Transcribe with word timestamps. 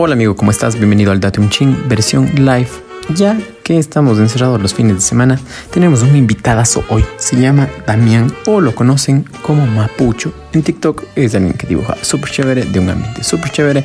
Hola 0.00 0.12
amigo, 0.12 0.36
¿cómo 0.36 0.52
estás? 0.52 0.76
Bienvenido 0.76 1.10
al 1.10 1.18
Datum 1.18 1.48
Ching 1.48 1.88
versión 1.88 2.30
live. 2.36 2.68
Ya 3.16 3.36
que 3.64 3.78
estamos 3.78 4.20
encerrados 4.20 4.62
los 4.62 4.72
fines 4.72 4.94
de 4.94 5.00
semana, 5.00 5.40
tenemos 5.72 6.02
un 6.02 6.14
invitadazo 6.14 6.84
hoy. 6.88 7.04
Se 7.16 7.34
llama 7.34 7.68
Damián 7.84 8.32
o 8.46 8.60
lo 8.60 8.76
conocen 8.76 9.24
como 9.42 9.66
Mapucho. 9.66 10.32
En 10.52 10.62
TikTok 10.62 11.02
es 11.16 11.34
alguien 11.34 11.54
que 11.54 11.66
dibuja 11.66 11.96
súper 12.02 12.30
chévere, 12.30 12.64
de 12.64 12.78
un 12.78 12.90
ambiente 12.90 13.24
súper 13.24 13.50
chévere, 13.50 13.84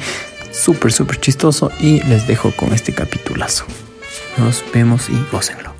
súper, 0.51 0.93
súper 0.93 1.19
chistoso 1.19 1.71
y 1.79 2.03
les 2.03 2.27
dejo 2.27 2.51
con 2.55 2.73
este 2.73 2.93
capitulazo. 2.93 3.65
Nos 4.37 4.63
vemos 4.71 5.09
y 5.09 5.15
gócenlo. 5.31 5.73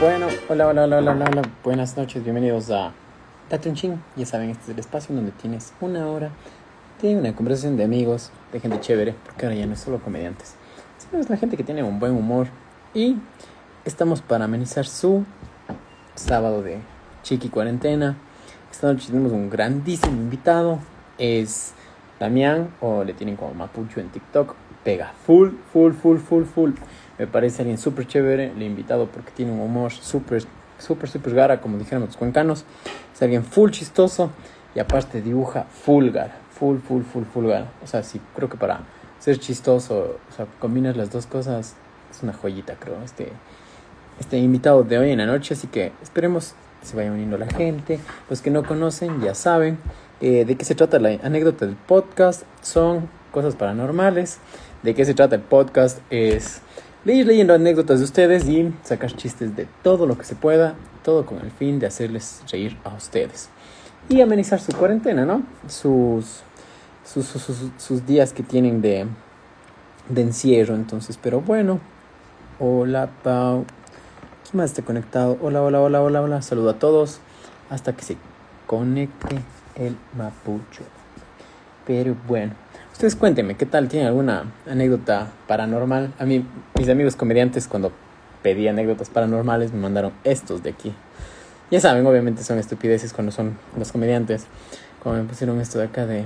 Bueno, 0.00 0.28
hola, 0.48 0.68
hola, 0.68 0.84
hola, 0.84 0.98
hola, 0.98 1.10
hola, 1.12 1.42
buenas 1.64 1.96
noches, 1.96 2.22
bienvenidos 2.22 2.70
a 2.70 2.92
Date 3.50 3.70
un 3.70 3.74
Ching. 3.74 3.96
Ya 4.16 4.26
saben, 4.26 4.50
este 4.50 4.64
es 4.64 4.68
el 4.70 4.78
espacio 4.78 5.14
donde 5.14 5.32
tienes 5.32 5.72
una 5.80 6.06
hora 6.06 6.30
de 7.00 7.16
una 7.16 7.34
conversación 7.34 7.76
de 7.76 7.84
amigos, 7.84 8.30
de 8.52 8.60
gente 8.60 8.80
chévere, 8.80 9.14
porque 9.24 9.46
ahora 9.46 9.56
ya 9.56 9.66
no 9.66 9.72
es 9.72 9.80
solo 9.80 10.00
comediantes, 10.00 10.54
sino 10.98 11.20
es 11.20 11.30
la 11.30 11.36
gente 11.36 11.56
que 11.56 11.64
tiene 11.64 11.82
un 11.82 11.98
buen 11.98 12.12
humor. 12.12 12.48
Y 12.92 13.16
estamos 13.84 14.20
para 14.20 14.44
amenizar 14.44 14.86
su 14.86 15.24
sábado 16.14 16.62
de 16.62 16.78
chiqui 17.22 17.48
cuarentena. 17.48 18.16
Esta 18.70 18.92
noche 18.92 19.06
tenemos 19.06 19.32
un 19.32 19.48
grandísimo 19.48 20.16
invitado, 20.16 20.78
es 21.16 21.72
Damián, 22.20 22.68
o 22.80 23.02
le 23.04 23.14
tienen 23.14 23.36
como 23.36 23.54
Mapucho 23.54 24.00
en 24.00 24.10
TikTok. 24.10 24.54
Pega 24.84 25.12
full, 25.26 25.50
full, 25.72 25.92
full, 25.92 26.18
full, 26.18 26.44
full. 26.44 26.72
Me 27.18 27.26
parece 27.26 27.62
alguien 27.62 27.78
súper 27.78 28.06
chévere, 28.06 28.52
le 28.54 28.64
he 28.64 28.68
invitado 28.68 29.06
porque 29.06 29.30
tiene 29.32 29.52
un 29.52 29.60
humor 29.60 29.90
súper, 29.90 30.44
súper, 30.78 31.08
súper 31.08 31.34
gara, 31.34 31.60
como 31.60 31.78
dijeron 31.78 32.04
los 32.04 32.16
cuencanos. 32.16 32.64
Es 33.14 33.22
alguien 33.22 33.44
full 33.44 33.70
chistoso 33.70 34.30
y 34.74 34.80
aparte 34.80 35.20
dibuja 35.20 35.64
full 35.64 36.10
gara, 36.10 36.36
full, 36.50 36.78
full, 36.78 37.02
full, 37.02 37.24
full 37.24 37.46
gara. 37.46 37.70
O 37.82 37.86
sea, 37.86 38.02
sí, 38.02 38.20
creo 38.34 38.48
que 38.48 38.56
para 38.56 38.80
ser 39.18 39.38
chistoso, 39.38 40.18
o 40.30 40.36
sea, 40.36 40.46
combinas 40.58 40.96
las 40.96 41.10
dos 41.10 41.26
cosas, 41.26 41.74
es 42.10 42.22
una 42.22 42.32
joyita, 42.32 42.76
creo, 42.78 43.02
este, 43.04 43.32
este 44.20 44.38
invitado 44.38 44.82
de 44.84 44.98
hoy 44.98 45.10
en 45.10 45.18
la 45.18 45.26
noche. 45.26 45.54
Así 45.54 45.66
que 45.66 45.92
esperemos 46.02 46.54
que 46.80 46.86
se 46.86 46.96
vaya 46.96 47.12
uniendo 47.12 47.38
la 47.38 47.48
gente. 47.48 48.00
Los 48.30 48.40
que 48.40 48.50
no 48.50 48.64
conocen 48.64 49.20
ya 49.20 49.34
saben 49.34 49.78
eh, 50.20 50.44
de 50.44 50.56
qué 50.56 50.64
se 50.64 50.74
trata 50.74 50.98
la 50.98 51.10
anécdota 51.22 51.66
del 51.66 51.76
podcast. 51.76 52.42
Son 52.62 53.08
cosas 53.32 53.56
paranormales. 53.56 54.38
De 54.82 54.94
qué 54.94 55.04
se 55.04 55.14
trata 55.14 55.34
el 55.34 55.42
podcast 55.42 55.98
es 56.10 56.62
ir 57.14 57.26
leyendo 57.26 57.54
anécdotas 57.54 57.98
de 57.98 58.04
ustedes 58.04 58.48
y 58.48 58.72
sacar 58.82 59.12
chistes 59.12 59.56
de 59.56 59.66
todo 59.82 60.06
lo 60.06 60.18
que 60.18 60.24
se 60.24 60.34
pueda, 60.34 60.74
todo 61.02 61.24
con 61.24 61.38
el 61.40 61.50
fin 61.50 61.78
de 61.78 61.86
hacerles 61.86 62.42
reír 62.50 62.76
a 62.84 62.94
ustedes. 62.94 63.48
Y 64.08 64.20
amenizar 64.20 64.60
su 64.60 64.72
cuarentena, 64.72 65.24
¿no? 65.24 65.42
Sus, 65.68 66.40
sus, 67.04 67.26
sus, 67.26 67.56
sus 67.76 68.06
días 68.06 68.32
que 68.32 68.42
tienen 68.42 68.80
de, 68.82 69.06
de 70.08 70.22
encierro, 70.22 70.74
entonces, 70.74 71.18
pero 71.20 71.40
bueno. 71.40 71.80
Hola, 72.58 73.08
Pau. 73.22 73.64
¿Quién 74.44 74.58
más 74.58 74.70
está 74.70 74.82
conectado? 74.82 75.38
Hola, 75.40 75.62
hola, 75.62 75.80
hola, 75.80 76.02
hola, 76.02 76.22
hola. 76.22 76.42
Saludo 76.42 76.70
a 76.70 76.78
todos. 76.78 77.20
Hasta 77.70 77.92
que 77.92 78.02
se 78.02 78.16
conecte 78.66 79.36
el 79.76 79.96
mapucho. 80.16 80.82
Pero 81.86 82.16
bueno. 82.26 82.67
Ustedes 82.98 83.14
cuéntenme, 83.14 83.54
¿qué 83.54 83.64
tal? 83.64 83.86
¿Tienen 83.86 84.08
alguna 84.08 84.46
anécdota 84.68 85.28
paranormal? 85.46 86.12
A 86.18 86.24
mí, 86.24 86.44
mis 86.76 86.88
amigos 86.88 87.14
comediantes, 87.14 87.68
cuando 87.68 87.92
pedí 88.42 88.66
anécdotas 88.66 89.08
paranormales, 89.08 89.72
me 89.72 89.78
mandaron 89.78 90.12
estos 90.24 90.64
de 90.64 90.70
aquí. 90.70 90.92
Ya 91.70 91.78
saben, 91.78 92.04
obviamente 92.04 92.42
son 92.42 92.58
estupideces 92.58 93.12
cuando 93.12 93.30
son 93.30 93.56
los 93.78 93.92
comediantes. 93.92 94.46
Como 95.00 95.14
me 95.14 95.22
pusieron 95.22 95.60
esto 95.60 95.78
de 95.78 95.84
acá 95.84 96.06
de... 96.06 96.24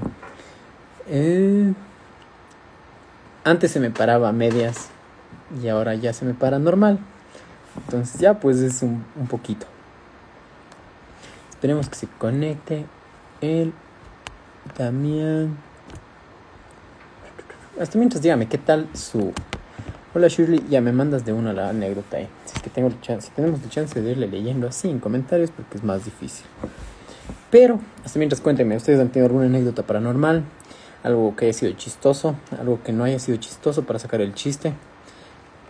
Eh, 1.08 1.74
antes 3.44 3.70
se 3.70 3.78
me 3.78 3.90
paraba 3.90 4.32
medias 4.32 4.88
y 5.62 5.68
ahora 5.68 5.94
ya 5.94 6.14
se 6.14 6.24
me 6.24 6.32
para 6.32 6.58
normal. 6.58 6.98
Entonces 7.84 8.18
ya 8.18 8.40
pues 8.40 8.60
es 8.60 8.82
un, 8.82 9.04
un 9.16 9.26
poquito. 9.26 9.66
Esperemos 11.50 11.90
que 11.90 11.96
se 11.96 12.06
conecte 12.18 12.86
el 13.42 13.74
Damián. 14.78 15.58
Hasta 17.80 17.96
mientras 17.96 18.22
dígame, 18.22 18.48
¿qué 18.48 18.58
tal 18.58 18.86
su... 18.92 19.32
Hola 20.14 20.28
Shirley, 20.28 20.62
ya 20.68 20.82
me 20.82 20.92
mandas 20.92 21.24
de 21.24 21.32
una 21.32 21.54
la 21.54 21.70
anécdota 21.70 22.18
ahí. 22.18 22.28
Si 22.44 22.56
es 22.56 22.62
que 22.62 22.68
tengo 22.68 22.90
chance, 23.00 23.28
si 23.28 23.32
tenemos 23.34 23.62
la 23.62 23.70
chance 23.70 23.98
de 23.98 24.10
irle 24.10 24.28
leyendo 24.28 24.68
así 24.68 24.90
en 24.90 24.98
comentarios 24.98 25.50
porque 25.50 25.78
es 25.78 25.82
más 25.82 26.04
difícil. 26.04 26.44
Pero, 27.50 27.80
hasta 28.04 28.18
mientras 28.18 28.42
cuéntenme, 28.42 28.76
¿ustedes 28.76 29.00
han 29.00 29.08
tenido 29.08 29.28
alguna 29.28 29.46
anécdota 29.46 29.86
paranormal? 29.86 30.44
Algo 31.02 31.34
que 31.34 31.46
haya 31.46 31.54
sido 31.54 31.72
chistoso, 31.72 32.36
algo 32.60 32.82
que 32.82 32.92
no 32.92 33.04
haya 33.04 33.18
sido 33.18 33.38
chistoso 33.38 33.84
para 33.84 33.98
sacar 33.98 34.20
el 34.20 34.34
chiste. 34.34 34.74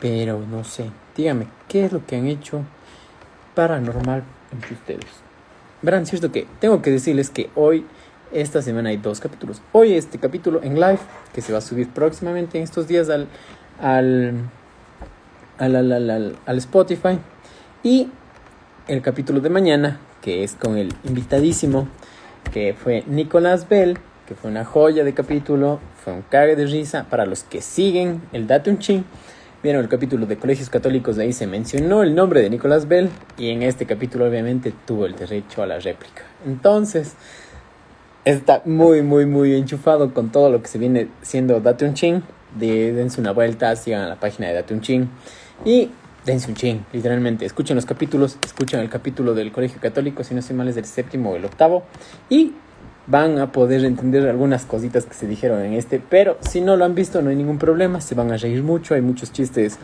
Pero 0.00 0.40
no 0.40 0.64
sé, 0.64 0.90
dígame, 1.16 1.46
¿qué 1.68 1.84
es 1.84 1.92
lo 1.92 2.04
que 2.04 2.16
han 2.16 2.26
hecho 2.26 2.62
paranormal 3.54 4.24
entre 4.50 4.74
ustedes? 4.74 5.06
Verán, 5.82 6.06
cierto 6.06 6.32
que 6.32 6.48
tengo 6.58 6.82
que 6.82 6.90
decirles 6.90 7.30
que 7.30 7.48
hoy 7.54 7.86
esta 8.32 8.62
semana 8.62 8.90
hay 8.90 8.96
dos 8.96 9.20
capítulos. 9.20 9.60
Hoy 9.72 9.94
este 9.94 10.18
capítulo 10.18 10.62
en 10.62 10.74
live, 10.74 10.98
que 11.34 11.40
se 11.40 11.52
va 11.52 11.58
a 11.58 11.62
subir 11.62 11.88
próximamente 11.88 12.58
en 12.58 12.64
estos 12.64 12.88
días 12.88 13.08
al, 13.10 13.28
al, 13.80 14.34
al, 15.58 15.92
al, 15.92 16.36
al, 16.46 16.58
Spotify. 16.58 17.18
Y 17.82 18.08
el 18.88 19.02
capítulo 19.02 19.40
de 19.40 19.50
mañana, 19.50 20.00
que 20.20 20.44
es 20.44 20.54
con 20.54 20.76
el 20.76 20.92
invitadísimo, 21.04 21.88
que 22.52 22.74
fue 22.74 23.04
Nicolás 23.06 23.68
Bell, 23.68 23.98
que 24.26 24.34
fue 24.34 24.50
una 24.50 24.64
joya 24.64 25.04
de 25.04 25.14
capítulo, 25.14 25.80
fue 26.02 26.12
un 26.12 26.22
cague 26.22 26.56
de 26.56 26.66
risa. 26.66 27.06
Para 27.08 27.26
los 27.26 27.44
que 27.44 27.60
siguen 27.60 28.22
el 28.32 28.46
Date 28.46 28.70
un 28.70 28.78
Chin, 28.78 29.04
vieron 29.62 29.82
el 29.82 29.88
capítulo 29.88 30.26
de 30.26 30.36
colegios 30.36 30.70
católicos, 30.70 31.18
ahí 31.18 31.32
se 31.32 31.46
mencionó 31.46 32.02
el 32.02 32.14
nombre 32.14 32.40
de 32.40 32.50
Nicolás 32.50 32.88
Bell, 32.88 33.10
y 33.36 33.50
en 33.50 33.62
este 33.62 33.86
capítulo 33.86 34.26
obviamente 34.26 34.72
tuvo 34.86 35.06
el 35.06 35.14
derecho 35.14 35.62
a 35.62 35.66
la 35.66 35.78
réplica. 35.78 36.22
Entonces, 36.46 37.14
está 38.24 38.62
muy, 38.64 39.02
muy, 39.02 39.26
muy 39.26 39.54
enchufado 39.54 40.14
con 40.14 40.30
todo 40.30 40.50
lo 40.50 40.62
que 40.62 40.68
se 40.68 40.78
viene 40.78 41.08
siendo 41.22 41.60
Date 41.60 41.84
un 41.84 41.94
Ching. 41.94 42.22
De, 42.58 42.92
dense 42.92 43.18
una 43.18 43.32
vuelta, 43.32 43.74
sigan 43.76 44.08
la 44.08 44.16
página 44.16 44.48
de 44.48 44.54
Date 44.54 44.74
un 44.74 44.82
Ching 44.82 45.08
y 45.64 45.90
dense 46.26 46.48
un 46.48 46.54
ching, 46.54 46.84
literalmente. 46.92 47.46
Escuchen 47.46 47.76
los 47.76 47.86
capítulos, 47.86 48.36
escuchen 48.44 48.80
el 48.80 48.90
capítulo 48.90 49.32
del 49.32 49.52
Colegio 49.52 49.80
Católico, 49.80 50.22
si 50.22 50.34
no 50.34 50.42
soy 50.42 50.54
mal 50.54 50.68
es 50.68 50.74
del 50.74 50.84
séptimo 50.84 51.30
o 51.30 51.36
el 51.36 51.44
octavo, 51.46 51.84
y 52.28 52.52
van 53.06 53.38
a 53.38 53.52
poder 53.52 53.84
entender 53.84 54.28
algunas 54.28 54.64
cositas 54.66 55.06
que 55.06 55.14
se 55.14 55.26
dijeron 55.26 55.62
en 55.62 55.72
este. 55.72 55.98
Pero 55.98 56.36
si 56.40 56.60
no 56.60 56.76
lo 56.76 56.84
han 56.84 56.94
visto, 56.94 57.22
no 57.22 57.30
hay 57.30 57.36
ningún 57.36 57.58
problema, 57.58 58.00
se 58.00 58.14
van 58.14 58.30
a 58.32 58.36
reír 58.36 58.62
mucho. 58.62 58.94
Hay 58.94 59.00
muchos 59.00 59.32
chistes 59.32 59.78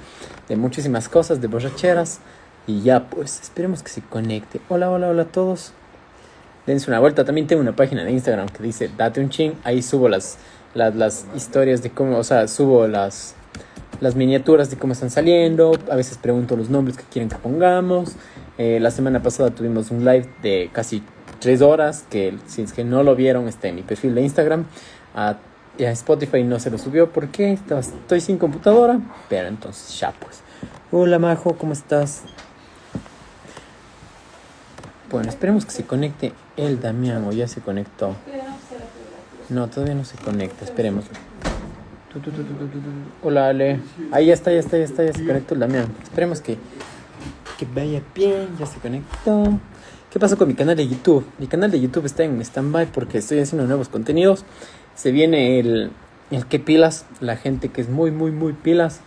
de 0.49 0.57
muchísimas 0.57 1.09
cosas, 1.09 1.41
de 1.41 1.49
borracheras. 1.49 2.21
Y 2.67 2.83
ya, 2.83 3.09
pues, 3.09 3.41
esperemos 3.41 3.83
que 3.83 3.89
se 3.89 4.03
conecte. 4.03 4.61
Hola, 4.69 4.91
hola, 4.91 5.09
hola 5.09 5.23
a 5.23 5.27
todos 5.27 5.73
dense 6.69 6.91
una 6.91 7.01
vuelta. 7.01 7.25
También 7.25 7.47
tengo 7.47 7.63
una 7.63 7.75
página 7.75 8.05
de 8.05 8.13
Instagram 8.13 8.49
que 8.49 8.63
dice 8.63 8.91
Date 8.97 9.21
un 9.21 9.31
ching. 9.31 9.55
Ahí 9.65 9.83
subo 9.83 10.09
las, 10.09 10.39
las, 10.75 10.95
las 10.95 11.27
historias 11.35 11.83
de 11.83 11.91
cómo, 11.91 12.19
o 12.19 12.25
sea, 12.25 12.47
subo 12.47 12.87
las, 12.87 13.35
las 14.01 14.15
miniaturas 14.15 14.71
de 14.71 14.77
cómo 14.77 14.93
están 14.93 15.11
saliendo. 15.11 15.73
A 15.91 15.97
veces 15.97 16.19
pregunto 16.19 16.57
los 16.57 16.69
nombres 16.69 16.97
que 16.97 17.05
quieren 17.05 17.31
que 17.31 17.37
pongamos. 17.37 18.17
Eh, 18.59 18.79
la 18.81 18.91
semana 18.91 19.23
pasada 19.23 19.51
tuvimos 19.51 19.91
un 19.91 20.05
live 20.05 20.29
de 20.43 20.71
casi 20.73 21.03
tres 21.41 21.63
horas. 21.63 22.05
Que 22.11 22.37
si 22.47 22.63
es 22.63 22.73
que 22.73 22.85
no 22.85 23.03
lo 23.03 23.17
vieron, 23.17 23.49
está 23.49 23.69
en 23.69 23.77
mi 23.77 23.83
perfil 23.83 24.15
de 24.15 24.23
Instagram. 24.23 24.67
A, 25.15 25.37
a 25.81 25.91
Spotify 25.91 26.45
no 26.45 26.61
se 26.61 26.71
lo 26.71 26.77
subió 26.77 27.11
porque 27.11 27.59
estoy 27.71 28.21
sin 28.21 28.37
computadora. 28.37 29.01
Pero 29.31 29.49
entonces 29.49 29.99
ya 29.99 30.13
pues. 30.13 30.43
Hola 30.93 31.19
Majo, 31.19 31.55
¿cómo 31.57 31.73
estás? 31.73 32.25
Bueno, 35.11 35.31
esperemos 35.31 35.65
que 35.65 35.71
se 35.71 35.85
conecte 35.85 36.33
el 36.59 36.81
Damián 36.81 37.25
o 37.25 37.33
ya 37.33 37.49
se 37.49 37.61
conectó. 37.61 38.15
No, 39.49 39.69
todavía 39.69 39.95
no 39.95 40.05
se 40.05 40.17
conecta, 40.19 40.65
esperemos. 40.65 41.05
Hola 43.23 43.49
Ale. 43.49 43.81
Ahí 44.13 44.27
ya 44.27 44.35
está, 44.35 44.53
ya 44.53 44.59
está, 44.59 44.77
ya 44.77 44.85
está, 44.85 45.05
ya 45.05 45.13
se 45.13 45.25
conectó 45.25 45.55
el 45.55 45.61
Damián. 45.61 45.87
Esperemos 46.03 46.41
que, 46.41 46.59
que 47.59 47.67
vaya 47.75 48.03
bien, 48.15 48.49
ya 48.59 48.67
se 48.67 48.79
conectó. 48.79 49.59
¿Qué 50.11 50.19
pasa 50.19 50.37
con 50.37 50.49
mi 50.49 50.55
canal 50.55 50.77
de 50.77 50.89
YouTube? 50.89 51.25
Mi 51.39 51.47
canal 51.47 51.71
de 51.71 51.81
YouTube 51.81 52.07
está 52.07 52.25
en 52.25 52.41
stand-by 52.41 52.87
porque 52.87 53.19
estoy 53.19 53.39
haciendo 53.39 53.67
nuevos 53.67 53.89
contenidos. 53.89 54.45
Se 54.95 55.13
viene 55.13 55.61
el, 55.61 55.91
el 56.31 56.47
que 56.47 56.59
pilas, 56.59 57.07
la 57.21 57.37
gente 57.37 57.69
que 57.69 57.81
es 57.81 57.89
muy, 57.89 58.11
muy, 58.11 58.33
muy 58.33 58.53
pilas. 58.53 59.01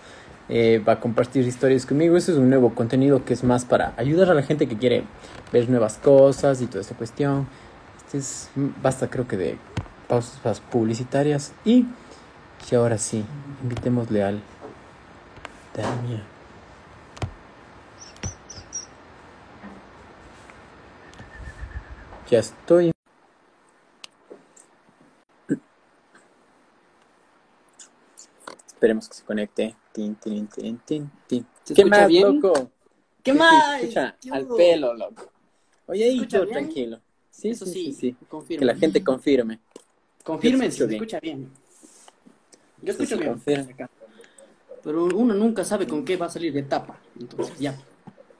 Eh, 0.54 0.84
va 0.86 0.94
a 0.94 1.00
compartir 1.00 1.48
historias 1.48 1.86
conmigo. 1.86 2.18
Este 2.18 2.34
es 2.34 2.38
un 2.38 2.50
nuevo 2.50 2.76
contenido 2.76 3.24
que 3.24 3.34
es 3.34 3.42
más 3.46 3.64
para 3.64 3.94
ayudar 3.96 4.30
a 4.30 4.34
la 4.34 4.44
gente 4.44 4.68
que 4.68 4.78
quiere 4.78 5.06
ver 5.54 5.70
nuevas 5.70 5.98
cosas 5.98 6.62
y 6.62 6.68
toda 6.68 6.82
esta 6.82 6.94
cuestión. 6.94 7.48
Este 8.06 8.18
es 8.18 8.50
basta 8.82 9.10
creo 9.10 9.26
que 9.30 9.38
de 9.38 9.58
pausas 10.10 10.60
publicitarias 10.60 11.54
y, 11.64 11.86
y 12.70 12.76
ahora 12.76 12.98
sí, 12.98 13.24
invitémosle 13.64 14.24
al 14.24 14.42
Damián. 15.74 16.24
Ya 22.30 22.40
estoy. 22.40 22.92
Esperemos 28.68 29.08
que 29.08 29.16
se 29.16 29.24
conecte. 29.24 29.81
Tin, 29.94 30.16
tin, 30.16 30.48
tin, 30.48 30.78
tin, 30.86 31.12
tin. 31.28 31.46
¿Se 31.64 31.74
¿Qué 31.74 31.82
escucha 31.82 32.02
más, 32.02 32.10
bien? 32.10 32.36
loco? 32.36 32.72
¿Qué 33.24 33.34
más? 33.34 33.66
Se 33.66 33.86
escucha 33.88 34.16
¿Qué 34.22 34.30
al 34.32 34.48
pelo, 34.48 34.94
loco. 34.94 35.30
Oye, 35.88 36.06
ahí 36.06 36.16
escucha 36.16 36.38
yo 36.38 36.46
bien? 36.46 36.60
tranquilo. 36.60 37.02
Sí, 37.30 37.52
Eso 37.52 37.66
sí, 37.66 37.74
sí, 37.74 37.94
sí. 37.94 38.16
Que 38.48 38.66
la 38.66 38.76
gente 38.76 39.04
confirme. 39.04 39.60
Confirmen 40.24 40.72
si 40.72 40.78
se 40.80 40.86
bien. 40.86 41.02
escucha 41.02 41.20
bien. 41.20 41.50
Yo 42.82 42.92
escucho 42.92 43.18
sí, 43.18 43.22
bien. 43.22 43.70
acá. 43.72 43.90
Pero 44.84 45.06
uno 45.06 45.34
nunca 45.34 45.64
sabe 45.64 45.88
con 45.88 46.04
qué 46.06 46.18
va 46.18 46.26
a 46.28 46.30
salir 46.30 46.54
de 46.54 46.64
tapa. 46.64 47.00
Entonces, 47.20 47.60
ya. 47.60 47.76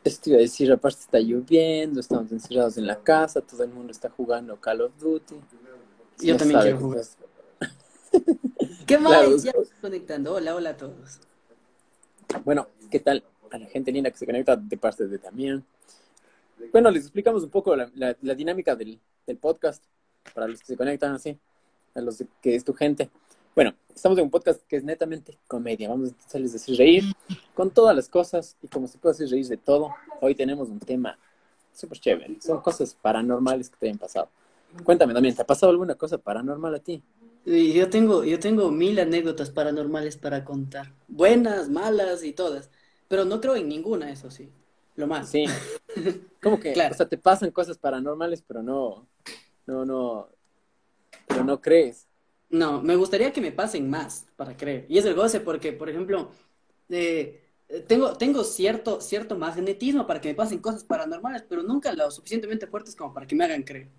Esto 0.04 0.30
iba 0.32 0.40
a 0.40 0.42
decir, 0.42 0.72
aparte 0.72 1.00
está 1.02 1.20
lloviendo, 1.20 2.00
estamos 2.00 2.32
encerrados 2.32 2.78
en 2.78 2.88
la 2.88 3.00
casa, 3.04 3.42
todo 3.42 3.64
el 3.64 3.70
mundo 3.70 3.92
está 3.92 4.10
jugando 4.10 4.60
Call 4.60 4.82
of 4.82 4.98
Duty. 5.00 5.36
Yo 6.20 6.34
No 6.34 6.40
también 6.40 6.60
quiero 6.62 6.80
jugar. 6.80 7.04
¿Qué 8.88 8.98
más? 9.00 9.12
Claro, 9.12 9.38
ya 9.38 9.52
estoy 9.52 9.80
conectando. 9.80 10.34
Hola, 10.34 10.56
hola 10.56 10.70
a 10.72 10.78
todos. 10.78 11.20
Bueno, 12.46 12.68
¿qué 12.90 13.00
tal 13.00 13.24
a 13.52 13.58
la 13.58 13.66
gente 13.68 13.92
linda 13.92 14.10
que 14.12 14.18
se 14.18 14.26
conecta 14.26 14.56
de 14.56 14.78
parte 14.78 15.08
de 15.08 15.18
Damián? 15.18 15.64
Bueno, 16.72 16.90
les 16.92 17.04
explicamos 17.04 17.44
un 17.44 17.50
poco 17.50 17.76
la, 17.76 17.90
la- 17.96 18.16
la 18.22 18.36
dinámica 18.36 18.76
del, 18.76 19.00
del 19.28 19.38
podcast 19.38 19.84
para 20.34 20.48
los 20.48 20.60
que 20.60 20.66
se 20.68 20.78
conectan 20.78 21.14
así, 21.14 21.38
a 21.96 22.02
los 22.02 22.24
que 22.42 22.56
es 22.56 22.64
tu 22.64 22.74
gente. 22.74 23.10
Bueno, 23.56 23.74
estamos 23.94 24.18
en 24.18 24.26
un 24.26 24.32
podcast 24.32 24.62
que 24.68 24.78
es 24.78 24.84
netamente 24.84 25.38
comedia. 25.48 25.90
Vamos 25.90 26.12
a 26.12 26.26
hacerles 26.26 26.54
decir 26.54 26.78
reír 26.78 27.04
con 27.54 27.70
todas 27.72 27.96
las 27.96 28.08
cosas 28.08 28.56
y 28.62 28.68
como 28.68 28.88
se 28.88 28.98
puede 28.98 29.14
hacer 29.14 29.30
reír 29.30 29.48
de 29.48 29.58
todo, 29.58 29.90
hoy 30.22 30.36
tenemos 30.36 30.70
un 30.70 30.80
tema 30.80 31.18
súper 31.74 32.00
chévere. 32.00 32.38
Son 32.42 32.62
cosas 32.62 32.96
paranormales 33.02 33.70
que 33.70 33.78
te 33.78 33.88
hayan 33.88 33.98
pasado. 33.98 34.30
Cuéntame 34.84 35.14
también, 35.14 35.36
¿te 35.36 35.42
ha 35.42 35.46
pasado 35.46 35.72
alguna 35.72 35.96
cosa 35.96 36.18
paranormal 36.18 36.76
a 36.76 36.80
ti? 36.80 37.04
Yo 37.46 37.90
tengo, 37.90 38.24
yo 38.24 38.40
tengo 38.40 38.70
mil 38.72 39.00
anécdotas 39.00 39.50
paranormales 39.50 40.18
para 40.18 40.46
contar. 40.46 40.94
Buenas, 41.08 41.70
malas 41.70 42.24
y 42.24 42.34
todas. 42.34 42.70
Pero 43.08 43.26
no 43.26 43.42
creo 43.42 43.56
en 43.56 43.68
ninguna, 43.68 44.12
eso 44.12 44.30
sí. 44.30 44.50
Lo 44.96 45.08
más. 45.08 45.30
Sí. 45.30 45.46
¿Cómo 46.42 46.60
que? 46.60 46.74
Claro. 46.74 46.94
O 46.94 46.98
sea, 46.98 47.10
te 47.10 47.18
pasan 47.18 47.52
cosas 47.52 47.78
paranormales, 47.78 48.44
pero 48.48 48.62
no, 48.62 49.08
no, 49.66 49.86
no, 49.86 50.30
pero 51.28 51.44
no 51.44 51.60
crees. 51.60 52.08
No, 52.50 52.82
me 52.82 52.96
gustaría 52.96 53.32
que 53.32 53.42
me 53.42 53.52
pasen 53.52 53.90
más 53.90 54.28
para 54.36 54.56
creer. 54.56 54.86
Y 54.90 54.98
es 54.98 55.06
el 55.06 55.16
goce 55.16 55.40
porque, 55.40 55.72
por 55.72 55.90
ejemplo, 55.90 56.30
eh, 56.90 57.42
tengo, 57.88 58.18
tengo 58.18 58.44
cierto, 58.44 59.00
cierto 59.02 59.38
magnetismo 59.38 60.06
para 60.06 60.20
que 60.20 60.30
me 60.30 60.36
pasen 60.36 60.60
cosas 60.60 60.84
paranormales, 60.84 61.44
pero 61.48 61.64
nunca 61.64 61.94
lo 61.94 62.12
suficientemente 62.12 62.68
fuertes 62.68 62.96
como 62.96 63.14
para 63.14 63.26
que 63.26 63.36
me 63.36 63.46
hagan 63.46 63.64
creer. 63.64 63.90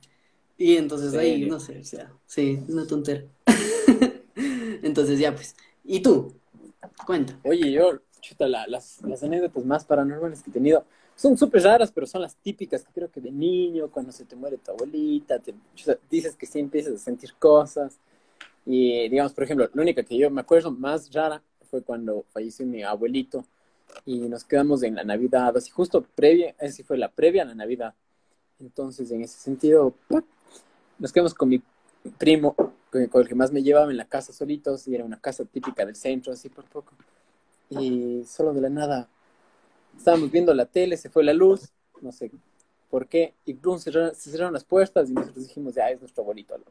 Y 0.62 0.76
entonces 0.76 1.12
ahí, 1.14 1.46
no 1.46 1.58
sé, 1.58 1.80
o 1.80 1.84
sea, 1.84 2.12
sí, 2.24 2.62
una 2.68 2.86
tontera. 2.86 3.24
Entonces 4.84 5.18
ya 5.18 5.34
pues. 5.34 5.56
¿Y 5.82 5.98
tú? 6.00 6.34
Cuenta. 7.04 7.36
Oye, 7.42 7.72
yo, 7.72 7.98
chuta, 8.20 8.46
la- 8.46 8.68
las, 8.68 9.02
las 9.02 9.24
anécdotas 9.24 9.64
más 9.64 9.84
paranormales 9.84 10.40
que 10.40 10.50
he 10.50 10.52
tenido 10.52 10.84
son 11.16 11.36
súper 11.36 11.64
raras, 11.64 11.90
pero 11.90 12.06
son 12.06 12.22
las 12.22 12.36
típicas 12.36 12.84
que 12.84 12.92
creo 12.92 13.10
que 13.10 13.20
de 13.20 13.32
niño, 13.32 13.90
cuando 13.90 14.12
se 14.12 14.24
te 14.24 14.36
muere 14.36 14.56
tu 14.56 14.70
abuelita, 14.70 15.40
te, 15.40 15.52
chuta, 15.74 15.98
dices 16.08 16.36
que 16.36 16.46
sí 16.46 16.60
empiezas 16.60 16.94
a 16.94 16.98
sentir 16.98 17.34
cosas. 17.40 17.98
Y 18.64 19.08
digamos, 19.08 19.32
por 19.32 19.42
ejemplo, 19.42 19.68
la 19.74 19.82
única 19.82 20.04
que 20.04 20.16
yo 20.16 20.30
me 20.30 20.42
acuerdo 20.42 20.70
más 20.70 21.12
rara 21.12 21.42
fue 21.68 21.82
cuando 21.82 22.24
falleció 22.32 22.64
mi 22.66 22.84
abuelito 22.84 23.44
y 24.06 24.20
nos 24.28 24.44
quedamos 24.44 24.84
en 24.84 24.94
la 24.94 25.02
Navidad, 25.02 25.56
así 25.56 25.70
justo 25.72 26.06
previa, 26.14 26.54
así 26.60 26.84
fue 26.84 26.98
la 26.98 27.08
previa 27.08 27.42
a 27.42 27.46
la 27.46 27.56
Navidad. 27.56 27.94
Entonces, 28.60 29.10
en 29.10 29.22
ese 29.22 29.40
sentido. 29.40 29.92
Nos 31.02 31.12
quedamos 31.12 31.34
con 31.34 31.48
mi 31.48 31.60
primo, 32.16 32.54
con 32.54 33.20
el 33.20 33.28
que 33.28 33.34
más 33.34 33.50
me 33.50 33.60
llevaba 33.60 33.90
en 33.90 33.96
la 33.96 34.04
casa 34.04 34.32
solitos, 34.32 34.86
y 34.86 34.94
era 34.94 35.04
una 35.04 35.20
casa 35.20 35.44
típica 35.44 35.84
del 35.84 35.96
centro, 35.96 36.32
así 36.32 36.48
por 36.48 36.64
poco. 36.66 36.92
Y 37.70 38.22
solo 38.24 38.54
de 38.54 38.60
la 38.60 38.68
nada 38.68 39.08
estábamos 39.96 40.30
viendo 40.30 40.54
la 40.54 40.64
tele, 40.64 40.96
se 40.96 41.10
fue 41.10 41.24
la 41.24 41.32
luz, 41.32 41.70
no 42.00 42.12
sé 42.12 42.30
por 42.88 43.08
qué, 43.08 43.34
y 43.44 43.54
cerraron- 43.54 44.14
se 44.14 44.30
cerraron 44.30 44.52
las 44.52 44.62
puertas 44.64 45.10
y 45.10 45.12
nosotros 45.12 45.48
dijimos, 45.48 45.74
ya 45.74 45.90
es 45.90 45.98
nuestro 45.98 46.22
abuelito 46.22 46.56
loco. 46.56 46.70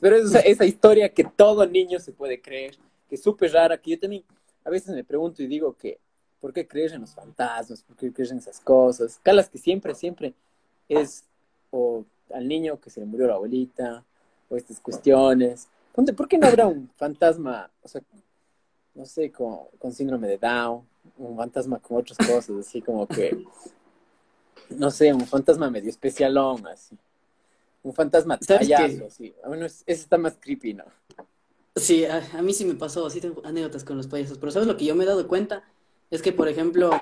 Pero 0.00 0.16
es 0.16 0.32
esa, 0.44 0.64
historia 0.64 1.08
que 1.08 1.24
todo 1.24 1.66
niño 1.66 1.98
se 1.98 2.12
puede 2.12 2.40
creer, 2.40 2.76
que 3.08 3.16
es 3.16 3.22
súper 3.22 3.52
rara, 3.52 3.76
que 3.78 3.90
yo 3.90 3.98
también 3.98 4.22
a 4.64 4.70
veces 4.70 4.94
me 4.94 5.02
pregunto 5.02 5.42
y 5.42 5.48
digo 5.48 5.74
que, 5.76 5.98
¿por 6.40 6.52
qué 6.52 6.68
crees 6.68 6.92
en 6.92 7.00
los 7.00 7.12
fantasmas? 7.12 7.82
¿Por 7.82 7.96
qué 7.96 8.12
crees 8.12 8.30
en 8.30 8.38
esas 8.38 8.60
cosas? 8.60 9.18
Calas 9.22 9.48
que 9.48 9.58
siempre, 9.58 9.96
siempre 9.96 10.34
es 10.88 11.24
o 11.70 12.04
al 12.34 12.46
niño 12.48 12.80
que 12.80 12.90
se 12.90 13.00
le 13.00 13.06
murió 13.06 13.26
la 13.26 13.34
abuelita, 13.34 14.04
o 14.48 14.56
estas 14.56 14.80
cuestiones. 14.80 15.68
Ponte, 15.94 16.12
¿por 16.12 16.28
qué 16.28 16.38
no 16.38 16.46
habrá 16.46 16.66
un 16.66 16.90
fantasma, 16.96 17.70
o 17.82 17.88
sea, 17.88 18.00
no 18.94 19.04
sé, 19.06 19.30
con, 19.30 19.58
con 19.78 19.92
síndrome 19.92 20.28
de 20.28 20.38
Down, 20.38 20.82
un 21.18 21.36
fantasma 21.36 21.78
con 21.78 21.98
otras 21.98 22.18
cosas, 22.18 22.56
así 22.58 22.80
como 22.82 23.06
que, 23.06 23.44
no 24.70 24.90
sé, 24.90 25.12
un 25.12 25.26
fantasma 25.26 25.70
medio 25.70 25.90
especialón, 25.90 26.66
así. 26.66 26.96
Un 27.82 27.94
fantasma 27.94 28.38
¿Sabes 28.40 28.68
payaso, 28.68 28.98
qué? 28.98 29.06
así. 29.06 29.34
Ah, 29.42 29.48
Bueno, 29.48 29.66
es- 29.66 29.82
ese 29.86 30.02
está 30.02 30.18
más 30.18 30.36
creepy, 30.40 30.74
¿no? 30.74 30.84
Sí, 31.76 32.04
a, 32.04 32.22
a 32.36 32.42
mí 32.42 32.52
sí 32.52 32.64
me 32.64 32.74
pasó, 32.74 33.08
sí 33.08 33.20
tengo 33.20 33.40
anécdotas 33.44 33.84
con 33.84 33.96
los 33.96 34.08
payasos, 34.08 34.38
pero 34.38 34.50
¿sabes 34.50 34.66
lo 34.66 34.76
que 34.76 34.84
yo 34.84 34.94
me 34.96 35.04
he 35.04 35.06
dado 35.06 35.28
cuenta? 35.28 35.62
Es 36.10 36.22
que, 36.22 36.32
por 36.32 36.48
ejemplo, 36.48 36.98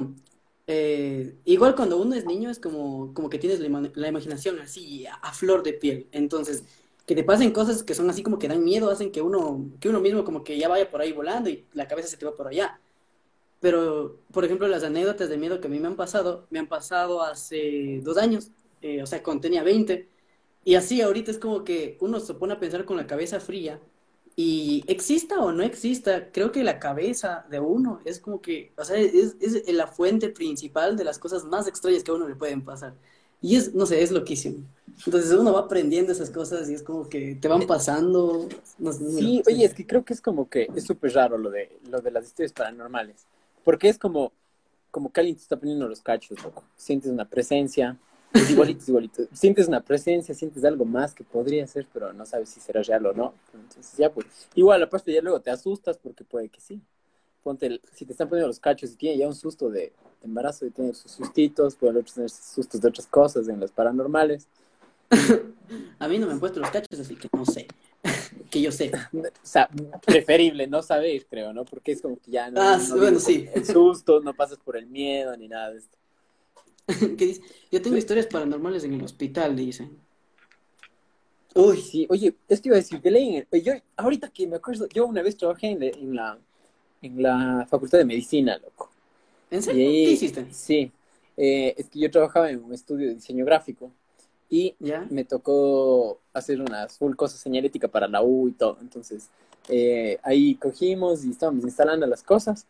eh, 0.66 1.36
igual 1.44 1.74
cuando 1.76 1.98
uno 1.98 2.14
es 2.14 2.24
niño 2.26 2.50
es 2.50 2.58
como, 2.60 3.14
como 3.14 3.30
que 3.30 3.38
tienes 3.38 3.60
la, 3.60 3.66
ima- 3.68 3.92
la 3.94 4.08
imaginación 4.08 4.58
así 4.60 5.06
a, 5.06 5.14
a 5.16 5.32
flor 5.32 5.62
de 5.62 5.72
piel, 5.74 6.08
entonces 6.12 6.64
que 7.06 7.14
te 7.14 7.22
pasen 7.24 7.52
cosas 7.52 7.84
que 7.84 7.94
son 7.94 8.10
así 8.10 8.22
como 8.24 8.38
que 8.38 8.48
dan 8.48 8.64
miedo, 8.64 8.90
hacen 8.90 9.12
que 9.12 9.22
uno, 9.22 9.70
que 9.80 9.88
uno 9.88 10.00
mismo 10.00 10.24
como 10.24 10.42
que 10.44 10.58
ya 10.58 10.68
vaya 10.68 10.90
por 10.90 11.00
ahí 11.00 11.12
volando 11.12 11.48
y 11.50 11.66
la 11.72 11.86
cabeza 11.88 12.08
se 12.08 12.16
te 12.16 12.26
va 12.26 12.36
por 12.36 12.48
allá. 12.48 12.80
Pero, 13.60 14.20
por 14.32 14.44
ejemplo, 14.44 14.68
las 14.68 14.84
anécdotas 14.84 15.28
de 15.28 15.38
miedo 15.38 15.60
que 15.60 15.66
a 15.68 15.70
mí 15.70 15.80
me 15.80 15.88
han 15.88 15.96
pasado, 15.96 16.46
me 16.50 16.58
han 16.58 16.68
pasado 16.68 17.22
hace 17.22 18.00
dos 18.02 18.18
años, 18.18 18.50
eh, 18.82 19.02
o 19.02 19.06
sea, 19.06 19.22
cuando 19.22 19.42
tenía 19.42 19.62
20, 19.62 20.08
y 20.64 20.74
así 20.74 21.00
ahorita 21.02 21.30
es 21.30 21.38
como 21.38 21.64
que 21.64 21.96
uno 22.00 22.20
se 22.20 22.34
pone 22.34 22.54
a 22.54 22.60
pensar 22.60 22.84
con 22.84 22.96
la 22.96 23.06
cabeza 23.06 23.40
fría 23.40 23.80
y 24.36 24.84
exista 24.86 25.40
o 25.40 25.50
no 25.50 25.62
exista, 25.62 26.30
creo 26.30 26.52
que 26.52 26.62
la 26.62 26.78
cabeza 26.78 27.46
de 27.50 27.58
uno 27.58 28.00
es 28.04 28.20
como 28.20 28.42
que, 28.42 28.70
o 28.76 28.84
sea, 28.84 28.96
es, 28.98 29.34
es 29.40 29.72
la 29.72 29.86
fuente 29.86 30.28
principal 30.28 30.96
de 30.96 31.04
las 31.04 31.18
cosas 31.18 31.44
más 31.44 31.66
extrañas 31.66 32.02
que 32.02 32.10
a 32.10 32.14
uno 32.14 32.28
le 32.28 32.36
pueden 32.36 32.62
pasar. 32.62 32.92
Y 33.40 33.56
es, 33.56 33.74
no 33.74 33.86
sé, 33.86 34.02
es 34.02 34.10
loquísimo. 34.10 34.58
Entonces 35.04 35.30
uno 35.32 35.52
va 35.52 35.60
aprendiendo 35.60 36.12
esas 36.12 36.30
cosas 36.30 36.68
y 36.70 36.74
es 36.74 36.82
como 36.82 37.08
que 37.08 37.34
te 37.36 37.48
van 37.48 37.66
pasando. 37.66 38.48
No 38.78 38.92
sé, 38.92 39.10
Sí, 39.10 39.42
oye, 39.46 39.64
es 39.64 39.74
que 39.74 39.86
creo 39.86 40.04
que 40.04 40.14
es 40.14 40.20
como 40.20 40.48
que 40.48 40.68
es 40.74 40.84
súper 40.84 41.12
raro 41.14 41.36
lo 41.36 41.50
de, 41.50 41.78
lo 41.90 42.00
de 42.00 42.10
las 42.10 42.26
historias 42.26 42.52
paranormales. 42.52 43.26
Porque 43.62 43.88
es 43.88 43.98
como, 43.98 44.32
como 44.90 45.12
que 45.12 45.20
alguien 45.20 45.36
te 45.36 45.42
está 45.42 45.56
poniendo 45.56 45.88
los 45.88 46.00
cachos, 46.00 46.42
loco. 46.42 46.62
Sientes 46.76 47.10
una 47.10 47.26
presencia, 47.26 47.96
es 48.36 48.50
igualito, 48.50 48.80
es 48.82 48.88
igualito. 48.88 49.22
Sientes 49.32 49.68
una 49.68 49.80
presencia, 49.80 50.34
sientes 50.34 50.64
algo 50.64 50.84
más 50.84 51.14
que 51.14 51.24
podría 51.24 51.66
ser, 51.66 51.86
pero 51.92 52.12
no 52.12 52.24
sabes 52.26 52.48
si 52.48 52.60
será 52.60 52.82
real 52.82 53.06
o 53.06 53.12
no. 53.12 53.34
Entonces, 53.54 53.96
ya 53.96 54.12
pues. 54.12 54.26
Igual, 54.54 54.82
aparte, 54.82 55.12
ya 55.12 55.20
luego 55.22 55.40
te 55.40 55.50
asustas 55.50 55.98
porque 55.98 56.24
puede 56.24 56.48
que 56.48 56.60
sí. 56.60 56.80
Ponte, 57.42 57.66
el- 57.66 57.80
si 57.92 58.04
te 58.04 58.12
están 58.12 58.28
poniendo 58.28 58.48
los 58.48 58.58
cachos 58.60 58.90
y 58.92 58.96
tiene 58.96 59.18
ya 59.18 59.26
un 59.28 59.34
susto 59.34 59.68
de, 59.70 59.80
de 59.80 59.92
embarazo 60.24 60.66
y 60.66 60.70
tiene 60.70 60.92
sus 60.94 61.12
sustitos, 61.12 61.76
puede 61.76 61.98
otros 61.98 62.14
tener 62.14 62.30
sustos 62.30 62.80
de 62.80 62.88
otras 62.88 63.06
cosas 63.06 63.48
en 63.48 63.60
los 63.60 63.70
paranormales. 63.70 64.46
A 65.98 66.08
mí 66.08 66.18
no 66.18 66.26
me 66.26 66.32
han 66.34 66.40
puesto 66.40 66.60
los 66.60 66.70
cachos, 66.70 66.98
así 67.00 67.16
que 67.16 67.28
no 67.32 67.44
sé. 67.46 67.66
que 68.50 68.60
yo 68.60 68.70
sé. 68.72 68.90
O 69.12 69.48
sea, 69.48 69.68
preferible 70.04 70.66
no 70.66 70.82
saber, 70.82 71.24
creo, 71.26 71.52
¿no? 71.52 71.64
Porque 71.64 71.92
es 71.92 72.02
como 72.02 72.16
que 72.18 72.32
ya 72.32 72.50
no, 72.50 72.60
Ah, 72.60 72.78
no 72.88 72.96
bueno, 72.96 73.18
sí. 73.20 73.46
el 73.54 73.64
susto, 73.64 74.20
no 74.20 74.34
pasas 74.34 74.58
por 74.58 74.76
el 74.76 74.86
miedo 74.86 75.36
ni 75.36 75.46
nada 75.48 75.70
de 75.70 75.78
esto. 75.78 75.96
que 77.18 77.26
dice, 77.26 77.42
yo 77.70 77.82
tengo 77.82 77.96
historias 77.96 78.26
paranormales 78.26 78.84
en 78.84 78.94
el 78.94 79.02
hospital, 79.04 79.56
dicen. 79.56 79.98
Uy, 81.54 81.78
sí, 81.80 82.06
oye, 82.10 82.36
esto 82.48 82.68
iba 82.68 82.76
a 82.76 82.80
decir, 82.80 83.00
que 83.00 83.10
leen, 83.10 83.46
yo, 83.64 83.72
ahorita 83.96 84.28
que 84.28 84.46
me 84.46 84.56
acuerdo, 84.56 84.86
yo 84.88 85.06
una 85.06 85.22
vez 85.22 85.36
trabajé 85.36 85.68
en, 85.68 85.80
la- 85.80 85.86
en 85.88 86.14
la, 86.14 86.38
en 87.02 87.22
la 87.22 87.66
Facultad 87.68 87.98
de 87.98 88.04
Medicina, 88.04 88.58
loco. 88.58 88.90
¿En 89.50 89.62
serio? 89.62 89.88
ahí- 89.88 90.04
¿Qué 90.04 90.10
hiciste? 90.12 90.46
Sí, 90.52 90.92
eh, 91.36 91.74
es 91.78 91.88
que 91.88 91.98
yo 91.98 92.10
trabajaba 92.10 92.50
en 92.50 92.62
un 92.62 92.74
estudio 92.74 93.08
de 93.08 93.14
diseño 93.14 93.44
gráfico 93.44 93.90
y 94.50 94.74
¿Ya? 94.78 95.06
me 95.10 95.24
tocó 95.24 96.20
hacer 96.34 96.60
unas 96.60 96.96
full 96.98 97.14
cosas 97.16 97.40
señalética 97.40 97.88
para 97.88 98.06
la 98.06 98.22
U 98.22 98.48
y 98.48 98.52
todo. 98.52 98.76
Entonces, 98.80 99.30
eh, 99.68 100.18
ahí 100.22 100.56
cogimos 100.56 101.24
y 101.24 101.30
estábamos 101.30 101.64
instalando 101.64 102.06
las 102.06 102.22
cosas 102.22 102.66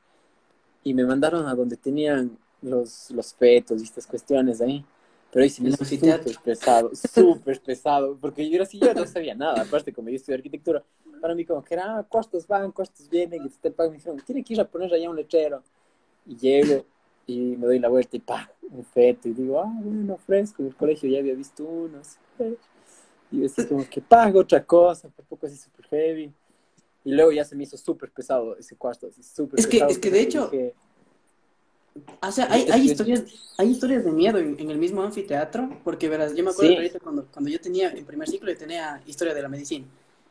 y 0.85 0.95
me 0.95 1.05
mandaron 1.05 1.47
a 1.49 1.55
donde 1.55 1.77
tenían 1.77 2.39
los, 2.67 3.11
los 3.11 3.35
fetos 3.35 3.81
y 3.81 3.85
estas 3.85 4.07
cuestiones 4.07 4.61
ahí. 4.61 4.85
Pero 5.33 5.43
ahí 5.43 5.51
sí 5.51 5.63
me 5.63 5.71
hizo 5.71 5.85
súper 5.85 6.39
pesado, 6.43 6.91
súper 6.95 7.61
pesado, 7.61 8.17
porque 8.21 8.49
yo 8.49 8.57
era 8.57 8.65
así, 8.65 8.79
yo 8.79 8.95
no 8.95 9.07
sabía 9.07 9.35
nada. 9.35 9.63
Aparte, 9.63 9.93
como 9.93 10.09
yo 10.09 10.17
estudié 10.17 10.37
arquitectura, 10.37 10.83
para 11.21 11.35
mí 11.35 11.45
como 11.45 11.63
que 11.63 11.75
era, 11.75 11.99
ah, 11.99 12.07
costos 12.09 12.47
van, 12.47 12.73
costos 12.73 13.09
vienen, 13.09 13.45
y 13.45 13.49
te 13.49 13.71
pagan. 13.71 13.93
Me 13.93 13.99
dijeron, 13.99 14.21
tiene 14.25 14.43
que 14.43 14.55
ir 14.55 14.61
a 14.61 14.69
poner 14.69 14.93
allá 14.95 15.11
un 15.11 15.17
letrero. 15.17 15.63
Y 16.27 16.37
llego 16.37 16.85
y 17.27 17.57
me 17.57 17.67
doy 17.67 17.79
la 17.79 17.89
vuelta 17.89 18.17
y 18.17 18.21
pa, 18.21 18.51
un 18.71 18.85
feto. 18.85 19.29
Y 19.29 19.33
digo, 19.33 19.61
ah, 19.61 19.73
bueno, 19.75 20.17
fresco. 20.17 20.63
En 20.63 20.69
el 20.69 20.77
colegio 20.77 21.11
ya 21.11 21.19
había 21.19 21.35
visto 21.35 21.65
unos. 21.65 22.17
Y 23.31 23.45
es 23.45 23.55
como 23.69 23.85
que 23.89 24.01
pago 24.01 24.41
otra 24.41 24.65
cosa, 24.65 25.09
tampoco 25.09 25.47
así 25.47 25.57
súper 25.57 25.87
heavy. 25.87 26.33
Y 27.05 27.13
luego 27.13 27.33
ya 27.33 27.45
se 27.45 27.55
me 27.55 27.65
hizo 27.65 27.77
súper 27.77 28.11
pesado 28.11 28.57
ese 28.57 28.77
cuarto, 28.77 29.09
así 29.09 29.23
súper 29.23 29.61
es 29.61 29.67
que, 29.67 29.79
Es 29.79 29.99
que 29.99 30.11
de 30.11 30.21
hecho, 30.21 30.51
o 32.21 32.33
sea, 32.33 32.49
hay, 32.51 32.69
hay, 32.71 32.91
historias, 32.91 33.25
hay 33.57 33.71
historias 33.71 34.05
de 34.05 34.13
miedo 34.13 34.39
en, 34.39 34.71
el 34.71 34.79
mismo 34.79 35.03
anfiteatro, 35.03 35.71
porque 35.85 36.09
verás, 36.09 36.35
yo 36.35 36.45
me 36.45 36.51
acuerdo 36.51 36.77
cuando, 37.03 37.27
cuando 37.27 37.51
yo 37.51 37.61
tenía, 37.61 37.91
en 37.91 38.05
primer 38.05 38.29
ciclo, 38.29 38.51
yo 38.51 38.59
tenía 38.59 39.03
historia 39.07 39.35
de 39.35 39.43
la 39.43 39.49
medicina. 39.49 39.87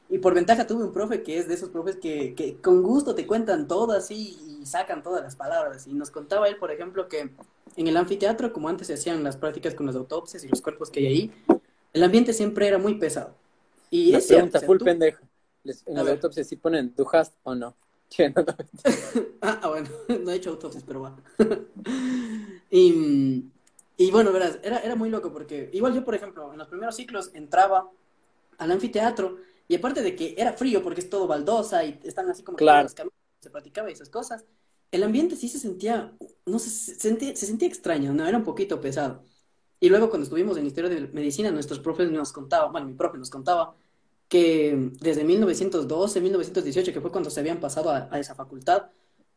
Y 0.10 0.20
por 0.20 0.34
ventaja 0.36 0.68
tuve 0.68 0.84
un 0.84 0.94
profe 0.94 1.24
que 1.24 1.40
es 1.40 1.48
de 1.48 1.56
esos 1.56 1.70
profes 1.70 1.96
que, 1.96 2.36
que 2.36 2.58
con 2.58 2.84
gusto 2.84 3.16
te 3.16 3.26
cuentan 3.26 3.68
todo 3.68 3.94
así 3.94 4.38
y 4.62 4.66
sacan 4.66 5.02
todas 5.02 5.24
las 5.24 5.36
palabras. 5.36 5.88
Y 5.88 5.94
nos 5.94 6.12
contaba 6.12 6.48
él, 6.48 6.58
por 6.58 6.72
ejemplo, 6.72 7.10
que 7.10 7.32
en 7.76 7.88
el 7.88 7.98
anfiteatro, 7.98 8.54
como 8.54 8.70
antes 8.70 8.88
se 8.88 8.94
hacían 8.94 9.24
las 9.24 9.36
prácticas 9.36 9.74
con 9.74 9.88
las 9.88 9.96
autopsias 9.96 10.44
y 10.44 10.48
los 10.48 10.62
cuerpos 10.62 10.92
que 10.92 11.00
hay 11.00 11.08
ahí, 11.08 11.32
el 11.94 12.04
ambiente 12.04 12.34
siempre 12.34 12.68
era 12.68 12.78
muy 12.78 12.96
pesado. 12.96 13.34
Y 13.90 14.14
es 14.14 14.28
pregunta 14.28 14.62
full 14.62 14.78
pendeja. 14.78 15.22
en 15.64 15.96
las 15.96 16.08
autopsias 16.08 16.48
sí 16.48 16.56
ponen, 16.56 16.94
¿du 16.96 17.08
hast 17.12 17.34
o 17.44 17.56
no? 17.56 17.76
ah, 19.42 19.68
bueno, 19.68 19.90
no 20.24 20.32
he 20.32 20.36
hecho 20.36 20.52
autopsias, 20.52 20.84
pero 20.86 21.02
va. 21.02 21.18
y, 22.70 23.46
y, 23.98 24.12
bueno, 24.12 24.32
verás, 24.32 24.60
era, 24.64 24.80
era 24.80 24.96
muy 24.96 25.10
loco 25.10 25.32
porque 25.32 25.70
igual 25.74 25.94
yo, 25.94 26.04
por 26.04 26.16
ejemplo, 26.16 26.52
en 26.52 26.58
los 26.60 26.68
primeros 26.68 26.96
ciclos 26.96 27.32
entraba 27.34 27.90
al 28.58 28.72
anfiteatro 28.72 29.38
y 29.68 29.76
aparte 29.76 30.02
de 30.02 30.16
que 30.16 30.36
era 30.38 30.54
frío 30.54 30.82
porque 30.82 31.02
es 31.02 31.10
todo 31.10 31.28
baldosa 31.28 31.84
y 31.84 32.00
están 32.04 32.30
así 32.30 32.44
como 32.44 32.58
claro. 32.58 32.88
que 32.88 33.04
se 33.40 33.50
platicaba 33.50 33.90
y 33.90 33.94
esas 33.94 34.10
cosas, 34.10 34.46
el 34.92 35.04
ambiente 35.04 35.36
sí 35.36 35.50
se 35.50 35.60
sentía, 35.60 36.14
no 36.46 36.60
sé, 36.60 36.70
se 36.70 36.96
sentía, 36.96 37.36
se 37.36 37.46
sentía 37.46 37.68
extraño, 37.68 38.14
no, 38.14 38.26
era 38.26 38.38
un 38.38 38.44
poquito 38.44 38.80
pesado. 38.80 39.24
Y 39.80 39.90
luego 39.90 40.10
cuando 40.10 40.24
estuvimos 40.24 40.58
en 40.58 40.66
Historia 40.66 40.90
de 40.90 41.08
Medicina, 41.10 41.52
nuestros 41.52 41.80
profes 41.80 42.10
nos 42.10 42.32
contaban, 42.32 42.72
bueno, 42.72 42.88
mi 42.88 42.94
profe 42.94 43.18
nos 43.18 43.30
contaba 43.30 43.76
que 44.28 44.92
desde 45.00 45.24
1912, 45.24 46.22
1918, 46.22 46.94
que 46.94 47.02
fue 47.02 47.12
cuando 47.12 47.30
se 47.30 47.40
habían 47.40 47.60
pasado 47.60 47.90
a, 47.90 48.20
esa 48.20 48.36
facultad, 48.36 48.88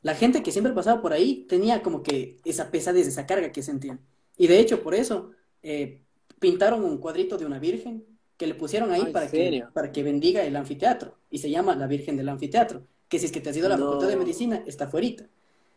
la 0.03 0.15
gente 0.15 0.43
que 0.43 0.53
siempre 0.53 0.73
pasaba 0.73 1.03
por 1.03 1.13
ahí 1.13 1.47
tenía 1.49 1.83
como 1.83 2.03
que 2.03 2.39
esa 2.45 2.71
pesadez, 2.71 3.07
esa 3.07 3.27
carga 3.27 3.53
que 3.53 3.63
sentían. 3.63 4.01
Y 4.37 4.47
de 4.47 4.61
hecho, 4.61 4.83
por 4.83 4.95
eso, 4.95 5.33
eh, 5.63 6.01
pintaron 6.39 6.85
un 6.85 6.99
cuadrito 6.99 7.37
de 7.37 7.47
una 7.47 7.59
virgen 7.59 8.05
que 8.37 8.47
le 8.47 8.55
pusieron 8.55 8.93
ahí 8.93 9.13
para, 9.13 9.29
que, 9.29 9.65
para 9.75 9.91
que 9.91 10.03
bendiga 10.03 10.45
el 10.45 10.55
anfiteatro. 10.57 11.17
Y 11.29 11.39
se 11.39 11.51
llama 11.51 11.75
la 11.75 11.89
Virgen 11.89 12.17
del 12.17 12.29
Anfiteatro. 12.29 12.85
Que 13.09 13.19
si 13.19 13.27
es 13.27 13.33
que 13.33 13.41
te 13.41 13.51
has 13.51 13.57
ido 13.57 13.67
a 13.67 13.71
la 13.71 13.79
Facultad 13.79 14.07
de 14.07 14.17
Medicina, 14.17 14.63
está 14.65 14.87
fuerita. 14.87 15.27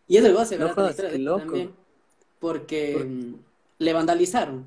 Y 0.07 0.17
es 0.17 0.25
algo 0.25 0.45
se 0.45 0.57
no, 0.57 0.71
la 0.73 0.89
historia 0.91 1.37
también. 1.37 1.71
Porque 2.39 2.95
mm, 2.97 3.33
le 3.79 3.93
vandalizaron 3.93 4.65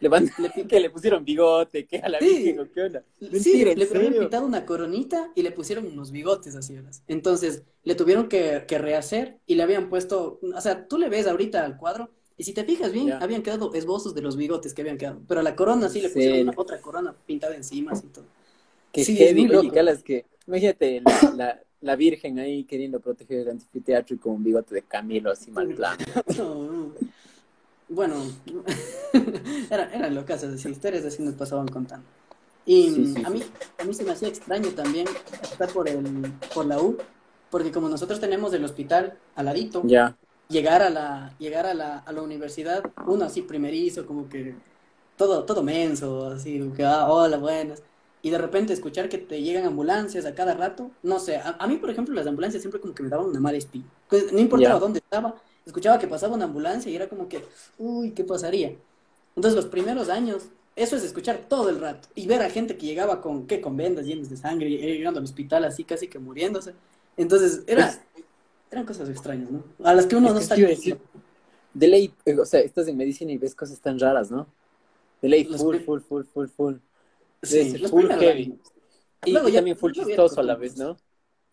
le, 0.00 0.08
van, 0.08 0.30
le, 0.38 0.66
que 0.66 0.80
le 0.80 0.90
pusieron 0.90 1.24
bigote, 1.24 1.86
que 1.86 1.98
a 1.98 2.08
la 2.08 2.18
Virgen 2.18 2.60
o 2.60 2.70
qué 2.70 2.82
onda. 2.82 3.02
sí, 3.40 3.64
le 3.64 3.84
habían 3.84 4.14
pintado 4.14 4.46
una 4.46 4.64
coronita 4.64 5.32
y 5.34 5.42
le 5.42 5.50
pusieron 5.50 5.86
unos 5.86 6.10
bigotes 6.10 6.54
así. 6.56 6.76
Entonces, 7.06 7.62
le 7.82 7.94
tuvieron 7.94 8.28
que, 8.28 8.64
que, 8.66 8.78
rehacer 8.78 9.38
y 9.46 9.54
le 9.54 9.62
habían 9.62 9.88
puesto, 9.88 10.40
o 10.42 10.60
sea, 10.60 10.86
tú 10.88 10.98
le 10.98 11.08
ves 11.08 11.26
ahorita 11.26 11.64
al 11.64 11.76
cuadro 11.76 12.10
y 12.38 12.44
si 12.44 12.52
te 12.52 12.64
fijas 12.64 12.92
bien, 12.92 13.12
habían 13.12 13.42
quedado 13.42 13.72
esbozos 13.72 14.14
de 14.14 14.20
los 14.20 14.36
bigotes 14.36 14.74
que 14.74 14.82
habían 14.82 14.98
quedado. 14.98 15.22
Pero 15.26 15.40
a 15.40 15.42
la 15.42 15.56
corona 15.56 15.88
sí 15.88 16.00
le 16.00 16.10
pusieron 16.10 16.52
otra 16.56 16.80
corona 16.80 17.14
pintada 17.26 17.56
encima 17.56 17.92
y 17.96 18.08
todo. 18.08 18.24
Que 18.92 19.04
sí, 19.04 19.22
es 19.22 19.34
muy 19.34 19.70
que, 20.02 20.24
imagínate 20.46 21.02
la, 21.02 21.32
la, 21.34 21.60
la, 21.80 21.96
Virgen 21.96 22.38
ahí 22.38 22.64
queriendo 22.64 23.00
proteger 23.00 23.40
el 23.40 23.50
anfiteatro 23.50 24.16
y 24.16 24.18
con 24.18 24.34
un 24.34 24.44
bigote 24.44 24.74
de 24.74 24.82
Camilo 24.82 25.30
así 25.30 25.50
mal 25.50 25.68
plano. 25.74 26.04
no, 26.38 26.54
no. 26.54 26.92
Bueno, 27.88 28.16
eran, 29.70 29.94
eran 29.94 30.14
locas 30.14 30.42
esas 30.42 30.64
historias, 30.64 31.04
así 31.04 31.22
nos 31.22 31.34
pasaban 31.34 31.68
contando. 31.68 32.06
Y 32.64 33.14
a, 33.24 33.30
mí, 33.30 33.42
a 33.78 33.84
mí 33.84 33.94
se 33.94 34.02
me 34.02 34.10
hacía 34.10 34.26
extraño 34.26 34.70
también 34.70 35.06
estar 35.40 35.68
por, 35.70 35.88
el, 35.88 36.32
por 36.52 36.66
la 36.66 36.80
U, 36.80 36.98
porque 37.48 37.70
como 37.70 37.88
nosotros 37.88 38.18
tenemos 38.18 38.52
el 38.54 38.64
hospital 38.64 39.16
al 39.36 39.46
ladito, 39.46 39.82
ya. 39.84 40.16
llegar, 40.48 40.82
a 40.82 40.90
la, 40.90 41.32
llegar 41.38 41.64
a, 41.66 41.74
la, 41.74 41.98
a 41.98 42.12
la 42.12 42.22
universidad, 42.22 42.82
uno 43.06 43.24
así 43.24 43.42
primerizo, 43.42 44.04
como 44.04 44.28
que 44.28 44.56
todo, 45.16 45.44
todo 45.44 45.62
menso, 45.62 46.26
así, 46.26 46.60
que, 46.76 46.84
ah, 46.84 47.06
hola, 47.08 47.38
buenas. 47.38 47.84
Y 48.20 48.30
de 48.30 48.38
repente 48.38 48.72
escuchar 48.72 49.08
que 49.08 49.18
te 49.18 49.40
llegan 49.40 49.64
ambulancias 49.64 50.26
a 50.26 50.34
cada 50.34 50.54
rato, 50.54 50.90
no 51.04 51.20
sé, 51.20 51.36
a, 51.36 51.64
mí, 51.68 51.76
por 51.76 51.90
ejemplo, 51.90 52.12
las 52.14 52.26
ambulancias 52.26 52.62
siempre 52.62 52.80
como 52.80 52.94
que 52.94 53.04
me 53.04 53.08
daban 53.08 53.26
una 53.26 53.38
mala 53.38 53.58
espina. 53.58 53.84
Pues, 54.08 54.32
no 54.32 54.40
importaba 54.40 54.80
dónde 54.80 54.98
estaba, 54.98 55.36
escuchaba 55.66 55.98
que 55.98 56.06
pasaba 56.06 56.34
una 56.34 56.44
ambulancia 56.44 56.90
y 56.90 56.96
era 56.96 57.08
como 57.08 57.28
que, 57.28 57.42
uy, 57.78 58.12
¿qué 58.12 58.24
pasaría? 58.24 58.74
Entonces 59.34 59.56
los 59.56 59.66
primeros 59.66 60.08
años, 60.08 60.44
eso 60.76 60.96
es 60.96 61.02
escuchar 61.02 61.40
todo 61.48 61.68
el 61.68 61.80
rato 61.80 62.08
y 62.14 62.26
ver 62.26 62.40
a 62.42 62.48
gente 62.48 62.76
que 62.76 62.86
llegaba 62.86 63.20
con, 63.20 63.46
¿qué? 63.46 63.60
Con 63.60 63.76
vendas 63.76 64.06
llenas 64.06 64.30
de 64.30 64.36
sangre, 64.36 64.70
llegando 64.70 65.18
al 65.18 65.24
hospital 65.24 65.64
así 65.64 65.84
casi 65.84 66.08
que 66.08 66.18
muriéndose. 66.18 66.74
Entonces 67.16 67.64
era, 67.66 67.86
pues, 67.86 68.24
eran 68.70 68.86
cosas 68.86 69.08
extrañas, 69.08 69.50
¿no? 69.50 69.64
A 69.82 69.92
las 69.92 70.06
que 70.06 70.16
uno 70.16 70.32
no 70.32 70.38
está... 70.38 70.54
Decir, 70.54 70.98
de 71.74 71.88
ley, 71.88 72.14
eh, 72.24 72.38
o 72.38 72.46
sea, 72.46 72.60
estás 72.60 72.88
en 72.88 72.96
medicina 72.96 73.32
y 73.32 73.36
ves 73.36 73.54
cosas 73.54 73.78
tan 73.80 73.98
raras, 73.98 74.30
¿no? 74.30 74.46
De 75.20 75.28
ley, 75.28 75.44
full, 75.44 75.78
full, 75.80 76.00
full, 76.00 76.24
full, 76.24 76.46
full. 76.48 76.74
Sí, 77.42 77.86
full 77.86 78.08
heavy. 78.08 78.58
Y, 79.26 79.36
y 79.36 79.52
también 79.52 79.76
full 79.76 79.92
chistoso 79.92 80.40
a 80.40 80.42
la 80.42 80.54
vez, 80.54 80.78
¿no? 80.78 80.96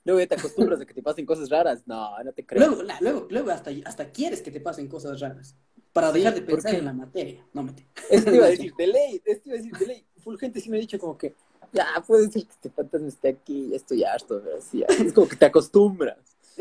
Luego 0.06 0.20
ya 0.20 0.28
te 0.28 0.36
acostumbras 0.36 0.82
a 0.82 0.86
que 0.86 0.94
te 0.94 1.02
pasen 1.02 1.26
cosas 1.26 1.50
raras. 1.50 1.84
No, 1.86 2.22
no 2.24 2.34
te 2.34 2.46
creo. 2.46 2.68
Luego, 2.68 2.84
luego, 3.00 3.28
luego 3.30 3.52
hasta, 3.52 3.72
hasta 3.86 4.12
quieres 4.12 4.42
que 4.42 4.52
te 4.52 4.60
pasen 4.60 4.88
cosas 4.88 5.20
raras. 5.20 5.56
Para 5.94 6.12
dejar 6.12 6.34
de 6.34 6.42
pensar 6.42 6.76
en 6.76 6.86
la 6.86 6.94
materia. 6.94 7.46
No 7.54 7.64
me 7.64 7.74
Esto 8.10 8.34
iba 8.34 8.46
a 8.46 8.50
decir 8.52 8.74
de 8.76 8.88
ley. 8.88 9.22
Esto 9.24 9.50
iba 9.50 9.56
a 9.56 9.62
decir 9.62 9.78
de 9.78 9.86
ley. 9.86 10.06
Full 10.18 10.38
gente 10.38 10.60
sí 10.60 10.70
me 10.70 10.78
ha 10.78 10.80
dicho 10.80 10.98
como 11.00 11.18
que, 11.18 11.36
ya, 11.72 11.86
puede 12.06 12.30
ser 12.32 12.44
que 12.44 12.52
este 12.52 12.70
fantasma 12.70 13.08
esté 13.08 13.30
aquí, 13.30 13.70
ya 13.70 13.78
estoy 13.78 14.04
harto. 14.04 14.42
Pero 14.44 14.62
sí, 14.62 14.84
es 14.88 15.14
como 15.14 15.28
que 15.28 15.36
te 15.36 15.46
acostumbras. 15.46 16.18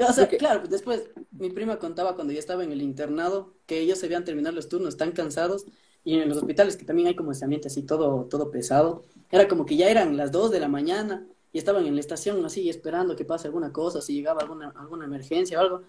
O 0.09 0.13
sea, 0.13 0.27
claro, 0.29 0.67
después 0.69 1.11
mi 1.33 1.51
prima 1.51 1.79
contaba 1.79 2.15
cuando 2.15 2.33
ya 2.33 2.39
estaba 2.39 2.65
en 2.65 2.73
el 2.73 2.81
internado 2.81 3.53
que 3.67 3.81
ellos 3.81 3.99
se 3.99 4.07
habían 4.07 4.25
terminado 4.25 4.55
los 4.55 4.69
turnos 4.69 4.97
tan 4.97 5.13
cansados 5.13 5.67
y 6.03 6.19
en 6.19 6.29
los 6.29 6.39
hospitales 6.39 6.77
que 6.77 6.85
también 6.85 7.09
hay 7.09 7.15
como 7.15 7.33
ese 7.33 7.45
ambiente 7.45 7.69
así 7.69 7.83
todo, 7.83 8.25
todo 8.25 8.51
pesado. 8.51 9.05
Era 9.31 9.49
como 9.49 9.67
que 9.67 9.77
ya 9.77 9.91
eran 9.91 10.17
las 10.17 10.33
2 10.33 10.51
de 10.51 10.61
la 10.61 10.69
mañana 10.69 11.27
y 11.53 11.59
estaban 11.59 11.87
en 11.87 11.95
la 11.95 12.01
estación 12.01 12.45
así 12.45 12.69
esperando 12.69 13.15
que 13.15 13.25
pase 13.25 13.49
alguna 13.49 13.73
cosa, 13.73 14.01
si 14.01 14.15
llegaba 14.15 14.41
alguna, 14.43 14.71
alguna 14.77 15.05
emergencia 15.05 15.59
o 15.59 15.61
algo, 15.61 15.83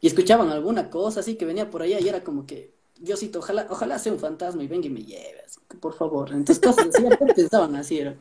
y 0.00 0.06
escuchaban 0.06 0.48
alguna 0.50 0.88
cosa 0.88 1.20
así 1.20 1.34
que 1.36 1.44
venía 1.44 1.70
por 1.70 1.82
allá 1.82 2.00
y 2.00 2.08
era 2.08 2.24
como 2.24 2.46
que, 2.46 2.72
Diosito, 2.98 3.38
ojalá, 3.38 3.66
ojalá 3.70 3.98
sea 3.98 4.12
un 4.12 4.18
fantasma 4.18 4.62
y 4.62 4.68
venga 4.68 4.86
y 4.86 4.90
me 4.90 5.02
lleve, 5.02 5.42
por 5.80 5.94
favor. 5.94 6.30
Entonces 6.32 6.60
cosas 6.60 6.88
así, 6.94 7.02
pensaban 7.34 7.74
así, 7.76 7.98
era. 7.98 8.14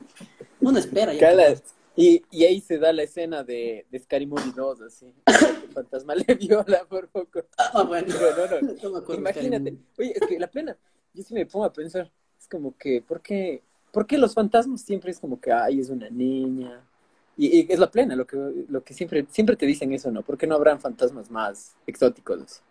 Uno 0.61 0.79
espera 0.79 1.13
ya. 1.13 1.55
Y, 1.95 2.23
y 2.31 2.45
ahí 2.45 2.61
se 2.61 2.77
da 2.77 2.93
la 2.93 3.03
escena 3.03 3.43
de, 3.43 3.85
de 3.91 3.99
Scary 3.99 4.25
Movie 4.25 4.53
2, 4.55 4.81
así. 4.81 5.13
El 5.27 5.73
fantasma 5.73 6.15
le 6.15 6.33
viola 6.35 6.85
por 6.87 7.09
poco. 7.09 7.41
Ah, 7.57 7.83
bueno. 7.83 8.07
no, 8.81 9.01
no. 9.01 9.13
Imagínate. 9.13 9.75
Oye, 9.97 10.13
es 10.15 10.25
que 10.25 10.39
la 10.39 10.47
pena, 10.47 10.77
yo 11.13 11.23
sí 11.23 11.33
me 11.33 11.45
pongo 11.45 11.65
a 11.65 11.73
pensar, 11.73 12.09
es 12.39 12.47
como 12.47 12.77
que, 12.77 13.01
¿por 13.01 13.21
qué, 13.21 13.61
¿por 13.91 14.07
qué 14.07 14.17
los 14.17 14.33
fantasmas 14.33 14.81
siempre 14.81 15.11
es 15.11 15.19
como 15.19 15.41
que, 15.41 15.51
ay, 15.51 15.81
es 15.81 15.89
una 15.89 16.09
niña? 16.09 16.88
Y, 17.41 17.71
es 17.71 17.79
la 17.79 17.89
plena, 17.89 18.17
lo 18.17 18.27
que, 18.27 18.65
lo 18.67 18.83
que 18.83 18.93
siempre, 18.93 19.25
siempre 19.31 19.55
te 19.55 19.65
dicen 19.65 19.93
eso, 19.93 20.11
¿no? 20.11 20.23
¿Por 20.23 20.37
qué 20.37 20.45
no 20.45 20.55
habrán 20.55 20.81
fantasmas 20.81 21.31
más 21.31 21.73
exóticos? 21.87 22.61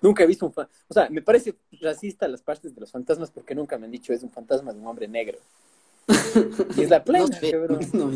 Nunca 0.00 0.22
he 0.22 0.26
visto 0.26 0.46
un 0.46 0.52
fantasma. 0.54 0.84
O 0.88 0.94
sea, 0.94 1.10
me 1.10 1.20
parece 1.20 1.54
racista 1.82 2.26
las 2.26 2.40
partes 2.40 2.74
de 2.74 2.80
los 2.80 2.90
fantasmas 2.90 3.30
porque 3.30 3.54
nunca 3.54 3.76
me 3.76 3.84
han 3.84 3.92
dicho 3.92 4.14
es 4.14 4.22
un 4.22 4.30
fantasma 4.30 4.72
de 4.72 4.80
un 4.80 4.86
hombre 4.86 5.08
negro. 5.08 5.36
y 6.74 6.80
es 6.80 6.88
la 6.88 7.04
plena, 7.04 7.26
no, 7.92 8.10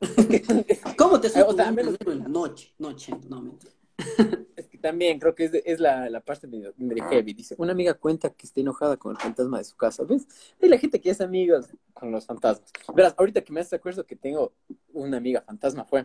¿Cómo 0.96 1.20
te 1.20 1.28
sientes 1.28 1.52
o 1.52 1.56
sea, 1.56 1.72
menos... 1.72 1.96
en 2.06 2.18
la 2.20 2.28
noche? 2.28 2.72
Noche, 2.78 3.12
no, 3.28 3.42
mentira. 3.42 3.72
También 4.84 5.18
creo 5.18 5.34
que 5.34 5.44
es, 5.44 5.52
es 5.64 5.80
la, 5.80 6.10
la, 6.10 6.20
parte 6.20 6.46
de, 6.46 6.74
de 6.76 7.00
heavy. 7.08 7.32
Dice, 7.32 7.54
una 7.56 7.72
amiga 7.72 7.94
cuenta 7.94 8.28
que 8.28 8.46
está 8.46 8.60
enojada 8.60 8.98
con 8.98 9.12
el 9.12 9.16
fantasma 9.16 9.56
de 9.56 9.64
su 9.64 9.74
casa. 9.76 10.04
¿Ves? 10.04 10.28
Hay 10.60 10.68
la 10.68 10.76
gente 10.76 11.00
que 11.00 11.08
es 11.08 11.22
amiga 11.22 11.58
con 11.94 12.12
los 12.12 12.26
fantasmas. 12.26 12.70
Verás, 12.94 13.14
ahorita 13.16 13.40
que 13.40 13.50
me 13.50 13.60
hace 13.60 13.76
acuerdo 13.76 14.04
que 14.04 14.14
tengo 14.14 14.52
una 14.92 15.16
amiga 15.16 15.40
fantasma 15.40 15.86
fue, 15.86 16.04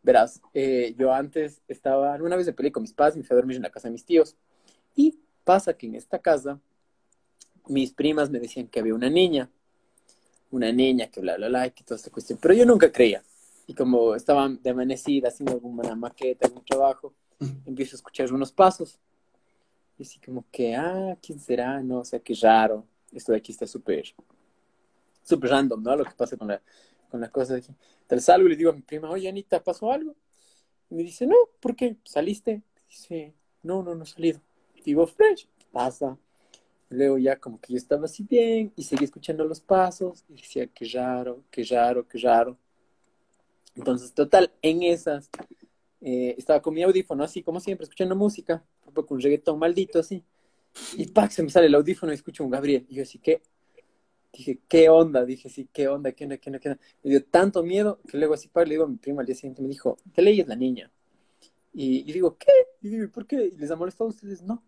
verás, 0.00 0.40
eh, 0.54 0.94
yo 0.96 1.12
antes 1.12 1.60
estaba, 1.66 2.14
una 2.22 2.36
vez 2.36 2.46
de 2.46 2.52
peleé 2.52 2.70
con 2.70 2.82
mis 2.82 2.92
padres, 2.92 3.16
me 3.16 3.24
fui 3.24 3.34
a 3.34 3.38
dormir 3.38 3.56
en 3.56 3.62
la 3.62 3.70
casa 3.70 3.88
de 3.88 3.94
mis 3.94 4.04
tíos. 4.04 4.36
Y 4.94 5.18
pasa 5.42 5.74
que 5.74 5.88
en 5.88 5.96
esta 5.96 6.20
casa, 6.20 6.60
mis 7.66 7.90
primas 7.92 8.30
me 8.30 8.38
decían 8.38 8.68
que 8.68 8.78
había 8.78 8.94
una 8.94 9.10
niña, 9.10 9.50
una 10.52 10.70
niña 10.70 11.08
que 11.08 11.20
bla, 11.20 11.36
bla, 11.36 11.48
bla, 11.48 11.66
y 11.66 11.72
que 11.72 11.82
toda 11.82 11.96
esta 11.96 12.12
cuestión. 12.12 12.38
Pero 12.40 12.54
yo 12.54 12.64
nunca 12.64 12.92
creía. 12.92 13.24
Y 13.66 13.74
como 13.74 14.14
estaban 14.14 14.62
de 14.62 14.70
amanecida 14.70 15.30
haciendo 15.30 15.54
alguna 15.54 15.96
maqueta, 15.96 16.46
algún 16.46 16.64
trabajo, 16.64 17.12
empiezo 17.66 17.96
a 17.96 17.98
escuchar 17.98 18.32
unos 18.32 18.52
pasos. 18.52 18.98
Y 19.98 20.02
así 20.02 20.18
como 20.20 20.44
que, 20.50 20.74
ah, 20.74 21.16
¿quién 21.20 21.38
será? 21.38 21.82
No, 21.82 22.00
o 22.00 22.04
sea, 22.04 22.20
qué 22.20 22.34
raro. 22.34 22.86
Esto 23.12 23.32
de 23.32 23.38
aquí 23.38 23.52
está 23.52 23.66
súper, 23.66 24.04
súper 25.22 25.50
random, 25.50 25.82
¿no? 25.82 25.96
Lo 25.96 26.04
que 26.04 26.12
pasa 26.12 26.36
con 26.36 26.48
la, 26.48 26.62
con 27.10 27.20
la 27.20 27.30
cosa 27.30 27.54
de 27.54 27.60
aquí. 27.60 27.74
Entonces 28.02 28.24
salgo 28.24 28.46
y 28.46 28.50
le 28.50 28.56
digo 28.56 28.70
a 28.70 28.74
mi 28.74 28.82
prima, 28.82 29.10
oye, 29.10 29.28
Anita, 29.28 29.62
¿pasó 29.62 29.90
algo? 29.90 30.14
Y 30.90 30.94
me 30.94 31.02
dice, 31.02 31.26
no, 31.26 31.36
¿por 31.60 31.76
qué? 31.76 31.96
¿Saliste? 32.04 32.62
Dice, 32.88 33.34
no, 33.62 33.82
no, 33.82 33.94
no 33.94 34.04
he 34.04 34.06
salido. 34.06 34.40
digo, 34.84 35.06
fresh, 35.06 35.46
pasa. 35.70 36.16
Luego 36.88 37.18
ya 37.18 37.36
como 37.36 37.60
que 37.60 37.72
yo 37.72 37.76
estaba 37.76 38.06
así 38.06 38.24
bien 38.24 38.72
y 38.74 38.82
seguí 38.82 39.04
escuchando 39.04 39.44
los 39.44 39.60
pasos 39.60 40.24
y 40.28 40.34
decía, 40.34 40.66
qué 40.66 40.86
raro, 40.86 41.44
qué 41.50 41.62
raro, 41.64 42.06
qué 42.08 42.18
raro. 42.18 42.58
Entonces, 43.76 44.12
total, 44.12 44.52
en 44.62 44.82
esas, 44.82 45.30
eh, 46.00 46.34
estaba 46.38 46.62
con 46.62 46.74
mi 46.74 46.82
audífono 46.82 47.24
así, 47.24 47.42
como 47.42 47.60
siempre, 47.60 47.84
escuchando 47.84 48.16
música, 48.16 48.64
un 48.86 48.94
poco 48.94 49.14
un 49.14 49.20
reggaetón 49.20 49.58
maldito 49.58 49.98
así. 49.98 50.24
Y 50.96 51.06
¡pac! 51.08 51.30
se 51.30 51.42
me 51.42 51.50
sale 51.50 51.66
el 51.66 51.74
audífono 51.74 52.12
y 52.12 52.14
escucho 52.14 52.44
un 52.44 52.50
Gabriel. 52.50 52.86
Y 52.88 52.96
yo 52.96 53.02
así, 53.02 53.18
¿qué? 53.18 53.42
Dije, 54.32 54.60
¿qué 54.68 54.88
onda? 54.88 55.24
Dije, 55.24 55.48
sí, 55.48 55.68
¿qué 55.72 55.88
onda? 55.88 56.12
¿Qué 56.12 56.24
onda? 56.24 56.38
¿Qué 56.38 56.50
onda? 56.50 56.58
¿Qué 56.60 56.68
onda? 56.70 56.80
Me 57.02 57.10
dio 57.10 57.24
tanto 57.24 57.62
miedo 57.62 58.00
que 58.08 58.16
luego 58.18 58.34
así 58.34 58.48
para 58.48 58.66
le 58.66 58.72
digo 58.74 58.84
a 58.84 58.88
mi 58.88 58.96
prima 58.96 59.20
al 59.22 59.26
día 59.26 59.34
siguiente, 59.34 59.62
me 59.62 59.68
dijo, 59.68 59.96
¿te 60.14 60.22
leyes 60.22 60.46
la 60.46 60.56
niña? 60.56 60.90
Y, 61.72 62.08
y 62.08 62.12
digo, 62.12 62.36
¿qué? 62.38 62.52
Y 62.82 62.88
digo, 62.88 63.10
¿por 63.10 63.26
qué? 63.26 63.46
¿Y 63.54 63.56
les 63.58 63.70
ha 63.70 63.76
molestado 63.76 64.08
a 64.08 64.12
ustedes? 64.12 64.42
No. 64.42 64.62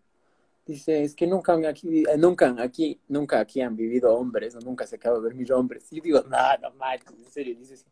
Dice, 0.65 1.03
es 1.03 1.13
que 1.13 1.27
nunca 1.27 1.53
aquí, 1.67 2.03
eh, 2.03 2.17
nunca 2.17 2.55
aquí, 2.57 2.97
nunca 3.09 3.39
aquí 3.41 3.59
han 3.59 3.75
vivido 3.75 4.15
hombres, 4.15 4.55
o 4.55 4.61
nunca 4.61 4.87
se 4.87 4.95
acaba 4.95 5.19
de 5.19 5.33
ver 5.33 5.51
hombres. 5.51 5.91
Y 5.91 5.97
yo 5.97 6.03
digo, 6.03 6.21
no, 6.29 6.37
no 6.61 6.71
manches, 6.75 7.11
en 7.11 7.29
serio. 7.29 7.55
Dice, 7.57 7.83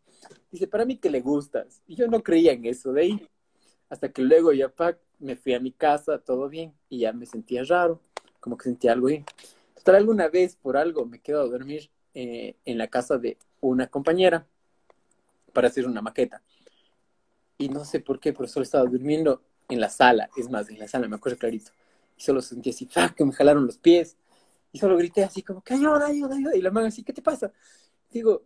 dice, 0.50 0.66
para 0.66 0.86
mí 0.86 0.96
que 0.96 1.10
le 1.10 1.20
gustas. 1.20 1.82
Y 1.86 1.96
yo 1.96 2.06
no 2.08 2.22
creía 2.22 2.52
en 2.52 2.64
eso 2.64 2.92
de 2.92 3.02
ahí. 3.02 3.28
Hasta 3.90 4.10
que 4.10 4.22
luego 4.22 4.54
ya 4.54 4.70
pa, 4.70 4.96
me 5.18 5.36
fui 5.36 5.52
a 5.52 5.60
mi 5.60 5.70
casa, 5.70 6.18
todo 6.18 6.48
bien, 6.48 6.72
y 6.88 7.00
ya 7.00 7.12
me 7.12 7.26
sentía 7.26 7.62
raro, 7.64 8.00
como 8.40 8.56
que 8.56 8.64
sentía 8.64 8.92
algo 8.92 9.08
ahí. 9.08 9.22
Total, 9.74 9.96
alguna 9.96 10.28
vez 10.28 10.56
por 10.56 10.78
algo 10.78 11.04
me 11.04 11.20
quedo 11.20 11.42
a 11.42 11.46
dormir 11.46 11.90
eh, 12.14 12.56
en 12.64 12.78
la 12.78 12.88
casa 12.88 13.18
de 13.18 13.36
una 13.60 13.88
compañera 13.88 14.46
para 15.52 15.68
hacer 15.68 15.86
una 15.86 16.00
maqueta. 16.00 16.42
Y 17.58 17.68
no 17.68 17.84
sé 17.84 18.00
por 18.00 18.18
qué, 18.18 18.32
pero 18.32 18.48
solo 18.48 18.64
estaba 18.64 18.88
durmiendo 18.88 19.42
en 19.68 19.78
la 19.78 19.90
sala, 19.90 20.30
es 20.38 20.48
más, 20.48 20.70
en 20.70 20.78
la 20.78 20.88
sala, 20.88 21.06
me 21.06 21.16
acuerdo 21.16 21.38
clarito 21.38 21.70
y 22.22 22.24
solo 22.24 22.40
sentí 22.40 22.70
así, 22.70 22.86
¡fuck! 22.86 23.14
que 23.14 23.24
me 23.24 23.32
jalaron 23.32 23.66
los 23.66 23.78
pies. 23.78 24.16
Y 24.70 24.78
solo 24.78 24.96
grité 24.96 25.24
así 25.24 25.42
como, 25.42 25.60
que 25.60 25.74
ayuda, 25.74 26.06
ayuda, 26.06 26.36
ayuda. 26.36 26.56
Y 26.56 26.62
la 26.62 26.70
mano 26.70 26.86
así, 26.86 27.02
¿qué 27.02 27.12
te 27.12 27.20
pasa? 27.20 27.52
Digo, 28.10 28.44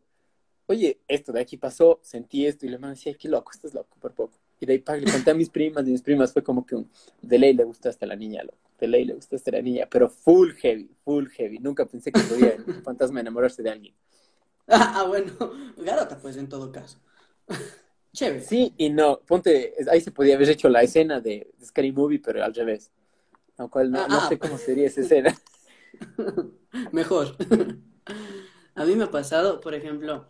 oye, 0.66 1.00
esto 1.06 1.30
de 1.30 1.40
aquí 1.40 1.58
pasó, 1.58 2.00
sentí 2.02 2.46
esto. 2.46 2.64
Y 2.64 2.70
la 2.70 2.78
mano 2.78 2.94
decía, 2.94 3.14
qué 3.14 3.28
loco, 3.28 3.52
estás 3.52 3.74
loco, 3.74 3.96
por 4.00 4.14
poco. 4.14 4.38
Y 4.58 4.64
de 4.64 4.72
ahí 4.72 4.78
pa, 4.78 4.96
le 4.96 5.12
conté 5.12 5.30
a 5.30 5.34
mis 5.34 5.50
primas, 5.50 5.86
y 5.86 5.90
mis 5.90 6.00
primas 6.00 6.32
fue 6.32 6.42
como 6.42 6.64
que 6.64 6.74
un, 6.74 6.90
de 7.20 7.38
ley 7.38 7.52
le 7.52 7.64
gustó 7.64 7.90
hasta 7.90 8.06
la 8.06 8.16
niña, 8.16 8.42
loco. 8.42 8.56
De 8.80 8.88
ley 8.88 9.04
le 9.04 9.12
gustó 9.12 9.36
hasta 9.36 9.50
la 9.50 9.60
niña, 9.60 9.86
pero 9.90 10.08
full 10.08 10.52
heavy, 10.54 10.90
full 11.04 11.28
heavy. 11.28 11.58
Nunca 11.58 11.84
pensé 11.84 12.10
que 12.10 12.20
podía 12.20 12.56
un 12.66 12.82
fantasma 12.82 13.20
enamorarse 13.20 13.62
de 13.62 13.70
alguien. 13.70 13.94
Ah, 14.68 15.04
bueno, 15.06 15.32
garota, 15.76 16.18
pues 16.18 16.36
en 16.36 16.48
todo 16.48 16.72
caso. 16.72 16.98
Chévere. 18.12 18.40
Sí 18.40 18.74
y 18.76 18.90
no. 18.90 19.20
Ponte, 19.20 19.74
ahí 19.88 20.00
se 20.00 20.10
podía 20.10 20.34
haber 20.34 20.48
hecho 20.48 20.68
la 20.68 20.82
escena 20.82 21.20
de, 21.20 21.52
de 21.56 21.66
Scary 21.66 21.92
Movie, 21.92 22.18
pero 22.18 22.42
al 22.42 22.52
revés. 22.52 22.90
Lo 23.58 23.70
cual 23.70 23.90
no, 23.90 24.06
no 24.06 24.28
sé 24.28 24.38
cómo 24.38 24.58
sería 24.58 24.86
esa 24.86 25.00
escena. 25.00 25.34
Mejor. 26.92 27.36
a 28.74 28.84
mí 28.84 28.96
me 28.96 29.04
ha 29.04 29.10
pasado, 29.10 29.60
por 29.60 29.74
ejemplo, 29.74 30.28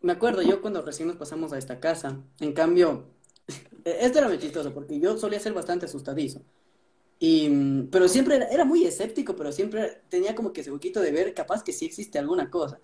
me 0.00 0.12
acuerdo 0.12 0.42
yo 0.42 0.60
cuando 0.60 0.82
recién 0.82 1.08
nos 1.08 1.16
pasamos 1.16 1.52
a 1.52 1.58
esta 1.58 1.80
casa, 1.80 2.20
en 2.40 2.52
cambio, 2.52 3.06
esto 3.84 4.18
era 4.18 4.28
muy 4.28 4.38
chistoso 4.38 4.72
porque 4.72 5.00
yo 5.00 5.16
solía 5.16 5.40
ser 5.40 5.52
bastante 5.52 5.86
asustadizo. 5.86 6.42
Y, 7.18 7.84
pero 7.90 8.08
siempre 8.08 8.36
era, 8.36 8.46
era, 8.48 8.66
muy 8.66 8.84
escéptico, 8.84 9.34
pero 9.36 9.50
siempre 9.50 10.02
tenía 10.10 10.34
como 10.34 10.52
que 10.52 10.60
ese 10.60 10.70
poquito 10.70 11.00
de 11.00 11.12
ver 11.12 11.32
capaz 11.32 11.64
que 11.64 11.72
sí 11.72 11.86
existe 11.86 12.18
alguna 12.18 12.50
cosa. 12.50 12.78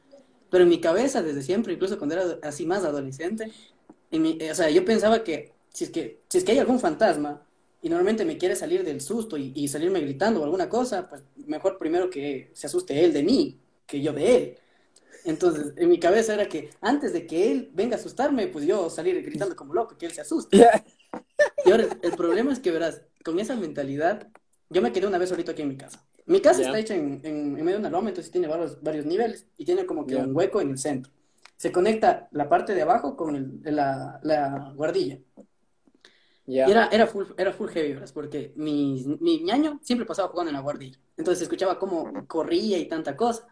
Pero 0.49 0.65
en 0.65 0.71
mi 0.71 0.81
cabeza, 0.81 1.23
desde 1.23 1.43
siempre, 1.43 1.75
incluso 1.75 1.99
cuando 1.99 2.15
era 2.15 2.39
así 2.43 2.65
más 2.65 2.83
adolescente, 2.85 3.53
en 4.11 4.23
mi, 4.23 4.39
o 4.51 4.55
sea, 4.55 4.71
yo 4.71 4.87
pensaba 4.87 5.23
que 5.23 5.53
si 5.69 5.85
es 5.85 5.91
que, 5.91 6.23
si 6.29 6.39
es 6.39 6.45
que 6.45 6.53
hay 6.53 6.59
algún 6.59 6.81
fantasma, 6.81 7.47
y 7.83 7.89
normalmente 7.89 8.25
me 8.25 8.39
quiere 8.39 8.57
salir 8.57 8.85
del 8.85 9.01
susto 9.01 9.37
y, 9.37 9.53
y, 9.55 9.69
salirme 9.69 10.01
gritando 10.01 10.41
o 10.41 10.45
alguna 10.45 10.69
cosa, 10.69 11.09
pues 11.09 11.23
mejor 11.47 11.79
primero 11.79 12.09
que 12.09 12.51
se 12.55 12.69
asuste 12.69 13.05
él 13.05 13.13
de 13.13 13.23
mí 13.23 13.61
que 13.87 14.01
yo 14.01 14.13
de 14.13 14.37
él. 14.37 14.59
Entonces, 15.25 15.73
en 15.77 15.89
mi 15.89 15.99
cabeza 15.99 16.35
era 16.35 16.49
que 16.49 16.71
antes 16.81 17.13
de 17.13 17.27
que 17.27 17.53
él 17.53 17.71
venga 17.75 17.97
a 17.97 17.99
asustarme, 17.99 18.49
pues 18.49 18.67
yo 18.67 18.91
salir 18.91 19.23
gritando 19.23 19.55
como 19.55 19.75
loco, 19.75 19.97
que 19.97 20.07
él 20.07 20.13
se 20.13 20.21
asuste. 20.21 20.67
Y 21.65 21.71
ahora, 21.71 21.87
el 22.03 22.13
problema 22.13 22.53
es 22.53 22.59
que, 22.59 22.71
verás, 22.71 23.03
con 23.25 23.39
esa 23.39 23.55
mentalidad, 23.55 24.29
yo 24.71 24.83
me 24.83 24.93
quedé 24.93 25.07
una 25.07 25.19
vez 25.19 25.31
ahorita 25.31 25.53
aquí 25.53 25.63
en 25.63 25.69
mi 25.69 25.77
casa. 25.77 26.05
Mi 26.27 26.41
casa 26.41 26.61
yeah. 26.61 26.69
está 26.69 26.79
hecha 26.79 26.95
en, 26.95 27.21
en, 27.25 27.57
en, 27.59 27.65
medio 27.65 27.73
de 27.73 27.79
una 27.79 27.91
loma, 27.91 28.09
entonces 28.09 28.33
tiene 28.33 28.47
varios, 28.47 28.83
varios 28.83 29.07
niveles 29.07 29.47
y 29.57 29.65
tiene 29.65 29.87
como 29.87 30.07
que 30.07 30.15
yeah. 30.15 30.25
un 30.25 30.35
hueco 30.35 30.61
en 30.61 30.71
el 30.71 30.79
centro. 30.79 31.13
Se 31.57 31.71
conecta 31.71 32.29
la 32.33 32.49
parte 32.49 32.75
de 32.75 32.83
abajo 32.83 33.17
con 33.17 33.37
el, 33.37 33.61
la, 33.77 34.19
la 34.23 34.73
guardilla. 34.75 35.19
Yeah. 36.53 36.69
Y 36.69 36.71
era, 36.71 36.89
era, 36.93 37.07
full, 37.07 37.25
era 37.39 37.53
full 37.53 37.71
heavy, 37.71 37.95
¿verdad? 37.95 38.11
Porque 38.13 38.53
mi, 38.57 39.17
mi 39.21 39.41
ñaño 39.41 39.81
siempre 39.83 40.05
pasaba 40.05 40.29
jugando 40.29 40.51
en 40.51 40.57
la 40.57 40.61
guardilla. 40.61 40.99
Entonces 41.17 41.43
escuchaba 41.43 41.79
cómo 41.79 42.27
corría 42.27 42.79
y 42.79 42.87
tanta 42.87 43.17
cosa. 43.17 43.49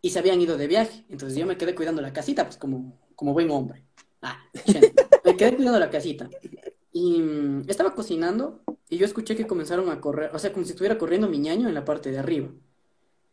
Y 0.00 0.10
se 0.10 0.20
habían 0.20 0.40
ido 0.40 0.56
de 0.56 0.68
viaje. 0.68 1.04
Entonces 1.08 1.36
yo 1.36 1.46
me 1.46 1.56
quedé 1.56 1.74
cuidando 1.74 2.00
la 2.00 2.12
casita, 2.12 2.44
pues 2.44 2.56
como, 2.58 2.96
como 3.16 3.32
buen 3.32 3.50
hombre. 3.50 3.82
Ah, 4.22 4.38
me 5.24 5.36
quedé 5.36 5.56
cuidando 5.56 5.80
la 5.80 5.90
casita. 5.90 6.30
Y 6.92 7.20
um, 7.20 7.68
estaba 7.68 7.94
cocinando 7.94 8.60
y 8.88 8.98
yo 8.98 9.04
escuché 9.04 9.34
que 9.34 9.46
comenzaron 9.46 9.90
a 9.90 10.00
correr, 10.00 10.30
o 10.32 10.38
sea, 10.38 10.52
como 10.52 10.64
si 10.64 10.70
estuviera 10.70 10.96
corriendo 10.96 11.28
mi 11.28 11.38
ñaño 11.38 11.68
en 11.68 11.74
la 11.74 11.84
parte 11.84 12.12
de 12.12 12.18
arriba. 12.18 12.48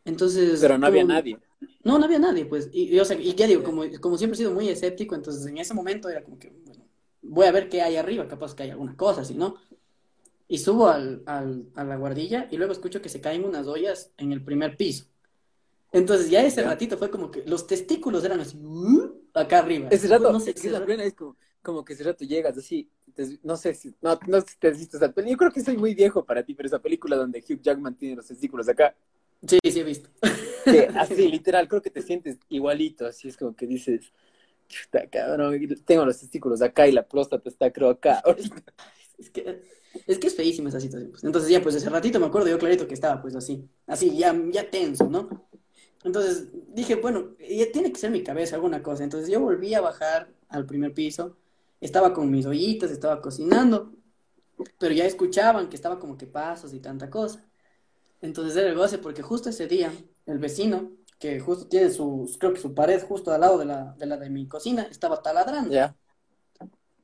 Entonces. 0.04 0.60
Pero 0.60 0.80
no 0.80 0.88
como, 0.88 0.88
había 0.88 1.04
nadie. 1.04 1.38
No, 1.84 2.00
no 2.00 2.06
había 2.06 2.20
nadie, 2.20 2.46
pues. 2.46 2.70
Y, 2.74 2.96
y, 2.96 3.00
o 3.00 3.06
sea, 3.06 3.20
y 3.20 3.36
ya 3.36 3.46
digo, 3.46 3.64
como, 3.64 3.84
como 4.02 4.18
siempre 4.18 4.36
he 4.36 4.38
sido 4.40 4.52
muy 4.52 4.68
escéptico, 4.68 5.14
entonces 5.14 5.46
en 5.46 5.60
ese 5.60 5.74
momento 5.74 6.10
era 6.10 6.24
como 6.24 6.40
que, 6.40 6.52
voy 7.24 7.48
a 7.48 7.52
ver 7.52 7.70
qué 7.70 7.82
hay 7.82 7.96
arriba, 7.96 8.28
capaz 8.28 8.54
que 8.54 8.64
hay 8.64 8.72
alguna 8.72 8.96
cosa, 8.96 9.26
si 9.26 9.34
no. 9.34 9.56
Y 10.48 10.60
subo 10.60 10.90
al, 10.90 11.24
al, 11.26 11.70
a 11.76 11.84
la 11.84 11.96
guardilla 11.96 12.48
y 12.52 12.58
luego 12.58 12.74
escucho 12.74 13.02
que 13.02 13.10
se 13.10 13.22
caen 13.22 13.46
unas 13.46 13.66
ollas 13.68 14.12
en 14.18 14.32
el 14.32 14.44
primer 14.44 14.78
piso. 14.78 15.06
Entonces 15.94 16.30
ya 16.30 16.44
ese 16.44 16.64
ratito 16.64 16.98
fue 16.98 17.10
como 17.10 17.30
que 17.30 17.44
los 17.46 17.68
testículos 17.68 18.24
eran 18.24 18.40
así, 18.40 18.58
uh, 18.58 19.14
acá 19.34 19.60
arriba. 19.60 19.90
Ese 19.92 20.08
rato, 20.08 20.32
no 20.32 20.40
sé, 20.40 20.52
es, 20.52 20.66
la 20.66 20.84
pena 20.84 21.04
es 21.04 21.14
como, 21.14 21.38
como, 21.62 21.86
que 21.86 21.94
ese 21.94 22.04
rato 22.04 22.26
llegas 22.26 22.58
así, 22.58 22.90
te, 23.14 23.40
no 23.44 23.56
sé 23.56 23.76
si, 23.76 23.96
no, 24.02 24.20
no 24.28 24.42
sé 24.42 24.48
si 24.50 24.58
te 24.58 24.68
has 24.70 24.78
visto 24.78 24.98
esa 24.98 25.12
película, 25.12 25.32
yo 25.32 25.38
creo 25.38 25.52
que 25.52 25.62
soy 25.62 25.78
muy 25.78 25.94
viejo 25.94 26.26
para 26.26 26.44
ti, 26.44 26.56
pero 26.56 26.66
esa 26.66 26.80
película 26.80 27.16
donde 27.16 27.44
Hugh 27.48 27.62
Jackman 27.62 27.96
tiene 27.96 28.16
los 28.16 28.26
testículos 28.26 28.68
acá. 28.68 28.96
Sí, 29.48 29.60
sí 29.64 29.80
he 29.80 29.84
visto. 29.84 30.10
Sí, 30.64 30.80
así, 30.96 31.28
literal, 31.32 31.68
creo 31.68 31.82
que 31.82 31.92
te 31.92 32.02
sientes 32.02 32.40
igualito, 32.50 33.06
así 33.06 33.28
es 33.28 33.38
como 33.38 33.56
que 33.56 33.68
dices, 33.68 34.12
Cabrón, 35.12 35.60
tengo 35.86 36.06
los 36.06 36.20
testículos 36.20 36.62
acá 36.62 36.88
y 36.88 36.92
la 36.92 37.08
próstata 37.08 37.50
está 37.50 37.72
creo 37.72 37.90
acá. 37.90 38.24
es 39.18 39.30
que 39.30 39.62
es 40.08 40.18
que 40.18 40.28
es 40.28 40.36
feísima 40.36 40.70
esa 40.70 40.80
situación. 40.80 41.12
Pues. 41.12 41.24
Entonces 41.24 41.50
ya, 41.50 41.62
pues 41.62 41.76
ese 41.76 41.90
ratito 41.90 42.20
me 42.20 42.26
acuerdo 42.26 42.50
yo 42.50 42.58
clarito 42.58 42.88
que 42.88 42.94
estaba 42.94 43.22
pues 43.22 43.36
así, 43.36 43.70
así, 43.88 44.18
ya, 44.18 44.36
ya 44.52 44.70
tenso, 44.70 45.10
¿no? 45.10 45.48
Entonces 46.04 46.48
dije, 46.74 46.96
bueno, 46.96 47.36
ya 47.40 47.72
tiene 47.72 47.92
que 47.92 48.00
ser 48.00 48.12
mi 48.12 48.24
cabeza 48.24 48.56
alguna 48.56 48.84
cosa. 48.84 49.04
Entonces 49.04 49.30
yo 49.30 49.40
volví 49.40 49.74
a 49.74 49.82
bajar 49.82 50.30
al 50.50 50.66
primer 50.66 50.94
piso, 50.94 51.38
estaba 51.80 52.14
con 52.14 52.30
mis 52.30 52.46
ollitas, 52.46 52.92
estaba 52.92 53.22
cocinando, 53.22 53.94
pero 54.80 54.94
ya 54.94 55.06
escuchaban 55.06 55.70
que 55.70 55.76
estaba 55.76 56.00
como 56.00 56.18
que 56.18 56.28
pasos 56.28 56.74
y 56.74 56.80
tanta 56.80 57.10
cosa. 57.10 57.46
Entonces 58.22 58.56
era 58.58 58.70
el 58.70 58.76
goce 58.76 58.98
porque 58.98 59.22
justo 59.22 59.50
ese 59.50 59.68
día 59.68 59.94
el 60.26 60.40
vecino 60.40 60.92
que 61.24 61.40
justo 61.40 61.66
tiene 61.68 61.90
su, 61.90 62.30
creo 62.38 62.54
que 62.54 62.60
su 62.60 62.74
pared 62.74 63.02
justo 63.02 63.32
al 63.32 63.40
lado 63.40 63.58
de 63.58 63.64
la 63.64 63.96
de, 63.98 64.06
la 64.06 64.18
de 64.18 64.30
mi 64.30 64.46
cocina, 64.46 64.86
estaba 64.92 65.22
taladrando. 65.22 65.72
Yeah. 65.72 65.96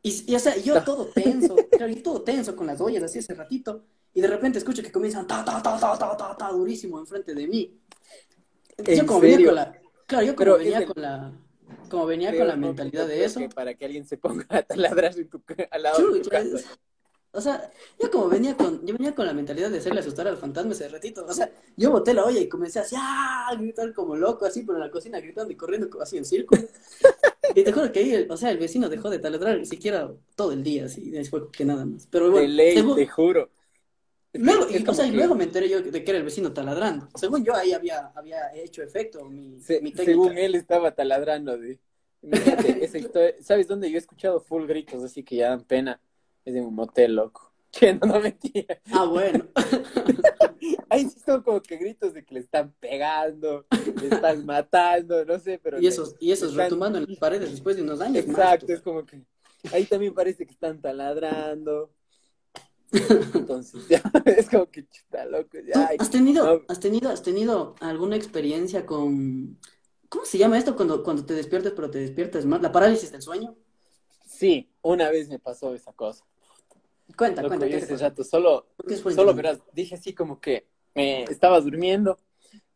Y, 0.03 0.33
y, 0.33 0.35
o 0.35 0.39
sea, 0.39 0.57
yo 0.57 0.83
todo 0.83 1.05
tenso, 1.05 1.55
claro, 1.71 1.87
yo 1.87 2.03
todo 2.03 2.21
tenso 2.21 2.53
con 2.53 2.67
las 2.67 2.81
ollas 2.81 3.01
así 3.01 3.19
ese 3.19 3.33
ratito, 3.33 3.85
y 4.13 4.19
de 4.19 4.27
repente 4.27 4.57
escucho 4.57 4.83
que 4.83 4.91
comienzan 4.91 5.25
ta, 5.25 5.45
ta, 5.45 5.61
ta, 5.63 5.79
ta, 5.79 5.97
ta, 5.97 6.17
ta, 6.17 6.35
ta, 6.35 6.51
durísimo 6.51 6.99
enfrente 6.99 7.33
de 7.33 7.47
mí. 7.47 7.79
Yo 8.79 9.05
como 9.05 9.21
serio? 9.21 9.37
venía 9.37 9.45
con 9.45 9.55
la, 9.55 9.81
claro, 10.05 10.25
yo 10.25 10.35
como 10.35 10.45
Pero 10.45 10.57
venía 10.57 10.85
con 10.85 11.01
la, 11.01 11.31
como 11.89 12.05
venía 12.05 12.37
con 12.37 12.47
la 12.49 12.55
mentalidad 12.57 13.07
de 13.07 13.23
eso. 13.23 13.39
Que 13.39 13.47
para 13.47 13.73
que 13.73 13.85
alguien 13.85 14.05
se 14.05 14.17
ponga 14.17 14.45
a 14.49 14.63
taladrar 14.63 15.17
en 15.17 15.29
tu, 15.29 15.41
al 15.71 15.81
lado 15.81 15.97
Chuy, 15.97 16.17
de 16.17 16.23
tu 16.25 16.29
casa. 16.29 16.57
O 17.31 17.41
sea, 17.41 17.69
yo 18.01 18.09
como 18.09 18.27
venía 18.27 18.57
con, 18.57 18.83
yo 18.85 18.93
venía 18.95 19.13
con 19.13 19.25
la 19.27 19.33
mentalidad 19.33 19.69
de 19.69 19.77
hacerle 19.77 19.99
asustar 19.99 20.27
al 20.27 20.37
fantasma 20.37 20.71
ese 20.71 20.89
ratito. 20.89 21.25
O 21.27 21.33
sea, 21.33 21.51
yo 21.77 21.91
boté 21.91 22.13
la 22.13 22.25
olla 22.25 22.39
y 22.39 22.49
comencé 22.49 22.79
así, 22.79 22.95
¡ah! 22.97 23.49
a 23.49 23.55
gritar 23.55 23.93
como 23.93 24.15
loco, 24.15 24.45
así 24.45 24.63
por 24.63 24.79
la 24.79 24.89
cocina, 24.89 25.19
gritando 25.19 25.51
y 25.51 25.55
corriendo 25.55 25.89
así 26.01 26.17
en 26.17 26.25
círculo. 26.25 26.61
y 27.55 27.63
te 27.63 27.71
juro 27.71 27.91
que 27.91 27.99
ahí, 27.99 28.13
el, 28.13 28.31
o 28.31 28.37
sea, 28.37 28.49
el 28.49 28.57
vecino 28.57 28.89
dejó 28.89 29.11
de 29.11 29.19
taladrar 29.19 29.59
ni 29.59 29.67
siquiera 29.67 30.11
todo 30.35 30.53
el 30.53 30.63
día, 30.63 30.85
así, 30.85 31.11
después 31.11 31.43
que 31.51 31.65
nada 31.65 31.85
más. 31.85 32.07
Pero 32.07 32.31
bueno, 32.31 32.47
de 32.47 32.47
ley, 32.47 32.75
según... 32.75 32.95
te 32.95 33.05
juro. 33.05 33.51
Luego, 34.33 34.67
y, 34.69 34.87
o 34.87 34.93
sea, 34.93 35.05
que... 35.05 35.11
y 35.11 35.15
luego 35.15 35.35
me 35.35 35.43
enteré 35.43 35.69
yo 35.69 35.81
de 35.81 36.03
que 36.03 36.11
era 36.11 36.17
el 36.17 36.25
vecino 36.25 36.51
taladrando. 36.51 37.09
Según 37.15 37.45
yo, 37.45 37.55
ahí 37.55 37.73
había, 37.73 38.11
había 38.15 38.55
hecho 38.55 38.81
efecto 38.81 39.25
mi, 39.25 39.59
Se, 39.61 39.81
mi 39.81 39.91
técnica. 39.91 40.11
Según 40.11 40.37
él 40.37 40.55
estaba 40.55 40.95
taladrando, 40.95 41.57
de... 41.57 41.79
Imagínate, 42.23 42.83
esa 42.83 42.97
historia. 42.99 43.35
¿Sabes 43.39 43.67
dónde 43.67 43.89
yo 43.89 43.97
he 43.97 43.99
escuchado 43.99 44.39
full 44.39 44.65
gritos 44.65 45.03
así 45.03 45.23
que 45.23 45.37
ya 45.37 45.49
dan 45.49 45.63
pena? 45.63 46.01
Es 46.45 46.55
en 46.55 46.65
un 46.65 46.75
motel, 46.75 47.15
loco. 47.15 47.49
Que 47.71 47.93
no, 47.93 48.07
no 48.07 48.19
mentira. 48.19 48.81
Ah, 48.91 49.05
bueno. 49.05 49.45
Ahí 50.89 51.07
sí 51.07 51.19
son 51.23 51.43
como 51.43 51.61
que 51.61 51.77
gritos 51.77 52.15
de 52.15 52.25
que 52.25 52.33
le 52.33 52.39
están 52.39 52.73
pegando, 52.79 53.67
le 54.01 54.07
están 54.07 54.43
matando, 54.43 55.23
no 55.23 55.37
sé, 55.37 55.59
pero. 55.61 55.79
Y 55.79 55.85
esos, 55.85 56.15
y 56.19 56.31
esos 56.31 56.49
están... 56.49 56.65
retumbando 56.65 56.97
en 56.97 57.05
las 57.07 57.19
paredes 57.19 57.51
después 57.51 57.75
de 57.75 57.83
unos 57.83 58.01
años. 58.01 58.25
Exacto, 58.25 58.65
más, 58.67 58.77
es 58.77 58.81
como 58.81 59.05
que. 59.05 59.21
Ahí 59.71 59.85
también 59.85 60.15
parece 60.15 60.47
que 60.47 60.51
están 60.51 60.81
taladrando. 60.81 61.91
Entonces, 63.35 63.87
ya, 63.87 64.01
es 64.25 64.49
como 64.49 64.65
que 64.65 64.87
chuta, 64.87 65.25
loco, 65.25 65.49
¿Tú 65.51 65.59
ya, 65.67 65.91
has 65.99 66.09
tenido, 66.09 66.45
no, 66.45 66.61
has 66.67 66.79
tenido, 66.79 67.09
has 67.11 67.21
tenido 67.21 67.75
alguna 67.81 68.15
experiencia 68.15 68.87
con, 68.87 69.59
¿cómo 70.09 70.25
se 70.25 70.39
llama 70.39 70.57
esto 70.57 70.75
cuando, 70.75 71.03
cuando 71.03 71.23
te 71.23 71.35
despiertas 71.35 71.73
pero 71.75 71.91
te 71.91 71.99
despiertas 71.99 72.45
más? 72.45 72.63
¿La 72.63 72.71
parálisis 72.71 73.11
del 73.11 73.21
sueño? 73.21 73.55
Sí, 74.39 74.69
una 74.81 75.09
vez 75.09 75.27
me 75.27 75.37
pasó 75.37 75.75
esa 75.75 75.91
cosa. 75.91 76.25
Cuenta, 77.17 77.41
Loco, 77.41 77.57
cuenta, 77.57 77.67
yo 77.67 77.79
¿qué 77.79 77.85
te 77.85 77.93
ese 77.93 78.03
rato 78.03 78.23
solo, 78.23 78.67
solo 79.13 79.33
verás, 79.33 79.59
dije 79.73 79.95
así 79.95 80.13
como 80.13 80.39
que 80.39 80.67
eh, 80.95 81.25
estaba 81.29 81.59
durmiendo 81.59 82.17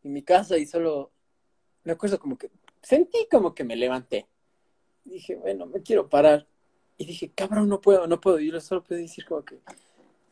en 0.03 0.11
mi 0.11 0.23
casa 0.23 0.57
y 0.57 0.65
solo 0.65 1.11
me 1.83 1.93
acuerdo 1.93 2.19
como 2.19 2.37
que 2.37 2.51
sentí 2.81 3.27
como 3.31 3.55
que 3.55 3.63
me 3.63 3.77
levanté. 3.77 4.27
Dije, 5.05 5.35
bueno, 5.35 5.65
me 5.65 5.81
quiero 5.81 6.09
parar. 6.09 6.47
Y 6.97 7.05
dije, 7.05 7.31
cabrón, 7.33 7.69
no 7.69 7.79
puedo, 7.79 8.07
no 8.07 8.19
puedo. 8.19 8.39
Y 8.39 8.51
yo 8.51 8.59
solo 8.59 8.83
puedo 8.83 9.01
decir 9.01 9.25
como 9.25 9.43
que, 9.43 9.59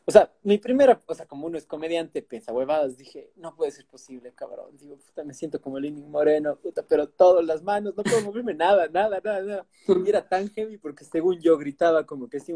o 0.04 0.10
sea, 0.10 0.32
mi 0.42 0.58
primera, 0.58 1.00
o 1.06 1.14
sea, 1.14 1.26
como 1.26 1.46
uno 1.46 1.56
es 1.56 1.66
comediante, 1.66 2.22
piensa 2.22 2.52
huevadas, 2.52 2.96
dije, 2.96 3.30
no 3.36 3.54
puede 3.54 3.70
ser 3.70 3.86
posible, 3.86 4.32
cabrón. 4.34 4.76
Digo, 4.76 4.96
puta, 4.96 5.22
me 5.24 5.32
siento 5.34 5.60
como 5.60 5.78
Lenin 5.78 6.10
Moreno, 6.10 6.56
puta, 6.56 6.84
pero 6.86 7.08
todas 7.08 7.44
las 7.44 7.62
manos, 7.62 7.94
no 7.96 8.02
puedo 8.02 8.20
moverme 8.22 8.54
nada, 8.54 8.88
nada, 8.88 9.20
nada, 9.22 9.40
nada. 9.42 9.66
Y 10.04 10.08
era 10.08 10.28
tan 10.28 10.48
heavy 10.50 10.76
porque 10.78 11.04
según 11.04 11.40
yo 11.40 11.56
gritaba 11.56 12.04
como 12.04 12.28
que 12.28 12.38
así, 12.38 12.54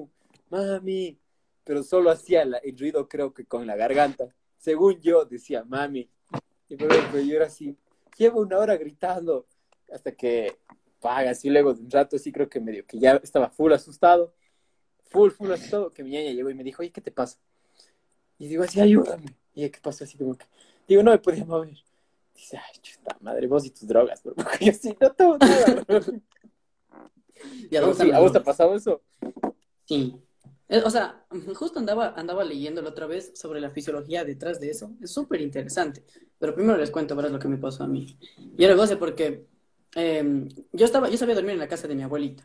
mami, 0.50 1.18
pero 1.64 1.82
solo 1.82 2.10
hacía 2.10 2.44
la- 2.44 2.58
el 2.58 2.76
ruido 2.78 3.08
creo 3.08 3.32
que 3.32 3.44
con 3.44 3.66
la 3.66 3.76
garganta. 3.76 4.28
Según 4.58 5.00
yo 5.00 5.24
decía, 5.24 5.64
mami. 5.64 6.08
Y 6.68 6.76
pero, 6.76 6.94
pero 7.12 7.22
yo 7.24 7.36
era 7.36 7.46
así, 7.46 7.76
llevo 8.16 8.40
una 8.40 8.58
hora 8.58 8.76
gritando 8.76 9.46
hasta 9.92 10.12
que 10.12 10.56
paga, 11.00 11.30
así 11.30 11.48
luego 11.48 11.74
de 11.74 11.82
un 11.82 11.90
rato, 11.90 12.16
así 12.16 12.32
creo 12.32 12.48
que 12.48 12.58
medio 12.58 12.84
que 12.84 12.98
ya 12.98 13.16
estaba 13.22 13.50
full 13.50 13.72
asustado, 13.72 14.34
full, 15.10 15.30
full 15.30 15.50
asustado, 15.52 15.92
que 15.92 16.02
mi 16.04 16.10
ñaña 16.10 16.32
llegó 16.32 16.50
y 16.50 16.54
me 16.54 16.64
dijo, 16.64 16.82
oye, 16.82 16.92
¿qué 16.92 17.00
te 17.00 17.10
pasa? 17.12 17.38
Y 18.38 18.48
digo, 18.48 18.64
así, 18.64 18.80
ayúdame. 18.80 19.36
Y 19.54 19.62
ella, 19.64 19.72
¿qué 19.72 19.80
pasó? 19.80 20.04
Así 20.04 20.18
como 20.18 20.36
que, 20.36 20.46
digo, 20.88 21.02
no 21.02 21.10
me 21.12 21.18
podía 21.18 21.44
mover. 21.44 21.76
Dice, 22.34 22.58
ay, 22.58 22.80
chuta 22.82 23.16
madre, 23.20 23.46
vos 23.46 23.64
y 23.66 23.70
tus 23.70 23.86
drogas, 23.88 24.22
bro. 24.22 24.34
Porque 24.36 24.66
yo 24.66 24.72
sí, 24.72 24.96
no 25.00 25.12
tengo 25.12 25.38
nada, 25.38 25.74
bro. 25.88 26.00
¿Y 27.70 27.76
a 27.76 27.80
dónde 27.80 27.94
sí, 27.94 28.10
¿A 28.12 28.18
vos 28.20 28.32
te 28.32 28.38
ha 28.38 28.42
drogas? 28.42 28.44
pasado 28.44 28.74
eso? 28.74 29.02
Sí. 29.84 30.22
Eh, 30.68 30.82
O 30.84 30.90
sea, 30.90 31.26
justo 31.54 31.78
andaba, 31.78 32.14
andaba 32.16 32.44
leyendo 32.44 32.82
la 32.82 32.90
otra 32.90 33.06
vez 33.06 33.32
sobre 33.38 33.60
la 33.60 33.70
fisiología 33.70 34.24
detrás 34.24 34.60
de 34.60 34.70
eso. 34.70 34.96
Es 35.00 35.12
súper 35.12 35.40
interesante. 35.40 36.04
Pero 36.38 36.54
primero 36.54 36.78
les 36.78 36.90
cuento, 36.90 37.14
verás 37.16 37.32
lo 37.32 37.38
que 37.38 37.48
me 37.48 37.58
pasó 37.58 37.84
a 37.84 37.88
mí. 37.88 38.18
Y 38.56 38.64
era 38.64 38.74
goce 38.74 38.96
porque 38.96 39.46
eh, 39.94 40.48
yo 40.72 40.84
estaba, 40.84 41.08
yo 41.08 41.16
sabía 41.18 41.34
dormir 41.36 41.52
en 41.54 41.60
la 41.60 41.68
casa 41.68 41.88
de 41.88 41.94
mi 41.94 42.02
abuelita. 42.02 42.44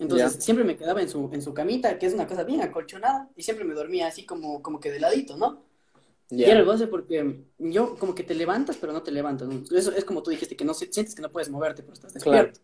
Entonces 0.00 0.42
siempre 0.44 0.64
me 0.64 0.76
quedaba 0.76 1.02
en 1.02 1.08
su, 1.08 1.30
en 1.32 1.42
su 1.42 1.54
camita, 1.54 1.98
que 1.98 2.06
es 2.06 2.14
una 2.14 2.26
casa 2.26 2.44
bien 2.44 2.62
acolchonada, 2.62 3.30
y 3.36 3.42
siempre 3.42 3.64
me 3.64 3.74
dormía 3.74 4.08
así 4.08 4.26
como, 4.26 4.62
como 4.62 4.80
que 4.80 4.90
de 4.90 4.98
ladito, 5.00 5.36
¿no? 5.36 5.62
Y 6.30 6.44
era 6.44 6.60
el 6.60 6.64
goce 6.64 6.86
porque 6.86 7.44
yo 7.58 7.96
como 7.96 8.14
que 8.14 8.22
te 8.24 8.34
levantas, 8.34 8.76
pero 8.76 8.92
no 8.92 9.02
te 9.02 9.10
levantas, 9.10 9.48
¿no? 9.48 9.62
Eso 9.76 9.92
es 9.92 10.04
como 10.04 10.22
tú 10.22 10.30
dijiste, 10.30 10.56
que 10.56 10.64
no 10.64 10.74
sientes 10.74 11.14
que 11.14 11.22
no 11.22 11.30
puedes 11.30 11.50
moverte, 11.50 11.82
pero 11.82 11.92
estás 11.94 12.14
Claro. 12.14 12.48
despierto. 12.48 12.60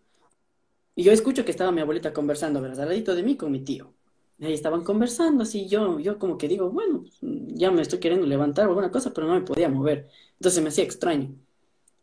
Y 0.94 1.03
yo 1.05 1.12
escucho 1.12 1.44
que 1.44 1.51
estaba 1.51 1.72
mi 1.72 1.81
abuelita 1.81 2.12
conversando, 2.12 2.61
¿verdad? 2.62 2.81
Al 2.83 2.88
ladito 2.88 3.14
de 3.14 3.22
mí 3.22 3.37
con 3.37 3.53
mi 3.53 3.61
tío. 3.61 3.92
Y 4.38 4.46
ahí 4.46 4.55
estaban 4.55 4.83
conversando, 4.85 5.42
así 5.42 5.68
yo, 5.68 5.99
yo 5.99 6.18
como 6.18 6.38
que 6.38 6.49
digo, 6.49 6.70
bueno, 6.70 7.01
pues, 7.03 7.18
ya 7.20 7.70
me 7.70 7.83
estoy 7.83 8.01
queriendo 8.01 8.27
levantar 8.27 8.66
o 8.66 8.70
alguna 8.70 8.90
cosa, 8.90 9.12
pero 9.12 9.27
no 9.27 9.35
me 9.35 9.42
podía 9.42 9.68
mover. 9.68 10.09
Entonces 10.35 10.62
me 10.62 10.68
hacía 10.68 10.85
extraño. 10.85 11.35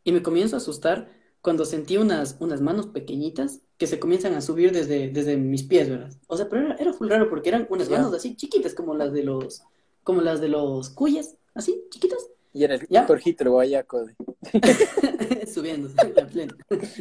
Y 0.03 0.11
me 0.13 0.23
comienzo 0.23 0.55
a 0.55 0.59
asustar 0.59 1.09
cuando 1.43 1.65
sentí 1.65 1.97
unas, 1.97 2.37
unas 2.39 2.61
manos 2.61 2.87
pequeñitas 2.87 3.59
que 3.77 3.85
se 3.85 3.99
comienzan 3.99 4.33
a 4.33 4.39
subir 4.39 4.71
desde, 4.71 5.09
desde 5.09 5.35
mis 5.35 5.63
pies, 5.63 5.89
¿verdad? 5.89 6.09
O 6.27 6.37
sea, 6.37 6.47
pero 6.47 6.67
era, 6.67 6.75
era 6.75 6.93
full 6.93 7.09
raro 7.09 7.29
porque 7.29 7.49
eran 7.49 7.67
unas 7.69 7.89
manos 7.89 8.13
así 8.13 8.37
chiquitas 8.37 8.73
como 8.73 8.95
las 8.95 9.11
de 9.11 9.23
los, 9.23 9.61
como 10.05 10.21
las 10.21 10.39
de 10.39 10.47
los 10.47 10.89
cuyes, 10.89 11.35
así, 11.53 11.83
chiquitas, 11.89 12.29
Y 12.53 12.63
era 12.63 12.75
el 12.75 12.87
¿Ya? 12.87 13.05
El 13.05 13.49
guayaco. 13.49 14.05
de- 14.05 15.45
subiendo, 15.53 15.89
la 16.15 16.25
plena. 16.27 16.55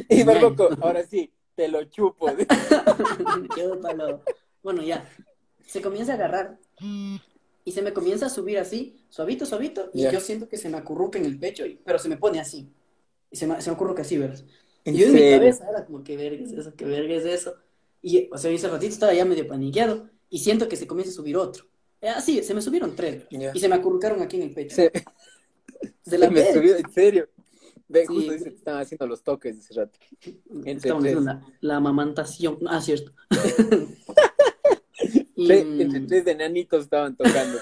Y 0.09 0.25
loco, 0.25 0.67
ahora 0.81 1.05
sí, 1.05 1.31
te 1.55 1.69
lo 1.69 1.81
chupo. 1.85 2.25
Quedó 3.55 3.79
palo. 3.79 4.23
Bueno, 4.61 4.83
ya. 4.83 5.09
Se 5.65 5.81
comienza 5.81 6.11
a 6.11 6.15
agarrar 6.15 6.59
y 7.63 7.71
se 7.71 7.81
me 7.81 7.93
comienza 7.93 8.25
a 8.25 8.29
subir 8.29 8.59
así, 8.59 8.97
suavito, 9.07 9.45
suavito, 9.45 9.89
y 9.93 10.03
yo 10.03 10.19
siento 10.19 10.49
que 10.49 10.57
se 10.57 10.67
me 10.67 10.77
acurruca 10.77 11.17
en 11.17 11.23
el 11.23 11.39
pecho, 11.39 11.63
pero 11.85 11.97
se 11.97 12.09
me 12.09 12.17
pone 12.17 12.41
así. 12.41 12.67
Y 13.33 13.35
se 13.35 13.47
me, 13.47 13.59
se 13.61 13.69
me 13.69 13.75
acurruca 13.75 14.03
así, 14.03 14.17
¿verdad? 14.17 14.39
Y 14.85 14.93
yo 14.93 15.07
en 15.07 15.13
mi 15.13 15.19
cabeza 15.31 15.69
era 15.69 15.85
como, 15.85 16.03
¿qué 16.03 16.15
verga 16.15 16.43
es 16.45 16.51
eso? 16.53 16.73
¿Qué 16.77 16.85
verga 16.85 17.15
es 17.15 17.25
eso? 17.25 17.55
Y, 18.01 18.29
o 18.31 18.37
sea, 18.37 18.51
ese 18.51 18.67
ratito 18.69 18.93
estaba 18.93 19.13
ya 19.13 19.25
medio 19.25 19.47
paniqueado 19.47 20.07
y 20.29 20.39
siento 20.39 20.67
que 20.69 20.75
se 20.77 20.87
comienza 20.87 21.11
a 21.11 21.15
subir 21.15 21.35
otro. 21.35 21.65
Eh, 21.99 22.09
Así, 22.09 22.43
se 22.43 22.53
me 22.53 22.61
subieron 22.61 22.95
tres. 22.95 23.23
Y 23.29 23.59
se 23.59 23.67
me 23.67 23.75
acurrucaron 23.75 24.21
aquí 24.21 24.37
en 24.37 24.43
el 24.43 24.53
pecho. 24.53 24.75
Se, 26.03 26.11
se 26.11 26.17
la 26.17 26.29
me 26.29 26.35
verga. 26.41 26.53
subió, 26.53 26.75
en 26.77 26.91
serio. 26.91 27.27
Ve, 27.87 28.01
Sí. 28.01 28.07
justo 28.13 28.31
dice 28.33 28.49
que 28.49 28.55
estaban 28.55 28.81
haciendo 28.81 29.07
los 29.07 29.23
toques 29.23 29.57
ese 29.57 29.73
rato. 29.73 29.97
Estamos 30.65 31.03
haciendo 31.03 31.21
la, 31.21 31.45
la 31.61 31.75
amamantación. 31.77 32.59
Ah, 32.67 32.81
cierto. 32.81 33.11
Y, 35.35 35.47
Tre- 35.47 35.81
entre 35.81 35.99
tres 36.01 36.25
de 36.25 36.35
nanitos 36.35 36.83
estaban 36.83 37.15
tocando. 37.17 37.59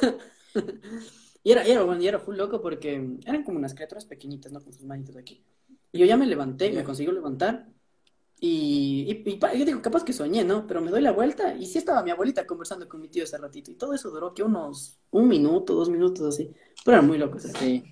y 1.43 1.51
era, 1.51 1.63
era, 1.63 1.83
bueno, 1.83 2.01
y 2.01 2.07
era 2.07 2.19
full 2.19 2.35
loco 2.35 2.61
porque 2.61 2.93
eran 3.25 3.43
como 3.43 3.57
unas 3.57 3.73
criaturas 3.73 4.05
pequeñitas, 4.05 4.51
¿no? 4.51 4.61
Con 4.61 4.73
sus 4.73 4.83
manitos 4.83 5.15
aquí. 5.15 5.41
Y 5.91 5.99
yo 5.99 6.05
ya 6.05 6.17
me 6.17 6.25
levanté, 6.27 6.71
me 6.71 6.83
consiguió 6.83 7.11
levantar. 7.13 7.69
Y, 8.39 9.05
y, 9.25 9.31
y 9.31 9.37
pa- 9.37 9.53
yo 9.53 9.65
digo, 9.65 9.81
capaz 9.81 10.03
que 10.05 10.13
soñé, 10.13 10.43
¿no? 10.45 10.67
Pero 10.67 10.81
me 10.81 10.91
doy 10.91 11.01
la 11.01 11.11
vuelta 11.13 11.55
y 11.55 11.67
sí 11.67 11.77
estaba 11.79 12.03
mi 12.03 12.11
abuelita 12.11 12.47
conversando 12.47 12.89
con 12.89 13.01
mi 13.01 13.09
tío 13.09 13.23
ese 13.25 13.37
ratito. 13.37 13.71
Y 13.71 13.75
todo 13.75 13.93
eso 13.93 14.09
duró 14.11 14.33
que 14.33 14.43
unos 14.43 14.99
un 15.11 15.27
minuto, 15.27 15.75
dos 15.75 15.89
minutos 15.89 16.27
así. 16.35 16.51
Pero 16.85 16.97
era 16.97 17.07
muy 17.07 17.17
loco. 17.19 17.39
¿sabes? 17.39 17.57
Sí. 17.57 17.83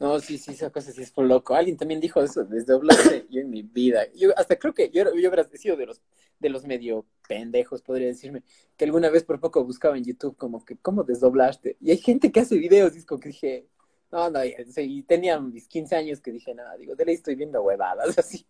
No, 0.00 0.20
sí, 0.20 0.38
sí, 0.38 0.52
esa 0.52 0.70
cosa 0.70 0.92
sí 0.92 1.02
es 1.02 1.10
por 1.10 1.26
loco. 1.26 1.54
Alguien 1.54 1.76
también 1.76 2.00
dijo 2.00 2.22
eso, 2.22 2.44
desdoblarse 2.44 3.26
yo 3.30 3.40
en 3.40 3.50
mi 3.50 3.62
vida. 3.62 4.02
Yo 4.14 4.30
hasta 4.38 4.56
creo 4.58 4.72
que 4.74 4.90
yo, 4.90 5.04
yo 5.04 5.12
hubiera 5.30 5.44
sido 5.54 5.76
de 5.76 5.86
los, 5.86 6.00
de 6.38 6.50
los 6.50 6.64
medio 6.66 7.06
pendejos, 7.28 7.82
podría 7.82 8.08
decirme, 8.08 8.44
que 8.76 8.84
alguna 8.84 9.10
vez 9.10 9.24
por 9.24 9.40
poco 9.40 9.64
buscaba 9.64 9.96
en 9.98 10.04
YouTube 10.04 10.36
como 10.36 10.64
que, 10.64 10.76
¿cómo 10.78 11.02
desdoblaste? 11.04 11.76
Y 11.80 11.90
hay 11.90 11.98
gente 11.98 12.30
que 12.32 12.40
hace 12.40 12.56
videos 12.58 12.92
como 13.06 13.20
que 13.20 13.30
dije, 13.30 13.68
no, 14.10 14.30
no, 14.30 14.44
y, 14.44 14.54
y 14.76 15.02
tenía 15.02 15.38
mis 15.40 15.68
15 15.68 15.96
años 15.96 16.20
que 16.20 16.32
dije, 16.32 16.54
nada, 16.54 16.76
digo, 16.76 16.94
de 16.94 17.04
ley 17.04 17.14
estoy 17.16 17.34
viendo 17.34 17.62
huevadas, 17.62 18.16
así. 18.18 18.46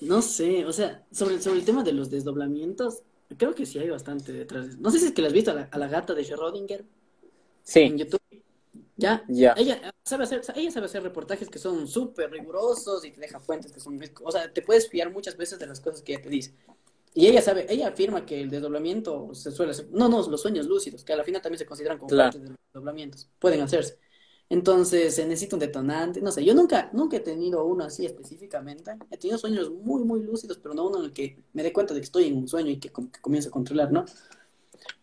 No 0.00 0.22
sé, 0.22 0.64
o 0.64 0.72
sea, 0.72 1.06
sobre, 1.10 1.40
sobre 1.40 1.58
el 1.58 1.64
tema 1.64 1.82
de 1.82 1.92
los 1.92 2.10
desdoblamientos, 2.10 3.02
creo 3.36 3.54
que 3.54 3.66
sí 3.66 3.78
hay 3.78 3.88
bastante 3.90 4.32
detrás. 4.32 4.78
No 4.78 4.90
sé 4.90 4.98
si 5.00 5.06
es 5.06 5.12
que 5.12 5.22
la 5.22 5.28
has 5.28 5.34
visto 5.34 5.50
a 5.50 5.54
la, 5.54 5.62
a 5.72 5.78
la 5.78 5.88
gata 5.88 6.14
de 6.14 6.22
Schrödinger 6.22 6.84
en 7.82 7.98
Sí, 7.98 7.98
YouTube. 7.98 8.20
Ya, 8.96 9.24
ya. 9.28 9.54
Ella 9.56 9.94
sabe 10.04 10.24
hacer, 10.24 10.42
ella 10.56 10.70
sabe 10.70 10.86
hacer 10.86 11.02
reportajes 11.02 11.48
que 11.50 11.58
son 11.58 11.86
súper 11.88 12.30
rigurosos 12.32 13.04
y 13.04 13.12
te 13.12 13.20
deja 13.20 13.40
fuentes 13.40 13.72
que 13.72 13.80
son, 13.80 14.00
o 14.24 14.32
sea, 14.32 14.52
te 14.52 14.62
puedes 14.62 14.88
fiar 14.88 15.12
muchas 15.12 15.36
veces 15.36 15.58
de 15.58 15.66
las 15.66 15.80
cosas 15.80 16.02
que 16.02 16.12
ella 16.14 16.22
te 16.22 16.28
dice. 16.30 16.54
Y 17.14 17.26
ella 17.26 17.42
sabe, 17.42 17.66
ella 17.72 17.88
afirma 17.88 18.26
que 18.26 18.40
el 18.40 18.50
desdoblamiento 18.50 19.34
se 19.34 19.50
suele 19.52 19.72
hacer, 19.72 19.88
no, 19.92 20.08
no, 20.08 20.28
los 20.28 20.42
sueños 20.42 20.66
lúcidos, 20.66 21.04
que 21.04 21.12
a 21.12 21.16
la 21.16 21.24
final 21.24 21.42
también 21.42 21.58
se 21.58 21.66
consideran 21.66 21.98
como 21.98 22.14
Claro. 22.14 22.32
parte 22.32 22.38
de 22.40 22.50
los 22.50 22.58
desdoblamientos, 22.72 23.30
pueden 23.40 23.60
hacerse. 23.62 23.98
Entonces, 24.50 25.14
se 25.14 25.26
necesita 25.26 25.56
un 25.56 25.60
detonante, 25.60 26.22
no 26.22 26.32
sé, 26.32 26.42
yo 26.42 26.54
nunca, 26.54 26.88
nunca 26.94 27.18
he 27.18 27.20
tenido 27.20 27.64
uno 27.66 27.84
así 27.84 28.06
específicamente, 28.06 28.92
he 29.10 29.18
tenido 29.18 29.36
sueños 29.36 29.70
muy, 29.70 30.04
muy 30.04 30.22
lúcidos, 30.22 30.58
pero 30.58 30.74
no 30.74 30.88
uno 30.88 31.00
en 31.00 31.04
el 31.04 31.12
que 31.12 31.38
me 31.52 31.62
dé 31.62 31.70
cuenta 31.70 31.92
de 31.92 32.00
que 32.00 32.04
estoy 32.04 32.28
en 32.28 32.36
un 32.38 32.48
sueño 32.48 32.70
y 32.70 32.78
que 32.78 32.88
que 32.88 33.20
comienzo 33.20 33.50
a 33.50 33.52
controlar, 33.52 33.92
¿no? 33.92 34.06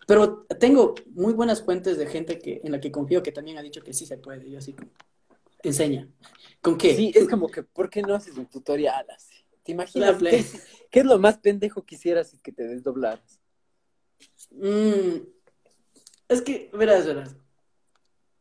Pero 0.07 0.45
tengo 0.59 0.95
muy 1.13 1.33
buenas 1.33 1.63
fuentes 1.63 1.97
de 1.97 2.07
gente 2.07 2.39
que, 2.39 2.61
en 2.63 2.71
la 2.71 2.79
que 2.79 2.91
confío 2.91 3.23
que 3.23 3.31
también 3.31 3.57
ha 3.57 3.61
dicho 3.61 3.81
que 3.81 3.93
sí 3.93 4.05
se 4.05 4.17
puede. 4.17 4.49
Yo 4.49 4.59
así 4.59 4.73
como, 4.73 4.91
enseña. 5.63 6.07
¿Con 6.61 6.77
qué? 6.77 6.95
Sí, 6.95 7.11
es 7.13 7.27
como 7.27 7.47
que, 7.47 7.63
¿por 7.63 7.89
qué 7.89 8.01
no 8.01 8.15
haces 8.15 8.37
un 8.37 8.45
tutorial 8.45 9.05
así? 9.09 9.35
¿Te 9.63 9.71
imaginas 9.71 10.17
qué, 10.21 10.45
qué 10.91 10.99
es 10.99 11.05
lo 11.05 11.17
más 11.17 11.39
pendejo 11.39 11.83
que 11.83 11.95
hicieras 11.95 12.29
si 12.29 12.37
que 12.37 12.51
te 12.51 12.67
desdoblaras? 12.67 13.39
Mm, 14.51 15.25
es 16.29 16.41
que, 16.41 16.69
verás, 16.73 17.05
verás. 17.05 17.35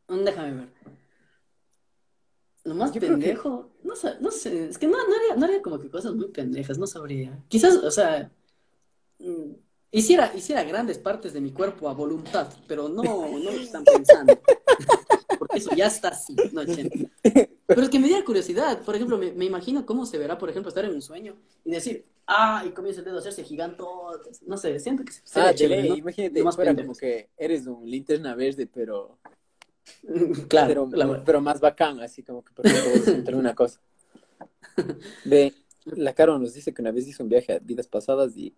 Mm, 0.09 0.25
Déjame 0.25 0.53
ver. 0.55 0.69
Lo 2.65 2.75
más 2.75 2.93
Yo 2.93 3.01
creo 3.01 3.17
que- 3.19 3.27
pendejo, 3.27 3.71
no 3.83 3.95
sé, 3.95 4.15
no 4.21 4.31
sé, 4.31 4.69
es 4.69 4.79
que 4.79 4.87
no, 4.87 4.97
no 4.97 5.15
haría, 5.15 5.37
no 5.37 5.45
haría 5.45 5.61
como 5.61 5.79
que 5.79 5.91
cosas 5.91 6.15
muy 6.15 6.29
pendejas, 6.29 6.79
no 6.79 6.87
sabría. 6.87 7.39
Quizás, 7.49 7.77
o 7.77 7.91
sea, 7.91 8.31
mm, 9.19 9.53
hiciera, 9.91 10.35
hiciera 10.35 10.65
grandes 10.65 10.99
partes 10.99 11.35
de 11.35 11.43
mi 11.43 11.53
cuerpo 11.53 11.91
a 11.91 11.93
voluntad, 11.95 12.51
pero 12.67 12.89
no, 12.89 13.03
no 13.03 13.39
lo 13.39 13.51
están 13.51 13.85
pensando. 13.85 14.39
Porque 15.39 15.59
eso 15.59 15.75
ya 15.77 15.89
está 15.89 16.09
así, 16.09 16.35
no. 16.53 16.63
Pero 17.67 17.83
es 17.83 17.89
que 17.91 17.99
me 17.99 18.07
diera 18.09 18.25
curiosidad. 18.25 18.81
Por 18.83 18.95
ejemplo, 18.95 19.19
me, 19.19 19.33
me 19.33 19.45
imagino 19.45 19.85
cómo 19.85 20.07
se 20.07 20.17
verá, 20.17 20.39
por 20.39 20.49
ejemplo, 20.49 20.69
estar 20.71 20.85
en 20.87 20.95
un 20.95 21.03
sueño 21.03 21.37
y 21.67 21.71
decir, 21.71 22.07
ah, 22.27 22.65
y 22.67 22.71
comienza 22.71 23.01
el 23.01 23.05
dedo 23.05 23.17
a 23.17 23.21
hacerse 23.21 23.45
gigante. 23.45 23.83
No 24.47 24.57
sé, 24.57 24.79
siento 24.81 25.05
que 25.05 25.13
sería 25.13 25.51
Ah, 25.51 25.55
chévere, 25.55 25.89
imagínate, 25.89 26.41
fuera 26.43 26.71
pendejo. 26.71 26.87
como 26.89 26.99
que 26.99 27.29
eres 27.37 27.67
un 27.67 27.89
linterna 27.91 28.35
verde, 28.35 28.67
pero, 28.67 29.19
Claro, 30.49 30.89
pero, 30.91 31.07
la- 31.07 31.25
pero 31.25 31.41
más 31.41 31.61
bacán, 31.61 32.01
así 32.01 32.23
como 32.23 32.45
que 32.45 32.53
por 32.53 32.67
ejemplo, 32.67 33.39
una 33.39 33.55
cosa. 33.55 33.81
Ve, 35.25 35.53
la 35.85 36.15
Caro 36.15 36.39
nos 36.39 36.55
dice 36.55 36.73
que 36.73 36.83
una 36.83 36.91
vez 36.93 37.07
hizo 37.07 37.23
un 37.23 37.29
viaje 37.29 37.53
a 37.53 37.59
vidas 37.59 37.87
pasadas 37.87 38.37
y 38.37 38.55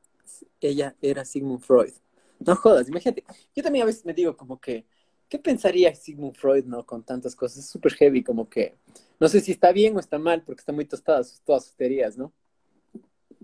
ella 0.60 0.94
era 1.00 1.24
Sigmund 1.24 1.60
Freud. 1.60 1.92
No 2.38 2.54
jodas, 2.56 2.88
imagínate. 2.88 3.24
Yo 3.54 3.62
también 3.62 3.82
a 3.82 3.86
veces 3.86 4.04
me 4.04 4.14
digo 4.14 4.36
como 4.36 4.60
que, 4.60 4.84
¿qué 5.28 5.38
pensaría 5.38 5.94
Sigmund 5.94 6.36
Freud, 6.36 6.64
no? 6.64 6.84
Con 6.84 7.02
tantas 7.02 7.34
cosas. 7.34 7.58
Es 7.58 7.70
súper 7.70 7.94
heavy, 7.94 8.22
como 8.22 8.48
que, 8.48 8.76
no 9.18 9.28
sé 9.28 9.40
si 9.40 9.52
está 9.52 9.72
bien 9.72 9.96
o 9.96 10.00
está 10.00 10.18
mal, 10.18 10.42
porque 10.42 10.60
está 10.60 10.72
muy 10.72 10.84
tostada 10.84 11.22
todas 11.44 11.64
sus 11.64 11.74
teorías, 11.74 12.16
¿no? 12.16 12.32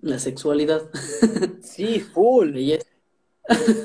La 0.01 0.19
sexualidad. 0.19 0.91
Sí, 1.63 2.01
full. 2.01 2.53
Belleza. 2.53 2.87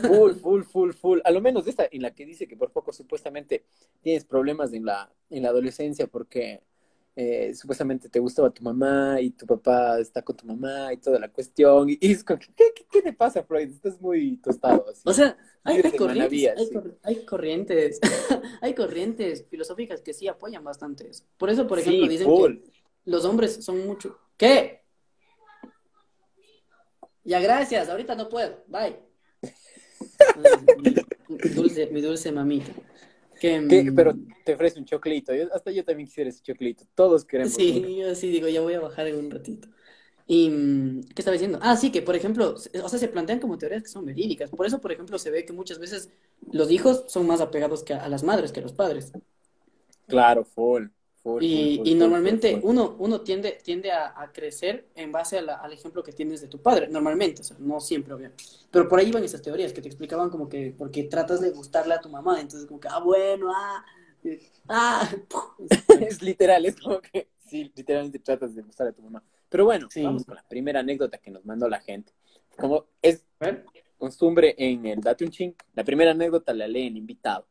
Full, 0.08 0.34
full, 0.36 0.64
full, 0.64 0.92
full. 0.94 1.20
A 1.24 1.32
lo 1.32 1.42
menos 1.42 1.68
esta 1.68 1.88
en 1.92 2.02
la 2.04 2.14
que 2.14 2.26
dice 2.26 2.48
que 2.48 2.56
por 2.56 2.72
poco 2.72 2.94
supuestamente 2.94 3.66
tienes 4.02 4.26
problemas 4.26 4.74
en 4.74 4.86
la, 4.86 5.12
en 5.30 5.44
la 5.44 5.50
adolescencia 5.50 6.08
porque 6.08 6.62
eh, 7.16 7.56
supuestamente 7.56 8.10
te 8.10 8.20
gustaba 8.20 8.52
tu 8.52 8.62
mamá 8.64 9.20
y 9.20 9.32
tu 9.32 9.48
papá 9.48 10.00
está 10.00 10.22
con 10.22 10.38
tu 10.38 10.46
mamá 10.46 10.94
y 10.94 10.98
toda 10.98 11.20
la 11.20 11.30
cuestión. 11.30 11.90
Y, 11.90 11.98
y 12.00 12.12
es 12.12 12.24
como, 12.24 12.40
¿qué, 12.40 12.54
qué, 12.56 12.86
qué 12.92 13.02
te 13.02 13.14
pasa, 13.14 13.44
Freud? 13.44 13.70
Estás 13.72 14.00
muy 14.00 14.38
tostado. 14.38 14.86
Así. 14.90 15.02
O 15.04 15.14
sea, 15.14 15.36
hay, 15.64 15.82
corrientes, 15.94 16.54
hay, 16.56 16.66
sí. 16.68 16.76
hay 17.04 17.26
corrientes, 17.26 18.00
hay 18.62 18.76
corrientes 18.76 19.46
filosóficas 19.50 20.02
que 20.02 20.14
sí 20.14 20.28
apoyan 20.28 20.64
bastante 20.64 21.10
eso. 21.10 21.24
Por 21.38 21.50
eso, 21.50 21.66
por 21.68 21.80
Sí, 21.80 21.90
ejemplo, 21.90 22.08
dicen 22.08 22.28
full. 22.28 22.58
que 22.58 22.72
los 23.06 23.26
hombres 23.26 23.64
son 23.66 23.86
mucho. 23.88 24.18
¿Qué? 24.38 24.84
Ya, 27.24 27.40
gracias, 27.42 27.90
ahorita 27.90 28.16
no 28.16 28.30
puedo. 28.30 28.64
Bye. 28.68 29.07
Mi 30.76 31.52
dulce, 31.54 31.88
mi 31.92 32.02
dulce 32.02 32.32
mamita. 32.32 32.72
Que, 33.40 33.60
¿Qué? 33.68 33.92
mm, 33.92 33.96
Pero 33.96 34.20
te 34.44 34.54
ofrece 34.54 34.80
un 34.80 34.86
choclito. 34.86 35.34
Yo- 35.34 35.54
hasta 35.54 35.72
yo 35.72 35.84
también 35.84 36.08
quisiera 36.08 36.30
ese 36.30 36.42
choclito. 36.42 36.86
Todos 36.96 37.26
queremos. 37.26 37.70
uno. 37.70 37.88
Sí, 37.88 37.98
yo 37.98 38.16
sí 38.16 38.30
digo, 38.30 38.48
ya 38.48 38.62
voy 38.62 38.74
a 38.74 38.80
bajar 38.80 39.08
en 39.08 39.18
un 39.18 39.32
ratito. 39.32 39.68
Y, 40.28 40.50
mm, 40.50 41.02
¿qué 41.16 41.22
estaba 41.22 41.34
diciendo? 41.34 41.60
Ah, 41.62 41.78
sí, 41.78 41.92
que 41.92 42.02
por 42.04 42.16
ejemplo, 42.16 42.56
o 42.56 42.58
sea, 42.90 43.00
se 43.00 43.08
plantean 43.10 43.40
como 43.40 43.58
teorías 43.58 43.84
que 43.84 43.90
son 43.90 44.06
verídicas. 44.06 44.52
Por 44.52 44.66
eso, 44.68 44.82
por 44.82 44.92
ejemplo, 44.94 45.20
se 45.20 45.32
ve 45.32 45.46
que 45.46 45.54
muchas 45.54 45.80
veces 45.80 46.10
los 46.52 46.72
hijos 46.72 47.06
son 47.10 47.28
más 47.28 47.42
apegados 47.42 47.84
que 47.84 47.94
a, 47.96 48.04
a 48.06 48.10
las 48.10 48.24
madres 48.24 48.52
que 48.54 48.62
a 48.62 48.64
los 48.64 48.74
padres. 48.74 49.14
Claro, 50.08 50.44
full. 50.44 50.88
Y, 51.42 51.94
normalmente 51.96 52.60
uno, 52.64 52.96
uno 53.00 53.22
tiende, 53.22 53.60
tiende 53.64 53.92
a, 53.92 54.14
a 54.20 54.32
crecer 54.32 54.88
en 54.96 55.12
base 55.12 55.38
a 55.38 55.42
la- 55.42 55.56
al 55.56 55.74
ejemplo 55.74 56.02
que 56.04 56.12
tienes 56.14 56.42
de 56.42 56.48
tu 56.48 56.62
padre, 56.62 56.88
normalmente, 56.88 57.42
o 57.42 57.44
sea, 57.44 57.58
no 57.60 57.80
siempre, 57.80 58.14
obviamente. 58.14 58.44
Pero 58.72 58.88
por 58.88 59.00
ahí 59.00 59.12
van 59.12 59.24
esas 59.24 59.42
teorías 59.42 59.74
que 59.74 59.82
te 59.82 59.88
explicaban 59.90 60.30
como 60.30 60.48
que, 60.48 60.74
porque 60.78 61.04
tratas 61.04 61.42
de 61.42 61.50
gustarle 61.52 61.94
a 61.96 62.00
tu 62.02 62.10
mamá, 62.10 62.40
entonces 62.40 62.68
como 62.68 62.80
que, 62.80 62.88
ah, 62.90 63.00
bueno, 63.00 63.52
ah, 63.54 63.84
ah, 64.70 65.10
Es 66.00 66.22
literal, 66.22 66.66
es 66.66 66.80
como 66.80 67.02
que 67.02 67.28
sí, 67.50 67.72
literalmente 67.76 68.20
tratas 68.20 68.56
de 68.56 68.62
gustar 68.62 68.88
a 68.88 68.92
tu 68.94 69.02
mamá. 69.02 69.24
Pero 69.50 69.66
bueno, 69.66 69.88
Sí. 69.90 70.04
vamos 70.04 70.26
con 70.26 70.36
la 70.36 70.44
primera 70.48 70.80
anécdota 70.82 71.18
que 71.18 71.32
nos 71.32 71.46
mandó 71.46 71.68
la 71.70 71.80
gente. 71.80 72.14
Como 72.58 72.86
es 73.02 73.24
costumbre 73.98 74.56
en 74.58 74.86
el 74.86 75.02
Date 75.02 75.24
un 75.26 75.32
Ching, 75.32 75.54
la 75.74 75.84
primera 75.84 76.12
anécdota 76.12 76.54
la 76.54 76.68
lee 76.68 76.88
el 76.88 76.98
invitado. 76.98 77.48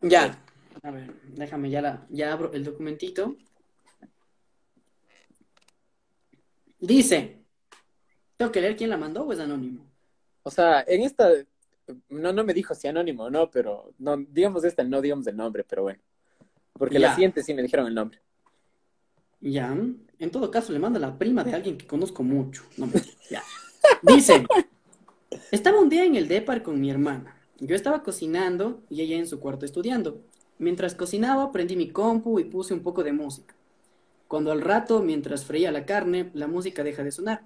Ya. 0.00 0.43
A 0.82 0.90
ver, 0.90 1.14
déjame, 1.28 1.70
ya, 1.70 1.80
la, 1.82 2.06
ya 2.10 2.32
abro 2.32 2.52
el 2.52 2.64
documentito. 2.64 3.36
Dice, 6.80 7.38
¿tengo 8.36 8.52
que 8.52 8.60
leer 8.60 8.76
quién 8.76 8.90
la 8.90 8.96
mandó 8.96 9.22
o 9.22 9.32
es 9.32 9.38
anónimo? 9.40 9.86
O 10.42 10.50
sea, 10.50 10.84
en 10.86 11.02
esta, 11.02 11.30
no, 12.10 12.32
no 12.32 12.44
me 12.44 12.52
dijo 12.52 12.74
si 12.74 12.88
anónimo 12.88 13.24
o 13.24 13.30
no, 13.30 13.50
pero 13.50 13.92
no, 13.98 14.16
digamos 14.16 14.64
esta, 14.64 14.84
no 14.84 15.00
digamos 15.00 15.26
el 15.26 15.36
nombre, 15.36 15.64
pero 15.64 15.82
bueno. 15.84 16.00
Porque 16.74 16.98
la 16.98 17.08
Ya. 17.08 17.14
siguiente 17.14 17.42
sí 17.42 17.54
me 17.54 17.62
dijeron 17.62 17.86
el 17.86 17.94
nombre. 17.94 18.20
Ya, 19.40 19.72
en 20.18 20.30
todo 20.30 20.50
caso 20.50 20.72
le 20.72 20.78
manda 20.78 20.98
la 20.98 21.18
prima 21.18 21.44
de 21.44 21.54
alguien 21.54 21.78
que 21.78 21.86
conozco 21.86 22.22
mucho. 22.22 22.64
No, 22.76 22.88
ya. 23.30 23.42
Dice, 24.02 24.44
estaba 25.50 25.78
un 25.80 25.88
día 25.88 26.04
en 26.04 26.16
el 26.16 26.28
depar 26.28 26.62
con 26.62 26.80
mi 26.80 26.90
hermana. 26.90 27.36
Yo 27.60 27.76
estaba 27.76 28.02
cocinando 28.02 28.82
y 28.90 29.02
ella 29.02 29.16
en 29.16 29.26
su 29.26 29.40
cuarto 29.40 29.64
estudiando. 29.64 30.22
Mientras 30.58 30.94
cocinaba, 30.94 31.52
prendí 31.52 31.76
mi 31.76 31.90
compu 31.90 32.38
y 32.38 32.44
puse 32.44 32.74
un 32.74 32.80
poco 32.80 33.02
de 33.02 33.12
música. 33.12 33.54
Cuando 34.28 34.52
al 34.52 34.60
rato, 34.60 35.02
mientras 35.02 35.44
freía 35.44 35.72
la 35.72 35.84
carne, 35.84 36.30
la 36.34 36.46
música 36.46 36.82
deja 36.82 37.02
de 37.02 37.12
sonar. 37.12 37.42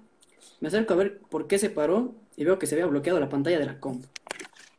Me 0.59 0.67
acerco 0.67 0.93
a 0.93 0.97
ver 0.97 1.19
por 1.19 1.47
qué 1.47 1.57
se 1.57 1.69
paró 1.69 2.13
y 2.37 2.43
veo 2.43 2.59
que 2.59 2.67
se 2.67 2.75
había 2.75 2.85
bloqueado 2.85 3.19
la 3.19 3.29
pantalla 3.29 3.59
de 3.59 3.65
la 3.65 3.79
compu. 3.79 4.07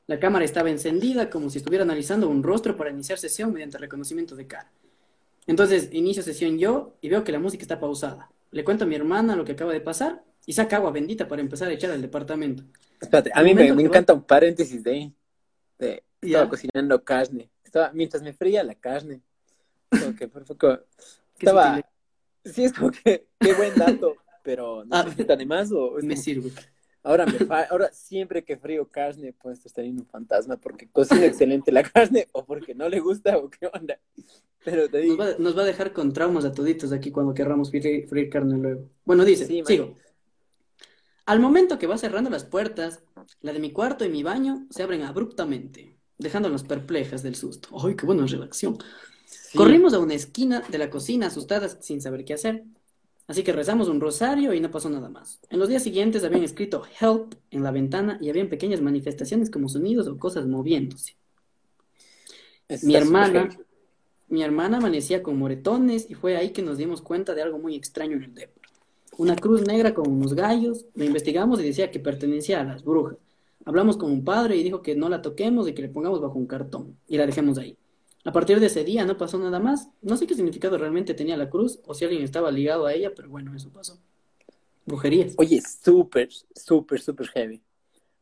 La 0.07 0.19
cámara 0.19 0.45
estaba 0.45 0.71
encendida 0.71 1.31
como 1.31 1.51
si 1.51 1.59
estuviera 1.59 1.85
analizando 1.85 2.29
un 2.29 2.43
rostro 2.43 2.77
para 2.77 2.91
iniciar 2.91 3.19
sesión 3.19 3.53
mediante 3.53 3.79
reconocimiento 3.79 4.35
de 4.35 4.47
cara. 4.47 4.71
Entonces 5.47 5.89
inicio 5.93 6.23
sesión 6.23 6.59
yo 6.59 6.95
y 7.01 7.09
veo 7.09 7.25
que 7.25 7.33
la 7.33 7.39
música 7.39 7.63
está 7.63 7.79
pausada. 7.79 8.31
Le 8.51 8.65
cuento 8.65 8.85
a 8.85 8.87
mi 8.87 8.97
hermana 8.97 9.37
lo 9.37 9.45
que 9.45 9.53
acaba 9.53 9.73
de 9.73 9.81
pasar 9.81 10.23
y 10.47 10.53
saca 10.53 10.77
agua 10.77 10.91
bendita 10.91 11.29
para 11.29 11.43
empezar 11.43 11.69
a 11.69 11.73
echar 11.73 11.91
al 11.91 12.03
departamento. 12.03 12.65
Espérate, 13.01 13.31
a 13.33 13.43
mí 13.43 13.55
me, 13.55 13.69
encanta 13.69 14.13
un 14.13 14.23
paréntesis 14.23 14.83
de 14.83 15.13
estaba 16.21 16.49
cocinando 16.49 17.03
carne. 17.03 17.50
Estaba, 17.71 17.93
mientras 17.93 18.21
me 18.25 18.33
fría 18.33 18.65
la 18.65 18.75
carne. 18.75 19.21
Como 19.91 20.17
que 20.17 20.27
por. 20.27 20.45
Qué 21.39 21.47
Estaba. 21.47 21.81
Sí, 22.45 22.65
es 22.65 22.73
como 22.73 22.91
que. 22.91 23.29
Qué 23.39 23.55
buen 23.55 23.77
dato. 23.77 24.17
Pero 24.43 24.85
no 24.85 24.97
Ah, 24.97 25.05
sé 25.05 25.23
si 25.23 25.25
de 25.25 25.47
más 25.47 25.71
o. 25.71 25.93
Me 26.03 26.15
como- 26.15 26.17
sirve. 26.17 26.51
Ahora, 27.05 27.25
me 27.27 27.39
ahora 27.71 27.91
siempre 27.93 28.45
que 28.45 28.57
frío 28.59 28.87
carne, 28.89 29.33
pues 29.33 29.59
estar 29.59 29.73
teniendo 29.77 30.03
un 30.03 30.09
fantasma 30.09 30.57
porque 30.59 30.89
cocina 30.91 31.25
excelente 31.25 31.71
la 31.73 31.83
carne 31.85 32.29
o 32.33 32.45
porque 32.45 32.75
no 32.75 32.89
le 32.91 32.99
gusta 33.01 33.39
o 33.39 33.49
qué 33.49 33.71
onda. 33.73 33.99
Pero 34.65 34.87
te 34.91 34.99
digo, 34.99 35.17
Nos 35.17 35.27
va, 35.27 35.39
nos 35.39 35.57
va 35.57 35.63
a 35.63 35.67
dejar 35.67 35.93
con 35.95 36.13
traumas 36.13 36.45
a 36.45 36.53
toditos 36.53 36.93
aquí 36.93 37.11
cuando 37.13 37.33
querramos 37.33 37.71
freír, 37.71 38.07
freír 38.09 38.29
carne 38.29 38.59
luego. 38.59 38.83
Bueno, 39.07 39.25
dice, 39.25 39.47
Sí, 39.47 39.63
sigo. 39.65 39.97
Al 41.25 41.39
momento 41.41 41.79
que 41.79 41.87
va 41.87 41.97
cerrando 41.97 42.29
las 42.29 42.45
puertas, 42.45 43.03
la 43.41 43.53
de 43.55 43.61
mi 43.61 43.71
cuarto 43.73 44.05
y 44.05 44.09
mi 44.11 44.23
baño 44.23 44.67
se 44.71 44.83
abren 44.83 45.03
abruptamente, 45.03 45.97
dejándonos 46.21 46.63
perplejas 46.63 47.23
del 47.23 47.35
susto. 47.35 47.69
¡Ay, 47.85 47.97
qué 47.97 48.07
buena 48.07 48.27
redacción! 48.27 48.79
sí, 49.25 49.59
Corrimos 49.59 49.95
a 49.95 49.99
una 49.99 50.15
esquina 50.15 50.63
de 50.69 50.79
la 50.79 50.91
cocina 50.91 51.27
asustadas 51.27 51.79
sin 51.81 52.01
saber 52.01 52.25
qué 52.25 52.35
hacer. 52.35 52.65
Así 53.27 53.45
que 53.45 53.53
rezamos 53.53 53.89
un 53.89 54.01
rosario 54.01 54.53
y 54.55 54.61
no 54.61 54.71
pasó 54.71 54.91
nada 54.91 55.09
más. 55.09 55.41
En 55.51 55.61
los 55.61 55.69
días 55.69 55.83
siguientes 55.83 56.25
habían 56.25 56.43
escrito 56.43 56.83
help 57.01 57.35
en 57.51 57.63
la 57.63 57.71
ventana 57.71 58.19
y 58.21 58.29
habían 58.29 58.49
pequeñas 58.49 58.81
manifestaciones 58.81 59.51
como 59.51 59.69
sonidos 59.69 60.09
o 60.09 60.19
cosas 60.19 60.47
moviéndose. 60.47 61.17
Mi 62.83 62.97
hermana, 62.97 63.49
mi 64.29 64.43
hermana 64.43 64.79
amanecía 64.79 65.23
con 65.23 65.39
moretones 65.39 66.11
y 66.11 66.15
fue 66.15 66.37
ahí 66.37 66.51
que 66.51 66.63
nos 66.63 66.79
dimos 66.79 67.03
cuenta 67.03 67.35
de 67.35 67.43
algo 67.43 67.59
muy 67.59 67.77
extraño 67.77 68.17
en 68.17 68.25
el 68.25 68.35
depor. 68.35 68.63
Una 69.17 69.37
cruz 69.37 69.67
negra 69.67 69.95
con 69.95 70.09
unos 70.09 70.35
gallos, 70.35 70.87
lo 70.95 71.05
investigamos 71.05 71.61
y 71.61 71.65
decía 71.65 71.91
que 71.91 72.01
pertenecía 72.01 72.61
a 72.61 72.65
las 72.65 72.83
brujas. 72.83 73.19
Hablamos 73.65 73.97
con 73.97 74.11
un 74.11 74.25
padre 74.25 74.57
y 74.57 74.63
dijo 74.63 74.83
que 74.83 74.95
no 74.97 75.09
la 75.09 75.23
toquemos 75.23 75.69
y 75.69 75.75
que 75.75 75.83
le 75.83 75.89
pongamos 75.89 76.21
bajo 76.21 76.39
un 76.39 76.47
cartón 76.47 76.99
y 77.07 77.17
la 77.19 77.27
dejemos 77.27 77.59
ahí. 77.59 77.77
A 78.25 78.33
partir 78.33 78.61
de 78.61 78.67
ese 78.67 78.85
día 78.85 79.05
no 79.05 79.17
pasó 79.17 79.39
nada 79.39 79.61
más. 79.61 79.89
No 80.03 80.17
sé 80.17 80.27
qué 80.27 80.35
significado 80.35 80.77
realmente 80.79 81.15
tenía 81.15 81.37
la 81.37 81.49
cruz 81.51 81.81
o 81.87 81.95
si 81.95 82.05
alguien 82.05 82.23
estaba 82.23 82.51
ligado 82.51 82.87
a 82.87 82.95
ella, 82.95 83.13
pero 83.15 83.29
bueno, 83.29 83.55
eso 83.55 83.71
pasó. 83.71 83.99
Brujerías. 84.87 85.35
Oye, 85.37 85.61
súper, 85.61 86.29
súper, 86.55 87.01
súper 87.01 87.29
heavy. 87.29 87.63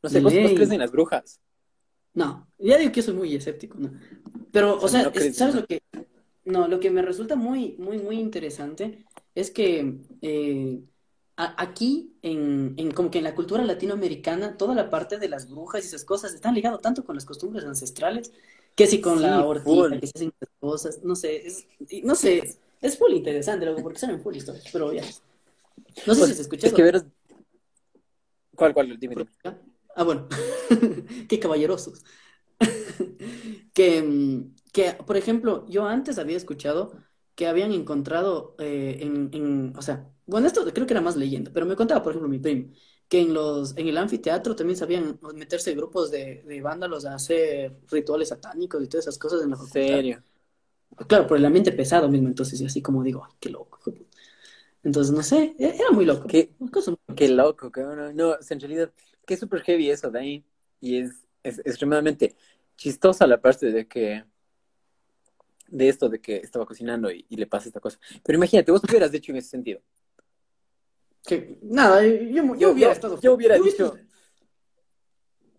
No 0.03 0.09
sé, 0.09 0.21
¿vos, 0.21 0.33
vos 0.35 0.53
crees 0.53 0.71
en 0.71 0.79
las 0.79 0.93
brujas? 0.93 1.41
No, 2.15 2.49
ya 2.59 2.79
digo 2.79 2.93
que 2.93 3.03
soy 3.03 3.15
muy 3.15 3.35
escéptico, 3.35 3.79
¿no? 3.79 3.93
Pero, 4.53 4.75
o 4.75 4.85
O 4.85 4.89
sea, 4.89 5.05
no 5.05 5.11
es- 5.11 5.37
¿sabes 5.37 5.55
lo 5.55 5.67
que? 5.67 5.81
No, 6.45 6.67
lo 6.67 6.81
que 6.81 6.91
me 6.91 7.03
resulta 7.03 7.37
muy, 7.37 7.77
muy, 7.79 7.99
muy 7.99 8.19
interesante 8.19 9.05
es 9.35 9.51
que 9.51 9.99
eh, 10.23 10.81
aquí, 11.59 12.17
en, 12.23 12.75
en 12.79 12.91
como 12.93 13.11
que 13.11 13.19
en 13.19 13.25
la 13.25 13.35
cultura 13.35 13.65
latinoamericana, 13.65 14.57
toda 14.57 14.75
la 14.75 14.91
parte 14.91 15.19
de 15.19 15.29
las 15.29 15.49
brujas 15.49 15.85
y 15.85 15.89
esas 15.89 16.05
cosas 16.05 16.35
están 16.35 16.55
ligado 16.55 16.79
tanto 16.81 17.05
con 17.05 17.15
las 17.17 17.25
costumbres 17.25 17.65
ancestrales, 17.65 18.33
que 18.75 18.87
si 18.87 19.01
con 19.01 19.21
Sí, 19.21 19.23
la 19.23 19.45
hortita, 19.45 19.99
que 19.99 20.07
se 20.07 20.13
hacen 20.17 20.33
las 20.41 20.51
cosas, 20.61 21.01
no 21.05 21.15
sé, 21.17 21.47
es, 21.47 21.67
no 22.05 22.15
sé, 22.15 22.59
es 22.81 22.99
full 22.99 23.13
interesante, 23.13 23.67
loco, 23.67 23.83
porque 23.83 23.99
salen 23.99 24.21
full 24.23 24.37
historias, 24.37 24.67
pero 24.73 24.93
ya. 24.93 25.03
No 26.07 26.15
sé 26.15 26.25
Pues, 26.25 26.31
si 26.31 26.35
se 26.35 26.43
escucha 26.43 26.67
es 26.67 26.73
que. 26.75 26.93
¿Cuál, 28.55 28.75
cuál? 28.75 28.99
Dime, 28.99 29.15
dime. 29.17 29.31
Ah, 29.95 30.05
bueno, 30.05 30.29
qué 31.29 31.41
caballerosos. 31.41 32.05
Que, 33.75 34.03
mm, 34.03 34.55
que, 34.73 34.93
por 35.07 35.17
ejemplo, 35.17 35.67
yo 35.69 35.87
antes 35.87 36.19
había 36.19 36.37
escuchado 36.37 36.93
que 37.37 37.47
habían 37.47 37.73
encontrado 37.73 38.57
eh, 38.59 38.99
en, 39.03 39.31
en, 39.33 39.75
o 39.77 39.83
sea, 39.83 40.11
bueno, 40.29 40.47
esto 40.47 40.65
creo 40.73 40.87
que 40.87 40.95
era 40.95 41.01
más 41.03 41.17
leyenda, 41.17 41.51
pero 41.53 41.67
me 41.67 41.77
contaba, 41.77 42.03
por 42.03 42.13
ejemplo, 42.13 42.29
mi 42.29 42.39
primo, 42.39 42.73
que 43.09 43.21
en 43.23 43.35
los, 43.35 43.77
en 43.77 43.89
el 43.89 43.99
anfiteatro 43.99 44.57
también 44.57 44.77
sabían 44.79 45.19
meterse 45.35 45.75
grupos 45.75 46.11
de, 46.11 46.45
de 46.45 46.61
vándalos 46.63 47.07
a 47.07 47.15
hacer 47.17 47.79
rituales 47.91 48.29
satánicos 48.31 48.83
y 48.85 48.89
todas 48.89 49.07
esas 49.07 49.19
cosas 49.19 49.43
en 49.43 49.51
la 49.51 49.57
facultad. 49.59 50.01
serio. 50.01 50.23
Claro, 51.09 51.27
por 51.27 51.37
el 51.39 51.45
ambiente 51.47 51.73
pesado 51.73 52.09
mismo, 52.09 52.29
entonces, 52.29 52.61
y 52.61 52.67
así 52.67 52.83
como 52.83 53.03
digo, 53.05 53.25
ay, 53.25 53.33
qué 53.41 53.51
loco. 53.51 53.79
hijo 53.81 53.91
de 53.93 53.99
puta". 53.99 54.17
Entonces, 54.85 55.15
no 55.15 55.23
sé, 55.23 55.55
e- 55.59 55.77
era 55.77 55.91
muy 55.93 56.07
loco. 56.07 56.27
Qué, 56.29 56.53
qué 57.17 57.29
loco, 57.29 57.71
cabrón. 57.71 58.17
No, 58.17 58.35
en 58.49 58.61
realidad, 58.61 58.93
qué 59.27 59.37
súper 59.37 59.63
heavy 59.63 59.91
eso 59.91 60.11
de 60.11 60.19
ahí. 60.21 60.45
Y 60.81 60.99
es, 60.99 61.27
es 61.43 61.59
extremadamente 61.61 62.37
chistosa 62.77 63.27
la 63.27 63.41
parte 63.41 63.71
de 63.73 63.87
que... 63.89 64.25
De 65.69 65.89
esto 65.89 66.09
de 66.09 66.21
que 66.21 66.37
estaba 66.39 66.67
cocinando 66.67 67.11
y, 67.13 67.27
y 67.29 67.37
le 67.37 67.47
pasa 67.47 67.69
esta 67.69 67.81
cosa. 67.81 67.99
Pero 68.25 68.37
imagínate, 68.39 68.73
vos 68.73 68.81
qué 68.83 68.91
hubieras 68.93 69.13
hecho 69.15 69.33
en 69.33 69.39
ese 69.39 69.51
sentido. 69.51 69.81
Que, 71.27 71.59
nada, 71.63 72.03
yo, 72.07 72.43
hubiera 72.53 72.75
yo- 72.77 72.91
estado. 72.93 73.21
yo 73.21 73.35
hubiera 73.35 73.59
dicho- 73.59 73.97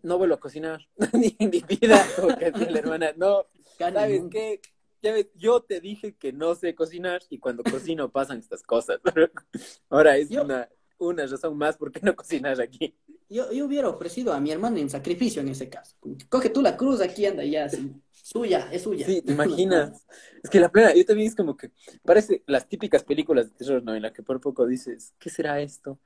no 0.02 0.17
vuelvo 0.17 0.36
a 0.36 0.39
cocinar, 0.39 0.88
ni 1.13 1.36
en 1.39 1.50
mi 1.50 1.62
vida, 1.62 2.06
la 2.69 2.80
hermana, 2.80 3.13
no, 3.17 3.48
¿sabes 3.78 4.24
qué? 4.32 4.62
Ya 5.02 5.13
ves, 5.13 5.28
yo 5.36 5.62
te 5.62 5.80
dije 5.80 6.15
que 6.15 6.34
no 6.34 6.56
sé 6.56 6.76
cocinar 6.76 7.22
y 7.30 7.39
cuando 7.39 7.63
cocino 7.63 8.10
pasan 8.12 8.39
estas 8.39 8.63
cosas. 8.63 9.00
Ahora 9.89 10.17
es 10.17 10.30
Yo- 10.30 10.43
una, 10.43 10.67
una 10.98 11.26
razón 11.26 11.58
más 11.58 11.78
por 11.78 11.91
qué 11.91 12.02
no 12.02 12.15
cocinar 12.15 12.60
aquí. 12.62 12.98
Yo, 13.30 13.52
yo 13.52 13.65
hubiera 13.65 13.88
ofrecido 13.89 14.34
a 14.34 14.39
mi 14.39 14.52
hermana 14.52 14.80
en 14.80 14.89
sacrificio 14.89 15.42
en 15.42 15.50
ese 15.50 15.70
caso. 15.70 15.96
Que, 16.02 16.28
Coge 16.28 16.50
tú 16.50 16.62
la 16.62 16.76
cruz, 16.76 17.00
aquí 17.02 17.26
anda 17.26 17.44
ya, 17.46 17.65
así. 17.65 17.92
Suya, 18.12 18.70
es 18.72 18.82
suya. 18.84 19.06
Sí, 19.06 19.22
¿te 19.22 19.32
imaginas? 19.34 20.06
Es 20.44 20.50
que 20.50 20.60
la 20.60 20.70
plena, 20.72 20.94
yo 20.96 21.06
también 21.06 21.28
es 21.28 21.36
como 21.36 21.56
que 21.56 21.72
parece 22.04 22.44
las 22.48 22.68
típicas 22.68 23.04
películas 23.04 23.50
de 23.50 23.56
terror, 23.56 23.84
¿no? 23.84 23.94
En 23.96 24.02
la 24.02 24.12
que 24.13 24.24
por 24.24 24.42
poco 24.42 24.65
dices, 24.65 25.13
¿qué 25.20 25.30
será 25.30 25.62
esto? 25.62 26.00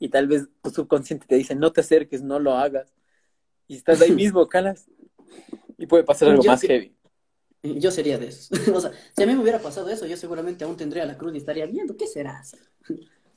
Y 0.00 0.08
tal 0.08 0.26
vez 0.28 0.48
tu 0.62 0.70
subconsciente 0.70 1.26
te 1.26 1.36
dice, 1.36 1.54
no 1.54 1.72
te 1.72 1.80
acerques, 1.80 2.22
no 2.22 2.38
lo 2.38 2.52
hagas. 2.54 2.92
Y 3.66 3.76
estás 3.76 4.00
ahí 4.00 4.10
mismo, 4.12 4.46
calas. 4.48 4.86
Y 5.76 5.86
puede 5.86 6.02
pasar 6.04 6.28
algo 6.30 6.42
Yo- 6.42 6.50
más 6.50 6.62
yo- 6.62 6.68
heavy. 6.68 6.94
Yo 7.62 7.90
sería 7.90 8.18
de 8.18 8.28
esos. 8.28 8.50
O 8.74 8.80
sea, 8.80 8.92
si 9.16 9.22
a 9.22 9.26
mí 9.26 9.34
me 9.34 9.42
hubiera 9.42 9.58
pasado 9.60 9.88
eso, 9.90 10.06
yo 10.06 10.16
seguramente 10.16 10.64
aún 10.64 10.76
tendría 10.76 11.04
la 11.06 11.18
cruz 11.18 11.34
y 11.34 11.38
estaría 11.38 11.66
viendo 11.66 11.96
qué 11.96 12.06
será. 12.06 12.42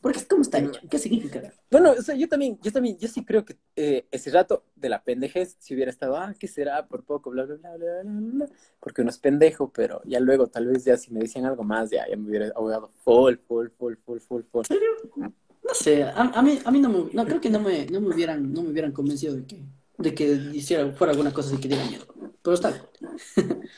Porque 0.01 0.17
es 0.17 0.25
como 0.25 0.41
está 0.41 0.57
hecho, 0.57 0.81
¿qué 0.89 0.97
significa? 0.97 1.53
Bueno, 1.69 1.91
o 1.91 2.01
sea, 2.01 2.15
yo 2.15 2.27
también, 2.27 2.57
yo 2.63 2.71
también, 2.71 2.97
yo 2.97 3.07
sí 3.07 3.23
creo 3.23 3.45
que 3.45 3.57
eh, 3.75 4.07
ese 4.09 4.31
rato 4.31 4.63
de 4.75 4.89
la 4.89 5.03
pendejez, 5.03 5.55
si 5.59 5.75
hubiera 5.75 5.91
estado, 5.91 6.17
ah, 6.17 6.33
¿qué 6.39 6.47
será? 6.47 6.87
Por 6.87 7.03
poco, 7.03 7.29
bla, 7.29 7.45
bla, 7.45 7.55
bla, 7.55 7.77
bla, 7.77 8.01
bla, 8.01 8.21
bla, 8.33 8.49
porque 8.79 9.01
uno 9.01 9.11
es 9.11 9.19
pendejo, 9.19 9.71
pero 9.71 10.01
ya 10.05 10.19
luego, 10.19 10.47
tal 10.47 10.65
vez 10.65 10.85
ya 10.85 10.97
si 10.97 11.11
me 11.13 11.19
decían 11.19 11.45
algo 11.45 11.63
más, 11.63 11.91
ya, 11.91 12.09
ya 12.09 12.17
me 12.17 12.27
hubiera 12.27 12.47
ahogado 12.55 12.91
full, 13.03 13.35
full, 13.47 13.67
full, 13.77 13.93
full, 14.03 14.19
full, 14.19 14.41
full. 14.51 14.65
No 15.17 15.73
sé, 15.75 16.03
a, 16.03 16.13
a 16.15 16.41
mí, 16.41 16.59
a 16.65 16.71
mí 16.71 16.79
no 16.79 16.89
me, 16.89 17.09
no, 17.13 17.25
creo 17.25 17.39
que 17.39 17.51
no 17.51 17.59
me, 17.59 17.85
no 17.85 18.01
me 18.01 18.07
hubieran, 18.07 18.51
no 18.51 18.63
me 18.63 18.69
hubieran 18.69 18.91
convencido 18.91 19.35
de 19.35 19.45
que, 19.45 19.63
de 19.99 20.15
que 20.15 20.25
hiciera, 20.53 20.91
fuera 20.93 21.11
alguna 21.11 21.31
cosa 21.31 21.49
así 21.49 21.61
que 21.61 21.67
diera 21.67 21.85
miedo. 21.85 22.05
Pero 22.41 22.55
está. 22.55 22.73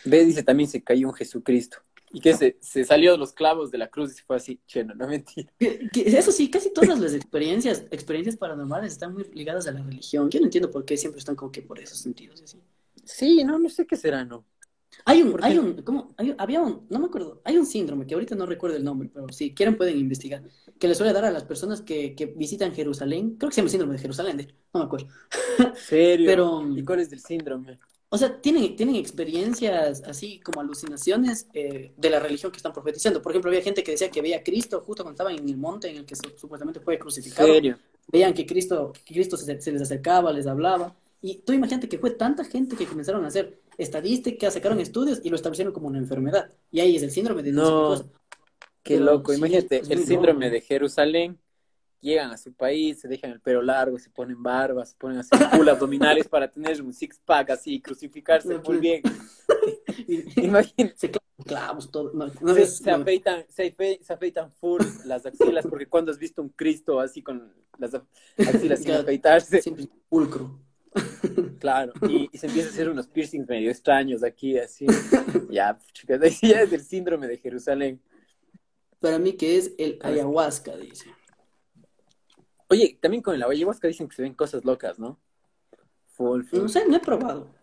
Ve, 0.05 0.23
dice, 0.23 0.41
también 0.41 0.69
se 0.69 0.81
cayó 0.81 1.09
un 1.09 1.13
Jesucristo. 1.13 1.79
Y 2.13 2.21
que 2.21 2.33
se, 2.35 2.57
se 2.61 2.85
salió 2.85 3.11
de 3.13 3.17
los 3.17 3.33
clavos 3.33 3.71
de 3.71 3.77
la 3.79 3.87
cruz 3.89 4.11
y 4.11 4.15
se 4.15 4.23
fue 4.23 4.35
así, 4.37 4.61
cheno, 4.67 4.93
no 4.93 5.07
mentira. 5.07 5.51
Que- 5.59 5.89
que 5.91 6.01
eso 6.17 6.31
sí, 6.31 6.49
casi 6.49 6.71
todas 6.71 6.99
las 6.99 7.13
experiencias, 7.13 7.85
experiencias 7.91 8.37
paranormales 8.37 8.93
están 8.93 9.13
muy 9.13 9.23
ligadas 9.33 9.67
a 9.67 9.71
la 9.71 9.81
religión. 9.81 10.29
Yo 10.29 10.39
no 10.39 10.45
entiendo 10.45 10.69
por 10.71 10.85
qué 10.85 10.95
siempre 10.95 11.19
están 11.19 11.35
como 11.35 11.51
que 11.51 11.61
por 11.61 11.79
esos 11.79 11.97
sentidos 11.97 12.39
y 12.41 12.43
así. 12.43 12.61
Sí, 13.03 13.43
no, 13.43 13.59
no 13.59 13.69
sé 13.69 13.85
qué 13.85 13.95
será, 13.97 14.23
¿no? 14.25 14.45
Hay 15.05 15.23
un, 15.23 15.43
hay 15.43 15.57
un, 15.57 15.81
¿cómo? 15.81 16.13
Hay- 16.17 16.35
había 16.37 16.61
un, 16.61 16.85
no 16.89 16.99
me 16.99 17.05
acuerdo, 17.07 17.41
hay 17.43 17.57
un 17.57 17.65
síndrome 17.65 18.05
que 18.05 18.13
ahorita 18.13 18.35
no 18.35 18.45
recuerdo 18.45 18.77
el 18.77 18.83
nombre, 18.83 19.09
pero 19.11 19.27
si 19.29 19.53
quieren 19.53 19.75
pueden 19.75 19.97
investigar, 19.97 20.43
que 20.79 20.87
le 20.87 20.93
suele 20.95 21.13
dar 21.13 21.25
a 21.25 21.31
las 21.31 21.43
personas 21.43 21.81
que, 21.81 22.15
que 22.15 22.27
visitan 22.27 22.73
Jerusalén, 22.73 23.35
creo 23.37 23.49
que 23.49 23.55
se 23.55 23.61
llama 23.61 23.69
síndrome 23.71 23.93
de 23.95 23.99
Jerusalén, 23.99 24.37
de- 24.37 24.53
no 24.73 24.79
me 24.81 24.85
acuerdo. 24.85 25.07
¿Serio? 25.73 26.27
Pero, 26.29 26.77
¿Y 26.77 26.83
cuál 26.85 26.99
es 26.99 27.09
del 27.09 27.19
síndrome? 27.19 27.79
O 28.13 28.17
sea, 28.17 28.39
tienen, 28.41 28.75
tienen 28.75 28.95
experiencias 28.95 30.03
así 30.05 30.39
como 30.41 30.61
alucinaciones 30.61 31.47
eh, 31.53 31.93
de 31.97 32.09
la 32.11 32.19
religión 32.19 32.51
que 32.51 32.57
están 32.57 32.73
profetizando. 32.73 33.21
Por 33.21 33.31
ejemplo, 33.31 33.49
había 33.49 33.63
gente 33.63 33.83
que 33.83 33.91
decía 33.91 34.11
que 34.11 34.21
veía 34.21 34.37
a 34.37 34.43
Cristo 34.43 34.81
justo 34.81 35.03
cuando 35.03 35.15
estaban 35.15 35.35
en 35.37 35.49
el 35.49 35.57
monte 35.57 35.89
en 35.89 35.97
el 35.97 36.05
que 36.05 36.15
su- 36.15 36.31
supuestamente 36.37 36.79
fue 36.79 36.99
crucificado. 36.99 37.47
¿Serio? 37.47 37.79
Veían 38.07 38.33
que 38.33 38.45
Cristo, 38.45 38.93
que 39.05 39.13
Cristo 39.15 39.37
se, 39.37 39.59
se 39.61 39.71
les 39.71 39.81
acercaba, 39.81 40.31
les 40.33 40.45
hablaba. 40.47 40.95
Y 41.21 41.37
tú 41.39 41.53
imagínate 41.53 41.89
que 41.89 41.97
fue 41.99 42.11
tanta 42.11 42.43
gente 42.45 42.75
que 42.75 42.85
comenzaron 42.87 43.23
a 43.25 43.27
hacer 43.29 43.59
estadísticas, 43.77 44.53
sacaron 44.53 44.79
estudios 44.79 45.21
y 45.23 45.29
lo 45.29 45.35
establecieron 45.37 45.73
como 45.73 45.87
una 45.87 45.97
enfermedad. 45.99 46.51
Y 46.71 46.81
ahí 46.81 46.95
es 46.97 47.03
el 47.03 47.11
síndrome 47.11 47.43
de 47.43 47.51
no 47.53 47.95
qué 48.83 48.99
Pero 48.99 48.99
loco, 48.99 49.33
sí, 49.33 49.33
imagínate, 49.33 49.85
el 49.89 50.01
síndrome 50.03 50.49
loco. 50.49 50.51
de 50.51 50.61
Jerusalén, 50.61 51.39
llegan 52.03 52.31
a 52.31 52.37
su 52.37 52.53
país, 52.53 52.99
se 52.99 53.07
dejan 53.07 53.31
el 53.31 53.39
pelo 53.41 53.61
largo, 53.63 53.97
se 53.97 54.09
ponen 54.11 54.43
barbas, 54.43 54.89
se 54.91 54.97
ponen 54.97 55.17
así 55.19 55.29
full 55.55 55.67
abdominales 55.67 56.27
para 56.27 56.51
tener 56.51 56.81
un 56.81 56.93
six 56.93 57.19
pack 57.25 57.49
así, 57.51 57.81
crucificarse 57.81 58.59
muy 58.59 58.77
bien. 58.77 59.01
Imagínate, 60.37 60.95
se 60.97 61.11
clavos, 61.45 61.91
todo. 61.91 62.11
No, 62.13 62.27
no 62.41 62.53
se, 62.53 62.61
es- 62.63 62.77
se 62.77 62.91
afeitan, 62.91 63.45
se, 63.49 63.75
afe- 63.75 63.99
se 64.01 64.13
afeitan 64.13 64.51
full 64.51 64.81
las 65.05 65.25
axilas, 65.25 65.65
porque 65.65 65.87
cuando 65.87 66.11
has 66.11 66.19
visto 66.19 66.41
un 66.41 66.49
Cristo 66.49 66.99
así 66.99 67.21
con 67.21 67.51
las 67.79 67.93
axilas 68.37 68.79
sin 68.79 68.91
afeitarse, 68.91 69.61
siempre 69.61 69.87
pulcro. 70.09 70.59
claro, 71.59 71.93
y, 72.07 72.29
y 72.31 72.37
se 72.37 72.47
empieza 72.47 72.69
a 72.69 72.71
hacer 72.71 72.89
unos 72.89 73.07
piercings 73.07 73.47
medio 73.47 73.69
extraños 73.71 74.23
aquí, 74.23 74.57
así, 74.59 74.85
ya, 75.49 75.77
chicas, 75.93 76.19
ya 76.41 76.61
es 76.61 76.71
el 76.71 76.81
síndrome 76.81 77.27
de 77.27 77.37
Jerusalén. 77.37 77.99
Para 78.99 79.19
mí 79.19 79.33
que 79.33 79.57
es 79.57 79.73
el 79.77 79.99
ayahuasca, 80.01 80.77
dice. 80.77 81.09
Oye, 82.69 82.97
también 83.01 83.21
con 83.21 83.35
el 83.35 83.43
ayahuasca 83.43 83.87
dicen 83.87 84.07
que 84.07 84.15
se 84.15 84.21
ven 84.21 84.33
cosas 84.33 84.63
locas, 84.65 84.99
¿no? 84.99 85.19
Full, 86.07 86.43
full. 86.43 86.59
No 86.61 86.67
sé, 86.69 86.87
no 86.87 86.95
he 86.95 86.99
probado. 86.99 87.53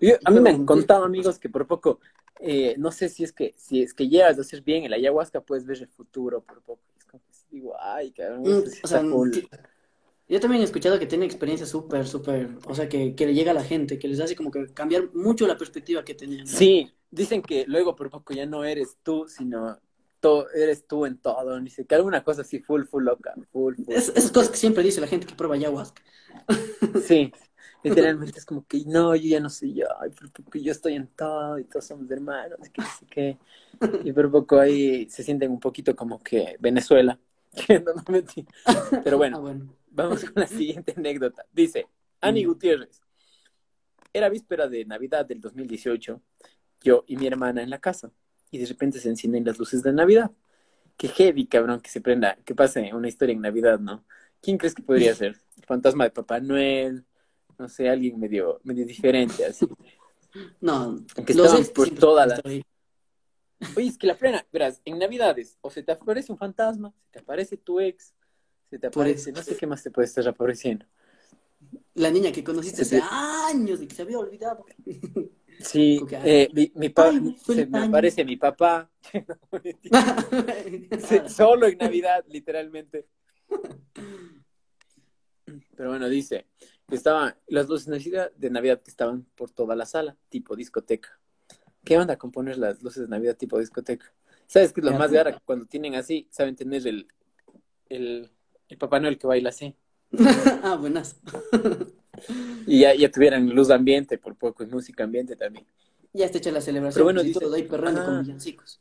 Yo- 0.00 0.16
a 0.24 0.30
mí 0.30 0.40
me 0.40 0.50
han 0.50 0.66
contado 0.66 1.04
amigos 1.04 1.38
que 1.38 1.48
por 1.48 1.66
poco, 1.66 2.00
eh, 2.40 2.74
no 2.78 2.90
sé 2.90 3.08
si 3.08 3.24
es 3.24 3.32
que 3.32 3.54
si 3.56 3.82
es 3.82 3.94
que 3.94 4.08
llegas 4.08 4.38
a 4.38 4.42
hacer 4.42 4.62
bien 4.62 4.84
el 4.84 4.92
ayahuasca, 4.92 5.40
puedes 5.40 5.66
ver 5.66 5.78
el 5.78 5.88
futuro 5.88 6.42
por 6.42 6.62
poco. 6.62 6.82
Es 6.98 7.04
como 7.04 7.22
que 7.24 7.32
digo, 7.50 7.74
ay, 7.80 8.12
cabrón, 8.12 8.42
Mm, 8.42 8.62
o 8.82 8.86
sea, 8.86 9.00
cool. 9.02 9.48
yo 10.28 10.40
también 10.40 10.62
he 10.62 10.64
escuchado 10.64 10.98
que 10.98 11.06
tiene 11.06 11.24
experiencias 11.24 11.68
súper, 11.68 12.06
súper, 12.06 12.50
o 12.66 12.74
sea, 12.74 12.88
que, 12.88 13.14
que 13.14 13.26
le 13.26 13.34
llega 13.34 13.50
a 13.52 13.54
la 13.54 13.64
gente, 13.64 13.98
que 13.98 14.08
les 14.08 14.20
hace 14.20 14.34
como 14.36 14.50
que 14.50 14.72
cambiar 14.72 15.12
mucho 15.14 15.46
la 15.46 15.56
perspectiva 15.56 16.04
que 16.04 16.14
tenían. 16.14 16.44
¿no? 16.44 16.50
Sí, 16.50 16.92
dicen 17.10 17.42
que 17.42 17.64
luego 17.66 17.94
por 17.94 18.10
poco 18.10 18.32
ya 18.34 18.46
no 18.46 18.64
eres 18.64 18.98
tú, 19.02 19.26
sino 19.28 19.78
to- 20.24 20.48
eres 20.50 20.86
tú 20.86 21.04
en 21.06 21.18
todo. 21.18 21.60
Dice 21.60 21.84
que 21.86 21.94
alguna 21.94 22.24
cosa 22.24 22.40
así 22.42 22.60
full, 22.60 22.84
full 22.84 23.04
loca, 23.04 23.34
full, 23.52 23.74
full. 23.76 23.84
Es- 23.88 24.08
esas 24.16 24.32
cosas 24.32 24.48
que 24.50 24.56
siempre 24.56 24.82
dice 24.82 25.00
la 25.00 25.06
gente 25.06 25.26
que 25.26 25.34
prueba 25.34 25.54
ayahuasca. 25.56 26.02
Sí, 27.06 27.30
literalmente 27.82 28.38
es 28.38 28.46
como 28.46 28.66
que 28.66 28.82
no, 28.86 29.14
yo 29.14 29.28
ya 29.28 29.40
no 29.40 29.50
soy 29.50 29.74
yo, 29.74 29.86
ay, 30.00 30.10
por 30.10 30.30
poco 30.32 30.58
yo 30.58 30.72
estoy 30.72 30.94
en 30.94 31.08
todo 31.08 31.58
y 31.58 31.64
todos 31.64 31.84
somos 31.86 32.10
hermanos, 32.10 32.58
que 32.72 32.80
no 32.82 32.88
sé 32.98 33.06
qué. 33.10 33.38
Y 34.04 34.12
por 34.12 34.30
poco 34.30 34.58
ahí 34.58 35.08
se 35.10 35.22
sienten 35.22 35.50
un 35.50 35.60
poquito 35.60 35.94
como 35.94 36.22
que 36.22 36.56
Venezuela. 36.60 37.18
Pero 37.68 37.84
Ah, 38.64 39.16
bueno, 39.16 39.40
bueno. 39.40 39.74
vamos 39.90 40.24
con 40.24 40.32
la 40.40 40.46
siguiente 40.46 40.94
anécdota. 40.96 41.44
Dice, 41.52 41.86
Ani. 42.20 42.44
Gutiérrez, 42.44 43.00
era 44.12 44.28
víspera 44.28 44.68
de 44.68 44.84
Navidad 44.84 45.26
del 45.26 45.40
2018, 45.40 46.20
yo 46.82 47.04
y 47.06 47.16
mi 47.16 47.26
hermana 47.26 47.62
en 47.62 47.70
la 47.70 47.80
casa, 47.80 48.10
y 48.54 48.58
de 48.58 48.66
repente 48.66 49.00
se 49.00 49.08
encienden 49.08 49.44
las 49.44 49.58
luces 49.58 49.82
de 49.82 49.92
Navidad. 49.92 50.30
Qué 50.96 51.08
heavy, 51.08 51.46
cabrón, 51.46 51.80
que 51.80 51.90
se 51.90 52.00
prenda, 52.00 52.36
que 52.44 52.54
pase 52.54 52.94
una 52.94 53.08
historia 53.08 53.32
en 53.34 53.40
Navidad, 53.40 53.80
¿no? 53.80 54.04
¿Quién 54.40 54.58
crees 54.58 54.74
que 54.76 54.82
podría 54.82 55.12
ser? 55.16 55.40
¿El 55.56 55.64
fantasma 55.64 56.04
de 56.04 56.10
Papá 56.10 56.38
Noel? 56.38 57.04
No 57.58 57.68
sé, 57.68 57.88
alguien 57.88 58.18
medio, 58.20 58.60
medio 58.62 58.86
diferente, 58.86 59.44
así. 59.44 59.66
No, 60.60 61.04
Aunque 61.16 61.34
los 61.34 61.46
estaban 61.46 61.64
por 61.74 62.26
las... 62.28 62.40
ahí. 62.44 62.62
Oye, 63.76 63.88
es 63.88 63.98
que 63.98 64.06
la 64.06 64.16
plena, 64.16 64.46
verás, 64.52 64.80
en 64.84 64.98
Navidades, 64.98 65.58
o 65.62 65.70
se 65.70 65.82
te 65.82 65.90
aparece 65.90 66.30
un 66.30 66.38
fantasma, 66.38 66.92
se 67.06 67.10
te 67.12 67.18
aparece 67.20 67.56
tu 67.56 67.80
ex, 67.80 68.14
se 68.70 68.78
te 68.78 68.86
aparece, 68.86 69.32
no 69.32 69.42
sé 69.42 69.56
qué 69.56 69.66
más 69.66 69.82
te 69.82 69.90
puede 69.90 70.06
estar 70.06 70.26
apareciendo. 70.28 70.86
La 71.94 72.10
niña 72.10 72.30
que 72.30 72.44
conociste 72.44 72.84
Se 72.84 72.98
hace 72.98 73.06
te- 73.08 73.14
años 73.14 73.82
y 73.82 73.86
que 73.88 73.94
se 73.96 74.02
había 74.02 74.18
olvidado. 74.18 74.64
Sí, 75.60 76.02
que, 76.08 76.18
eh, 76.24 76.48
mi, 76.52 76.72
mi 76.74 76.88
pa- 76.88 77.10
ay, 77.10 77.36
se 77.44 77.66
me 77.66 77.78
año. 77.78 77.88
aparece 77.88 78.24
mi 78.24 78.36
papá. 78.36 78.90
Sí, 80.98 81.20
solo 81.28 81.66
en 81.66 81.78
Navidad, 81.78 82.24
literalmente. 82.28 83.06
Pero 85.76 85.90
bueno, 85.90 86.08
dice 86.08 86.46
que 86.88 86.96
estaban 86.96 87.34
las 87.48 87.68
luces 87.68 87.86
de 88.36 88.50
Navidad, 88.50 88.80
que 88.82 88.90
estaban 88.90 89.24
por 89.34 89.50
toda 89.50 89.76
la 89.76 89.86
sala, 89.86 90.16
tipo 90.28 90.56
discoteca. 90.56 91.18
¿Qué 91.84 91.98
onda 91.98 92.16
con 92.16 92.30
poner 92.32 92.56
las 92.58 92.82
luces 92.82 93.02
de 93.02 93.08
Navidad 93.08 93.36
tipo 93.36 93.58
discoteca? 93.58 94.12
¿Sabes 94.46 94.72
qué 94.72 94.80
es 94.80 94.84
lo 94.84 94.92
Ya, 94.92 94.98
más 94.98 95.08
puta. 95.08 95.24
gara? 95.24 95.42
Cuando 95.44 95.66
tienen 95.66 95.94
así, 95.94 96.26
saben 96.30 96.56
tener 96.56 96.86
el, 96.86 97.06
el, 97.88 98.30
el 98.68 98.78
Papá 98.78 99.00
Noel 99.00 99.18
que 99.18 99.26
baila 99.26 99.50
así. 99.50 99.74
ah, 100.62 100.76
buenas. 100.80 101.16
Y 102.66 102.80
ya, 102.80 102.94
ya 102.94 103.10
tuvieran 103.10 103.48
luz 103.50 103.70
ambiente 103.70 104.18
por 104.18 104.36
poco 104.36 104.62
y 104.62 104.66
música 104.66 105.04
ambiente 105.04 105.36
también. 105.36 105.66
Ya 106.12 106.26
está 106.26 106.38
hecha 106.38 106.50
la 106.52 106.60
celebración. 106.60 106.94
Pero 106.94 107.04
bueno, 107.04 107.22
dice- 107.22 107.40
todos 107.40 107.54
ahí 107.54 107.64
perrando 107.64 108.00
Ah. 108.02 108.04
con 108.06 108.22
villancicos. 108.22 108.80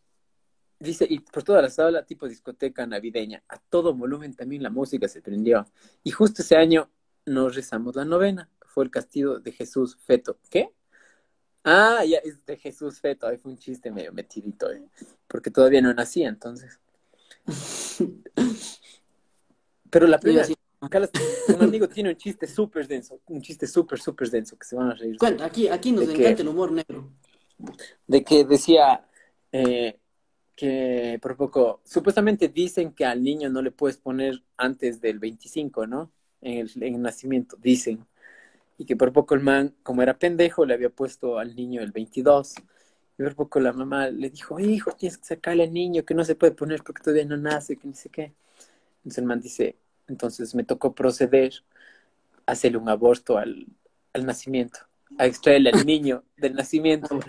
Dice, 0.79 1.05
y 1.09 1.19
por 1.19 1.43
toda 1.43 1.61
la 1.61 1.69
sala, 1.69 2.05
tipo 2.05 2.27
discoteca 2.27 2.85
navideña, 2.85 3.41
a 3.47 3.57
todo 3.57 3.93
volumen 3.93 4.33
también 4.35 4.61
la 4.63 4.69
música 4.69 5.07
se 5.07 5.21
prendió. 5.21 5.65
Y 6.03 6.11
justo 6.11 6.41
ese 6.41 6.57
año 6.57 6.89
nos 7.25 7.55
rezamos 7.55 7.95
la 7.95 8.03
novena, 8.05 8.49
fue 8.67 8.83
el 8.83 8.91
castigo 8.91 9.39
de 9.39 9.51
Jesús 9.53 9.95
Feto. 10.05 10.37
¿Qué? 10.49 10.69
Ah, 11.63 12.03
ya 12.05 12.17
es 12.17 12.45
de 12.45 12.57
Jesús 12.57 12.99
Feto, 12.99 13.25
ahí 13.27 13.37
fue 13.37 13.51
un 13.53 13.57
chiste 13.57 13.89
medio 13.91 14.11
metidito, 14.11 14.69
eh, 14.71 14.83
porque 15.27 15.49
todavía 15.49 15.81
no 15.81 15.93
nacía 15.93 16.27
entonces. 16.27 16.77
Pero 19.89 20.07
la 20.07 20.19
primera, 20.19 20.43
Sí, 20.45 20.55
Carlos, 20.89 21.09
un 21.47 21.61
amigo 21.61 21.87
tiene 21.87 22.09
un 22.09 22.15
chiste 22.17 22.47
súper 22.47 22.87
denso, 22.87 23.19
un 23.27 23.41
chiste 23.41 23.67
súper, 23.67 23.99
súper 23.99 24.29
denso, 24.29 24.57
que 24.57 24.65
se 24.65 24.75
van 24.75 24.91
a 24.91 24.93
reír. 24.93 25.17
Cuenta, 25.17 25.45
aquí, 25.45 25.67
aquí 25.67 25.91
nos 25.91 26.07
encanta 26.07 26.41
el 26.41 26.47
humor 26.47 26.71
negro. 26.71 27.11
de 28.07 28.23
que 28.23 28.43
decía 28.43 29.05
eh, 29.51 29.97
que 30.55 31.19
por 31.21 31.35
poco, 31.35 31.81
supuestamente 31.83 32.49
dicen 32.49 32.93
que 32.93 33.05
al 33.05 33.23
niño 33.23 33.49
no 33.49 33.61
le 33.61 33.71
puedes 33.71 33.97
poner 33.97 34.43
antes 34.57 35.01
del 35.01 35.19
25, 35.19 35.87
¿no? 35.87 36.11
En 36.41 36.59
el, 36.59 36.71
en 36.83 36.95
el 36.95 37.01
nacimiento, 37.01 37.57
dicen. 37.61 38.05
y 38.77 38.85
que 38.85 38.95
por 38.95 39.13
poco 39.13 39.35
el 39.35 39.41
man, 39.41 39.75
como 39.83 40.01
era 40.01 40.17
pendejo, 40.17 40.65
le 40.65 40.73
había 40.73 40.89
puesto 40.89 41.39
al 41.39 41.55
niño 41.55 41.81
el 41.81 41.91
22. 41.91 42.55
Y 43.17 43.23
por 43.23 43.35
poco 43.35 43.59
la 43.59 43.73
mamá 43.73 44.09
le 44.09 44.29
dijo, 44.29 44.59
hijo, 44.59 44.91
tienes 44.91 45.17
que 45.17 45.25
sacarle 45.25 45.63
al 45.63 45.73
niño 45.73 46.03
que 46.03 46.15
no 46.15 46.25
se 46.25 46.35
puede 46.35 46.53
poner 46.53 46.83
porque 46.83 47.03
todavía 47.03 47.25
no 47.25 47.37
nace, 47.37 47.77
que 47.77 47.87
ni 47.87 47.93
sé 47.93 48.09
qué. 48.09 48.33
Entonces 48.97 49.19
el 49.19 49.25
man 49.25 49.41
dice, 49.41 49.77
entonces 50.07 50.55
me 50.55 50.63
tocó 50.63 50.93
proceder 50.93 51.53
a 52.45 52.53
hacerle 52.53 52.77
un 52.77 52.89
aborto 52.89 53.37
al, 53.37 53.67
al 54.13 54.25
nacimiento, 54.25 54.79
a 55.17 55.25
extraerle 55.25 55.71
al 55.71 55.85
niño 55.85 56.23
del 56.37 56.55
nacimiento. 56.55 57.19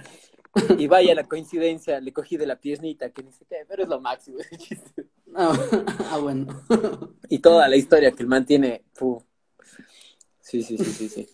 Y 0.78 0.86
vaya 0.86 1.14
la 1.14 1.24
coincidencia, 1.24 2.00
le 2.00 2.12
cogí 2.12 2.36
de 2.36 2.46
la 2.46 2.60
piernita, 2.60 3.10
que 3.10 3.24
ni 3.24 3.30
qué, 3.48 3.64
pero 3.68 3.82
es 3.82 3.88
lo 3.88 4.00
máximo. 4.00 4.38
Ah, 5.36 5.52
ah, 6.12 6.18
bueno. 6.18 6.62
Y 7.28 7.40
toda 7.40 7.66
la 7.66 7.74
historia 7.74 8.12
que 8.12 8.22
el 8.22 8.28
man 8.28 8.46
tiene, 8.46 8.84
fu. 8.92 9.20
Sí, 10.40 10.62
sí, 10.62 10.78
sí, 10.78 10.84
sí, 10.84 11.08
sí. 11.08 11.28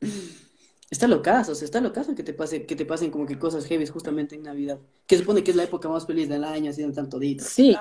Está 0.90 1.06
locazo, 1.06 1.52
o 1.52 1.54
sea, 1.54 1.66
está 1.66 1.80
locazo 1.80 2.16
que 2.16 2.24
te 2.24 2.32
pase, 2.32 2.66
que 2.66 2.74
te 2.74 2.84
pasen 2.84 3.12
como 3.12 3.24
que 3.24 3.38
cosas 3.38 3.64
heavy 3.66 3.86
justamente 3.86 4.34
en 4.34 4.42
Navidad. 4.42 4.80
Que 5.06 5.14
se 5.16 5.22
supone 5.22 5.44
que 5.44 5.52
es 5.52 5.56
la 5.56 5.62
época 5.62 5.88
más 5.88 6.04
feliz 6.04 6.28
del 6.28 6.42
año, 6.42 6.70
así 6.70 6.82
de 6.82 6.92
tanto 6.92 7.20
dito. 7.20 7.44
Sí, 7.44 7.76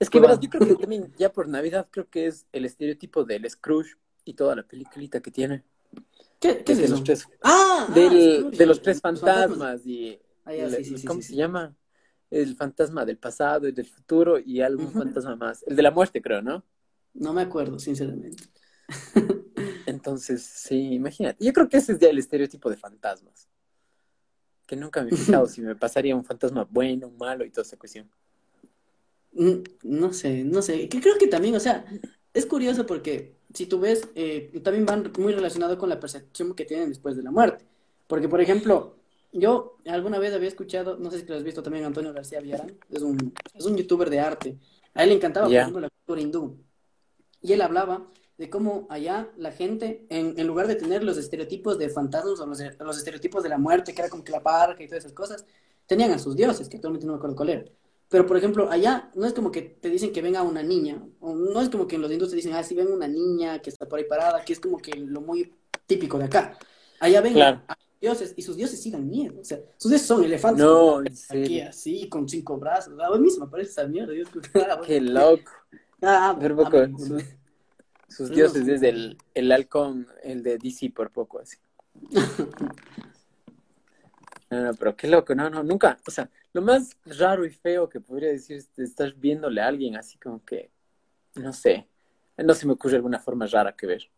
es 0.00 0.10
que 0.10 0.18
verás, 0.18 0.40
yo 0.40 0.48
creo 0.50 0.66
que 0.66 0.74
también 0.74 1.12
ya 1.18 1.32
por 1.32 1.46
Navidad 1.48 1.86
creo 1.90 2.08
que 2.08 2.26
es 2.26 2.46
el 2.52 2.64
estereotipo 2.64 3.24
del 3.24 3.48
Scrooge 3.48 3.96
y 4.24 4.34
toda 4.34 4.56
la 4.56 4.62
peliculita 4.64 5.20
que 5.20 5.30
tiene. 5.30 5.62
¿Qué, 6.40 6.64
qué 6.64 6.72
es 6.72 6.78
de 6.78 6.84
eso? 6.84 6.94
los 6.94 7.04
tres, 7.04 7.28
Ah, 7.42 7.86
ah, 7.88 7.92
Scrooge, 7.92 8.56
de 8.56 8.66
los 8.66 8.82
tres 8.82 9.00
fantasmas 9.00 9.86
y 9.86 10.18
Ah, 10.44 10.54
ya, 10.54 10.64
el- 10.64 10.76
sí, 10.76 10.84
sí, 10.84 10.98
sí, 10.98 11.06
¿cómo 11.06 11.20
se 11.20 11.36
llama? 11.36 11.76
El 12.30 12.56
fantasma 12.56 13.04
del 13.04 13.18
pasado 13.18 13.68
y 13.68 13.72
del 13.72 13.86
futuro 13.86 14.38
y 14.38 14.60
algún 14.62 14.90
fantasma 14.92 15.36
más. 15.36 15.62
El 15.64 15.76
de 15.76 15.82
la 15.82 15.90
muerte, 15.90 16.22
creo, 16.22 16.40
¿no? 16.42 16.64
No 17.12 17.32
me 17.32 17.42
acuerdo, 17.42 17.78
sinceramente. 17.78 18.44
Entonces, 19.86 20.42
sí, 20.42 20.94
imagínate. 20.94 21.44
Yo 21.44 21.52
creo 21.52 21.68
que 21.68 21.76
ese 21.78 21.92
es 21.92 21.98
ya 21.98 22.08
el 22.08 22.18
estereotipo 22.18 22.70
de 22.70 22.76
fantasmas. 22.76 23.48
Que 24.66 24.76
nunca 24.76 25.02
me 25.02 25.10
he 25.10 25.16
fijado 25.16 25.46
si 25.48 25.60
me 25.60 25.74
pasaría 25.74 26.14
un 26.16 26.24
fantasma 26.24 26.66
bueno, 26.70 27.10
malo 27.10 27.44
y 27.44 27.50
toda 27.50 27.62
esa 27.62 27.76
cuestión. 27.76 28.08
Mm, 29.32 29.62
No 29.82 30.12
sé, 30.12 30.44
no 30.44 30.62
sé. 30.62 30.88
Que 30.88 31.00
creo 31.00 31.16
que 31.18 31.26
también, 31.26 31.54
o 31.56 31.60
sea, 31.60 31.84
es 32.34 32.46
curioso 32.46 32.86
porque 32.86 33.36
si 33.54 33.66
tú 33.66 33.80
ves, 33.80 34.08
eh, 34.14 34.50
también 34.62 34.86
van 34.86 35.12
muy 35.18 35.32
relacionado 35.32 35.78
con 35.78 35.88
la 35.88 36.00
percepción 36.00 36.54
que 36.54 36.64
tienen 36.64 36.88
después 36.88 37.16
de 37.16 37.22
la 37.22 37.30
muerte. 37.30 37.64
Porque, 38.06 38.28
por 38.28 38.40
ejemplo, 38.40 38.96
yo 39.32 39.78
alguna 39.86 40.18
vez 40.18 40.34
había 40.34 40.48
escuchado, 40.48 40.96
no 40.98 41.10
sé 41.10 41.20
si 41.20 41.26
lo 41.26 41.36
has 41.36 41.44
visto 41.44 41.62
también, 41.62 41.84
Antonio 41.84 42.12
García 42.12 42.40
Villarán, 42.40 42.76
es 42.88 43.02
un, 43.02 43.32
es 43.54 43.64
un 43.66 43.76
youtuber 43.76 44.10
de 44.10 44.20
arte. 44.20 44.58
A 44.94 45.02
él 45.04 45.10
le 45.10 45.14
encantaba, 45.16 45.52
por 45.52 45.60
ejemplo, 45.62 45.80
la 45.80 45.90
cultura 45.90 46.20
hindú. 46.20 46.58
Y 47.42 47.52
él 47.52 47.62
hablaba 47.62 48.08
de 48.38 48.50
cómo 48.50 48.86
allá 48.90 49.30
la 49.36 49.52
gente, 49.52 50.06
en, 50.10 50.34
en 50.38 50.46
lugar 50.46 50.66
de 50.66 50.76
tener 50.76 51.04
los 51.04 51.16
estereotipos 51.18 51.78
de 51.78 51.90
fantasmas 51.90 52.40
o 52.40 52.46
los, 52.46 52.60
los 52.78 52.98
estereotipos 52.98 53.42
de 53.42 53.48
la 53.50 53.58
muerte, 53.58 53.94
que 53.94 54.00
era 54.02 54.10
como 54.10 54.24
que 54.24 54.32
la 54.32 54.42
parca 54.42 54.82
y 54.82 54.88
todas 54.88 55.04
esas 55.04 55.14
cosas, 55.14 55.44
tenían 55.86 56.10
a 56.12 56.18
sus 56.18 56.36
dioses, 56.36 56.68
que 56.68 56.76
actualmente 56.76 57.06
no 57.06 57.12
me 57.14 57.18
acuerdo 57.18 57.36
cuál 57.36 57.50
era. 57.50 57.64
Pero, 58.10 58.26
por 58.26 58.36
ejemplo, 58.36 58.68
allá 58.70 59.10
no 59.14 59.24
es 59.24 59.32
como 59.32 59.52
que 59.52 59.62
te 59.62 59.88
dicen 59.88 60.12
que 60.12 60.20
venga 60.20 60.42
una 60.42 60.62
niña, 60.64 61.00
o 61.20 61.34
no 61.34 61.60
es 61.60 61.68
como 61.70 61.86
que 61.86 61.94
en 61.96 62.02
los 62.02 62.10
hindúes 62.10 62.30
te 62.30 62.36
dicen, 62.36 62.52
ah, 62.54 62.62
sí, 62.64 62.74
ven 62.74 62.92
una 62.92 63.06
niña 63.08 63.60
que 63.60 63.70
está 63.70 63.86
por 63.88 63.98
ahí 64.00 64.04
parada, 64.04 64.44
que 64.44 64.52
es 64.52 64.58
como 64.60 64.78
que 64.78 64.92
lo 64.96 65.20
muy 65.20 65.54
típico 65.86 66.18
de 66.18 66.24
acá. 66.24 66.58
Allá 66.98 67.20
ven 67.20 67.34
Claro. 67.34 67.62
a 67.68 67.76
dioses, 68.00 68.34
y 68.36 68.42
sus 68.42 68.56
dioses 68.56 68.82
sí 68.82 68.90
dan 68.90 69.08
miedo, 69.08 69.40
o 69.40 69.44
sea, 69.44 69.60
sus 69.76 69.90
dioses 69.92 70.08
son 70.08 70.24
elefantes 70.24 70.60
No, 70.64 71.02
aquí 71.28 71.60
así, 71.60 72.08
con 72.08 72.28
cinco 72.28 72.58
brazos. 72.58 72.98
A 72.98 73.10
mí 73.12 73.20
mismo 73.20 73.44
me 73.44 73.50
parece 73.50 73.70
esa 73.70 73.86
mierda. 73.86 74.12
Ah, 74.12 74.74
bueno. 74.76 74.82
Qué 74.82 75.00
loco. 75.00 75.52
Ah, 76.02 76.30
ah, 76.30 76.38
poco, 76.56 76.70
bueno. 76.70 76.98
sus, 76.98 77.22
sus 78.08 78.30
No, 78.30 78.34
dioses 78.34 78.66
no. 78.66 78.88
el, 78.88 79.18
el 79.34 79.52
halcón, 79.52 80.08
el 80.24 80.42
de 80.42 80.58
DC 80.58 80.90
por 80.90 81.10
poco 81.12 81.38
así. 81.38 81.58
No, 84.50 84.60
no, 84.64 84.74
pero 84.74 84.96
qué 84.96 85.06
loco, 85.06 85.34
no, 85.34 85.48
no, 85.48 85.62
nunca, 85.62 85.98
o 86.06 86.10
sea, 86.10 86.28
lo 86.52 86.60
más 86.62 86.96
raro 87.04 87.46
y 87.46 87.50
feo 87.50 87.88
que 87.88 88.00
podría 88.00 88.30
decir 88.30 88.56
es 88.56 88.78
estás 88.78 89.18
viéndole 89.18 89.60
a 89.60 89.68
alguien 89.68 89.96
así 89.96 90.18
como 90.18 90.44
que, 90.44 90.70
no 91.36 91.52
sé, 91.52 91.88
no 92.36 92.54
se 92.54 92.66
me 92.66 92.72
ocurre 92.72 92.96
alguna 92.96 93.20
forma 93.20 93.46
rara 93.46 93.76
que 93.76 93.86
ver. 93.86 94.10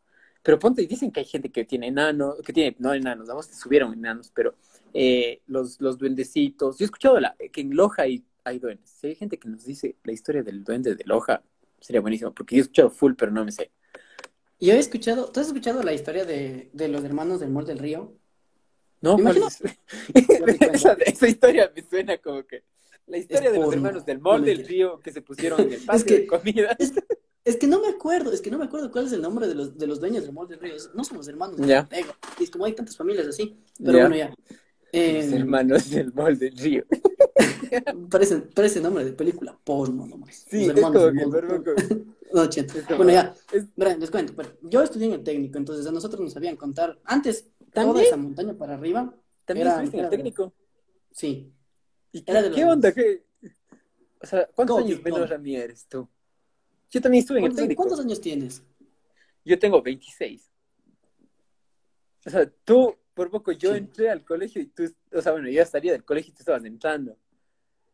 Pero 0.43 0.59
ponte, 0.59 0.87
dicen 0.87 1.13
que 1.13 1.21
hay 1.21 1.27
gente 1.27 1.51
que 1.53 1.65
tiene 1.65 1.89
enanos, 1.89 2.41
que 2.43 2.53
tiene, 2.53 2.77
no 2.79 2.95
enanos, 2.95 3.29
vamos, 3.29 3.47
que 3.47 3.55
subieron 3.55 3.93
enanos, 3.93 4.31
pero 4.35 4.55
eh, 4.95 5.43
los, 5.47 5.81
los 5.81 5.99
duendecitos. 5.99 6.79
Yo 6.79 6.85
he 6.85 6.87
escuchado 6.87 7.21
la, 7.21 7.37
que 7.53 7.61
en 7.61 7.77
Loja 7.77 8.03
hay, 8.03 8.25
hay 8.45 8.59
duendes. 8.59 8.91
Si 8.91 9.09
hay 9.09 9.15
gente 9.15 9.39
que 9.39 9.49
nos 9.49 9.65
dice 9.65 9.97
la 10.05 10.13
historia 10.13 10.43
del 10.43 10.65
duende 10.65 10.95
de 10.97 11.05
Loja, 11.05 11.43
sería 11.81 12.01
buenísimo, 12.01 12.33
porque 12.35 12.57
yo 12.57 12.61
he 12.61 12.63
escuchado 12.63 12.91
full, 12.91 13.15
pero 13.17 13.31
no 13.31 13.45
me 13.45 13.53
sé. 13.53 13.71
Yo 14.61 14.73
he 14.75 14.79
escuchado, 14.79 15.31
¿tú 15.31 15.41
has 15.41 15.49
escuchado 15.49 15.83
la 15.83 15.93
historia 15.93 16.25
de, 16.25 16.71
de 16.73 16.89
los 16.89 17.05
hermanos 17.05 17.41
del 17.41 17.51
Mol 17.51 17.67
del 17.67 17.79
Río? 17.79 18.17
No, 19.03 19.17
Me 19.19 19.25
¿cuál 19.25 19.37
imagino- 19.39 19.71
es? 20.15 20.75
esa, 20.75 20.93
esa 20.95 21.29
historia 21.29 21.71
me 21.75 21.83
suena 21.83 22.17
como 22.19 22.45
que 22.47 22.63
la 23.07 23.19
historia 23.19 23.51
de 23.51 23.59
los 23.59 23.73
hermanos 23.75 24.07
del 24.07 24.19
no 24.19 24.23
mall 24.23 24.45
del 24.45 24.59
mentira. 24.59 24.69
río 24.69 25.01
que 25.01 25.13
se 25.13 25.21
pusieron 25.23 25.61
en 25.61 25.73
el 25.75 25.81
patio 25.81 26.07
que- 26.07 26.19
de 26.21 26.27
comida. 26.27 26.77
Es, 26.79 26.93
es 27.45 27.57
que 27.57 27.67
no 27.67 27.81
me 27.81 27.89
acuerdo, 27.89 28.33
es 28.33 28.41
que 28.41 28.51
no 28.51 28.59
me 28.59 28.65
acuerdo 28.65 28.91
cuál 28.93 29.07
es 29.07 29.13
el 29.13 29.21
nombre 29.21 29.49
de 29.49 29.55
los, 29.57 29.77
de 29.77 29.87
los 29.89 29.99
dueños 30.01 30.23
del 30.25 30.33
Mol 30.33 30.49
del 30.49 30.61
Río. 30.61 30.75
Es- 30.77 30.91
No 30.95 31.03
son 31.05 31.17
los 31.19 31.27
hermanos 31.29 31.57
del 31.57 31.69
Ya. 31.69 31.89
Río. 31.91 32.07
Es 32.41 32.51
como 32.51 32.65
hay 32.65 32.73
tantas 32.75 32.97
familias 32.97 33.27
así. 33.27 33.57
Pero 33.85 33.99
bueno, 33.99 34.17
ya. 34.17 34.33
Eh, 34.93 35.23
Los 35.25 35.33
hermanos 35.33 35.91
del 35.91 36.13
mall 36.13 36.39
del 36.39 36.57
río. 36.57 36.85
parece, 38.11 38.37
parece 38.55 38.81
nombre 38.81 39.05
de 39.07 39.13
película 39.13 39.59
porno 39.65 40.07
nomás. 40.07 40.45
Sí, 40.49 40.67
Los 40.67 40.69
es 40.69 40.69
hermanos 40.77 40.93
como 40.93 41.07
del 41.07 41.15
que 41.15 41.83
del 41.83 42.07
No, 42.33 42.43
es 42.45 42.97
Bueno, 42.99 43.11
ya. 43.11 43.35
es- 43.53 43.65
Verán, 43.75 43.99
les 44.01 44.11
cuento, 44.11 44.35
pero 44.37 44.51
yo 44.63 44.83
estudié 44.83 45.07
en 45.09 45.15
el 45.15 45.23
técnico, 45.25 45.59
entonces 45.59 45.87
a 45.87 45.93
nosotros 45.93 46.21
nos 46.21 46.33
sabían 46.35 46.57
contar. 46.57 46.99
Antes, 47.05 47.47
toda 47.73 47.87
¿También? 47.87 48.07
esa 48.07 48.17
montaña 48.17 48.55
para 48.55 48.75
arriba, 48.75 49.15
También 49.45 49.67
Era- 49.67 49.75
estuviste 49.77 49.99
en 49.99 50.05
el 50.05 50.11
técnico. 50.11 50.53
sí. 51.11 51.53
¿Y 52.15 52.21
qué, 52.23 52.65
onda? 52.65 52.93
¿Qué? 52.93 53.25
O 54.21 54.27
sea, 54.27 54.47
¿cuántos 54.55 54.77
¿Cómo 54.77 54.87
años 54.87 55.03
menor 55.03 55.33
a 55.33 55.39
mí 55.39 55.57
eres 55.57 55.87
tú? 55.89 56.07
Yo 56.91 57.01
también 57.01 57.23
estuve 57.23 57.39
en 57.39 57.45
el 57.45 57.49
¿Cuántos, 57.51 57.63
técnico. 57.63 57.83
cuántos 57.83 58.01
años 58.01 58.21
tienes? 58.21 58.63
Yo 59.45 59.59
tengo 59.59 59.81
26. 59.83 60.51
O 62.27 62.31
sea, 62.31 62.49
tú, 62.65 62.97
por 63.15 63.31
poco, 63.31 63.51
yo 63.53 63.73
Sí. 63.73 63.79
entré 63.79 64.11
al 64.11 64.25
colegio 64.25 64.61
y 64.63 64.67
tú, 64.67 64.85
o 65.13 65.21
sea, 65.23 65.33
bueno, 65.33 65.49
yo 65.49 65.55
ya 65.55 65.63
estaría 65.63 65.93
del 65.93 66.05
colegio 66.05 66.31
y 66.31 66.35
tú 66.35 66.41
estabas 66.41 66.65
entrando. 66.65 67.17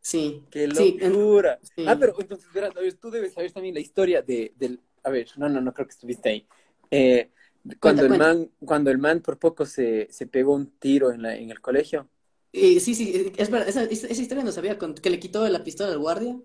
Sí. 0.01 0.45
¡Qué 0.51 0.67
locura! 0.67 1.59
sí. 1.63 1.85
Ah, 1.87 1.97
pero 1.99 2.15
entonces, 2.19 2.53
verás, 2.53 2.73
tú 3.01 3.11
debes 3.11 3.33
saber 3.35 3.53
también 3.53 3.75
la 3.75 3.81
historia 3.81 4.21
de, 4.23 4.53
del... 4.57 4.81
A 5.05 5.11
ver, 5.11 5.29
no, 5.37 5.49
no, 5.49 5.61
no 5.61 5.73
creo 5.73 5.87
que 5.87 5.93
estuviste 5.93 6.29
ahí. 6.29 6.47
Eh, 6.91 7.31
cuando, 7.81 8.03
el 8.03 8.09
cuenta. 8.09 8.27
man, 8.27 8.51
cuando 8.65 8.91
el 8.91 8.99
man 8.99 9.21
por 9.21 9.39
poco 9.39 9.67
se, 9.67 10.09
se 10.11 10.27
pegó 10.27 10.55
un 10.55 10.67
tiro 10.79 11.13
en, 11.13 11.23
la, 11.23 11.37
en 11.37 11.51
el 11.51 11.61
colegio. 11.61 12.09
Eh, 12.53 12.81
sí, 12.81 12.95
sí, 12.95 13.13
eh, 13.15 13.33
es 13.37 13.51
verdad, 13.51 13.69
esa, 13.69 13.85
esa 13.85 14.23
historia 14.23 14.43
nos 14.45 14.57
había 14.59 14.79
contado, 14.79 15.03
que 15.03 15.11
le 15.11 15.21
quitó 15.21 15.47
la 15.49 15.63
pistola 15.65 15.93
al 15.93 15.99
guardia. 15.99 16.37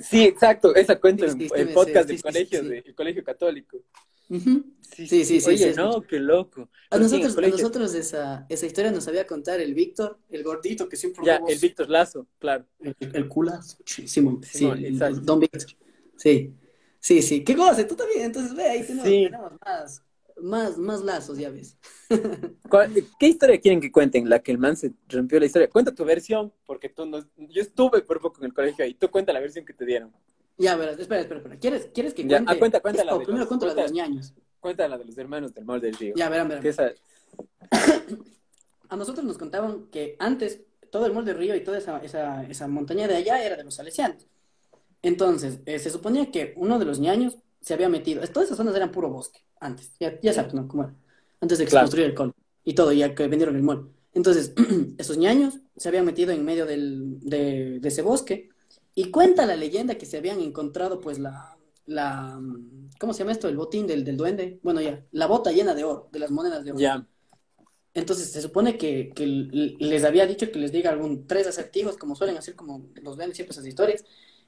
Sí, 0.00 0.22
exacto, 0.22 0.74
esa 0.74 1.00
cuento 1.00 1.24
Sí, 1.26 1.32
en 1.32 1.38
sí, 1.40 1.48
el 1.56 1.66
me 1.66 1.72
podcast 1.72 2.06
del 2.08 2.16
sí, 2.18 2.18
sí, 2.18 2.22
colegio, 2.22 2.60
sí. 2.62 2.68
del 2.68 2.94
colegio 2.94 3.24
católico. 3.24 3.78
Ujú. 4.28 4.64
Sí, 4.80 5.06
Sí, 5.08 5.24
sí, 5.24 5.40
sí, 5.40 5.48
Oye, 5.48 5.70
sí, 5.72 5.76
no, 5.76 6.02
qué 6.02 6.20
loco. 6.20 6.62
A 6.62 6.66
Pero 6.90 7.06
en 7.06 7.14
el 7.14 7.20
nosotros, 7.22 7.36
a 7.44 7.48
nosotros 7.48 7.94
esa, 7.94 8.46
esa 8.48 8.66
historia 8.66 8.92
nos 8.92 9.08
había 9.08 9.26
contar 9.26 9.60
el 9.60 9.74
Víctor, 9.74 10.18
el 10.30 10.44
gordito 10.44 10.88
que 10.88 10.96
siempre 10.96 11.24
Ya, 11.24 11.40
el 11.48 11.58
Víctor 11.58 11.88
Lazo, 11.88 12.26
claro. 12.38 12.64
el, 12.78 12.94
el 13.00 13.28
culazo. 13.28 13.78
Sí, 13.84 14.06
Simón, 14.06 14.40
sí, 14.44 14.66
el- 14.66 15.02
el. 15.02 15.24
Don 15.24 15.40
Víctor. 15.40 15.62
Sí, 16.16 16.52
sí, 17.02 17.20
sí. 17.22 17.42
¿Qué 17.44 17.56
cosa? 17.56 17.86
Tú 17.86 17.96
también, 17.96 18.22
entonces 18.22 18.54
ve, 18.54 18.62
ahí 18.64 18.82
tenemos, 18.82 19.04
Sí. 19.08 19.24
tenemos 19.24 19.52
más, 19.64 20.02
más, 20.40 20.78
más 20.78 21.02
lazos, 21.02 21.36
ya 21.38 21.50
ves. 21.50 21.76
¿Cuál- 22.70 22.92
¿Qué 23.18 23.26
historia 23.28 23.60
quieren 23.60 23.80
que 23.80 23.90
cuenten? 23.92 24.28
La 24.28 24.38
que 24.38 24.52
el 24.52 24.58
man 24.58 24.76
se 24.76 24.92
rompió 25.08 25.38
la 25.40 25.46
historia. 25.46 25.68
Cuenta 25.68 25.92
tu 25.94 26.04
versión, 26.04 26.52
porque 26.64 26.88
tú 26.88 27.04
no... 27.04 27.18
Yo 27.36 27.60
estuve 27.62 28.00
por 28.02 28.20
poco 28.20 28.40
en 28.40 28.46
el 28.46 28.54
colegio 28.54 28.86
y 28.86 28.94
tú 28.94 29.10
cuenta 29.10 29.32
la 29.32 29.40
versión 29.40 29.64
que 29.64 29.72
te 29.74 29.84
dieron. 29.84 30.12
Ya, 30.58 30.76
verás, 30.76 30.98
espera, 30.98 31.20
espera, 31.22 31.38
espera. 31.40 31.58
¿Quieres, 31.58 31.88
quieres 31.92 32.14
que 32.14 32.22
Ya, 32.22 32.36
cuente? 32.38 32.52
ah, 32.52 32.58
cuenta, 32.58 32.80
cuenta 32.80 33.04
la 33.04 33.12
de 33.12 33.18
primero 33.24 33.38
los- 33.40 33.48
cuento 33.48 33.66
la 33.66 33.74
de 33.74 33.82
los 33.82 33.90
cuenta- 33.92 34.08
ñaños. 34.08 34.34
Cuenta 34.60 34.86
la 34.88 34.96
de 34.98 35.04
los 35.06 35.18
hermanos 35.18 35.52
del 35.54 35.64
mal 35.64 35.80
del 35.80 35.94
río. 35.94 36.14
Ya, 36.16 36.28
verán, 36.28 36.48
verán. 36.48 36.64
Esa- 36.66 36.92
A 38.88 38.96
nosotros 38.96 39.24
nos 39.24 39.38
contaban 39.38 39.86
que 39.90 40.16
antes 40.18 40.60
todo 40.90 41.06
el 41.06 41.12
molde 41.14 41.32
río 41.32 41.56
y 41.56 41.64
toda 41.64 41.78
esa, 41.78 41.98
esa, 42.04 42.42
esa 42.44 42.68
montaña 42.68 43.08
de 43.08 43.16
allá 43.16 43.42
era 43.42 43.56
de 43.56 43.64
los 43.64 43.74
salesianos. 43.74 44.26
Entonces, 45.02 45.60
eh, 45.66 45.78
se 45.78 45.90
suponía 45.90 46.30
que 46.30 46.54
uno 46.56 46.78
de 46.78 46.84
los 46.84 47.00
ñaños 47.00 47.36
se 47.60 47.74
había 47.74 47.88
metido. 47.88 48.22
Todas 48.28 48.46
esas 48.48 48.56
zonas 48.58 48.74
eran 48.76 48.92
puro 48.92 49.10
bosque 49.10 49.40
antes. 49.60 49.92
Ya, 50.00 50.18
ya 50.20 50.32
sabes, 50.32 50.54
¿no? 50.54 50.68
¿Cómo 50.68 50.84
era? 50.84 50.94
Antes 51.40 51.58
de 51.58 51.64
que 51.64 51.70
Claro. 51.70 51.86
se 51.86 51.90
construyera 51.90 52.10
el 52.10 52.14
col 52.16 52.32
y 52.64 52.74
todo, 52.74 52.92
ya 52.92 53.14
que 53.14 53.26
vendieron 53.28 53.56
el 53.56 53.62
mall. 53.62 53.90
Entonces, 54.14 54.52
esos 54.98 55.16
ñaños 55.18 55.58
se 55.76 55.88
habían 55.88 56.04
metido 56.04 56.32
en 56.32 56.44
medio 56.44 56.66
del, 56.66 57.18
de, 57.20 57.80
de 57.80 57.88
ese 57.88 58.02
bosque 58.02 58.50
y 58.94 59.10
cuenta 59.10 59.46
la 59.46 59.56
leyenda 59.56 59.96
que 59.96 60.06
se 60.06 60.18
habían 60.18 60.40
encontrado, 60.40 61.00
pues, 61.00 61.18
la, 61.18 61.56
la, 61.86 62.40
¿cómo 63.00 63.12
se 63.12 63.20
llama 63.20 63.32
esto? 63.32 63.48
El 63.48 63.56
botín 63.56 63.86
del, 63.86 64.04
del 64.04 64.16
duende. 64.16 64.60
Bueno, 64.62 64.80
ya, 64.80 65.04
la 65.12 65.26
bota 65.26 65.50
llena 65.50 65.74
de 65.74 65.84
oro, 65.84 66.08
de 66.12 66.18
las 66.18 66.30
monedas 66.30 66.64
de 66.64 66.72
oro. 66.72 66.80
Ya. 66.80 67.06
Entonces 67.94 68.32
se 68.32 68.40
supone 68.40 68.78
que, 68.78 69.10
que 69.14 69.26
les 69.26 70.04
había 70.04 70.26
dicho 70.26 70.50
que 70.50 70.58
les 70.58 70.72
diga 70.72 70.90
algún 70.90 71.26
tres 71.26 71.46
acertijos, 71.46 71.98
como 71.98 72.16
suelen 72.16 72.38
hacer 72.38 72.56
como 72.56 72.86
los 73.02 73.16
ven 73.18 73.34
siempre 73.34 73.52
esas 73.52 73.66
historias, 73.66 74.04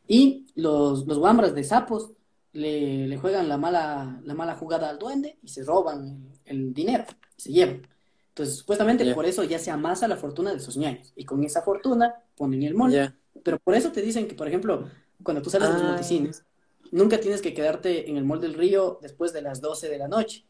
y 0.06 0.46
los, 0.54 1.06
los 1.06 1.18
guambras 1.18 1.54
de 1.54 1.64
sapos 1.64 2.12
le, 2.52 3.06
le 3.08 3.16
juegan 3.18 3.48
la 3.48 3.56
mala, 3.56 4.20
la 4.24 4.34
mala 4.34 4.54
jugada 4.54 4.88
al 4.90 4.98
duende 4.98 5.38
y 5.42 5.48
se 5.48 5.64
roban 5.64 6.28
el, 6.44 6.72
dinero, 6.74 7.04
se 7.36 7.52
llevan. 7.52 7.82
Entonces, 8.28 8.56
supuestamente 8.56 9.12
por 9.14 9.26
eso 9.26 9.44
ya 9.44 9.58
se 9.58 9.70
amasa 9.70 10.08
la 10.08 10.16
fortuna 10.16 10.50
de 10.50 10.56
esos 10.58 10.76
ñaños. 10.76 11.12
Y 11.16 11.24
con 11.24 11.42
esa 11.44 11.62
fortuna 11.62 12.14
ponen 12.36 12.62
el 12.64 12.74
mall. 12.74 12.90
Ya. 12.92 13.16
Pero 13.42 13.58
por 13.60 13.74
eso 13.74 13.92
te 13.92 14.02
dicen 14.02 14.26
que, 14.26 14.34
por 14.34 14.48
ejemplo, 14.48 14.88
cuando 15.22 15.40
tú 15.42 15.50
sales 15.50 15.68
de 15.68 15.74
los 15.74 15.82
Ah. 15.84 15.88
multicines, 15.90 16.44
nunca 16.90 17.18
tienes 17.20 17.40
que 17.42 17.54
quedarte 17.54 18.10
en 18.10 18.16
el 18.16 18.24
mall 18.24 18.40
del 18.40 18.54
río 18.54 18.98
después 19.02 19.32
de 19.32 19.42
las 19.42 19.60
12 19.60 19.88
de 19.88 19.98
la 19.98 20.08
noche. 20.08 20.44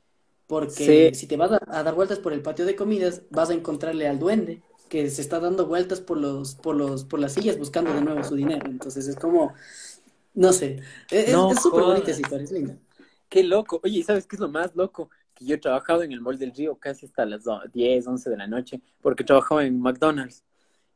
Porque 0.46 1.10
Sí. 1.12 1.18
si 1.18 1.26
te 1.26 1.36
vas 1.36 1.52
a, 1.52 1.60
a 1.66 1.82
dar 1.82 1.94
vueltas 1.94 2.18
por 2.18 2.32
el 2.32 2.42
patio 2.42 2.64
de 2.66 2.76
comidas, 2.76 3.22
vas 3.30 3.50
a 3.50 3.54
encontrarle 3.54 4.06
al 4.08 4.18
duende 4.18 4.62
que 4.88 5.10
se 5.10 5.22
está 5.22 5.40
dando 5.40 5.66
vueltas 5.66 6.00
por 6.00 6.18
los, 6.18 6.54
por 6.54 6.76
los, 6.76 7.04
por 7.04 7.20
las 7.20 7.32
sillas 7.34 7.58
buscando 7.58 7.92
de 7.92 8.00
nuevo 8.00 8.22
su 8.24 8.34
dinero. 8.36 8.66
Entonces 8.70 9.08
es 9.08 9.16
como, 9.16 9.54
no 10.34 10.52
sé, 10.52 10.80
es 11.10 11.32
No 11.32 11.54
súper 11.54 11.82
bonita 11.82 12.10
esa 12.10 12.20
historia, 12.20 12.44
es 12.44 12.52
linda. 12.52 12.76
Qué 13.28 13.42
loco. 13.42 13.80
Oye, 13.82 13.98
¿y 13.98 14.02
sabes 14.02 14.26
qué 14.26 14.36
es 14.36 14.40
lo 14.40 14.48
más 14.48 14.76
loco? 14.76 15.10
Que 15.34 15.44
yo 15.46 15.56
he 15.56 15.58
trabajado 15.58 16.02
en 16.02 16.12
el 16.12 16.20
Mall 16.20 16.38
del 16.38 16.52
Río 16.54 16.76
casi 16.76 17.06
hasta 17.06 17.24
las 17.24 17.42
do- 17.44 17.60
10, 17.72 18.06
11 18.06 18.30
de 18.30 18.36
la 18.36 18.46
noche, 18.46 18.80
porque 19.00 19.24
trabajaba 19.24 19.64
en 19.64 19.80
McDonald's. 19.80 20.44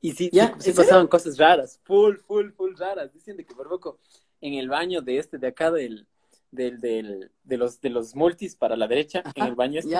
Y 0.01 0.12
sí, 0.12 0.30
¿Ya? 0.32 0.55
sí, 0.61 0.70
pasaban 0.72 1.09
cosas 1.09 1.36
raras, 1.39 1.80
full, 1.82 2.18
full, 2.18 2.51
full 2.53 2.74
raras. 2.76 3.12
Dicen 3.12 3.36
de 3.36 3.45
que 3.45 3.55
por 3.55 3.68
poco 3.68 3.99
en 4.41 4.55
el 4.55 4.68
baño 4.68 5.01
de 5.03 5.18
este, 5.18 5.39
de 5.39 5.49
acá, 5.49 5.72
del, 5.72 6.07
del, 6.53 6.78
del, 6.80 7.32
de 7.43 7.57
los, 7.57 7.80
de 7.80 7.91
los 7.91 8.14
multis 8.14 8.55
para 8.55 8.76
la 8.76 8.86
derecha, 8.86 9.24
en 9.34 9.47
el 9.47 9.57
baño 9.57 9.80
este. 9.80 9.99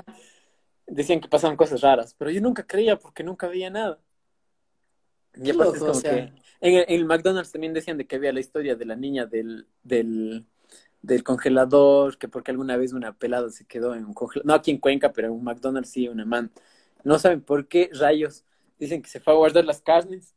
Decían 0.89 1.21
que 1.21 1.29
pasaban 1.29 1.57
cosas 1.57 1.81
raras, 1.81 2.15
pero 2.19 2.31
yo 2.31 2.41
nunca 2.41 2.67
creía 2.67 2.99
porque 2.99 3.23
nunca 3.23 3.49
veía 3.49 3.71
nada. 3.71 4.01
Y 5.35 5.51
aparte 5.51 5.77
es 5.77 5.83
o 5.83 5.87
como 5.87 5.95
sea. 6.01 6.13
que 6.13 6.19
en 6.61 6.75
el, 6.75 6.85
en 6.89 7.01
el 7.01 7.05
McDonald's 7.05 7.53
también 7.53 7.73
decían 7.75 7.99
de 7.99 8.07
que 8.07 8.17
había 8.17 8.33
la 8.33 8.41
historia 8.41 8.75
de 8.75 8.85
la 8.85 8.97
niña 8.97 9.27
del, 9.27 9.67
del, 9.83 10.45
del 11.03 11.23
congelador, 11.23 12.19
que 12.19 12.29
porque 12.29 12.51
alguna 12.51 12.77
vez 12.77 12.93
una 12.93 13.13
pelada 13.17 13.51
se 13.51 13.65
quedó 13.67 13.95
en 13.95 14.05
un 14.05 14.15
congelador, 14.15 14.47
no 14.47 14.55
aquí 14.55 14.71
en 14.73 14.79
Cuenca, 14.79 15.13
pero 15.13 15.29
en 15.29 15.35
un 15.35 15.45
McDonald's 15.45 15.91
sí, 15.91 16.09
una 16.09 16.25
man. 16.25 16.51
No 17.05 17.19
saben 17.19 17.41
por 17.41 17.69
qué 17.69 17.91
rayos. 17.93 18.45
Dicen 18.79 19.03
que 19.03 19.09
se 19.11 19.21
fue 19.21 19.33
a 19.33 19.37
guardar 19.37 19.65
las 19.65 19.81
carnes 19.81 20.35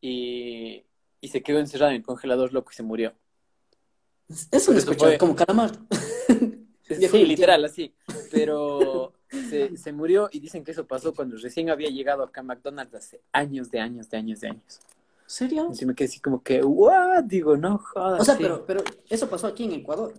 y, 0.00 0.84
y 1.20 1.28
se 1.28 1.42
quedó 1.42 1.58
encerrada 1.58 1.92
en 1.92 1.98
el 1.98 2.02
congelador 2.06 2.52
loco 2.52 2.70
y 2.72 2.74
se 2.74 2.82
murió. 2.82 3.14
Eso 4.50 4.72
escuchó, 4.72 4.98
fue- 5.06 5.18
como 5.18 5.34
calamar. 5.36 5.72
Sí, 6.82 7.24
literal, 7.24 7.64
así. 7.64 7.94
Pero 8.32 9.12
se, 9.30 9.76
se 9.76 9.92
murió 9.92 10.28
y 10.32 10.40
dicen 10.40 10.64
que 10.64 10.72
eso 10.72 10.86
pasó 10.86 11.14
cuando 11.14 11.36
recién 11.36 11.70
había 11.70 11.88
llegado 11.90 12.22
acá 12.22 12.40
a 12.40 12.44
McDonald's 12.44 12.94
hace 12.94 13.20
años, 13.32 13.70
de 13.70 13.80
años, 13.80 14.08
de 14.10 14.16
años, 14.16 14.40
de 14.40 14.48
años. 14.48 14.80
¿Serio? 15.26 15.70
Y 15.80 15.84
me 15.86 15.94
quedé 15.94 16.08
así 16.08 16.20
como 16.20 16.42
que, 16.42 16.62
¿what? 16.62 17.22
Digo, 17.24 17.56
no 17.56 17.78
jodas. 17.78 18.20
O 18.20 18.24
sea, 18.24 18.36
sí. 18.36 18.42
pero, 18.42 18.66
pero 18.66 18.82
eso 19.08 19.28
pasó 19.30 19.46
aquí 19.46 19.64
en 19.64 19.72
Ecuador. 19.72 20.12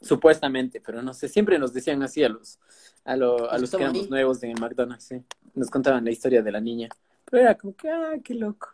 Supuestamente, 0.00 0.80
pero 0.80 1.02
no 1.02 1.12
sé, 1.12 1.28
siempre 1.28 1.58
nos 1.58 1.72
decían 1.72 2.02
así 2.02 2.22
a 2.22 2.28
los, 2.28 2.58
a, 3.04 3.16
lo- 3.16 3.50
a 3.50 3.58
Los 3.58 3.70
que 3.70 3.76
éramos 3.78 4.02
ahí. 4.04 4.08
nuevos 4.10 4.42
en 4.44 4.50
el 4.50 4.60
McDonald's, 4.60 5.04
sí. 5.04 5.22
Nos 5.54 5.70
contaban 5.70 6.04
la 6.04 6.10
historia 6.12 6.40
de 6.42 6.52
la 6.52 6.60
niña. 6.60 6.88
Pero 7.24 7.42
era 7.42 7.56
como 7.56 7.74
que, 7.74 7.88
ah, 7.90 8.12
qué 8.22 8.34
loco. 8.34 8.68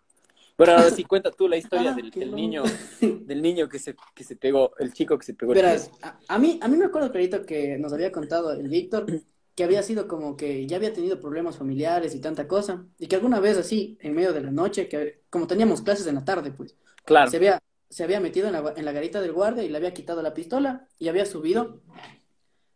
Pero 0.57 0.72
ahora 0.72 0.90
sí 0.90 1.02
cuenta 1.05 1.30
tú 1.30 1.48
la 1.48 1.57
historia 1.57 1.92
Ah, 1.96 1.96
del, 2.14 2.34
niño, 2.34 2.62
del 3.00 3.40
niño 3.40 3.68
que 3.68 3.78
se, 3.78 3.96
que 4.14 4.22
se 4.22 4.36
pegó, 4.36 4.72
el 4.78 4.92
chico 4.92 5.16
que 5.18 5.24
se 5.24 5.34
pegó 5.34 5.52
Verás, 5.55 5.90
a 6.28 6.38
mí, 6.38 6.59
a 6.62 6.68
mí 6.68 6.76
me 6.76 6.84
acuerdo 6.84 7.11
clarito 7.11 7.46
que 7.46 7.78
nos 7.78 7.92
había 7.92 8.12
contado 8.12 8.52
el 8.52 8.68
Víctor 8.68 9.07
que 9.55 9.64
había 9.64 9.82
sido 9.82 10.09
como 10.09 10.36
que 10.36 10.66
ya 10.66 10.76
había 10.76 10.92
tenido 10.92 11.20
problemas 11.20 11.57
familiares 11.57 12.14
y 12.14 12.20
tanta 12.20 12.48
cosa, 12.48 12.86
y 12.98 13.07
que 13.07 13.16
alguna 13.16 13.40
vez 13.40 13.57
así, 13.59 13.98
en 14.00 14.14
medio 14.14 14.32
de 14.32 14.42
la 14.42 14.50
noche, 14.50 14.88
que 14.88 15.22
como 15.30 15.46
teníamos 15.46 15.82
clases 15.82 16.07
en 16.07 16.16
la 16.16 16.24
tarde, 16.24 16.50
pues, 16.52 16.76
Claro, 17.05 17.30
se 17.30 17.36
había, 17.36 17.62
se 17.88 18.05
había 18.05 18.20
metido 18.20 18.46
en 18.48 18.55
la, 18.55 18.74
en 18.76 18.84
la 18.84 18.92
garita 18.92 19.20
del 19.20 19.32
guardia 19.32 19.62
y 19.62 19.68
le 19.68 19.76
había 19.76 19.94
quitado 19.94 20.22
la 20.22 20.34
pistola 20.34 20.88
y 20.98 21.09
había 21.09 21.26
subido. 21.26 21.80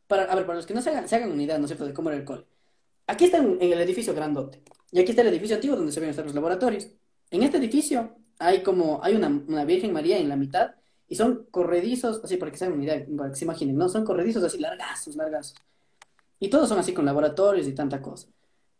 Para, 0.06 0.24
a 0.24 0.34
ver, 0.34 0.46
para 0.46 0.56
los 0.56 0.66
que 0.66 0.74
no 0.74 0.80
se 0.80 0.90
hagan, 0.90 1.08
se 1.08 1.16
hagan 1.16 1.32
una 1.32 1.42
idea, 1.42 1.58
¿no 1.58 1.64
es 1.64 1.68
cierto?, 1.68 1.86
de 1.86 1.92
cómo 1.92 2.08
era 2.10 2.18
el 2.18 2.24
cole. 2.24 2.46
Aquí 3.06 3.24
está 3.26 3.38
en, 3.38 3.58
en 3.60 3.72
el 3.72 3.80
edificio 3.80 4.14
grandote, 4.14 4.62
y 4.90 5.00
aquí 5.00 5.10
está 5.10 5.22
el 5.22 5.28
edificio 5.28 5.56
antiguo 5.56 5.76
donde 5.76 5.92
se 5.92 6.00
ven 6.00 6.14
los 6.16 6.34
laboratorios. 6.34 6.88
En 7.30 7.42
este 7.42 7.58
edificio 7.58 8.16
hay 8.38 8.62
como, 8.62 9.00
hay 9.02 9.14
una, 9.14 9.28
una 9.28 9.64
Virgen 9.64 9.92
María 9.92 10.18
en 10.18 10.28
la 10.28 10.36
mitad, 10.36 10.76
y 11.08 11.16
son 11.16 11.46
corredizos, 11.50 12.20
así 12.22 12.36
para 12.36 12.52
que 12.52 12.58
se 12.58 12.64
hagan 12.64 12.78
una 12.78 12.84
idea, 12.84 13.06
para 13.16 13.30
que 13.30 13.36
se 13.36 13.44
imaginen, 13.44 13.76
¿no? 13.76 13.88
Son 13.88 14.04
corredizos 14.04 14.44
así 14.44 14.58
largazos, 14.58 15.16
largazos. 15.16 15.56
Y 16.40 16.48
todos 16.48 16.68
son 16.68 16.78
así 16.78 16.92
con 16.92 17.04
laboratorios 17.04 17.66
y 17.66 17.72
tanta 17.72 18.00
cosa. 18.00 18.28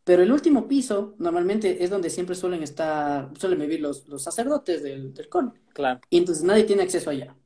Pero 0.05 0.23
el 0.23 0.33
último 0.33 0.67
piso 0.67 1.15
normalmente 1.19 1.85
es 1.85 1.91
donde 1.91 2.09
siempre 2.09 2.35
suelen 2.35 2.63
estar, 2.63 3.31
suelen 3.39 3.59
vivir 3.59 3.81
los, 3.81 4.09
los 4.09 4.23
sacerdotes 4.23 4.83
del, 4.83 5.13
del 5.13 5.29
cole. 5.29 5.51
claro. 5.75 6.01
Y 6.09 6.19
entonces 6.19 6.45
nadie 6.45 6.65
tiene 6.65 6.83
acceso 6.83 7.11
allá. 7.11 7.37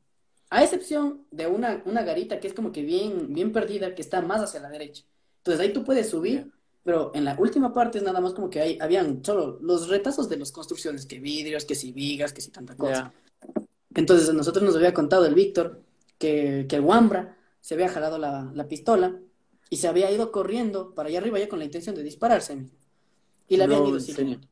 A 0.51 0.63
excepción 0.63 1.27
de 1.31 1.47
una, 1.47 1.83
una 1.87 2.03
garita 2.03 2.39
que 2.39 2.47
es 2.47 2.55
como 2.55 2.71
que 2.71 2.83
bien, 2.83 3.33
bien 3.33 3.53
perdida, 3.53 3.95
que 3.95 4.03
está 4.03 4.21
más 4.21 4.43
hacia 4.43 4.61
la 4.61 4.69
derecha. 4.69 5.03
Entonces 5.39 5.61
ahí 5.61 5.73
tú 5.73 5.83
puedes 5.83 6.11
subir, 6.11 6.53
pero 6.85 7.11
en 7.15 7.25
la 7.25 7.37
última 7.39 7.73
parte 7.73 7.99
es 7.99 8.05
nada 8.05 8.21
más 8.21 8.33
como 8.35 8.51
que 8.51 8.61
hay, 8.61 8.79
habían 8.81 9.25
solo 9.25 9.59
los 9.61 9.89
retazos 9.89 10.29
de 10.29 10.37
las 10.37 10.53
construcciones, 10.53 11.07
que 11.07 11.19
vidrios, 11.19 11.65
que 11.65 11.75
si 11.75 11.91
vigas, 11.93 12.33
que 12.33 12.43
si 12.43 12.51
tanta 12.51 12.77
cosa. 12.77 13.13
Ya. 13.13 13.55
Entonces 13.95 14.29
a 14.29 14.33
nosotros 14.35 14.63
nos 14.65 14.77
había 14.77 14.95
contado 14.95 15.27
el 15.27 15.35
Víctor 15.35 15.83
que, 16.19 16.67
que 16.69 16.77
el 16.77 16.83
Wambra 16.83 17.37
se 17.61 17.75
había 17.75 17.89
jalado 17.89 18.19
la, 18.19 18.51
la 18.55 18.69
pistola 18.69 19.19
y 19.73 19.77
se 19.79 19.89
había 19.89 20.11
ido 20.11 20.31
corriendo 20.31 20.95
para 20.95 21.09
allá 21.09 21.19
arriba 21.21 21.39
ya 21.39 21.49
con 21.49 21.59
la 21.59 21.65
intención 21.65 21.95
de 21.95 22.03
dispararse. 22.03 22.67
Y 23.49 23.57
le 23.57 23.65
habían 23.65 23.81
No, 23.81 23.89
ido 23.89 23.97
en 23.97 24.03
siguiendo. 24.03 24.47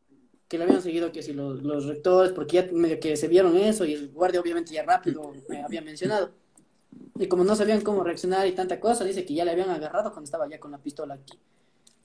Que 0.49 0.57
le 0.57 0.65
habían 0.65 0.81
seguido 0.81 1.13
que 1.13 1.23
si 1.23 1.35
los, 1.35 1.63
los 1.63 1.85
rectores, 1.85 2.33
porque 2.33 2.57
ya 2.57 2.69
medio 2.73 2.99
que 2.99 3.19
se 3.19 3.29
vieron 3.29 3.55
eso 3.59 3.85
y 3.85 3.93
el 3.93 4.09
guardia 4.13 4.41
obviamente 4.41 4.73
ya 4.73 4.83
rápido 4.83 5.31
me 5.51 5.63
había 5.63 5.83
mencionado. 5.83 6.31
Y 7.19 7.27
como 7.27 7.45
no 7.45 7.55
sabían 7.55 7.83
cómo 7.83 8.03
reaccionar 8.03 8.47
y 8.47 8.53
tanta 8.53 8.81
cosa, 8.81 9.05
dice 9.05 9.27
que 9.27 9.35
ya 9.35 9.45
le 9.45 9.51
habían 9.51 9.69
agarrado 9.69 10.11
cuando 10.11 10.25
estaba 10.25 10.49
ya 10.49 10.59
con 10.59 10.71
la 10.71 10.79
pistola 10.79 11.15
aquí. 11.15 11.39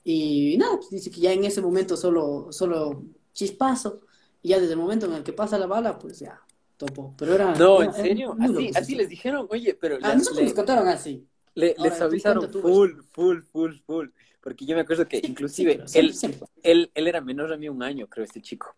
Y 0.04 0.56
nada, 0.58 0.76
pues 0.76 0.90
dice 0.90 1.10
que 1.10 1.20
ya 1.20 1.32
en 1.32 1.44
ese 1.44 1.62
momento 1.62 1.96
solo, 1.96 2.48
solo 2.50 3.02
chispazo. 3.32 4.02
Y 4.42 4.50
ya 4.50 4.60
desde 4.60 4.74
el 4.74 4.78
momento 4.78 5.06
en 5.06 5.14
el 5.14 5.22
que 5.24 5.32
pasa 5.32 5.56
la 5.58 5.66
bala, 5.66 5.98
pues 5.98 6.18
ya 6.18 6.38
topó. 6.76 7.14
Pero 7.16 7.32
era. 7.34 7.54
No, 7.54 7.80
era- 7.82 7.90
en 7.92 7.94
serio, 7.96 8.36
así, 8.38 8.70
así 8.74 8.94
les 8.94 9.08
dijeron, 9.08 9.46
oye, 9.50 9.72
pero 9.74 9.96
A 10.02 10.12
nosotros 10.14 10.36
le- 10.36 10.44
nos 10.44 10.52
contaron 10.54 10.86
así. 10.86 11.26
Le- 11.56 11.74
Ahora, 11.76 11.90
les 11.90 12.00
avisaron 12.00 12.52
full, 12.52 13.00
full, 13.10 13.40
full, 13.42 13.74
full. 13.84 14.08
Porque 14.40 14.64
yo 14.64 14.76
me 14.76 14.82
acuerdo 14.82 15.08
que 15.08 15.18
Sí, 15.18 15.26
inclusive 15.26 15.82
sí, 15.86 15.98
él, 15.98 16.14
siempre, 16.14 16.46
él, 16.62 16.90
él 16.94 17.08
era 17.08 17.20
menor 17.20 17.52
a 17.52 17.56
mí 17.56 17.68
un 17.68 17.82
año, 17.82 18.06
creo, 18.06 18.24
este 18.24 18.40
chico. 18.40 18.76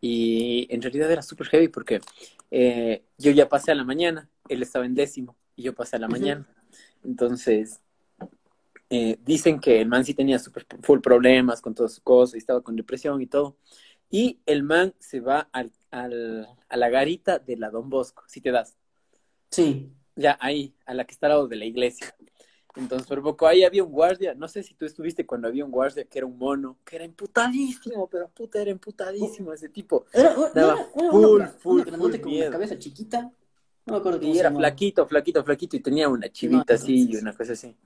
Y 0.00 0.66
en 0.74 0.80
realidad 0.80 1.10
era 1.12 1.20
súper 1.22 1.48
heavy 1.48 1.68
porque 1.68 2.00
eh, 2.50 3.04
yo 3.18 3.30
ya 3.30 3.48
pasé 3.48 3.70
a 3.72 3.74
la 3.74 3.84
mañana, 3.84 4.28
él 4.48 4.62
estaba 4.62 4.86
en 4.86 4.94
décimo 4.94 5.36
y 5.54 5.62
yo 5.64 5.74
pasé 5.74 5.96
a 5.96 5.98
la 5.98 6.06
Ujú. 6.06 6.12
mañana. 6.12 6.48
Entonces, 7.04 7.80
eh, 8.90 9.18
dicen 9.24 9.60
que 9.60 9.80
el 9.80 9.88
man 9.88 10.04
sí 10.04 10.14
tenía 10.14 10.38
súper 10.38 10.66
full 10.82 11.00
problemas 11.00 11.60
con 11.60 11.74
todas 11.74 11.92
sus 11.92 12.02
cosas 12.02 12.34
y 12.34 12.38
estaba 12.38 12.62
con 12.62 12.76
depresión 12.76 13.20
y 13.20 13.26
todo. 13.26 13.56
Y 14.10 14.40
el 14.46 14.62
man 14.62 14.94
se 14.98 15.20
va 15.20 15.48
al, 15.52 15.72
al- 15.90 16.48
a 16.68 16.76
la 16.76 16.88
garita 16.90 17.38
de 17.38 17.56
la 17.56 17.70
Don 17.70 17.88
Bosco, 17.88 18.24
si 18.28 18.40
te 18.40 18.50
das. 18.50 18.76
Sí. 19.50 19.92
Ya, 20.14 20.36
ahí, 20.40 20.74
a 20.86 20.94
la 20.94 21.04
que 21.04 21.12
está 21.12 21.26
al 21.26 21.32
lado 21.32 21.48
de 21.48 21.56
la 21.56 21.64
iglesia. 21.64 22.14
Entonces, 22.74 23.06
por 23.06 23.22
poco, 23.22 23.46
ahí 23.46 23.64
había 23.64 23.84
un 23.84 23.92
guardia, 23.92 24.34
no 24.34 24.48
sé 24.48 24.62
si 24.62 24.74
tú 24.74 24.86
estuviste 24.86 25.26
cuando 25.26 25.48
había 25.48 25.64
un 25.64 25.70
guardia 25.70 26.04
que 26.04 26.18
era 26.18 26.26
un 26.26 26.38
mono, 26.38 26.78
que 26.84 26.96
era 26.96 27.04
emputadísimo, 27.04 28.08
pero 28.08 28.28
puta, 28.28 28.60
era 28.62 28.70
emputadísimo 28.70 29.52
ese 29.52 29.68
tipo. 29.68 30.06
Era, 30.12 30.32
era- 30.32 30.50
Daba 30.54 30.72
era- 30.74 30.90
era 30.96 31.10
full, 31.10 31.24
una- 31.34 31.48
full, 31.48 31.74
una 31.74 31.84
grandote 31.84 32.18
full 32.18 32.22
con 32.22 32.32
una 32.34 32.50
cabeza 32.50 32.78
chiquita. 32.78 33.30
No 33.84 33.94
me 33.94 33.98
acuerdo 33.98 34.20
cómo 34.20 34.32
Y 34.34 34.38
era 34.38 34.52
flaquito, 34.52 35.06
flaquito, 35.06 35.44
flaquito, 35.44 35.76
y 35.76 35.80
tenía 35.80 36.08
una 36.08 36.30
chivita 36.30 36.72
No, 36.74 36.78
así 36.80 37.10
y 37.10 37.16
una 37.16 37.34
cosa 37.36 37.52
así. 37.52 37.76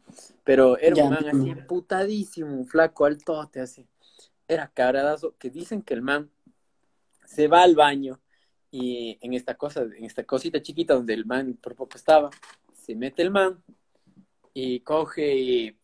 Pero 0.45 0.77
era 0.79 0.95
Ya, 0.95 1.05
un 1.05 1.11
man 1.11 1.27
así 1.27 1.37
no. 1.37 1.53
emputadísimo, 1.53 2.55
un 2.55 2.67
flaco, 2.67 3.07
altote, 3.07 3.61
así. 3.61 3.89
Era 4.47 4.71
cabradazo, 4.73 5.35
que 5.39 5.51
dicen 5.51 5.83
que 5.83 5.95
el 5.95 6.03
man 6.03 6.31
se 7.25 7.49
va 7.49 7.63
al 7.63 7.75
baño 7.75 8.21
y 8.79 9.19
en 9.23 9.33
esta 9.35 9.55
cosa, 9.55 9.83
en 9.83 10.05
esta 10.05 10.25
cosita 10.25 10.61
chiquita 10.61 10.95
donde 10.95 11.15
el 11.15 11.25
man 11.25 11.59
por 11.63 11.75
poco 11.75 11.97
estaba, 11.97 12.31
se 12.75 12.95
mete 12.95 13.23
el 13.23 13.31
man 13.31 13.63
y 14.53 14.81
coge 14.81 15.35
y, 15.37 15.77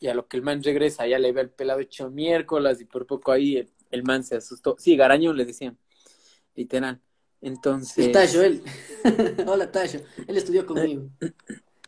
y 0.00 0.06
a 0.08 0.14
lo 0.14 0.26
que 0.26 0.36
el 0.36 0.42
man 0.42 0.62
regresa 0.62 1.06
ya 1.06 1.18
le 1.18 1.32
ve 1.32 1.42
el 1.42 1.50
pelado 1.50 1.80
hecho 1.80 2.10
miércoles 2.10 2.80
y 2.80 2.84
por 2.86 3.06
poco 3.06 3.30
ahí 3.32 3.56
el, 3.56 3.68
el 3.90 4.02
man 4.02 4.24
se 4.24 4.36
asustó. 4.36 4.76
Sí, 4.78 4.96
garañón 4.96 5.36
le 5.36 5.44
decían, 5.44 5.78
literal. 6.56 7.00
Entonces... 7.40 8.06
El 8.06 8.12
Tayo, 8.12 8.42
él. 8.42 8.62
Hola, 9.46 9.70
Tayo. 9.70 10.00
Él 10.26 10.36
estudió 10.36 10.66
conmigo. 10.66 11.08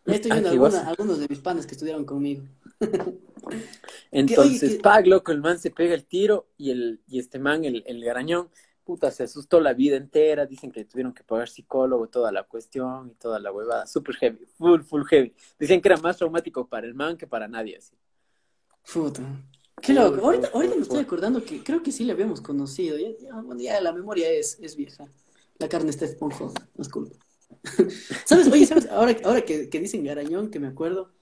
Ya 0.06 0.14
estoy 0.14 0.30
viendo 0.32 0.50
alguna- 0.50 0.88
algunos 0.88 1.18
de 1.18 1.26
mis 1.28 1.40
panes 1.40 1.66
que 1.66 1.72
estudiaron 1.72 2.04
conmigo. 2.04 2.44
Entonces, 4.10 4.62
oye, 4.62 4.76
que- 4.76 4.82
pag, 4.82 5.06
loco, 5.06 5.32
el 5.32 5.40
man 5.40 5.58
se 5.58 5.70
pega 5.70 5.94
el 5.94 6.04
tiro 6.04 6.48
y, 6.56 6.70
el, 6.70 7.00
y 7.06 7.18
este 7.18 7.38
man, 7.38 7.64
el, 7.64 7.82
el 7.86 8.02
garañón, 8.04 8.48
puta, 8.84 9.10
se 9.10 9.24
asustó 9.24 9.60
la 9.60 9.72
vida 9.74 9.96
entera. 9.96 10.46
Dicen 10.46 10.70
que 10.70 10.84
tuvieron 10.84 11.12
que 11.12 11.24
pagar 11.24 11.48
psicólogo, 11.48 12.08
toda 12.08 12.32
la 12.32 12.44
cuestión 12.44 13.10
y 13.10 13.14
toda 13.14 13.38
la 13.38 13.52
huevada. 13.52 13.86
Super 13.86 14.14
heavy, 14.16 14.46
full, 14.58 14.82
full 14.82 15.04
heavy. 15.04 15.34
Decían 15.58 15.80
que 15.80 15.88
era 15.88 15.96
más 15.98 16.16
traumático 16.16 16.66
para 16.66 16.86
el 16.86 16.94
man 16.94 17.16
que 17.16 17.26
para 17.26 17.48
nadie, 17.48 17.76
así. 17.76 17.94
Puta. 18.92 19.22
Qué 19.80 19.92
loco. 19.92 20.16
full, 20.16 20.24
Ahorita, 20.24 20.48
full, 20.48 20.56
ahorita 20.56 20.76
me 20.76 20.82
estoy 20.82 21.00
acordando 21.00 21.44
que 21.44 21.62
creo 21.62 21.82
que 21.82 21.92
sí 21.92 22.04
le 22.04 22.12
habíamos 22.12 22.40
conocido. 22.40 22.96
Ya, 22.98 23.08
ya, 23.56 23.80
la 23.80 23.92
memoria 23.92 24.30
es, 24.30 24.58
es 24.60 24.76
vieja. 24.76 25.06
La 25.58 25.68
carne 25.68 25.90
está 25.90 26.04
esponjosa. 26.04 26.68
Disculpa. 26.74 27.16
¿Sabes? 28.26 28.48
Oye, 28.48 28.66
¿sabes? 28.66 28.88
Ahora, 28.90 29.16
ahora 29.24 29.42
que, 29.42 29.68
que 29.68 29.80
dicen 29.80 30.04
Garañón, 30.04 30.50
que 30.50 30.58
me 30.58 30.68
acuerdo, 30.68 31.12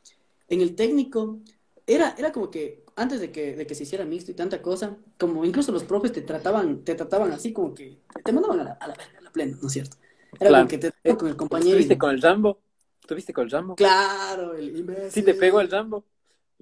en 0.49 0.61
el 0.61 0.75
técnico, 0.75 1.41
era, 1.87 2.15
era 2.19 2.33
como 2.33 2.51
que 2.51 2.85
antes 3.01 3.21
de 3.21 3.33
que, 3.33 3.57
de 3.57 3.67
que 3.67 3.75
se 3.75 3.85
hiciera 3.85 4.05
mixto 4.05 4.31
y 4.31 4.35
tanta 4.35 4.61
cosa, 4.63 4.97
como 5.19 5.45
incluso 5.45 5.73
los 5.73 5.85
profes 5.85 6.13
te 6.13 6.23
trataban, 6.23 6.85
te 6.85 6.95
trataban 6.95 7.33
así 7.33 7.53
como 7.53 7.75
que 7.75 7.99
te 8.25 8.33
mandaban 8.33 8.61
a 8.61 8.65
la, 8.65 8.73
a 8.73 8.89
la, 8.89 8.95
a 8.95 9.21
la 9.23 9.31
plena, 9.33 9.57
¿no 9.61 9.67
es 9.69 9.73
cierto? 9.73 9.97
Era 10.39 10.49
Claro. 10.49 10.55
como 10.69 10.69
que 10.69 10.79
te 10.79 11.17
con 11.17 11.29
el 11.29 11.37
compañero. 11.37 11.71
¿Estuviste 11.71 11.95
y- 11.95 11.99
con 11.99 12.11
el 12.11 12.23
Rambo? 12.23 12.61
¿Estuviste 13.01 13.33
con 13.33 13.45
el 13.45 13.51
Rambo? 13.51 13.75
Claro, 13.75 14.55
el 14.55 14.77
imbécil. 14.77 15.11
Sí, 15.11 15.23
te 15.23 15.35
pegó 15.35 15.61
el 15.61 15.71
Rambo. 15.71 16.05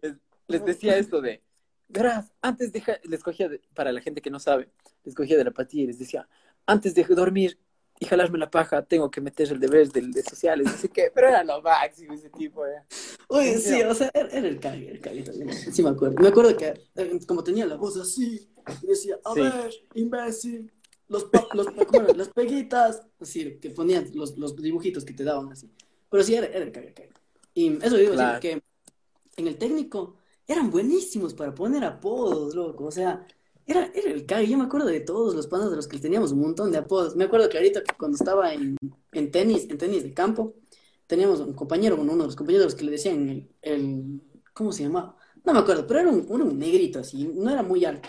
Les, 0.00 0.14
les 0.46 0.64
decía 0.64 0.96
esto 0.96 1.20
de, 1.20 1.42
verás, 1.88 2.32
antes 2.40 2.72
de, 2.72 2.82
les 3.04 3.22
cogía, 3.22 3.48
de- 3.48 3.60
para 3.74 3.92
la 3.92 4.00
gente 4.00 4.22
que 4.22 4.30
no 4.30 4.38
sabe, 4.40 4.70
les 5.04 5.14
cogía 5.14 5.36
de 5.36 5.44
la 5.44 5.50
patilla 5.50 5.84
y 5.84 5.86
les 5.88 5.98
decía, 5.98 6.28
antes 6.66 6.94
de 6.94 7.04
dormir 7.04 7.58
y 8.00 8.06
jalarme 8.06 8.38
la 8.38 8.50
paja, 8.50 8.82
tengo 8.82 9.10
que 9.10 9.20
meter 9.20 9.50
el 9.52 9.58
deber 9.60 9.88
de, 9.90 10.02
de 10.02 10.22
sociales, 10.22 10.70
sé 10.80 10.88
qué, 10.88 11.10
pero 11.14 11.28
era 11.28 11.42
lo 11.44 11.60
máximo 11.62 12.14
ese 12.14 12.30
tipo, 12.30 12.64
ya. 12.66 12.84
Oye, 13.28 13.58
sí, 13.58 13.80
o 13.82 13.94
sea, 13.94 14.10
era, 14.14 14.28
era 14.28 14.48
el 14.48 14.60
cague, 14.60 14.90
el 14.90 15.00
cague 15.00 15.22
también. 15.22 15.52
Sí, 15.52 15.82
me 15.82 15.90
acuerdo. 15.90 16.16
Me 16.20 16.28
acuerdo 16.28 16.56
que 16.56 16.74
eh, 16.96 17.18
como 17.26 17.42
tenía 17.44 17.66
la 17.66 17.76
voz 17.76 17.96
así, 17.98 18.48
decía, 18.82 19.18
a 19.24 19.34
Sí. 19.34 19.40
ver, 19.40 19.74
imbécil, 19.94 20.72
los, 21.08 21.26
los, 21.54 21.66
las 22.16 22.28
peguitas, 22.28 23.02
así, 23.20 23.58
que 23.58 23.70
ponían 23.70 24.08
los, 24.14 24.38
los 24.38 24.54
dibujitos 24.56 25.04
que 25.04 25.12
te 25.14 25.24
daban 25.24 25.50
así. 25.52 25.70
Pero 26.10 26.22
sí, 26.22 26.34
era, 26.34 26.46
era 26.46 26.64
el 26.64 26.72
cague, 26.72 26.88
el 26.88 26.94
cague. 26.94 27.10
Y 27.54 27.84
eso 27.84 27.96
digo, 27.96 28.12
Claro. 28.12 28.38
así, 28.38 28.40
que 28.40 28.62
en 29.36 29.46
el 29.48 29.56
técnico 29.58 30.16
eran 30.46 30.70
buenísimos 30.70 31.34
para 31.34 31.54
poner 31.54 31.84
apodos, 31.84 32.54
loco, 32.54 32.84
o 32.84 32.90
sea, 32.90 33.26
era, 33.68 33.90
era 33.94 34.10
el 34.10 34.26
cague. 34.26 34.48
Yo 34.48 34.58
me 34.58 34.64
acuerdo 34.64 34.86
de 34.88 35.00
todos 35.00 35.34
los 35.34 35.46
panas 35.46 35.70
de 35.70 35.76
los 35.76 35.86
que 35.86 35.98
teníamos 35.98 36.32
un 36.32 36.40
montón 36.40 36.72
de 36.72 36.78
apodos. 36.78 37.14
Me 37.16 37.24
acuerdo 37.24 37.48
clarito 37.48 37.82
que 37.84 37.94
cuando 37.96 38.16
estaba 38.16 38.52
en, 38.54 38.76
en 39.12 39.30
tenis, 39.30 39.68
en 39.70 39.78
tenis 39.78 40.02
de 40.02 40.12
campo, 40.14 40.54
teníamos 41.06 41.40
un 41.40 41.54
compañero, 41.54 41.96
bueno, 41.96 42.12
uno 42.12 42.22
de 42.22 42.28
los 42.28 42.36
compañeros 42.36 42.64
a 42.64 42.66
los 42.68 42.74
que 42.74 42.84
le 42.84 42.90
decían 42.92 43.28
el, 43.28 43.48
el- 43.62 44.20
¿cómo 44.54 44.72
se 44.72 44.82
llamaba? 44.84 45.16
No 45.44 45.52
me 45.52 45.60
acuerdo, 45.60 45.86
pero 45.86 46.00
era 46.00 46.10
un, 46.10 46.24
era 46.26 46.44
un 46.44 46.58
negrito 46.58 46.98
así, 46.98 47.28
no 47.34 47.50
era 47.50 47.62
muy 47.62 47.84
alto. 47.84 48.08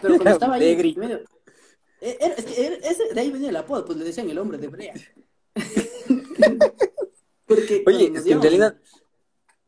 Pero 0.00 0.16
cuando 0.16 0.30
estaba 0.32 0.54
ahí, 0.54 0.74
negrito. 0.74 1.00
medio, 1.00 1.20
era- 2.00 2.34
es 2.34 2.44
que 2.44 2.66
era- 2.66 2.76
ese- 2.76 3.12
de 3.14 3.20
ahí 3.20 3.30
venía 3.30 3.50
el 3.50 3.56
apodo, 3.56 3.84
pues 3.84 3.98
le 3.98 4.04
decían 4.04 4.28
el 4.30 4.38
hombre 4.38 4.58
de 4.58 4.68
brea. 4.68 4.94
Porque 7.46 7.84
Oye, 7.86 8.12
es 8.14 8.24
que 8.24 8.32
en 8.32 8.40
realidad, 8.42 8.76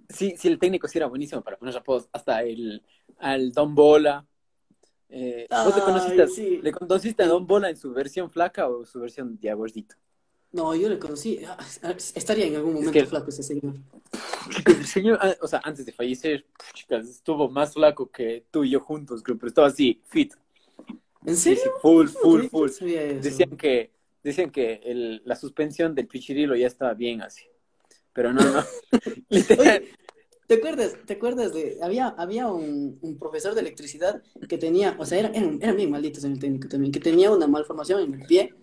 sí, 0.08 0.34
sí, 0.38 0.48
el 0.48 0.58
técnico 0.58 0.88
sí 0.88 0.98
era 0.98 1.06
buenísimo 1.06 1.42
para 1.42 1.58
poner 1.58 1.76
apodos, 1.76 2.08
hasta 2.12 2.42
el, 2.42 2.82
al 3.18 3.52
Don 3.52 3.74
Bola. 3.74 4.26
Eh, 5.08 5.46
¿Vos 5.50 5.66
le 5.76 5.80
Ay, 5.82 5.86
conociste, 5.86 6.22
a- 6.22 6.28
sí. 6.28 6.60
le 6.62 6.72
conociste 6.72 7.22
a 7.22 7.26
Don 7.26 7.46
Bola 7.46 7.70
en 7.70 7.76
su 7.76 7.92
versión 7.92 8.30
flaca 8.30 8.68
o 8.68 8.84
su 8.84 9.00
versión 9.00 9.38
ya 9.40 9.54
gordito? 9.54 9.94
No, 10.52 10.74
yo 10.74 10.88
le 10.88 10.98
conocí, 10.98 11.40
ah, 11.46 11.56
estaría 12.14 12.46
en 12.46 12.56
algún 12.56 12.74
momento 12.74 12.92
que- 12.92 13.06
flaco 13.06 13.28
ese 13.28 13.42
señor. 13.42 13.74
El 14.66 14.86
señor, 14.86 15.18
ah, 15.20 15.34
o 15.42 15.46
sea, 15.48 15.60
antes 15.64 15.84
de 15.86 15.92
fallecer, 15.92 16.46
chicas, 16.72 17.08
estuvo 17.08 17.48
más 17.50 17.74
flaco 17.74 18.10
que 18.10 18.46
tú 18.50 18.64
y 18.64 18.70
yo 18.70 18.80
juntos, 18.80 19.22
creo, 19.22 19.36
pero 19.36 19.48
estaba 19.48 19.66
así, 19.68 20.00
fit. 20.06 20.34
¿En 21.24 21.36
Sí, 21.36 21.56
serio? 21.56 21.62
sí, 21.64 21.70
full, 21.82 22.06
No, 22.06 22.12
full, 22.20 22.42
full. 22.46 22.68
eso. 22.70 22.84
Decían 22.84 23.56
que, 23.56 23.90
decían 24.22 24.50
que 24.50 24.80
el, 24.84 25.22
la 25.24 25.36
suspensión 25.36 25.94
del 25.94 26.06
pichirilo 26.06 26.54
ya 26.56 26.68
estaba 26.68 26.94
bien 26.94 27.20
así. 27.22 27.44
Pero 28.12 28.32
no, 28.32 28.40
no. 28.42 28.62
Literal. 29.28 29.66
Oye, 29.82 29.88
¿te 30.46 30.54
acuerdas, 30.54 30.96
te 31.06 31.14
acuerdas 31.14 31.52
de, 31.52 31.78
había, 31.82 32.08
había 32.08 32.48
un, 32.48 32.98
un 33.02 33.18
profesor 33.18 33.54
de 33.54 33.60
electricidad 33.60 34.22
que 34.48 34.58
tenía, 34.58 34.96
o 34.98 35.04
sea, 35.04 35.18
eran, 35.18 35.34
eran, 35.34 35.58
eran 35.62 35.76
bien 35.76 35.90
malditos 35.90 36.24
en 36.24 36.32
el 36.32 36.38
técnico 36.38 36.68
también, 36.68 36.92
que 36.92 37.00
tenía 37.00 37.30
una 37.30 37.46
malformación 37.46 38.00
en 38.02 38.20
el 38.20 38.26
pie 38.26 38.54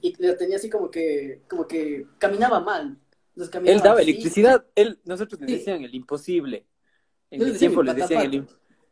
y 0.00 0.14
lo 0.24 0.36
tenía 0.36 0.56
así 0.56 0.68
como 0.70 0.90
que, 0.90 1.42
como 1.48 1.66
que 1.66 2.06
caminaba 2.18 2.60
mal. 2.60 2.98
Entonces, 3.30 3.50
caminaba 3.52 3.76
Él 3.76 3.82
daba 3.82 4.00
así. 4.00 4.10
electricidad, 4.10 4.66
él, 4.74 4.98
nosotros 5.04 5.40
le 5.40 5.46
Sí. 5.46 5.52
decían 5.54 5.82
el 5.82 5.94
imposible. 5.94 6.66
En 7.30 7.40
decía 7.40 7.58
tiempo 7.58 7.82
el 7.82 7.86
le 7.88 7.94
decían 7.94 8.20
el, 8.22 8.32
pata 8.32 8.36
im- 8.38 8.48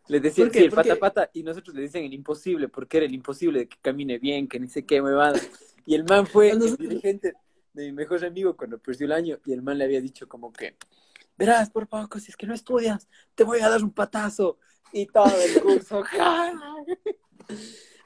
le 0.08 0.20
decían 0.20 0.52
sí, 0.52 0.58
el 0.58 0.70
pata 0.70 0.96
pata 0.96 1.30
y 1.32 1.42
nosotros 1.42 1.74
le 1.74 1.82
decían 1.82 2.04
el 2.04 2.14
imposible 2.14 2.68
porque 2.68 2.98
era 2.98 3.06
el 3.06 3.14
imposible 3.14 3.60
de 3.60 3.68
que 3.68 3.76
camine 3.80 4.18
bien, 4.18 4.46
que 4.46 4.60
ni 4.60 4.68
sé 4.68 4.84
qué 4.84 5.00
huevada. 5.00 5.40
Y 5.84 5.94
el 5.94 6.04
man 6.04 6.26
fue 6.26 6.50
el 6.50 6.76
dirigente 6.76 7.34
de 7.72 7.86
mi 7.86 7.92
mejor 7.92 8.24
amigo 8.24 8.56
cuando 8.56 8.78
perdió 8.78 9.06
el 9.06 9.12
año 9.12 9.38
y 9.44 9.52
el 9.52 9.62
man 9.62 9.78
le 9.78 9.84
había 9.84 10.00
dicho 10.00 10.28
como 10.28 10.52
que, 10.52 10.76
verás, 11.36 11.70
por 11.70 11.88
poco, 11.88 12.18
si 12.18 12.30
es 12.30 12.36
que 12.36 12.46
no 12.46 12.54
estudias, 12.54 13.08
te 13.34 13.44
voy 13.44 13.60
a 13.60 13.68
dar 13.68 13.82
un 13.82 13.92
patazo. 13.92 14.58
Y 14.92 15.06
todo 15.06 15.26
el 15.42 15.60
curso. 15.62 16.02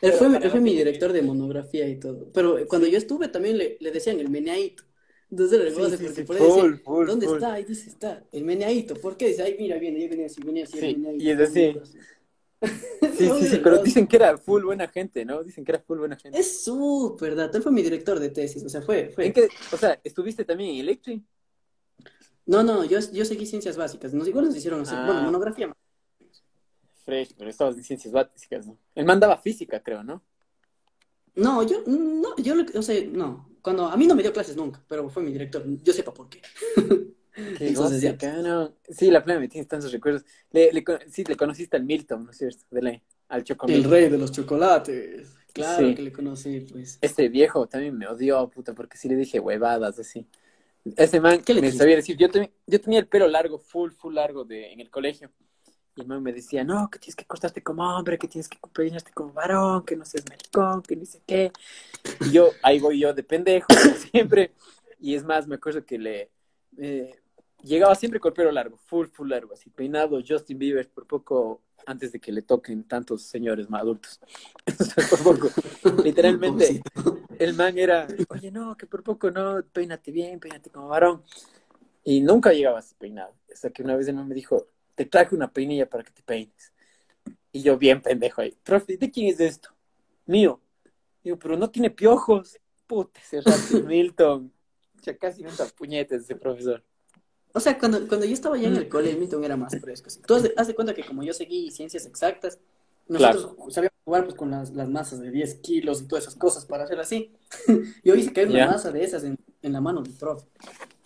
Él 0.00 0.12
fue, 0.14 0.28
Pero 0.30 0.44
él 0.44 0.50
fue 0.50 0.60
mi 0.60 0.74
director 0.74 1.12
de 1.12 1.22
monografía 1.22 1.86
y 1.86 1.98
todo. 2.00 2.30
Pero 2.32 2.66
cuando 2.66 2.86
yo 2.88 2.96
estuve 2.96 3.28
también 3.28 3.58
le, 3.58 3.76
le 3.80 3.90
decían 3.90 4.18
el 4.18 4.30
meneadito. 4.30 4.84
Entonces 5.30 5.60
el 5.60 5.74
Sí, 5.74 5.74
sí, 5.74 5.80
porque 5.90 6.08
sí, 6.08 6.22
por 6.22 6.36
ahí 6.36 6.42
full, 6.42 7.06
¿dónde 7.06 7.26
full. 7.26 7.36
está? 7.36 7.52
Ahí 7.54 7.64
dice, 7.64 7.88
está, 7.90 8.24
el 8.32 8.44
meneadito. 8.44 8.94
¿Por 8.96 9.16
qué? 9.16 9.28
Dice, 9.28 9.42
ay, 9.42 9.56
mira, 9.58 9.78
viene, 9.78 10.00
ahí 10.00 10.08
venía 10.08 10.26
así, 10.26 10.42
venía 10.42 10.64
así, 10.64 10.78
Sí, 10.78 10.86
el 10.86 10.96
meneadito. 10.98 11.24
y 11.24 11.30
es 11.30 11.40
así. 11.40 11.78
Sí, 13.16 13.28
sí, 13.28 13.46
sí, 13.48 13.60
pero 13.62 13.82
dicen 13.82 14.06
que 14.06 14.16
era 14.16 14.36
full 14.38 14.64
buena 14.64 14.88
gente, 14.88 15.24
¿no? 15.24 15.42
Dicen 15.42 15.64
que 15.64 15.72
era 15.72 15.80
full 15.80 15.98
buena 15.98 16.16
gente. 16.16 16.38
Es 16.38 16.62
súper 16.64 17.34
dato. 17.34 17.56
Él 17.58 17.62
fue 17.62 17.72
mi 17.72 17.82
director 17.82 18.18
de 18.18 18.30
tesis, 18.30 18.64
o 18.64 18.68
sea, 18.68 18.82
fue, 18.82 19.10
fue. 19.10 19.26
¿En 19.26 19.32
qué? 19.32 19.48
O 19.72 19.76
sea, 19.76 19.98
¿estuviste 20.04 20.44
también 20.44 20.70
en 20.70 20.80
Electri? 20.80 21.22
No, 22.50 22.64
no, 22.64 22.84
yo, 22.84 22.98
yo 23.12 23.24
seguí 23.24 23.46
ciencias 23.46 23.76
básicas. 23.76 24.12
Nos, 24.12 24.26
igual 24.26 24.46
nos 24.46 24.56
hicieron 24.56 24.80
hacer, 24.80 24.98
Ah. 24.98 25.06
bueno, 25.06 25.22
monografía. 25.22 25.72
Fresh, 27.04 27.34
pero 27.38 27.48
estabas 27.48 27.76
en 27.76 27.84
ciencias 27.84 28.12
básicas, 28.12 28.66
¿no? 28.66 28.76
Él 28.96 29.04
mandaba 29.06 29.36
física, 29.38 29.80
creo, 29.80 30.02
¿no? 30.02 30.22
No, 31.36 31.62
yo, 31.62 31.82
no, 31.86 32.36
yo, 32.38 32.54
o 32.74 32.82
sea, 32.82 33.00
no. 33.06 33.48
Cuando, 33.62 33.86
a 33.86 33.96
mí 33.96 34.06
no 34.06 34.16
me 34.16 34.22
dio 34.22 34.32
clases 34.32 34.56
nunca, 34.56 34.82
pero 34.88 35.08
fue 35.08 35.22
mi 35.22 35.30
director. 35.32 35.62
Yo 35.82 35.92
sepa 35.92 36.12
por 36.12 36.28
qué. 36.28 36.42
Qué 37.56 37.68
Entonces, 37.68 38.02
ya. 38.02 38.16
Sí, 38.88 39.10
la 39.12 39.22
plena 39.22 39.38
me 39.38 39.46
tienes 39.48 39.68
tantos 39.68 39.92
recuerdos. 39.92 40.24
Le, 40.50 40.72
sí, 41.08 41.22
le 41.22 41.36
conociste 41.36 41.76
al 41.76 41.84
Milton, 41.84 42.24
¿no 42.24 42.30
es 42.32 42.38
cierto? 42.38 42.64
De 42.70 42.82
la, 42.82 42.90
al 43.28 43.38
El 43.38 43.44
Chocomil. 43.44 43.84
rey 43.84 44.08
de 44.08 44.18
los 44.18 44.32
chocolates. 44.32 45.36
Claro 45.52 45.86
Sí. 45.88 45.94
que 45.94 46.02
le 46.02 46.12
conocí, 46.12 46.60
pues. 46.60 46.98
Este 47.00 47.28
viejo 47.28 47.66
también 47.68 47.96
me 47.96 48.08
odió, 48.08 48.48
puta, 48.50 48.74
porque 48.74 48.98
sí 48.98 49.08
le 49.08 49.14
dije 49.16 49.38
huevadas, 49.38 49.98
así. 50.00 50.26
Ese 50.96 51.20
man 51.20 51.42
¿Qué 51.42 51.54
le 51.54 51.60
me 51.60 51.72
sabía 51.72 51.96
decir, 51.96 52.16
yo, 52.16 52.28
teni- 52.28 52.50
yo 52.66 52.80
tenía 52.80 52.98
el 53.00 53.06
pelo 53.06 53.28
largo, 53.28 53.58
full, 53.58 53.90
full 53.92 54.14
largo 54.14 54.44
de, 54.44 54.72
en 54.72 54.80
el 54.80 54.90
colegio. 54.90 55.30
Y 55.96 56.02
el 56.02 56.06
man 56.06 56.22
me 56.22 56.32
decía, 56.32 56.64
no, 56.64 56.88
que 56.90 56.98
tienes 56.98 57.16
que 57.16 57.24
cortarte 57.26 57.62
como 57.62 57.82
hombre, 57.96 58.18
que 58.18 58.28
tienes 58.28 58.48
que 58.48 58.58
peinarte 58.72 59.12
como 59.12 59.32
varón, 59.32 59.84
que 59.84 59.96
no 59.96 60.04
seas 60.04 60.24
maricón, 60.28 60.82
que 60.82 60.96
ni 60.96 61.04
sé 61.04 61.20
qué. 61.26 61.52
Y 62.26 62.32
yo, 62.32 62.50
ahí 62.62 62.78
voy 62.78 63.00
yo 63.00 63.12
de 63.12 63.22
pendejo, 63.22 63.66
siempre. 64.12 64.52
Y 65.00 65.14
es 65.14 65.24
más, 65.24 65.46
me 65.46 65.56
acuerdo 65.56 65.84
que 65.84 65.98
le... 65.98 66.30
eh, 66.78 67.12
llegaba 67.62 67.94
siempre 67.94 68.20
con 68.20 68.30
el 68.30 68.34
pelo 68.34 68.52
largo, 68.52 68.76
full, 68.76 69.06
full 69.08 69.28
largo, 69.28 69.52
así 69.54 69.68
peinado 69.70 70.20
Justin 70.26 70.58
Bieber 70.58 70.88
por 70.88 71.06
poco 71.06 71.62
antes 71.86 72.12
de 72.12 72.20
que 72.20 72.32
le 72.32 72.42
toquen 72.42 72.84
tantos 72.84 73.22
señores 73.22 73.68
más 73.68 73.82
adultos. 73.82 74.20
Por 75.10 75.22
poco, 75.22 75.48
literalmente, 76.04 76.82
el 77.40 77.54
man 77.54 77.76
era, 77.78 78.06
oye, 78.28 78.50
no, 78.50 78.76
que 78.76 78.86
por 78.86 79.02
poco 79.02 79.30
no, 79.30 79.62
peínate 79.72 80.12
bien, 80.12 80.38
peínate 80.38 80.70
como 80.70 80.88
varón. 80.88 81.22
Y 82.04 82.20
nunca 82.20 82.52
llegaba 82.52 82.78
así 82.78 82.94
peinado. 82.94 83.34
Hasta 83.52 83.70
que 83.70 83.82
una 83.82 83.96
vez 83.96 84.06
el 84.08 84.14
man 84.14 84.28
me 84.28 84.34
dijo, 84.34 84.68
te 84.94 85.06
traje 85.06 85.34
una 85.34 85.50
peinilla 85.50 85.88
para 85.88 86.04
que 86.04 86.12
te 86.12 86.22
peines. 86.22 86.72
Y 87.52 87.62
yo 87.62 87.76
bien 87.78 88.00
pendejo 88.00 88.42
ahí, 88.42 88.56
profe, 88.62 88.96
¿de 88.96 89.10
quién 89.10 89.28
es 89.28 89.40
esto? 89.40 89.70
Mío. 90.26 90.60
Digo, 91.24 91.38
pero 91.38 91.56
no 91.56 91.70
tiene 91.70 91.90
piojos. 91.90 92.58
Puta, 92.86 93.20
ese 93.20 93.40
rato, 93.40 93.80
Milton. 93.86 94.52
Ya 95.02 95.16
casi 95.16 95.42
me 95.42 95.50
puñetes 95.76 96.22
ese 96.22 96.36
profesor. 96.36 96.84
O 97.52 97.60
sea, 97.60 97.78
cuando, 97.78 98.06
cuando 98.06 98.26
yo 98.26 98.34
estaba 98.34 98.56
ya 98.58 98.68
en 98.68 98.76
el 98.76 98.86
Mm. 98.86 98.88
cole, 98.90 99.10
el 99.10 99.18
Milton 99.18 99.44
era 99.44 99.56
más 99.56 99.78
fresco. 99.80 100.08
Tú 100.26 100.34
de, 100.40 100.52
haz 100.56 100.68
de 100.68 100.74
cuenta 100.74 100.94
que 100.94 101.04
como 101.04 101.22
yo 101.22 101.32
seguí 101.32 101.70
ciencias 101.70 102.06
exactas, 102.06 102.60
nosotros 103.10 103.74
sabíamos 103.74 103.98
jugar 104.04 104.24
pues, 104.24 104.34
con 104.36 104.50
las, 104.50 104.70
las 104.74 104.88
masas 104.88 105.20
de 105.20 105.30
10 105.30 105.56
kilos 105.56 106.00
y 106.02 106.08
todas 106.08 106.24
esas 106.24 106.36
cosas 106.36 106.64
para 106.64 106.84
hacer 106.84 106.98
así. 107.00 107.32
yo 108.04 108.14
hice 108.14 108.32
caer 108.32 108.48
una 108.48 108.58
Ya. 108.58 108.66
masa 108.66 108.90
de 108.92 109.04
esas 109.04 109.24
en, 109.24 109.38
en 109.62 109.72
la 109.72 109.80
mano 109.80 110.02
del 110.02 110.14
profe. 110.14 110.46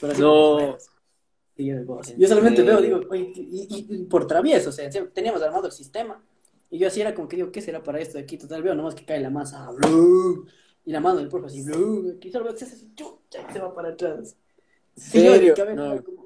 Pero 0.01 0.13
así 0.13 0.23
No. 0.23 0.77
Y 1.57 1.67
yo, 1.67 1.79
digo, 1.79 2.01
yo 2.19 2.29
solamente 2.29 2.63
¿En 2.63 2.67
veo, 2.67 2.81
digo, 2.81 3.01
oye, 3.11 3.33
y, 3.37 3.69
y- 3.71 3.87
y 3.89 4.05
por 4.07 4.27
travieso, 4.27 4.71
o 4.71 4.73
sea, 4.73 4.91
teníamos 4.91 5.41
armado 5.41 5.67
el 5.67 5.73
sistema. 5.73 6.21
Y 6.69 6.79
yo 6.79 6.89
así 6.89 7.01
era 7.01 7.15
como 7.15 7.29
que 7.29 7.37
digo, 7.37 7.53
¿qué 7.53 7.61
será 7.61 7.81
para 7.83 8.01
esto 8.01 8.19
de 8.19 8.25
aquí? 8.25 8.37
Total, 8.37 8.61
veo 8.63 8.75
nomás 8.75 8.97
que 8.97 9.05
cae 9.05 9.21
la 9.21 9.31
masa. 9.31 9.71
¡blum! 9.71 10.47
Y 10.85 10.91
la 10.91 11.01
mano 11.01 11.19
del 11.19 11.29
profe 11.29 11.47
así, 11.47 11.63
¡blum! 11.63 12.15
Aquí 12.17 12.31
solo 12.33 12.47
veo 12.47 12.55
que 12.55 12.67
se 12.67 12.75
y 12.77 13.53
se 13.53 13.59
va 13.61 13.73
para 13.73 13.91
atrás. 13.91 14.37
¿En 15.13 15.43
Y 15.43 15.47
yo, 15.47 15.75
No. 15.75 16.03
como, 16.03 16.24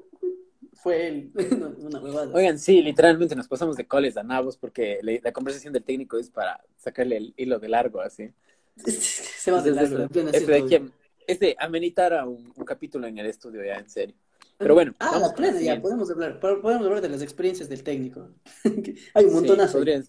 fue 0.81 1.07
él. 1.07 1.31
No, 1.59 1.69
una 1.87 1.99
huevada. 1.99 2.31
Oigan, 2.33 2.57
sí, 2.59 2.81
literalmente 2.81 3.35
nos 3.35 3.47
pasamos 3.47 3.75
de 3.75 3.87
coles 3.87 4.17
a 4.17 4.23
nabos 4.23 4.57
porque 4.57 4.99
le- 5.01 5.21
la 5.23 5.31
conversación 5.31 5.73
del 5.73 5.83
técnico 5.83 6.17
es 6.17 6.29
para 6.29 6.63
sacarle 6.77 7.17
el 7.17 7.33
hilo 7.37 7.59
de 7.59 7.69
largo, 7.69 8.01
así. 8.01 8.31
Se 8.77 9.51
va 9.51 9.61
de 9.61 9.71
largo, 9.71 10.07
plena 10.07 10.31
este 10.31 10.51
de 10.51 10.57
aquí, 10.57 10.91
es 11.27 11.39
de 11.39 11.55
amenitar 11.59 12.13
a 12.13 12.25
un, 12.25 12.51
un 12.55 12.65
capítulo 12.65 13.05
en 13.07 13.17
el 13.17 13.25
estudio 13.25 13.63
ya, 13.63 13.75
en 13.75 13.89
serio. 13.89 14.15
Pero 14.57 14.73
bueno, 14.73 14.93
Ah, 14.99 15.11
vamos 15.13 15.29
la 15.29 15.33
con 15.35 15.45
la 15.45 15.61
ya, 15.61 15.81
podemos 15.81 16.09
hablar. 16.11 16.39
po- 16.39 16.61
Podemos 16.61 16.85
hablar 16.85 17.01
de 17.01 17.09
las 17.09 17.21
experiencias 17.21 17.69
del 17.69 17.83
técnico. 17.83 18.29
Hay 19.13 19.23
un 19.25 19.29
Sí, 19.29 19.35
montonazo. 19.35 19.77
podrían- 19.77 20.03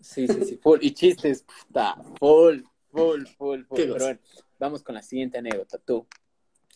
Sí, 0.00 0.26
sí, 0.28 0.44
sí, 0.44 0.56
full. 0.62 0.78
Y 0.80 0.92
chistes, 0.94 1.44
puta, 1.66 1.96
full, 2.20 2.60
full, 2.90 3.24
full, 3.36 3.62
full. 3.64 3.76
Pero 3.76 3.94
bueno, 3.98 4.20
vamos 4.58 4.82
con 4.82 4.94
la 4.94 5.02
siguiente 5.02 5.38
anécdota, 5.38 5.76
tú. 5.78 6.06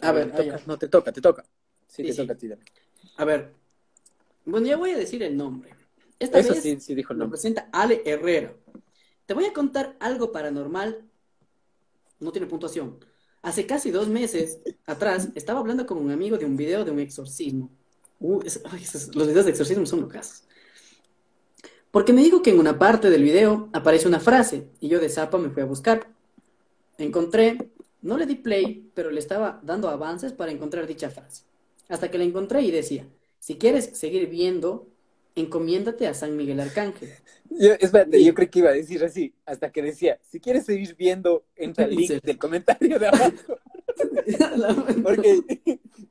A 0.00 0.10
ver, 0.12 0.26
Me 0.26 0.32
ah, 0.32 0.36
toca. 0.36 0.60
no, 0.66 0.76
te 0.78 0.88
toca, 0.88 1.12
te 1.12 1.20
toca. 1.20 1.44
Sí, 1.86 2.02
Sí, 2.02 2.08
te 2.08 2.12
sí. 2.12 2.16
toca 2.22 2.32
a 2.32 2.36
ti. 2.36 2.48
Dani. 2.48 2.62
A 3.22 3.24
ver. 3.24 3.52
Bueno, 4.44 4.66
ya 4.66 4.76
voy 4.76 4.90
a 4.90 4.98
decir 4.98 5.22
el 5.22 5.36
nombre. 5.36 5.70
Esta 6.18 6.40
Eso 6.40 6.54
vez 6.54 6.62
sí, 6.64 6.80
sí 6.80 6.92
dijo 6.96 7.12
el 7.12 7.20
lo 7.20 7.24
nombre. 7.26 7.36
presenta 7.38 7.68
Ale 7.72 8.02
Herrera. 8.04 8.52
Te 9.26 9.32
voy 9.34 9.44
a 9.44 9.52
contar 9.52 9.96
algo 10.00 10.32
paranormal. 10.32 11.04
No 12.18 12.32
tiene 12.32 12.48
puntuación. 12.48 12.98
Hace 13.42 13.64
casi 13.64 13.92
dos 13.92 14.08
meses 14.08 14.58
atrás 14.86 15.28
estaba 15.36 15.60
hablando 15.60 15.86
con 15.86 15.98
un 15.98 16.10
amigo 16.10 16.36
de 16.36 16.46
un 16.46 16.56
video 16.56 16.84
de 16.84 16.90
un 16.90 16.98
exorcismo. 16.98 17.70
Uh, 18.18 18.40
es- 18.44 18.60
ay, 18.64 18.82
esos- 18.82 19.14
los 19.14 19.28
videos 19.28 19.44
de 19.44 19.52
exorcismo 19.52 19.86
son 19.86 20.00
locos. 20.00 20.42
Porque 21.92 22.12
me 22.12 22.22
dijo 22.24 22.42
que 22.42 22.50
en 22.50 22.58
una 22.58 22.76
parte 22.76 23.08
del 23.08 23.22
video 23.22 23.68
aparece 23.72 24.08
una 24.08 24.18
frase 24.18 24.66
y 24.80 24.88
yo 24.88 24.98
de 24.98 25.08
zapa 25.08 25.38
me 25.38 25.50
fui 25.50 25.62
a 25.62 25.66
buscar. 25.66 26.08
Encontré, 26.98 27.70
no 28.00 28.18
le 28.18 28.26
di 28.26 28.34
play, 28.34 28.90
pero 28.94 29.10
le 29.12 29.20
estaba 29.20 29.60
dando 29.62 29.88
avances 29.90 30.32
para 30.32 30.50
encontrar 30.50 30.88
dicha 30.88 31.08
frase. 31.08 31.44
Hasta 31.92 32.10
que 32.10 32.16
la 32.16 32.24
encontré 32.24 32.62
y 32.62 32.70
decía, 32.70 33.06
si 33.38 33.58
quieres 33.58 33.90
seguir 33.92 34.26
viendo, 34.30 34.88
encomiéndate 35.34 36.06
a 36.06 36.14
San 36.14 36.38
Miguel 36.38 36.58
Arcángel. 36.60 37.10
Yo, 37.50 37.74
espérate, 37.78 38.24
yo 38.24 38.32
creo 38.32 38.50
que 38.50 38.60
iba 38.60 38.70
a 38.70 38.72
decir 38.72 39.04
así, 39.04 39.34
hasta 39.44 39.70
que 39.70 39.82
decía, 39.82 40.18
si 40.22 40.40
quieres 40.40 40.64
seguir 40.64 40.96
viendo, 40.96 41.44
entra 41.54 41.84
al 41.84 41.90
link 41.94 42.10
del 42.22 42.38
comentario 42.38 42.98
de 42.98 43.08
abajo, 43.08 43.58
porque, 45.02 45.42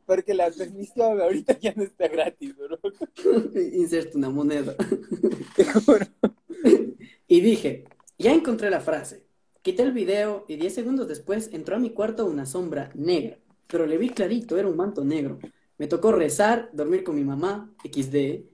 porque 0.05 0.35
la 0.35 0.51
transmisión 0.51 1.19
ahorita 1.19 1.57
ya 1.57 1.73
no 1.75 1.81
está 1.81 2.07
gratis, 2.07 2.55
bro. 2.55 2.77
Inserta 3.73 4.19
una 4.19 4.29
moneda. 4.29 4.75
Te 5.55 5.65
juro. 5.65 6.05
Y 7.27 7.41
dije, 7.41 7.85
ya 8.19 8.35
encontré 8.35 8.69
la 8.69 8.81
frase. 8.81 9.23
Quité 9.63 9.81
el 9.81 9.93
video 9.93 10.45
y 10.47 10.57
10 10.57 10.75
segundos 10.75 11.07
después 11.07 11.49
entró 11.51 11.75
a 11.75 11.79
mi 11.79 11.89
cuarto 11.89 12.27
una 12.27 12.45
sombra 12.45 12.91
negra. 12.93 13.39
Pero 13.65 13.87
le 13.87 13.97
vi 13.97 14.09
clarito, 14.09 14.59
era 14.59 14.67
un 14.67 14.77
manto 14.77 15.03
negro. 15.03 15.39
Me 15.81 15.87
tocó 15.87 16.11
rezar, 16.11 16.69
dormir 16.73 17.03
con 17.03 17.15
mi 17.15 17.23
mamá, 17.23 17.73
XD, 17.83 18.45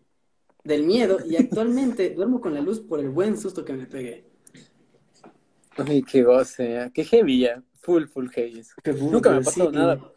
del 0.64 0.84
miedo, 0.84 1.18
y 1.26 1.36
actualmente 1.36 2.12
duermo 2.16 2.40
con 2.40 2.54
la 2.54 2.62
luz 2.62 2.80
por 2.80 3.02
el 3.02 3.10
buen 3.10 3.38
susto 3.38 3.66
que 3.66 3.74
me 3.74 3.86
pegué. 3.86 4.30
Ay, 5.76 6.04
qué 6.04 6.24
goce, 6.24 6.78
¿eh? 6.78 6.92
qué 6.94 7.04
heavy 7.04 7.42
ya, 7.42 7.62
full, 7.82 8.06
full 8.06 8.30
heavy. 8.30 8.64
Nunca 9.12 9.32
me 9.32 9.38
ha 9.40 9.42
pasado 9.42 9.70
nada. 9.74 10.10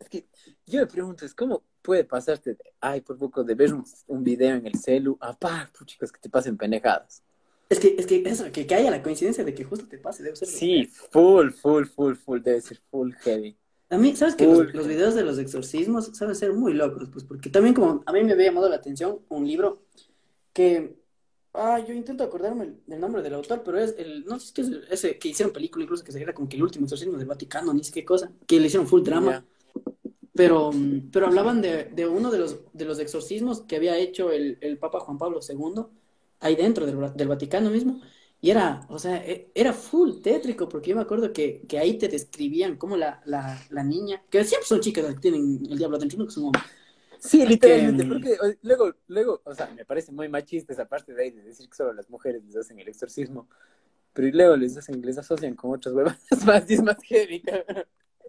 Es 0.00 0.08
que 0.08 0.26
yo 0.66 0.80
me 0.80 0.86
pregunto, 0.88 1.24
es 1.24 1.32
cómo 1.32 1.62
puede 1.80 2.02
pasarte 2.02 2.54
de, 2.54 2.64
ay, 2.80 3.02
por 3.02 3.16
poco 3.18 3.44
de 3.44 3.54
ver 3.54 3.72
un, 3.72 3.84
un 4.08 4.24
video 4.24 4.56
en 4.56 4.66
el 4.66 4.74
celu, 4.74 5.16
a 5.20 5.38
pa, 5.38 5.70
chicos, 5.84 6.10
que 6.10 6.18
te 6.18 6.28
pasen 6.28 6.56
pendejadas. 6.56 7.22
Es 7.68 7.78
que, 7.78 7.94
es 7.96 8.04
que 8.04 8.20
eso, 8.26 8.50
que, 8.50 8.66
que 8.66 8.74
haya 8.74 8.90
la 8.90 9.00
coincidencia 9.00 9.44
de 9.44 9.54
que 9.54 9.62
justo 9.62 9.86
te 9.86 9.98
pase, 9.98 10.24
debe 10.24 10.34
ser. 10.34 10.48
Sí, 10.48 10.86
full, 10.86 11.50
full, 11.50 11.84
full, 11.84 12.14
full, 12.16 12.40
debe 12.40 12.60
ser 12.60 12.80
full 12.90 13.12
heavy. 13.20 13.56
A 13.92 13.98
mí, 13.98 14.16
¿sabes 14.16 14.34
que 14.36 14.46
los, 14.46 14.72
los 14.74 14.88
videos 14.88 15.14
de 15.14 15.22
los 15.22 15.38
exorcismos 15.38 16.06
saben 16.14 16.34
ser 16.34 16.54
muy 16.54 16.72
locos? 16.72 17.10
Pues 17.12 17.24
porque 17.24 17.50
también 17.50 17.74
como 17.74 18.02
a 18.06 18.12
mí 18.12 18.24
me 18.24 18.32
había 18.32 18.46
llamado 18.46 18.68
la 18.70 18.76
atención 18.76 19.18
un 19.28 19.46
libro 19.46 19.82
que, 20.54 20.96
ah, 21.52 21.78
yo 21.86 21.92
intento 21.92 22.24
acordarme 22.24 22.64
el- 22.64 22.76
del 22.86 23.00
nombre 23.00 23.22
del 23.22 23.34
autor, 23.34 23.62
pero 23.62 23.78
es 23.78 23.94
el, 23.98 24.24
no 24.24 24.40
sé 24.40 24.52
si 24.54 24.60
es 24.62 24.68
el- 24.68 24.84
ese 24.90 25.18
que 25.18 25.28
hicieron 25.28 25.52
película 25.52 25.84
incluso 25.84 26.04
que 26.04 26.10
se 26.12 26.22
era 26.22 26.32
como 26.32 26.48
que 26.48 26.56
el 26.56 26.62
último 26.62 26.86
exorcismo 26.86 27.18
del 27.18 27.26
Vaticano, 27.26 27.74
ni 27.74 27.84
sé 27.84 27.92
qué 27.92 28.04
cosa, 28.04 28.32
que 28.46 28.58
le 28.58 28.68
hicieron 28.68 28.86
full 28.88 29.02
drama, 29.02 29.32
Ya. 29.32 29.44
pero, 30.34 30.70
pero 31.12 31.26
hablaban 31.26 31.60
de, 31.60 31.84
de 31.84 32.06
uno 32.08 32.30
de 32.30 32.38
los, 32.38 32.60
de 32.72 32.84
los 32.86 32.98
exorcismos 32.98 33.60
que 33.60 33.76
había 33.76 33.98
hecho 33.98 34.32
el, 34.32 34.56
el 34.62 34.78
Papa 34.78 35.00
Juan 35.00 35.18
Pablo 35.18 35.40
II, 35.42 35.86
ahí 36.40 36.56
dentro 36.56 36.86
del, 36.86 37.14
del 37.14 37.28
Vaticano 37.28 37.70
mismo, 37.70 38.00
y 38.42 38.50
era, 38.50 38.86
o 38.90 38.98
sea, 39.00 39.18
e- 39.26 39.52
era 39.54 39.72
full 39.74 40.20
tétrico, 40.22 40.68
porque 40.68 40.90
yo 40.90 40.96
me 40.96 41.02
acuerdo 41.02 41.32
que, 41.32 41.66
que 41.68 41.78
ahí 41.80 41.98
te 41.98 42.08
describían 42.08 42.76
como 42.78 42.98
la, 42.98 43.22
la, 43.26 43.66
la 43.70 43.84
niña, 43.84 44.24
que 44.30 44.44
siempre 44.44 44.68
son 44.68 44.80
chicas 44.80 45.06
que 45.14 45.20
tienen 45.20 45.60
el 45.70 45.78
diablo 45.78 45.98
adentro, 45.98 46.18
no 46.18 46.26
que 46.26 46.32
son 46.32 46.46
hombres. 46.46 46.66
Sí, 47.18 47.46
literalmente, 47.46 48.04
Que, 48.04 48.20
mm, 48.20 48.24
porque 48.26 48.36
luego, 48.62 48.94
luego, 49.06 49.40
o 49.44 49.54
sea, 49.54 49.68
me 49.68 49.84
parece 49.84 50.10
muy 50.12 50.28
machista 50.28 50.72
esa 50.72 50.86
parte 50.88 51.14
de 51.14 51.22
ahí 51.22 51.30
de 51.30 51.42
decir 51.42 51.68
que 51.68 51.76
solo 51.76 51.92
las 51.92 52.10
mujeres 52.10 52.44
les 52.44 52.56
hacen 52.56 52.78
el 52.80 52.88
exorcismo, 52.88 53.48
pero 54.12 54.28
luego 54.32 54.56
les 54.56 54.76
hacen, 54.76 55.02
les 55.02 55.18
asocian 55.18 55.54
con 55.56 55.72
otras 55.74 55.94
huevas 55.94 56.18
más, 56.46 56.70
y 56.70 56.74
es 56.74 56.82
más 56.82 57.02
heavy. 57.04 57.42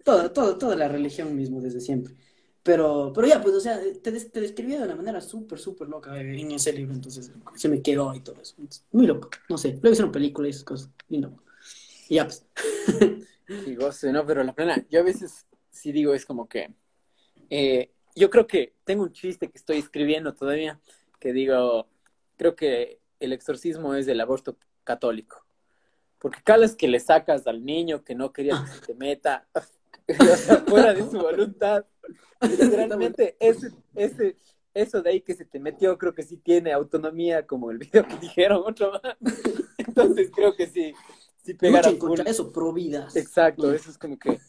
Toda, 0.03 0.31
toda, 0.33 0.57
toda 0.57 0.75
la 0.75 0.87
religión 0.89 1.35
mismo 1.35 1.61
desde 1.61 1.81
siempre. 1.81 2.15
Pero, 2.63 3.11
pero 3.13 3.27
ya, 3.27 3.41
pues, 3.41 3.55
o 3.55 3.59
sea, 3.59 3.79
te, 4.01 4.11
te 4.11 4.41
describía 4.41 4.79
de 4.79 4.85
una 4.85 4.95
manera 4.95 5.19
súper, 5.19 5.59
súper 5.59 5.89
loca 5.89 6.17
eh, 6.17 6.39
en 6.39 6.51
ese 6.51 6.71
libro, 6.71 6.93
entonces 6.93 7.31
se 7.55 7.69
me 7.69 7.81
quedó 7.81 8.15
y 8.15 8.21
todo 8.21 8.41
eso. 8.41 8.55
Muy 8.91 9.05
loco, 9.05 9.29
no 9.49 9.57
sé. 9.57 9.73
Luego 9.81 9.91
hicieron 9.91 10.11
películas 10.13 10.47
y 10.47 10.51
esas 10.51 10.63
cosas, 10.63 10.89
muy 11.09 11.19
loco. 11.19 11.43
Y 12.07 12.15
ya, 12.15 12.25
pues. 12.25 12.45
Y 13.67 13.75
goce, 13.75 14.11
¿no? 14.13 14.25
Pero 14.25 14.41
la 14.43 14.53
plena, 14.53 14.85
yo 14.89 15.01
a 15.01 15.03
veces 15.03 15.45
sí 15.69 15.91
digo, 15.91 16.13
es 16.13 16.25
como 16.25 16.47
que, 16.47 16.73
eh, 17.49 17.91
yo 18.15 18.29
creo 18.29 18.47
que 18.47 18.73
tengo 18.85 19.03
un 19.03 19.11
chiste 19.11 19.49
que 19.49 19.57
estoy 19.57 19.77
escribiendo 19.77 20.33
todavía, 20.33 20.79
que 21.19 21.33
digo, 21.33 21.87
creo 22.37 22.55
que 22.55 22.99
el 23.19 23.33
exorcismo 23.33 23.95
es 23.95 24.07
el 24.07 24.21
aborto 24.21 24.57
católico. 24.83 25.45
Porque 26.19 26.39
cada 26.43 26.59
vez 26.59 26.75
que 26.75 26.87
le 26.87 26.99
sacas 26.99 27.45
al 27.47 27.65
niño 27.65 28.03
que 28.03 28.15
no 28.15 28.31
querías 28.31 28.61
que 28.61 28.79
se 28.79 28.85
te 28.85 28.95
meta, 28.95 29.45
o 30.19 30.35
sea, 30.35 30.57
fuera 30.67 30.93
de 30.93 31.01
su 31.01 31.17
voluntad, 31.19 31.85
literalmente 32.41 33.37
ese, 33.39 33.71
ese, 33.95 34.35
eso 34.73 35.01
de 35.01 35.09
ahí 35.11 35.21
que 35.21 35.35
se 35.35 35.45
te 35.45 35.59
metió, 35.59 35.97
creo 35.97 36.13
que 36.13 36.23
sí 36.23 36.37
tiene 36.37 36.73
autonomía, 36.73 37.45
como 37.45 37.71
el 37.71 37.77
video 37.77 38.05
que 38.07 38.17
dijeron 38.21 38.63
otro 38.65 38.91
más. 38.91 39.15
Entonces 39.77 40.31
creo 40.33 40.55
que 40.55 40.67
sí, 40.67 40.93
sí 41.43 41.53
pegar 41.53 41.97
contra 41.97 42.29
eso, 42.29 42.51
pro 42.51 42.73
vidas. 42.73 43.15
Exacto, 43.15 43.71
eso 43.73 43.89
es 43.89 43.97
como 43.97 44.17
que 44.17 44.39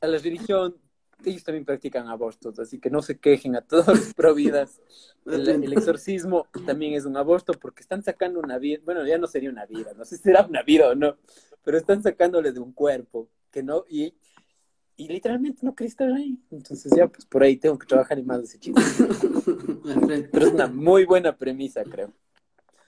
a 0.00 0.06
la 0.06 0.18
religión, 0.18 0.76
ellos 1.24 1.42
también 1.42 1.64
practican 1.64 2.08
abortos, 2.08 2.58
así 2.58 2.78
que 2.78 2.90
no 2.90 3.00
se 3.00 3.18
quejen 3.18 3.56
a 3.56 3.62
todos 3.62 3.86
los 3.86 4.14
pro 4.14 4.34
vidas. 4.34 4.80
El, 5.24 5.48
el 5.48 5.72
exorcismo 5.72 6.46
también 6.66 6.92
es 6.92 7.06
un 7.06 7.16
aborto 7.16 7.54
porque 7.54 7.80
están 7.80 8.02
sacando 8.02 8.40
una 8.40 8.58
vida, 8.58 8.80
bueno, 8.84 9.06
ya 9.06 9.16
no 9.16 9.26
sería 9.26 9.48
una 9.48 9.64
vida, 9.64 9.92
no 9.96 10.04
sé 10.04 10.18
si 10.18 10.24
será 10.24 10.44
una 10.46 10.62
vida 10.62 10.90
o 10.90 10.94
no, 10.94 11.16
pero 11.64 11.78
están 11.78 12.02
sacándole 12.02 12.52
de 12.52 12.60
un 12.60 12.72
cuerpo 12.72 13.30
que 13.50 13.62
no, 13.62 13.84
y, 13.88 14.14
y 14.96 15.08
literalmente 15.08 15.60
no 15.62 15.74
quería 15.74 15.88
estar 15.88 16.12
ahí. 16.12 16.38
Entonces 16.50 16.92
ya, 16.96 17.08
pues 17.08 17.26
por 17.26 17.42
ahí 17.42 17.56
tengo 17.56 17.78
que 17.78 17.86
trabajar 17.86 18.18
en 18.18 18.26
más 18.26 18.38
de 18.38 18.44
ese 18.44 18.58
chiste. 18.58 18.80
Pero 20.32 20.46
es 20.46 20.52
una 20.52 20.66
muy 20.68 21.04
buena 21.04 21.36
premisa, 21.36 21.82
creo. 21.84 22.12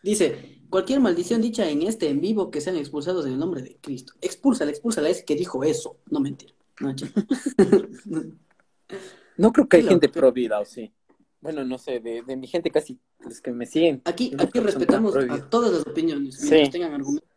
Dice, 0.02 0.61
cualquier 0.70 1.00
maldición 1.00 1.42
dicha 1.42 1.68
en 1.68 1.82
este 1.82 2.09
en 2.09 2.20
vivo 2.20 2.50
que 2.50 2.61
sean 2.61 2.76
expulsados 2.76 3.26
en 3.26 3.32
el 3.32 3.38
nombre 3.38 3.62
de 3.62 3.76
Cristo. 3.80 4.12
Expúlsala, 4.20 4.70
expúlsala, 4.70 5.09
es 5.09 5.24
que 5.24 5.34
dijo 5.34 5.64
eso. 5.64 5.98
No 6.11 6.20
mentira. 6.20 6.52
No. 6.80 6.94
No 9.38 9.52
creo 9.52 9.68
que 9.68 9.76
hay 9.78 9.82
gente 9.82 10.09
pro 10.09 10.32
vida, 10.32 10.59
o 10.61 10.64
sí. 10.64 10.92
Bueno, 11.40 11.64
no 11.64 11.76
sé, 11.76 12.00
de, 12.00 12.22
de 12.22 12.36
mi 12.36 12.46
gente 12.46 12.70
casi, 12.70 12.98
los 13.20 13.40
que 13.40 13.52
me 13.52 13.66
siguen. 13.66 14.00
Aquí, 14.04 14.30
no 14.30 14.42
aquí 14.42 14.61
respetamos 14.61 15.14
a 15.14 15.50
todas 15.50 15.72
las 15.72 15.86
opiniones, 15.86 16.36
Sí. 16.38 16.70
tengan 16.70 16.94
argumentos. 16.94 17.28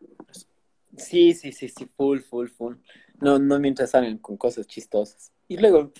Sí, 0.95 1.33
sí, 1.33 1.51
sí, 1.51 1.67
sí, 1.69 1.85
full, 1.97 2.19
full, 2.21 2.47
full. 2.47 2.75
No, 3.21 3.39
no 3.39 3.59
mientras 3.59 3.91
salen 3.91 4.17
con 4.17 4.37
cosas 4.37 4.67
chistosas. 4.67 5.31
Y 5.47 5.57
luego, 5.57 5.91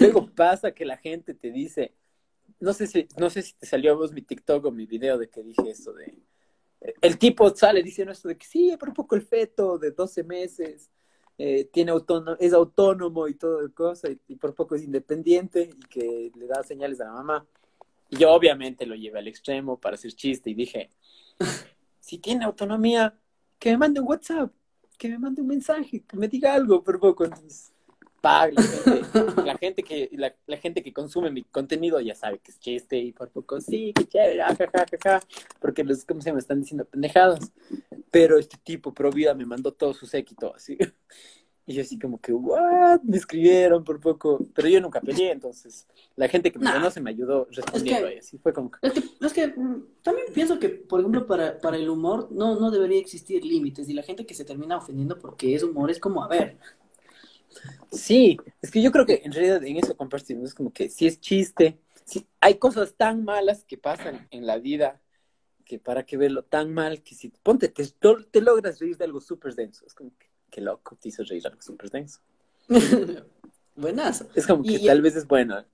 luego 0.00 0.28
pasa 0.34 0.72
que 0.72 0.84
la 0.84 0.96
gente 0.96 1.34
te 1.34 1.50
dice, 1.50 1.94
no 2.60 2.72
sé 2.72 2.86
si, 2.86 3.06
no 3.18 3.30
sé 3.30 3.42
si 3.42 3.54
te 3.54 3.66
salió 3.66 3.92
a 3.92 3.96
vos 3.96 4.12
mi 4.12 4.22
TikTok 4.22 4.64
o 4.64 4.70
mi 4.70 4.86
video 4.86 5.18
de 5.18 5.28
que 5.28 5.42
dije 5.42 5.70
eso 5.70 5.92
de, 5.92 6.14
el 7.00 7.18
tipo 7.18 7.54
sale 7.54 7.82
diciendo 7.82 8.12
esto 8.12 8.28
de 8.28 8.36
que 8.36 8.46
sí, 8.46 8.76
por 8.78 8.92
poco 8.92 9.14
el 9.14 9.22
feto 9.22 9.78
de 9.78 9.90
12 9.92 10.24
meses, 10.24 10.90
eh, 11.38 11.68
tiene 11.72 11.90
autónomo, 11.90 12.36
es 12.38 12.52
autónomo 12.52 13.26
y 13.26 13.34
todo 13.34 13.62
de 13.62 13.72
cosa, 13.72 14.10
y, 14.10 14.20
y 14.28 14.36
por 14.36 14.54
poco 14.54 14.74
es 14.74 14.82
independiente 14.82 15.70
y 15.74 15.80
que 15.88 16.30
le 16.34 16.46
da 16.46 16.62
señales 16.62 17.00
a 17.00 17.06
la 17.06 17.12
mamá. 17.12 17.46
Y 18.10 18.18
yo 18.18 18.32
obviamente 18.32 18.86
lo 18.86 18.94
llevé 18.94 19.18
al 19.18 19.28
extremo 19.28 19.80
para 19.80 19.94
hacer 19.94 20.12
chiste 20.12 20.50
y 20.50 20.54
dije, 20.54 20.90
si 22.00 22.18
tiene 22.18 22.44
autonomía, 22.44 23.18
que 23.58 23.70
me 23.70 23.78
mande 23.78 24.00
un 24.00 24.08
WhatsApp, 24.08 24.52
que 24.98 25.08
me 25.08 25.18
mande 25.18 25.42
un 25.42 25.48
mensaje, 25.48 26.02
que 26.02 26.16
me 26.16 26.28
diga 26.28 26.54
algo 26.54 26.82
por 26.82 26.98
poco. 26.98 27.24
Entonces, 27.24 27.72
pa, 28.20 28.48
la 28.50 28.62
gente, 28.62 29.42
la 29.44 29.58
gente 29.58 29.82
que, 29.82 30.10
la, 30.12 30.34
la 30.46 30.56
gente 30.56 30.82
que 30.82 30.92
consume 30.92 31.30
mi 31.30 31.42
contenido 31.42 32.00
ya 32.00 32.14
sabe 32.14 32.38
que 32.38 32.50
es 32.50 32.58
chiste 32.58 32.96
y 32.96 33.12
por 33.12 33.30
poco, 33.30 33.60
sí, 33.60 33.92
qué 33.94 34.06
chévere, 34.06 34.42
ja, 34.42 34.56
ja, 34.56 34.70
ja, 34.72 34.86
ja, 34.90 34.98
ja", 35.02 35.20
porque 35.60 35.84
los, 35.84 36.04
¿cómo 36.04 36.20
se 36.20 36.30
llama? 36.30 36.38
Están 36.38 36.60
diciendo 36.60 36.84
pendejadas. 36.84 37.52
Pero 38.10 38.38
este 38.38 38.56
tipo, 38.62 38.94
pro 38.94 39.10
vida, 39.10 39.34
me 39.34 39.44
mandó 39.44 39.72
todo 39.72 39.92
su 39.92 40.06
séquito, 40.06 40.54
así. 40.54 40.78
Y 41.66 41.72
yo 41.74 41.82
así 41.82 41.98
como 41.98 42.20
que, 42.20 42.32
what? 42.32 43.00
Me 43.02 43.16
escribieron 43.16 43.84
por 43.84 43.98
poco, 43.98 44.38
pero 44.54 44.68
yo 44.68 44.80
nunca 44.82 45.00
peleé, 45.00 45.30
entonces 45.32 45.86
la 46.14 46.28
gente 46.28 46.52
que 46.52 46.58
me 46.58 46.66
Nah. 46.66 46.74
conoce 46.74 47.00
me 47.00 47.10
ayudó 47.10 47.46
respondiendo 47.50 48.06
Es 48.06 48.10
que- 48.10 48.16
y 48.16 48.18
así 48.18 48.38
fue 48.38 48.52
como 48.52 48.70
que, 48.70 48.78
Es 48.82 48.92
que, 48.92 49.00
es 49.26 49.32
que 49.32 49.46
mm, 49.48 49.86
también 50.02 50.26
pienso 50.34 50.58
que, 50.58 50.68
por 50.68 51.00
ejemplo, 51.00 51.26
para, 51.26 51.58
para 51.58 51.78
el 51.78 51.88
humor 51.88 52.28
no, 52.30 52.60
no 52.60 52.70
debería 52.70 52.98
existir 52.98 53.42
límites 53.44 53.88
y 53.88 53.94
la 53.94 54.02
gente 54.02 54.26
que 54.26 54.34
se 54.34 54.44
termina 54.44 54.76
ofendiendo 54.76 55.18
porque 55.18 55.54
es 55.54 55.62
humor 55.62 55.90
es 55.90 55.98
como, 55.98 56.22
a 56.22 56.28
ver, 56.28 56.58
Sí, 57.92 58.36
es 58.60 58.70
que 58.70 58.82
yo 58.82 58.90
creo 58.90 59.06
que 59.06 59.22
en 59.24 59.32
realidad 59.32 59.64
en 59.64 59.76
eso 59.76 59.96
compartimos, 59.96 60.44
es 60.50 60.54
como 60.54 60.72
que 60.72 60.88
si 60.88 61.06
es 61.06 61.20
chiste, 61.20 61.78
si 62.04 62.26
hay 62.40 62.56
cosas 62.56 62.94
tan 62.94 63.24
malas 63.24 63.64
que 63.64 63.78
pasan 63.78 64.26
en 64.30 64.46
la 64.46 64.58
vida, 64.58 65.00
que 65.64 65.78
para 65.78 66.04
que 66.04 66.16
verlo 66.16 66.42
tan 66.44 66.74
mal, 66.74 67.02
que 67.02 67.14
si 67.14 67.28
ponte, 67.42 67.68
te, 67.68 67.84
te 68.30 68.40
logras 68.40 68.80
reír 68.80 68.96
de 68.96 69.04
algo 69.04 69.20
súper 69.20 69.54
denso, 69.54 69.86
es 69.86 69.94
como 69.94 70.10
que, 70.18 70.26
qué 70.54 70.60
loco, 70.60 70.96
te 71.00 71.08
hizo 71.08 71.24
reír 71.24 71.44
algo 71.48 71.60
súper 71.60 71.90
denso. 71.90 72.20
Buenazo. 73.76 74.28
Es 74.36 74.46
como 74.46 74.62
que 74.62 74.74
Y- 74.74 74.86
tal 74.86 75.02
vez 75.02 75.16
es 75.16 75.26
bueno. 75.26 75.64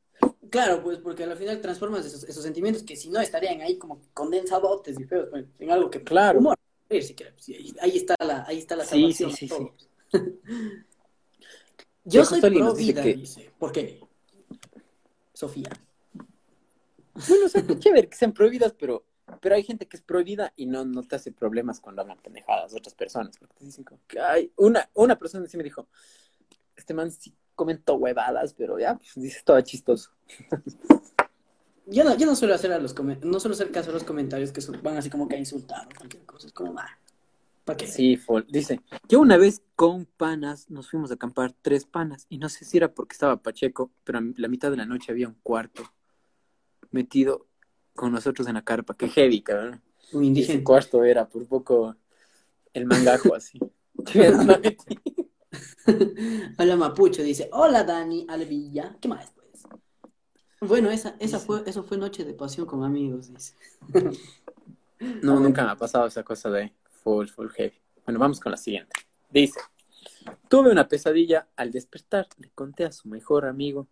Claro, 0.48 0.82
pues 0.82 0.98
porque 0.98 1.24
al 1.24 1.36
final 1.36 1.60
transformas 1.60 2.04
esos, 2.06 2.24
esos 2.24 2.42
sentimientos 2.42 2.82
que 2.82 2.96
si 2.96 3.10
no 3.10 3.20
estarían 3.20 3.60
ahí 3.60 3.76
como 3.78 4.00
condensadotes 4.14 4.98
y 4.98 5.04
feos, 5.04 5.28
pues, 5.30 5.44
en 5.58 5.70
algo 5.70 5.90
que 5.90 6.02
Claro. 6.02 6.38
humor, 6.38 6.56
si 6.88 7.14
quieres. 7.14 7.34
Sí, 7.36 7.54
ahí, 7.54 7.74
ahí 7.82 7.96
está 7.98 8.14
la, 8.24 8.44
ahí 8.48 8.58
está 8.58 8.74
la 8.74 8.84
Sí. 8.84 9.18
Yo 12.04 12.24
soy 12.24 12.40
pro 12.40 12.74
vida, 12.74 13.02
que- 13.02 13.14
dice. 13.14 13.50
¿Por 13.58 13.70
qué? 13.70 14.00
Sofía. 15.34 15.68
Bueno, 17.28 17.46
o 17.46 17.48
sea, 17.48 17.62
qué 17.66 17.78
chévere 17.78 18.08
que 18.08 18.16
sean 18.16 18.32
prohibidas, 18.32 18.72
pero, 18.72 19.04
pero 19.40 19.54
hay 19.54 19.62
gente 19.62 19.86
que 19.86 19.96
es 19.96 20.02
prohibida 20.02 20.52
y 20.56 20.66
no, 20.66 20.84
no 20.84 21.02
te 21.02 21.16
hace 21.16 21.32
problemas 21.32 21.80
cuando 21.80 22.02
hablan 22.02 22.18
pendejadas 22.18 22.74
otras 22.74 22.94
personas. 22.94 23.36
Porque 23.38 23.54
te 23.54 23.64
dicen 23.64 23.84
como 23.84 24.00
que 24.06 24.20
hay 24.20 24.52
una, 24.56 24.88
una 24.94 25.18
persona 25.18 25.46
sí 25.46 25.56
me 25.56 25.62
dijo, 25.64 25.88
este 26.76 26.94
man 26.94 27.10
sí 27.10 27.34
comentó 27.54 27.94
huevadas, 27.94 28.54
pero 28.54 28.78
ya, 28.78 28.96
pues 28.96 29.14
dice, 29.16 29.38
estaba 29.38 29.62
chistoso. 29.62 30.10
Yo 31.86 32.04
no, 32.04 32.16
yo 32.16 32.24
no 32.24 32.36
suelo 32.36 32.54
hacer 32.54 32.72
a 32.72 32.78
los 32.78 32.94
no 33.24 33.40
suelo 33.40 33.54
hacer 33.54 33.72
caso 33.72 33.90
a 33.90 33.92
los 33.92 34.04
comentarios 34.04 34.52
que 34.52 34.60
son- 34.60 34.80
van 34.80 34.96
así 34.96 35.10
como 35.10 35.26
que 35.26 35.34
a 35.34 35.38
insultar 35.40 35.88
o 35.88 35.98
cualquier 35.98 36.24
cosa. 36.24 36.46
Es 36.46 36.52
como, 36.52 36.78
ah, 36.78 36.98
¿para 37.64 37.76
qué? 37.76 37.88
Sí, 37.88 38.16
full. 38.16 38.42
dice, 38.48 38.80
yo 39.08 39.18
una 39.18 39.36
vez 39.36 39.60
con 39.74 40.04
panas 40.06 40.70
nos 40.70 40.88
fuimos 40.88 41.10
a 41.10 41.14
acampar 41.14 41.52
tres 41.62 41.86
panas 41.86 42.26
y 42.28 42.38
no 42.38 42.48
sé 42.48 42.64
si 42.64 42.76
era 42.76 42.94
porque 42.94 43.14
estaba 43.14 43.42
Pacheco, 43.42 43.90
pero 44.04 44.18
a 44.18 44.22
la 44.36 44.46
mitad 44.46 44.70
de 44.70 44.76
la 44.76 44.86
noche 44.86 45.10
había 45.10 45.26
un 45.26 45.34
cuarto 45.42 45.82
metido 46.92 47.48
con 48.00 48.12
nosotros 48.12 48.48
en 48.48 48.54
la 48.54 48.62
carpa. 48.62 48.94
Qué 48.96 49.08
heavy, 49.10 49.42
cabrón. 49.42 49.82
Un 50.12 50.24
indígena. 50.24 50.64
cuarto 50.64 51.04
era 51.04 51.28
por 51.28 51.46
poco 51.46 51.94
el 52.72 52.86
mangajo 52.86 53.34
así. 53.40 53.58
Hola 56.58 56.76
Mapucho 56.76 57.22
dice, 57.22 57.50
hola 57.52 57.84
Dani 57.84 58.24
Alvilla. 58.28 58.96
¿Qué 59.00 59.08
más 59.08 59.30
pues? 59.34 59.64
Bueno, 60.62 60.90
esa, 60.90 61.10
esa 61.18 61.36
Dice- 61.36 61.46
fue, 61.46 61.62
eso 61.66 61.82
fue 61.84 61.98
noche 61.98 62.24
de 62.24 62.32
pasión 62.32 62.66
con 62.66 62.84
amigos, 62.84 63.28
dice. 63.34 63.54
No, 65.22 65.40
nunca 65.40 65.64
me 65.64 65.70
ha 65.70 65.76
pasado 65.76 66.06
esa 66.06 66.22
cosa 66.22 66.50
de 66.50 66.72
full, 67.02 67.26
full 67.26 67.48
heavy. 67.48 67.72
Bueno, 68.04 68.20
vamos 68.20 68.38
con 68.38 68.52
la 68.52 68.58
siguiente. 68.58 68.92
Dice, 69.30 69.58
tuve 70.48 70.70
una 70.70 70.86
pesadilla 70.88 71.48
al 71.56 71.70
despertar, 71.70 72.28
le 72.38 72.50
conté 72.50 72.84
a 72.84 72.92
su 72.92 73.08
mejor 73.08 73.46
amigo 73.46 73.86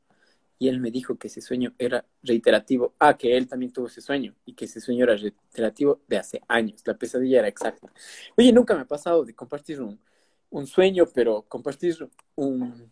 y 0.59 0.68
él 0.68 0.80
me 0.80 0.90
dijo 0.90 1.16
que 1.16 1.28
ese 1.28 1.40
sueño 1.40 1.74
era 1.78 2.04
reiterativo. 2.22 2.94
Ah, 2.98 3.16
que 3.16 3.36
él 3.36 3.46
también 3.46 3.72
tuvo 3.72 3.86
ese 3.86 4.00
sueño 4.00 4.34
y 4.44 4.54
que 4.54 4.64
ese 4.64 4.80
sueño 4.80 5.04
era 5.04 5.16
reiterativo 5.16 6.00
de 6.09 6.18
hace 6.18 6.42
años. 6.48 6.82
La 6.84 6.94
pesadilla 6.94 7.38
era 7.40 7.48
exacta. 7.48 7.92
Oye, 8.36 8.52
nunca 8.52 8.74
me 8.74 8.82
ha 8.82 8.84
pasado 8.86 9.24
de 9.24 9.34
compartir 9.34 9.80
un, 9.80 10.66
sueño, 10.66 11.06
pero 11.14 11.42
compartir 11.42 11.96
un, 12.34 12.90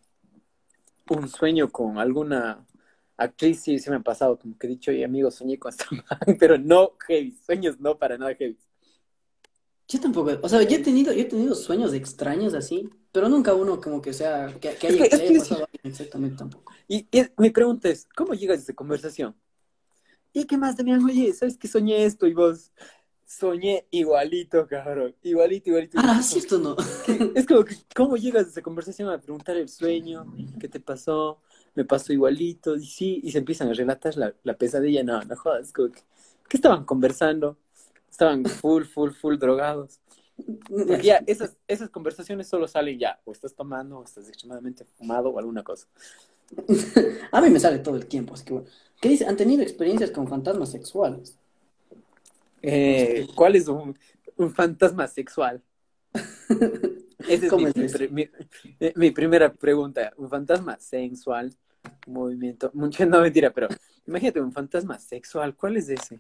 sueño 1.29 1.71
con 1.71 1.99
alguna 1.99 2.65
actriz 3.17 3.63
sí, 3.63 3.79
sí 3.79 3.91
me 3.91 3.97
ha 3.97 4.01
pasado. 4.01 4.39
Como 4.39 4.57
que 4.57 4.69
he 4.69 4.71
dicho, 4.71 4.93
oye, 4.93 5.05
amigo, 5.05 5.31
soñé 5.31 5.59
con 5.59 5.71
esta 5.71 5.87
pero 6.39 6.59
no 6.59 6.93
heavy. 7.07 7.37
Sueños 7.45 7.81
no 7.81 7.99
para 7.99 8.17
nada 8.17 8.35
heavy. 8.35 8.59
Yo 9.89 10.01
tampoco, 10.01 10.33
o 10.43 10.49
sea, 10.49 10.63
yo 10.63 10.77
he 10.77 10.81
tenido, 10.81 11.13
yo 11.13 11.21
he 11.21 11.25
tenido 11.27 11.55
sueños 11.55 11.93
extraños 11.95 12.55
así, 12.55 12.89
pero 13.13 13.29
nunca 13.29 13.55
uno 13.55 13.81
como 13.81 14.03
que 14.03 14.13
sea, 14.13 14.49
que, 14.61 14.75
que 14.75 14.89
haya, 14.89 15.05
Es 15.05 15.09
que- 15.11 15.17
es 15.17 15.21
haya 15.23 15.31
es- 15.33 15.39
pasado 15.39 15.69
exactamente 15.85 16.37
tampoco. 16.37 16.73
Y, 16.89 17.07
y 17.13 17.23
mi 17.39 17.51
pregunta 17.51 17.89
es, 17.89 18.09
¿cómo 18.17 18.35
llegas 18.35 18.59
a 18.59 18.63
esa 18.63 18.75
conversación? 18.75 19.37
¿Y 20.33 20.45
qué 20.45 20.59
más, 20.59 20.77
Damián? 20.77 21.05
Oye, 21.05 21.33
¿sabes 21.33 21.57
que 21.57 21.69
soñé 21.69 22.05
esto? 22.05 22.27
Y 22.27 22.35
vos, 22.35 22.73
soñé 23.27 23.87
igualito, 23.91 24.67
cabrón. 24.67 25.15
Igualito, 25.23 25.71
igualito. 25.71 25.99
Ah, 26.01 26.21
¿cierto 26.23 26.57
o 26.57 26.59
no? 26.59 26.77
Es 27.35 27.47
como 27.47 27.65
que, 27.65 27.77
¿cómo 27.95 28.17
llegas 28.17 28.47
a 28.47 28.49
esa 28.51 28.63
conversación 28.63 29.09
a 29.09 29.21
preguntar 29.21 29.57
el 29.57 29.69
sueño? 29.69 30.27
¿Qué 30.61 30.69
te 30.69 30.81
pasó? 30.81 31.41
Me 31.75 31.85
pasó 31.85 32.13
igualito. 32.13 32.77
Y 32.77 32.85
sí, 32.87 33.21
y 33.23 33.31
se 33.33 33.39
empiezan 33.39 33.69
a 33.69 33.73
relatar 33.73 34.17
la, 34.17 34.35
la 34.43 34.55
pesadilla. 34.59 35.03
No, 35.03 35.23
no 35.23 35.37
jodas. 35.37 35.73
Como 35.73 35.91
que, 35.93 36.01
¿Qué 36.49 36.57
estaban 36.59 36.85
conversando? 36.85 37.57
Estaban 38.17 38.47
full, 38.47 38.85
full, 38.85 39.11
full 39.11 39.37
drogados. 39.37 40.01
Porque 40.71 41.03
ya 41.03 41.17
esas, 41.27 41.55
esas 41.69 41.91
conversaciones 41.91 42.49
solo 42.49 42.67
salen 42.67 42.99
ya. 42.99 43.21
O 43.27 43.33
estás 43.33 43.55
tomando, 43.55 43.99
o 43.99 44.05
estás 44.05 44.27
extremadamente 44.27 44.87
fumado 44.97 45.29
o 45.29 45.39
alguna 45.39 45.63
cosa. 45.63 45.87
A 47.31 47.43
mí 47.43 47.51
me 47.51 47.61
sale 47.61 47.79
todo 47.81 47.97
el 47.97 48.07
tiempo, 48.07 48.33
así 48.33 48.45
que 48.47 48.55
bueno. 48.55 48.69
¿Qué 49.03 49.11
dice? 49.11 49.27
¿Han 49.27 49.37
tenido 49.37 49.63
experiencias 49.63 50.11
con 50.11 50.27
fantasmas 50.29 50.71
sexuales? 50.71 51.37
Eh, 52.63 53.27
¿Cuál 53.35 53.55
es 53.57 53.69
un, 53.69 53.99
un 54.39 54.51
fantasma 54.55 55.07
sexual? 55.09 55.63
Esa 57.29 57.45
es 57.45 57.51
¿Cómo 57.51 57.67
mi, 57.67 57.85
es 57.85 58.11
mi- 58.11 58.31
eh, 58.81 58.95
mi 58.97 59.11
primera 59.11 59.53
pregunta. 59.53 60.15
Un 60.17 60.31
fantasma 60.31 60.79
sensual, 60.79 61.55
movimiento, 62.07 62.71
no 62.73 63.21
mentira, 63.21 63.51
pero 63.53 63.69
imagínate 64.07 64.41
un 64.41 64.53
fantasma 64.53 64.99
sexual. 64.99 65.55
¿Cuál 65.55 65.77
es 65.77 65.91
ese? 65.91 66.19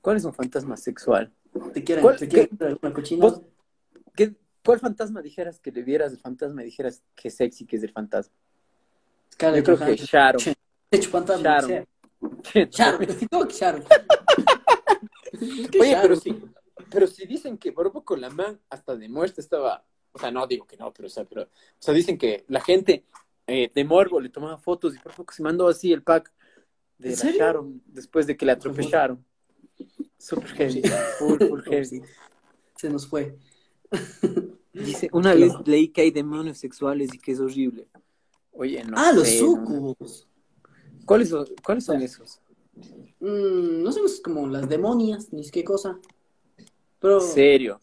¿Cuál 0.00 0.16
es 0.16 0.24
un 0.24 0.32
fantasma 0.34 0.76
sexual? 0.76 1.32
¿Te 1.74 1.82
quieren, 1.84 2.02
¿Cuál- 2.02 2.16
te 2.16 2.28
quieren 2.28 2.48
qué- 2.48 2.54
hacer 2.54 2.66
alguna 2.68 2.92
cochina? 2.94 3.22
vos- 3.26 3.42
¿Qué, 4.14 4.34
¿Cuál 4.64 4.78
fantasma 4.80 5.22
dijeras 5.22 5.58
que 5.60 5.70
le 5.72 5.82
vieras 5.82 6.12
el 6.12 6.18
fantasma 6.18 6.62
y 6.62 6.66
dijeras 6.66 7.02
que 7.14 7.30
sexy 7.30 7.66
que 7.66 7.76
es 7.76 7.82
el 7.82 7.92
fantasma? 7.92 8.34
Yo 9.38 9.62
creo 9.64 9.78
que. 9.78 9.96
Sharon. 9.96 10.42
De 10.90 10.98
hecho, 10.98 11.10
fantasma, 11.10 11.42
Sharon. 11.60 11.86
Sharon, 12.70 13.06
¿cómo 13.30 13.46
que 13.48 13.54
Sharon? 13.54 13.84
¿Qué 15.70 15.80
Oye, 15.80 15.90
Sharon? 15.92 16.02
pero 16.02 16.16
sí, 16.16 16.42
pero 16.90 17.06
si 17.06 17.26
dicen 17.26 17.56
que 17.56 17.72
por 17.72 17.90
poco 17.92 18.16
la 18.16 18.28
man 18.30 18.60
hasta 18.68 18.96
de 18.96 19.08
muerte 19.08 19.40
estaba, 19.40 19.84
o 20.12 20.18
sea, 20.18 20.30
no 20.30 20.46
digo 20.46 20.66
que 20.66 20.76
no, 20.76 20.92
pero 20.92 21.06
o 21.06 21.10
sea, 21.10 21.24
pero, 21.24 21.42
o 21.44 21.48
sea, 21.78 21.94
dicen 21.94 22.18
que 22.18 22.44
la 22.48 22.60
gente 22.60 23.04
eh, 23.46 23.70
de 23.74 23.84
Morbo 23.84 24.20
le 24.20 24.28
tomaba 24.28 24.58
fotos 24.58 24.94
y 24.94 24.98
por 24.98 25.14
poco 25.14 25.32
se 25.32 25.42
mandó 25.42 25.68
así 25.68 25.92
el 25.92 26.02
pack 26.02 26.30
de 26.98 27.14
¿En 27.14 27.18
la? 27.18 27.30
Sharon 27.32 27.82
después 27.86 28.26
de 28.26 28.36
que 28.36 28.44
la 28.44 28.52
atropellaron. 28.52 29.24
Super 30.20 30.48
heavy, 30.50 30.82
full, 31.18 31.38
full 31.38 31.62
heavy. 31.70 32.02
Se 32.76 32.90
nos 32.90 33.06
fue. 33.06 33.38
Dice, 34.74 35.08
una 35.12 35.34
vez 35.34 35.52
leí 35.64 35.88
que 35.88 36.02
hay 36.02 36.10
demonios 36.10 36.58
sexuales 36.58 37.14
y 37.14 37.18
que 37.18 37.32
es 37.32 37.40
horrible. 37.40 37.88
Oye, 38.52 38.84
no 38.84 38.96
ah, 38.98 39.12
los 39.12 39.26
no- 39.26 39.38
sucubos. 39.38 40.28
¿Cuáles 41.06 41.30
son, 41.30 41.46
¿Cuáles 41.64 41.84
son 41.84 42.02
esos? 42.02 42.40
Mm, 43.18 43.82
no 43.82 43.90
sé, 43.92 44.00
es 44.04 44.20
como 44.20 44.46
las 44.46 44.68
demonias, 44.68 45.32
ni 45.32 45.48
qué 45.50 45.64
cosa. 45.64 45.98
Pero 47.00 47.20
¿En 47.20 47.26
serio? 47.26 47.80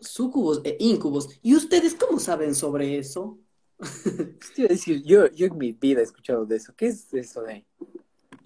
sucubos 0.00 0.60
e 0.64 0.76
incubos. 0.80 1.28
¿Y 1.42 1.54
ustedes 1.54 1.94
cómo 1.94 2.18
saben 2.18 2.56
sobre 2.56 2.98
eso? 2.98 3.38
Pues 3.78 4.58
iba 4.58 4.66
a 4.66 4.72
decir, 4.72 5.02
yo, 5.04 5.30
yo 5.30 5.46
en 5.46 5.56
mi 5.58 5.72
vida 5.72 6.00
he 6.00 6.04
escuchado 6.04 6.44
de 6.44 6.56
eso. 6.56 6.74
¿Qué 6.76 6.86
es 6.88 7.12
eso 7.14 7.42
de 7.42 7.52
ahí? 7.52 7.66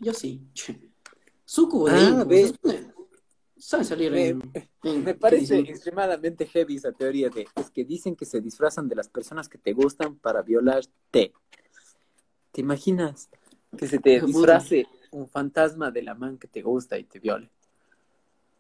Yo 0.00 0.12
sí. 0.12 0.42
Sucubos 1.50 1.90
e 1.90 1.96
Ah, 1.96 2.24
Saben 3.58 3.84
salir 3.84 4.12
Me- 4.12 4.28
en, 4.28 4.40
en- 4.84 5.04
Me 5.04 5.14
¿qué 5.14 5.18
parece 5.18 5.58
extremadamente 5.58 6.46
heavy 6.46 6.76
esa 6.76 6.92
teoría 6.92 7.28
de 7.28 7.44
es 7.56 7.70
que 7.70 7.84
dicen 7.84 8.14
que 8.14 8.24
se 8.24 8.40
disfrazan 8.40 8.88
de 8.88 8.94
las 8.94 9.08
personas 9.08 9.48
que 9.48 9.58
te 9.58 9.72
gustan 9.72 10.14
para 10.14 10.42
violarte. 10.42 11.32
¿Te 12.52 12.60
imaginas 12.60 13.28
que 13.76 13.88
se 13.88 13.98
te 13.98 14.20
disfrace 14.20 14.86
un 15.10 15.28
fantasma 15.28 15.90
de 15.90 16.02
la 16.02 16.14
man 16.14 16.38
que 16.38 16.46
te 16.46 16.62
gusta 16.62 16.96
y 16.98 17.02
te 17.04 17.18
viole? 17.18 17.50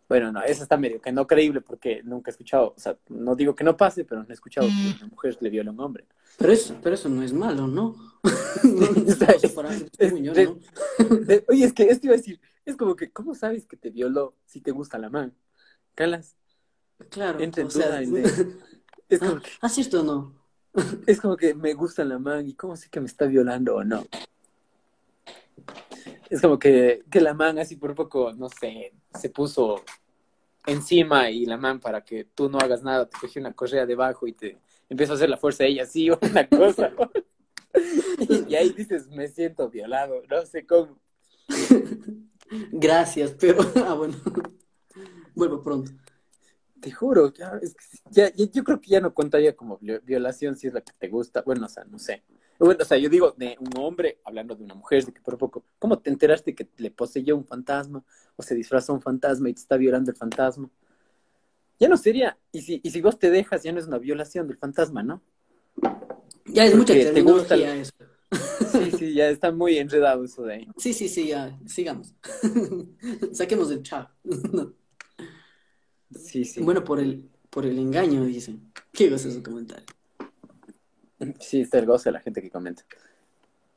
Bueno, 0.08 0.32
no, 0.32 0.42
eso 0.42 0.64
está 0.64 0.76
medio 0.76 1.00
que 1.00 1.12
no 1.12 1.28
creíble 1.28 1.60
porque 1.60 2.02
nunca 2.02 2.30
he 2.30 2.32
escuchado, 2.32 2.74
o 2.76 2.80
sea, 2.80 2.98
no 3.08 3.36
digo 3.36 3.54
que 3.54 3.62
no 3.62 3.76
pase, 3.76 4.04
pero 4.04 4.24
no 4.24 4.30
he 4.30 4.32
escuchado 4.32 4.66
que 4.66 4.96
una 4.96 5.06
mujer 5.06 5.38
le 5.40 5.48
viole 5.50 5.68
a 5.70 5.72
un 5.72 5.78
hombre. 5.80 6.04
Pero 6.36 6.52
eso, 6.52 6.76
pero 6.82 6.96
eso 6.96 7.08
no 7.08 7.22
es 7.22 7.32
malo, 7.32 7.68
¿no? 7.68 7.94
no, 8.64 8.90
no 8.90 8.92
estamos 9.06 9.40
separando, 9.40 9.86
Es- 9.96 10.10
coño, 10.12 10.32
es- 10.32 10.48
¿no? 10.48 10.58
Oye, 11.48 11.64
es 11.64 11.72
que 11.72 11.84
esto 11.84 12.08
iba 12.08 12.14
a 12.14 12.18
decir, 12.18 12.40
es 12.70 12.76
como 12.76 12.96
que, 12.96 13.10
¿cómo 13.10 13.34
sabes 13.34 13.66
que 13.66 13.76
te 13.76 13.90
violó 13.90 14.34
si 14.46 14.60
te 14.60 14.70
gusta 14.70 14.98
la 14.98 15.10
man? 15.10 15.34
Calas, 15.94 16.36
Claro, 17.10 17.40
entra 17.40 17.62
en 17.62 17.68
o 17.68 17.70
sea, 17.70 17.86
duda 17.86 18.02
el 18.02 18.12
de- 18.12 18.56
es 19.08 19.18
como 19.18 19.40
que 19.40 19.48
ah, 19.60 19.68
cierto 19.68 20.00
o 20.00 20.04
no. 20.04 20.40
Es 21.06 21.20
como 21.20 21.36
que 21.36 21.54
me 21.54 21.74
gusta 21.74 22.04
la 22.04 22.18
man 22.18 22.48
y 22.48 22.54
cómo 22.54 22.76
sé 22.76 22.88
que 22.88 23.00
me 23.00 23.06
está 23.06 23.26
violando 23.26 23.74
o 23.74 23.84
no. 23.84 24.06
Es 26.28 26.40
como 26.40 26.58
que, 26.60 27.02
que 27.10 27.20
la 27.20 27.34
man 27.34 27.58
así 27.58 27.74
por 27.74 27.94
poco, 27.96 28.32
no 28.32 28.48
sé, 28.48 28.94
se 29.18 29.30
puso 29.30 29.82
encima 30.64 31.28
y 31.28 31.44
la 31.44 31.56
man 31.56 31.80
para 31.80 32.04
que 32.04 32.24
tú 32.24 32.48
no 32.48 32.58
hagas 32.58 32.84
nada, 32.84 33.08
te 33.08 33.18
cogió 33.18 33.40
una 33.40 33.52
correa 33.52 33.84
debajo 33.84 34.28
y 34.28 34.32
te 34.32 34.58
empieza 34.88 35.14
a 35.14 35.16
hacer 35.16 35.28
la 35.28 35.36
fuerza 35.38 35.64
de 35.64 35.70
ella 35.70 35.82
así 35.82 36.08
o 36.08 36.18
una 36.30 36.48
cosa. 36.48 36.92
y, 38.20 38.44
y 38.52 38.54
ahí 38.54 38.70
dices, 38.70 39.08
me 39.08 39.26
siento 39.26 39.68
violado, 39.68 40.22
no 40.30 40.46
sé 40.46 40.64
cómo. 40.64 41.00
Gracias, 42.72 43.34
pero 43.38 43.58
ah, 43.86 43.94
bueno. 43.94 44.16
Vuelvo 45.34 45.62
pronto. 45.62 45.92
Te 46.80 46.90
juro, 46.90 47.32
ya, 47.34 47.58
es 47.60 47.74
que 47.74 47.84
ya- 48.10 48.32
ya- 48.34 48.50
yo 48.50 48.64
creo 48.64 48.80
que 48.80 48.90
ya 48.90 49.00
no 49.00 49.12
contaría 49.12 49.54
como 49.54 49.76
vi- 49.78 49.98
violación 49.98 50.56
si 50.56 50.66
es 50.66 50.72
la 50.74 50.80
que 50.80 50.92
te 50.98 51.08
gusta. 51.08 51.42
Bueno, 51.42 51.66
o 51.66 51.68
sea, 51.68 51.84
no 51.84 51.98
sé. 51.98 52.24
Bueno, 52.58 52.78
o 52.80 52.84
sea, 52.84 52.96
yo 52.98 53.08
digo 53.08 53.32
de 53.36 53.56
un 53.60 53.70
hombre 53.78 54.20
hablando 54.24 54.54
de 54.54 54.64
una 54.64 54.74
mujer, 54.74 55.04
de 55.04 55.12
que 55.12 55.20
por 55.20 55.36
poco, 55.38 55.64
¿cómo 55.78 55.98
te 55.98 56.10
enteraste 56.10 56.54
que 56.54 56.68
le 56.78 56.90
poseyó 56.90 57.36
un 57.36 57.44
fantasma 57.44 58.02
o 58.36 58.42
se 58.42 58.54
disfrazó 58.54 58.92
un 58.94 59.00
fantasma 59.02 59.48
y 59.50 59.54
te 59.54 59.60
está 59.60 59.76
violando 59.76 60.10
el 60.10 60.16
fantasma? 60.16 60.70
Ya 61.78 61.88
no 61.88 61.96
sería, 61.96 62.38
y 62.52 62.60
si, 62.62 62.80
y 62.82 62.90
si 62.90 63.00
vos 63.00 63.18
te 63.18 63.30
dejas, 63.30 63.62
ya 63.62 63.72
no 63.72 63.78
es 63.78 63.86
una 63.86 63.98
violación 63.98 64.46
del 64.46 64.58
fantasma, 64.58 65.02
¿no? 65.02 65.22
Ya 66.46 66.64
es 66.66 66.74
mucha 66.74 66.92
Porque 66.94 67.06
te 67.06 67.22
gusta 67.22 67.54
eso. 67.56 67.92
Sí, 68.30 68.90
sí, 68.92 69.14
ya 69.14 69.28
está 69.28 69.50
muy 69.50 69.78
enredado 69.78 70.24
eso 70.24 70.42
de 70.42 70.54
ahí. 70.54 70.68
Sí, 70.76 70.92
sí, 70.92 71.08
sí, 71.08 71.28
ya, 71.28 71.58
sigamos. 71.66 72.14
Saquemos 73.32 73.68
del 73.68 73.82
chat. 73.82 74.08
Sí, 76.14 76.44
sí. 76.44 76.62
Bueno, 76.62 76.84
por 76.84 77.00
el, 77.00 77.28
por 77.50 77.66
el 77.66 77.78
engaño, 77.78 78.24
dicen. 78.24 78.72
Qué 78.92 79.08
gozo 79.08 79.30
su 79.30 79.42
comentario. 79.42 79.86
Sí, 81.40 81.62
está 81.62 81.78
el 81.78 81.86
gozo 81.86 82.04
de 82.04 82.12
la 82.12 82.20
gente 82.20 82.40
que 82.40 82.50
comenta. 82.50 82.84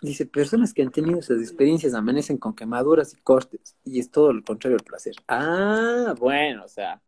Dice, 0.01 0.25
personas 0.25 0.73
que 0.73 0.81
han 0.81 0.91
tenido 0.91 1.19
esas 1.19 1.39
experiencias 1.39 1.93
amanecen 1.93 2.37
con 2.37 2.53
quemaduras 2.53 3.13
y 3.13 3.21
cortes, 3.21 3.77
y 3.85 3.99
es 3.99 4.11
todo 4.11 4.33
lo 4.33 4.43
contrario 4.43 4.77
al 4.77 4.83
placer. 4.83 5.15
Ah, 5.27 6.13
bueno, 6.19 6.65
o 6.65 6.67
sea, 6.67 7.01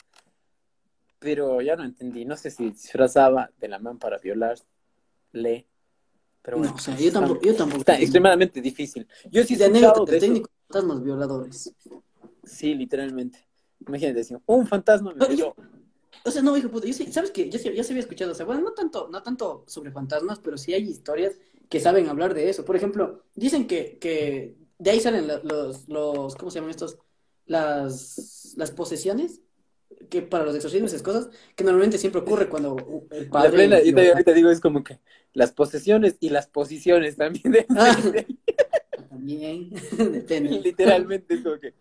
pero 1.20 1.62
ya 1.62 1.76
no 1.76 1.84
entendí, 1.84 2.24
no 2.24 2.38
sé 2.38 2.52
si 2.52 2.70
disfrazaba 2.70 3.52
de 3.58 3.68
la 3.68 3.80
man 3.80 3.98
para 4.00 4.18
violarle, 4.18 5.68
pero 6.46 6.58
bueno, 6.58 6.74
No, 6.74 6.78
o 6.78 6.80
sea, 6.80 6.96
yo 6.96 7.12
tampoco, 7.12 7.42
yo 7.42 7.56
tampoco. 7.56 7.80
está 7.80 8.00
extremadamente 8.00 8.62
difícil. 8.62 9.08
Yo 9.32 9.44
sí 9.44 9.56
de 9.56 9.66
anécdota 9.66 10.12
de 10.12 10.20
técnicos 10.20 10.52
fantasmas 10.68 11.04
violadores. 11.04 11.74
Sí, 12.44 12.76
literalmente. 12.76 13.40
Imagínate, 13.88 14.20
decir, 14.20 14.40
un 14.46 14.68
fantasma 14.68 15.12
me 15.14 15.18
No, 15.20 15.28
yo- 15.30 15.36
violó. 15.36 15.56
O 16.24 16.32
sea, 16.32 16.42
no, 16.42 16.56
hijo 16.58 16.70
puta, 16.70 16.88
yo 16.88 16.94
sí, 16.94 17.12
¿sabes 17.12 17.30
qué? 17.32 17.50
Yo 17.50 17.60
sí, 17.60 17.72
ya 17.76 17.84
se 17.84 17.92
había 17.94 18.02
escuchado, 18.02 18.32
o 18.32 18.36
sea, 18.36 18.46
bueno, 18.46 18.62
no 18.62 18.72
tanto, 18.74 19.10
no 19.12 19.22
tanto 19.22 19.64
sobre 19.68 19.92
fantasmas, 19.92 20.40
pero 20.40 20.58
sí 20.58 20.74
hay 20.74 20.84
historias 20.90 21.34
que 21.70 21.80
saben 21.80 22.08
hablar 22.08 22.34
de 22.34 22.50
eso. 22.50 22.64
Por 22.66 22.76
ejemplo, 22.76 23.24
dicen 23.36 23.68
que, 23.68 23.98
que 24.00 24.56
de 24.80 24.90
ahí 24.90 25.00
salen 25.00 25.28
la- 25.28 25.40
los, 25.44 25.88
los, 25.88 26.36
¿cómo 26.36 26.50
se 26.52 26.56
llaman 26.60 26.72
estos? 26.72 26.98
Las, 27.46 28.54
las 28.58 28.72
posesiones, 28.72 29.42
que 30.10 30.22
para 30.22 30.46
los 30.46 30.56
exorcismos 30.56 30.92
esas 30.92 31.04
cosas, 31.04 31.30
que 31.56 31.64
normalmente 31.64 31.98
siempre 31.98 32.22
ocurre 32.22 32.50
cuando 32.50 32.76
el 33.12 33.26
La 33.26 33.30
padre... 33.32 33.50
plena, 33.52 33.80
te, 33.82 34.12
ahorita 34.12 34.34
digo, 34.34 34.50
es 34.50 34.60
como 34.60 34.84
que 34.84 35.00
las 35.36 35.52
posesiones 35.52 36.16
y 36.20 36.30
las 36.30 36.48
posiciones 36.48 37.16
también. 37.18 37.52
de- 37.52 37.66
Ah. 37.70 37.96
También, 39.10 39.70
depende. 40.12 40.60
Literalmente 40.62 41.36
es 41.36 41.42
como 41.42 41.60
que 41.60 41.74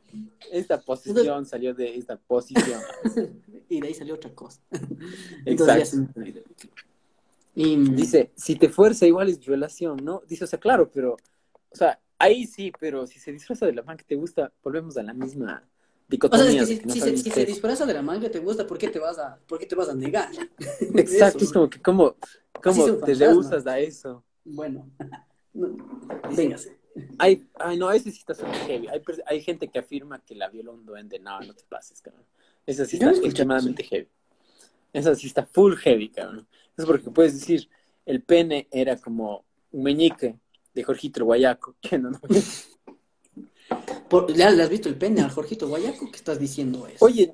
esta 0.52 0.80
posición 0.80 1.46
salió 1.46 1.72
de 1.74 1.96
esta 1.96 2.16
posición. 2.18 2.80
Y 3.66 3.80
de 3.80 3.88
ahí 3.88 3.94
salió 3.94 4.14
otra 4.14 4.30
cosa. 4.34 4.60
Exacto. 5.46 5.96
Y, 7.54 7.76
Dice, 7.92 8.30
si 8.36 8.56
te 8.56 8.68
fuerza 8.68 9.06
igual 9.06 9.30
es 9.30 9.44
relación, 9.46 10.04
¿no? 10.04 10.22
Dice, 10.28 10.44
o 10.44 10.46
sea, 10.46 10.60
claro, 10.60 10.90
pero, 10.92 11.14
o 11.70 11.76
sea, 11.76 11.98
ahí 12.18 12.46
sí, 12.46 12.70
pero 12.78 13.06
si 13.06 13.18
se 13.18 13.32
disfraza 13.32 13.64
de 13.66 13.72
la 13.72 13.82
man 13.82 13.96
que 13.96 14.04
te 14.04 14.16
gusta, 14.16 14.52
volvemos 14.62 14.96
a 14.98 15.02
la 15.02 15.14
misma 15.14 15.66
O 16.20 16.36
sea, 16.36 16.46
es 16.46 16.56
que 16.56 16.66
si, 16.66 16.86
no 16.86 16.92
si 16.92 17.00
se, 17.00 17.16
si 17.16 17.30
se 17.30 17.46
disfraza 17.46 17.86
de 17.86 17.94
la 17.94 18.02
manga 18.02 18.30
te 18.30 18.38
gusta, 18.38 18.66
¿por 18.66 18.78
qué 18.78 18.88
te 18.88 18.98
vas 18.98 19.18
a, 19.18 19.38
por 19.46 19.58
qué 19.58 19.66
te 19.66 19.74
vas 19.74 19.88
a 19.88 19.94
negar? 19.94 20.28
Exacto, 20.94 21.38
Eso, 21.38 21.46
es 21.46 21.52
como 21.52 21.70
que, 21.70 21.80
¿cómo, 21.80 22.16
cómo 22.62 22.96
te 22.98 23.14
rehusas 23.14 23.66
a 23.66 23.78
eso? 23.78 24.22
Bueno, 24.44 24.90
no, 25.54 25.76
véngase. 26.36 26.78
Hay, 27.18 27.46
ay, 27.54 27.76
no, 27.76 27.90
ese 27.90 28.10
sí 28.10 28.18
está 28.18 28.34
súper 28.34 28.54
heavy. 28.54 28.86
Hay, 28.88 29.02
hay 29.26 29.42
gente 29.42 29.68
que 29.68 29.78
afirma 29.80 30.20
que 30.20 30.34
la 30.34 30.48
violó 30.48 30.74
un 30.74 30.86
duende. 30.86 31.18
No, 31.18 31.40
no 31.40 31.54
te 31.54 31.64
pases, 31.64 32.00
cabrón. 32.00 32.24
Eso 32.66 32.84
sí 32.84 32.96
está 32.96 33.10
extremadamente 33.10 33.82
heavy. 33.82 34.08
Eso 34.92 35.14
sí 35.14 35.26
está 35.26 35.44
full 35.44 35.74
heavy, 35.74 36.08
cabrón. 36.10 36.46
Es 36.76 36.84
porque 36.84 37.10
puedes 37.10 37.34
decir, 37.34 37.68
el 38.06 38.22
pene 38.22 38.68
era 38.70 38.96
como 38.96 39.44
un 39.72 39.82
meñique 39.82 40.38
de 40.72 40.84
Jorgito 40.84 41.24
Guayaco. 41.24 41.74
Que 41.80 41.98
no, 41.98 42.10
no. 42.10 42.20
Por- 44.08 44.30
¿le, 44.30 44.44
has 44.44 44.68
visto 44.68 44.88
el 44.88 44.96
pene 44.96 45.22
al 45.22 45.30
Jorgito 45.30 45.68
Guayaco? 45.68 46.10
¿Qué 46.10 46.16
estás 46.16 46.38
diciendo 46.38 46.86
eso? 46.86 47.04
Oye, 47.04 47.32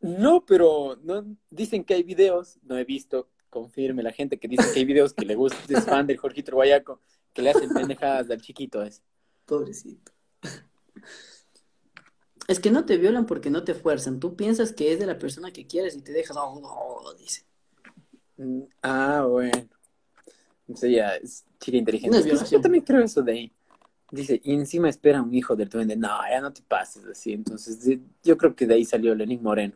no, 0.00 0.44
pero 0.44 0.98
no 1.02 1.24
dicen 1.50 1.84
que 1.84 1.94
hay 1.94 2.02
videos, 2.02 2.58
no 2.62 2.76
he 2.76 2.84
visto, 2.84 3.28
confirme 3.50 4.02
la 4.02 4.12
gente 4.12 4.38
que 4.38 4.48
dice 4.48 4.64
que 4.72 4.80
hay 4.80 4.84
videos 4.84 5.14
que 5.14 5.24
le 5.24 5.34
gusta, 5.34 5.58
es 5.68 5.84
fan 5.84 6.06
del 6.06 6.18
Jorgito 6.18 6.52
Guayaco, 6.52 7.00
que 7.32 7.42
le 7.42 7.50
hacen 7.50 7.70
pendejadas 7.70 8.30
al 8.30 8.40
chiquito 8.40 8.82
ese. 8.82 9.02
Pobrecito. 9.46 10.12
Es 12.48 12.60
que 12.60 12.70
no 12.70 12.86
te 12.86 12.96
violan 12.96 13.26
porque 13.26 13.50
no 13.50 13.62
te 13.62 13.74
fuerzan. 13.74 14.20
Tú 14.20 14.34
piensas 14.34 14.72
que 14.72 14.92
es 14.92 14.98
de 14.98 15.06
la 15.06 15.18
persona 15.18 15.52
que 15.52 15.66
quieres 15.66 15.96
y 15.96 16.00
te 16.00 16.12
dejas. 16.12 16.36
Oh, 16.38 17.02
no, 17.04 17.14
dice. 17.14 17.44
Mm, 18.38 18.62
Ah, 18.82 19.26
bueno. 19.28 19.68
Sea, 20.74 20.90
ya 20.90 21.16
es 21.16 21.44
chica 21.60 21.76
inteligente. 21.76 22.14
No 22.14 22.18
es 22.18 22.24
violación. 22.24 22.58
Yo 22.58 22.62
también 22.62 22.84
creo 22.84 23.02
eso 23.02 23.22
de 23.22 23.32
ahí. 23.32 23.52
Dice, 24.10 24.40
y 24.42 24.54
encima 24.54 24.88
espera 24.88 25.20
un 25.20 25.34
hijo 25.34 25.54
del 25.54 25.68
duende. 25.68 25.96
No, 25.96 26.08
ya 26.30 26.40
no 26.40 26.52
te 26.52 26.62
pases 26.62 27.04
así. 27.04 27.32
Entonces, 27.32 27.98
yo 28.22 28.38
creo 28.38 28.54
que 28.54 28.66
de 28.66 28.74
ahí 28.74 28.84
salió 28.84 29.14
Lenín 29.14 29.42
Moreno. 29.42 29.74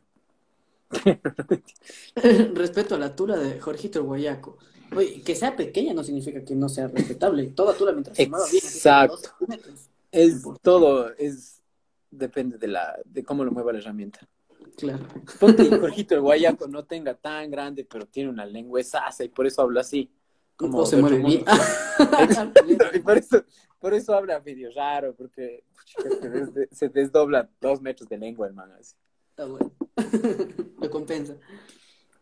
Respeto 2.54 2.94
a 2.94 2.98
la 2.98 3.14
tula 3.14 3.36
de 3.36 3.60
Jorgito 3.60 3.98
el 3.98 4.06
Guayaco. 4.06 4.58
Oye, 4.94 5.22
que 5.22 5.34
sea 5.34 5.56
pequeña 5.56 5.94
no 5.94 6.04
significa 6.04 6.44
que 6.44 6.54
no 6.54 6.68
sea 6.68 6.88
respetable. 6.88 7.46
Toda 7.48 7.74
tula 7.74 7.92
mientras 7.92 8.16
bien. 8.16 8.30
sea 8.48 9.04
Exacto. 9.04 9.16
centímetros. 9.16 9.88
Es 10.10 10.42
todo, 10.60 11.10
es 11.16 11.62
depende 12.10 12.58
de 12.58 12.68
la, 12.68 12.98
de 13.04 13.24
cómo 13.24 13.44
lo 13.44 13.50
mueva 13.50 13.72
la 13.72 13.78
herramienta. 13.78 14.20
Claro. 14.76 15.06
Ponte 15.40 15.64
Jorgito 15.80 16.14
el 16.14 16.20
Guayaco 16.20 16.68
no 16.68 16.84
tenga 16.84 17.14
tan 17.14 17.50
grande, 17.50 17.84
pero 17.84 18.06
tiene 18.06 18.30
una 18.30 18.46
lengua 18.46 18.80
esasa 18.80 19.24
y 19.24 19.28
por 19.28 19.46
eso 19.46 19.62
habla 19.62 19.80
así. 19.80 20.10
Como 20.56 20.84
se 20.86 20.96
mueve 20.98 21.18
bien. 21.18 21.44
y 22.94 22.98
por 23.00 23.18
eso, 23.18 23.42
por 23.82 23.92
eso 23.92 24.14
habla 24.14 24.40
medio 24.40 24.70
raro, 24.74 25.14
porque 25.14 25.64
pucha, 25.74 26.08
se, 26.20 26.30
des- 26.30 26.68
se 26.70 26.88
desdobla 26.88 27.50
dos 27.60 27.82
metros 27.82 28.08
de 28.08 28.16
lengua, 28.16 28.46
hermano. 28.46 28.72
así. 28.80 28.94
Está 29.30 29.44
bueno. 29.46 29.72
Lo 30.80 30.88
compensa. 30.90 31.36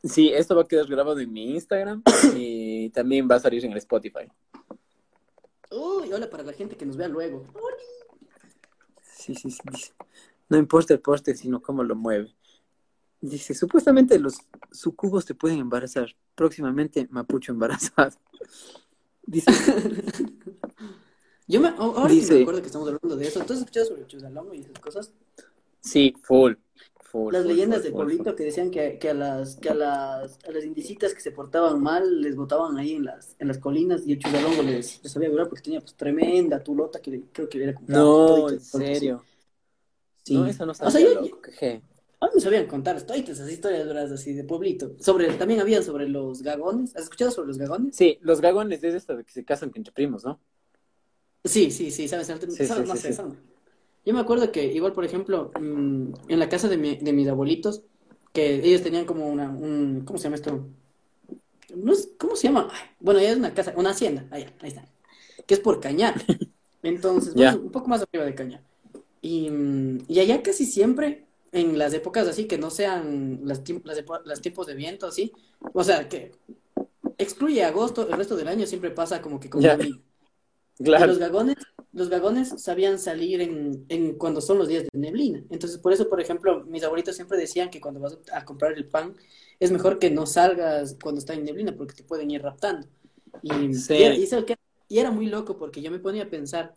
Sí, 0.03 0.31
esto 0.31 0.57
va 0.57 0.63
a 0.63 0.67
quedar 0.69 0.87
grabado 0.87 1.21
en 1.21 1.31
mi 1.33 1.51
Instagram 1.55 2.03
y 2.35 2.89
también 2.91 3.29
va 3.31 3.35
a 3.37 3.41
salir 3.41 3.63
en 3.65 3.73
el 3.73 3.79
Spotify. 3.79 4.27
Uy, 5.71 6.13
hola 6.13 6.29
para 6.31 6.43
la 6.43 6.53
gente 6.55 6.77
que 6.77 6.87
nos 6.87 6.97
vea 6.97 7.07
luego. 7.09 7.45
Sí, 9.03 9.35
sí, 9.35 9.51
sí. 9.51 9.61
Dice, 9.71 9.93
no 10.49 10.57
importa 10.57 10.95
el 10.95 11.01
poste, 11.01 11.35
sino 11.37 11.61
cómo 11.61 11.85
lo 11.85 11.95
mueve. 11.95 12.35
Dice, 13.21 13.53
supuestamente 13.53 14.19
los 14.19 14.39
sucubos 14.73 15.27
te 15.27 15.35
pueden 15.35 15.59
embarazar. 15.59 16.17
Próximamente, 16.35 17.07
Mapucho 17.11 17.53
embarazado. 17.53 18.17
Dice, 19.27 19.53
Yo 21.51 21.61
me, 21.61 21.69
ahora 21.69 22.07
Dice- 22.13 22.35
me 22.35 22.41
acuerdo 22.43 22.61
que 22.61 22.67
estamos 22.67 22.87
hablando 22.89 23.17
de 23.17 23.27
eso, 23.27 23.41
¿tú 23.45 23.53
has 23.55 23.59
escuchado 23.59 23.87
sobre 23.87 24.07
Chuzalongo 24.07 24.55
y 24.55 24.61
esas 24.61 24.79
cosas? 24.79 25.13
sí, 25.81 26.15
full. 26.23 26.53
full 27.01 27.33
Las 27.33 27.43
full, 27.43 27.51
leyendas 27.53 27.81
full, 27.81 27.85
de 27.87 27.91
full, 27.91 27.97
pueblito 28.07 28.37
que 28.37 28.45
decían 28.45 28.71
que, 28.71 28.99
que 29.01 29.11
a 29.11 29.15
las 29.15 29.57
que 29.57 29.69
a 29.71 29.75
las 29.75 30.39
a 30.47 30.53
las 30.53 30.65
indicitas 30.65 31.13
que 31.13 31.21
se 31.21 31.33
portaban 31.33 31.83
mal 31.83 32.21
les 32.21 32.37
botaban 32.37 32.79
ahí 32.79 32.93
en 32.95 33.05
las 33.07 33.35
en 33.41 33.49
las 33.49 33.59
colinas 33.59 34.07
y 34.07 34.13
el 34.13 34.21
Chuzalongo 34.21 34.63
les, 34.63 35.03
les 35.03 35.11
sabía 35.13 35.29
durar 35.29 35.49
porque 35.49 35.63
tenía 35.63 35.81
pues 35.81 35.95
tremenda 35.95 36.63
tulota 36.63 37.01
que 37.01 37.23
creo 37.33 37.49
que 37.49 37.59
le 37.59 37.65
era 37.65 37.75
comprado 37.75 38.05
No, 38.05 38.49
en 38.51 38.61
serio. 38.61 39.25
Sí. 40.23 40.35
No, 40.35 40.47
eso 40.47 40.65
no 40.67 40.71
O 40.73 40.75
sea, 40.77 40.89
sabía, 40.91 41.15
yo- 41.15 41.21
loco, 41.23 41.41
que. 41.59 41.83
A 42.23 42.27
mí 42.27 42.33
me 42.35 42.41
sabían 42.43 42.67
contar 42.67 43.01
toditas 43.03 43.39
esas 43.39 43.51
historias 43.51 43.87
duras 43.89 44.13
así 44.13 44.35
de 44.35 44.45
pueblito. 44.45 44.93
Sobre, 45.01 45.27
también 45.33 45.59
había 45.61 45.83
sobre 45.83 46.07
los 46.07 46.43
gagones. 46.43 46.95
¿Has 46.95 47.05
escuchado 47.05 47.31
sobre 47.31 47.49
los 47.49 47.57
gagones? 47.59 47.97
Sí, 47.97 48.19
los 48.21 48.43
gagones 48.43 48.85
es 48.85 48.95
esto 48.95 49.17
de 49.17 49.25
que 49.25 49.33
se 49.33 49.43
casan 49.45 49.73
entre 49.75 49.91
primos, 49.93 50.23
¿no? 50.23 50.39
Sí, 51.45 51.71
sí, 51.71 51.91
sí, 51.91 52.07
sabes, 52.09 52.27
Sí, 52.49 52.67
sabes, 52.67 52.69
sí, 52.69 52.87
no 52.87 52.97
sí, 52.97 53.01
sé, 53.01 53.13
sí. 53.13 53.13
son- 53.13 53.39
Yo 54.05 54.15
me 54.15 54.21
acuerdo 54.21 54.53
que 54.53 54.65
igual, 54.67 54.93
por 54.93 55.05
ejemplo, 55.05 55.53
mm, 55.61 56.13
en 56.29 56.39
la 56.39 56.49
casa 56.49 56.69
de, 56.69 56.79
mi- 56.79 56.97
de 56.99 57.13
mis 57.13 57.29
abuelitos, 57.29 57.83
que 58.33 58.57
ellos 58.57 58.83
tenían 58.83 59.05
como 59.07 59.29
una, 59.29 59.51
un, 59.51 60.03
¿cómo 60.07 60.19
se 60.19 60.25
llama 60.25 60.37
esto? 60.37 60.69
No 61.75 61.93
es- 61.93 62.11
¿cómo 62.19 62.37
se 62.37 62.49
llama? 62.49 62.69
Ay, 62.73 62.81
bueno, 63.01 63.21
ya 63.21 63.31
es 63.31 63.37
una 63.37 63.55
casa, 63.55 63.73
una 63.77 63.91
hacienda, 63.91 64.27
ahí, 64.31 64.45
ahí 64.61 64.69
está, 64.69 64.85
que 65.47 65.55
es 65.55 65.61
por 65.61 65.81
Cañar. 65.81 66.15
Entonces, 66.83 67.35
bueno, 67.35 67.57
un 67.57 67.71
poco 67.71 67.89
más 67.89 68.03
arriba 68.03 68.25
de 68.25 68.35
Cañar. 68.35 68.65
Y, 69.23 69.51
mm, 69.51 70.05
y 70.09 70.21
allá 70.21 70.43
casi 70.43 70.67
siempre, 70.67 71.27
en 71.53 71.79
las 71.79 71.95
épocas 71.95 72.29
así, 72.29 72.47
que 72.47 72.59
no 72.59 72.71
sean 72.71 73.41
las, 73.45 73.63
las, 73.85 74.05
las 74.25 74.41
tiempos 74.43 74.67
de 74.67 74.75
viento, 74.75 75.07
así, 75.07 75.33
o 75.75 75.85
sea, 75.85 76.09
que 76.09 76.33
excluye 77.19 77.65
agosto, 77.65 78.09
el 78.09 78.17
resto 78.17 78.37
del 78.37 78.49
año 78.49 78.67
siempre 78.67 78.91
pasa 78.91 79.23
como 79.23 79.41
que 79.41 79.51
como 79.51 79.65
Ya. 79.65 79.67
una 79.67 79.79
mil. 79.79 80.05
Y 80.05 80.10
Claro. 80.83 81.07
los 81.07 81.19
gagones, 81.19 81.57
los 81.93 82.09
gagones 82.09 82.55
sabían 82.63 82.99
salir 82.99 83.41
en, 83.41 83.85
en 83.89 84.15
cuando 84.17 84.41
son 84.41 84.59
los 84.59 84.69
días 84.69 84.85
de 84.85 84.99
neblina. 84.99 85.43
Entonces, 85.51 85.79
por 85.79 85.93
eso, 85.93 86.09
por 86.09 86.21
ejemplo, 86.21 86.65
mis 86.65 86.83
abuelitos 86.83 87.17
siempre 87.17 87.37
decían 87.39 87.71
que 87.71 87.81
cuando 87.81 88.01
vas 88.01 88.19
a 88.33 88.45
comprar 88.45 88.73
el 88.73 88.87
pan, 88.87 89.15
es 89.59 89.71
mejor 89.71 89.99
que 89.99 90.11
no 90.11 90.25
salgas 90.27 90.97
cuando 91.03 91.19
está 91.19 91.35
en 91.35 91.45
neblina, 91.45 91.77
porque 91.77 91.95
te 91.95 92.03
pueden 92.05 92.31
ir 92.31 92.43
raptando. 92.43 92.87
Y, 93.43 93.75
Sí. 93.75 93.95
y 93.95 94.99
era, 94.99 95.11
y 95.11 95.15
muy 95.15 95.27
loco, 95.27 95.57
porque 95.57 95.83
yo 95.83 95.91
me 95.91 95.99
ponía 95.99 96.25
a 96.25 96.31
pensar, 96.31 96.75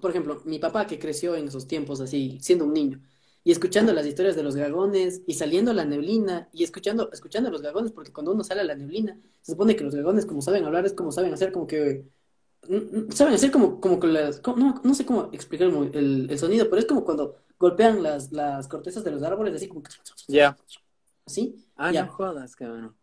por 0.00 0.10
ejemplo, 0.10 0.42
mi 0.44 0.58
papá 0.58 0.86
que 0.86 0.98
creció 0.98 1.34
en 1.34 1.48
esos 1.48 1.66
tiempos 1.66 2.00
así, 2.00 2.38
siendo 2.40 2.64
un 2.66 2.74
niño, 2.74 3.00
y 3.42 3.52
escuchando 3.52 3.92
las 3.92 4.06
historias 4.06 4.36
de 4.36 4.42
los 4.42 4.56
gagones, 4.56 5.22
y 5.26 5.34
saliendo 5.34 5.70
a 5.70 5.74
la 5.74 5.84
neblina, 5.84 6.48
y 6.52 6.64
escuchando, 6.64 7.10
escuchando 7.12 7.48
a 7.48 7.52
los 7.52 7.62
gagones, 7.62 7.92
porque 7.92 8.12
cuando 8.12 8.32
uno 8.32 8.44
sale 8.44 8.60
a 8.60 8.64
la 8.64 8.74
neblina, 8.74 9.18
se 9.42 9.52
supone 9.52 9.76
que 9.76 9.84
los 9.84 9.94
gagones, 9.94 10.26
como 10.26 10.42
saben 10.42 10.64
hablar, 10.64 10.86
es 10.86 10.92
como 10.92 11.10
saben 11.12 11.32
hacer 11.32 11.52
como 11.52 11.66
que 11.66 12.06
saben 13.10 13.34
hacer 13.34 13.50
como, 13.50 13.80
como 13.80 13.98
que 14.00 14.06
las, 14.08 14.40
como- 14.40 14.56
no, 14.58 14.80
no 14.82 14.94
sé 14.94 15.04
cómo 15.06 15.28
explicar 15.32 15.68
el, 15.68 16.26
el- 16.30 16.38
sonido, 16.38 16.68
pero 16.68 16.80
es 16.80 16.86
como 16.86 17.04
cuando 17.04 17.36
golpean 17.58 18.02
las, 18.02 18.32
las 18.32 18.68
cortezas 18.68 19.04
de 19.04 19.10
los 19.10 19.22
árboles, 19.22 19.54
así 19.54 19.68
como 19.68 19.82
Ya. 20.28 20.56
así. 21.26 21.56
Ah, 21.76 21.92
Ya. 21.92 22.04
no 22.06 22.12
jodas, 22.12 22.56
cabrón. 22.56 22.94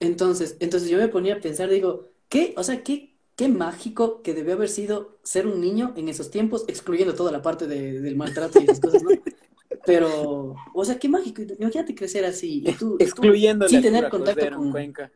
Entonces, 0.00 0.56
entonces 0.60 0.88
yo 0.88 0.98
me 0.98 1.08
ponía 1.08 1.34
a 1.34 1.40
pensar, 1.40 1.68
digo, 1.68 2.08
qué, 2.28 2.54
o 2.56 2.62
sea, 2.62 2.82
qué, 2.82 3.16
qué 3.36 3.48
mágico 3.48 4.22
que 4.22 4.34
debió 4.34 4.54
haber 4.54 4.68
sido 4.68 5.18
ser 5.22 5.46
un 5.46 5.60
niño 5.60 5.92
en 5.96 6.08
esos 6.08 6.30
tiempos, 6.30 6.64
excluyendo 6.68 7.14
toda 7.14 7.32
la 7.32 7.42
parte 7.42 7.66
de- 7.66 8.00
del 8.00 8.16
maltrato 8.16 8.60
y 8.60 8.64
esas 8.64 8.80
cosas, 8.80 9.02
¿no? 9.02 9.10
Pero, 9.84 10.54
o 10.74 10.84
sea, 10.84 10.98
qué 10.98 11.08
mágico. 11.08 11.42
Imagínate 11.58 11.94
crecer 11.94 12.24
así 12.24 12.62
y 12.66 12.72
tú, 12.72 12.96
Excluyéndole 12.98 13.70
sin 13.70 13.82
tener 13.82 14.08
contacto 14.08 14.46
con... 14.56 14.70
Cuenca. 14.70 15.10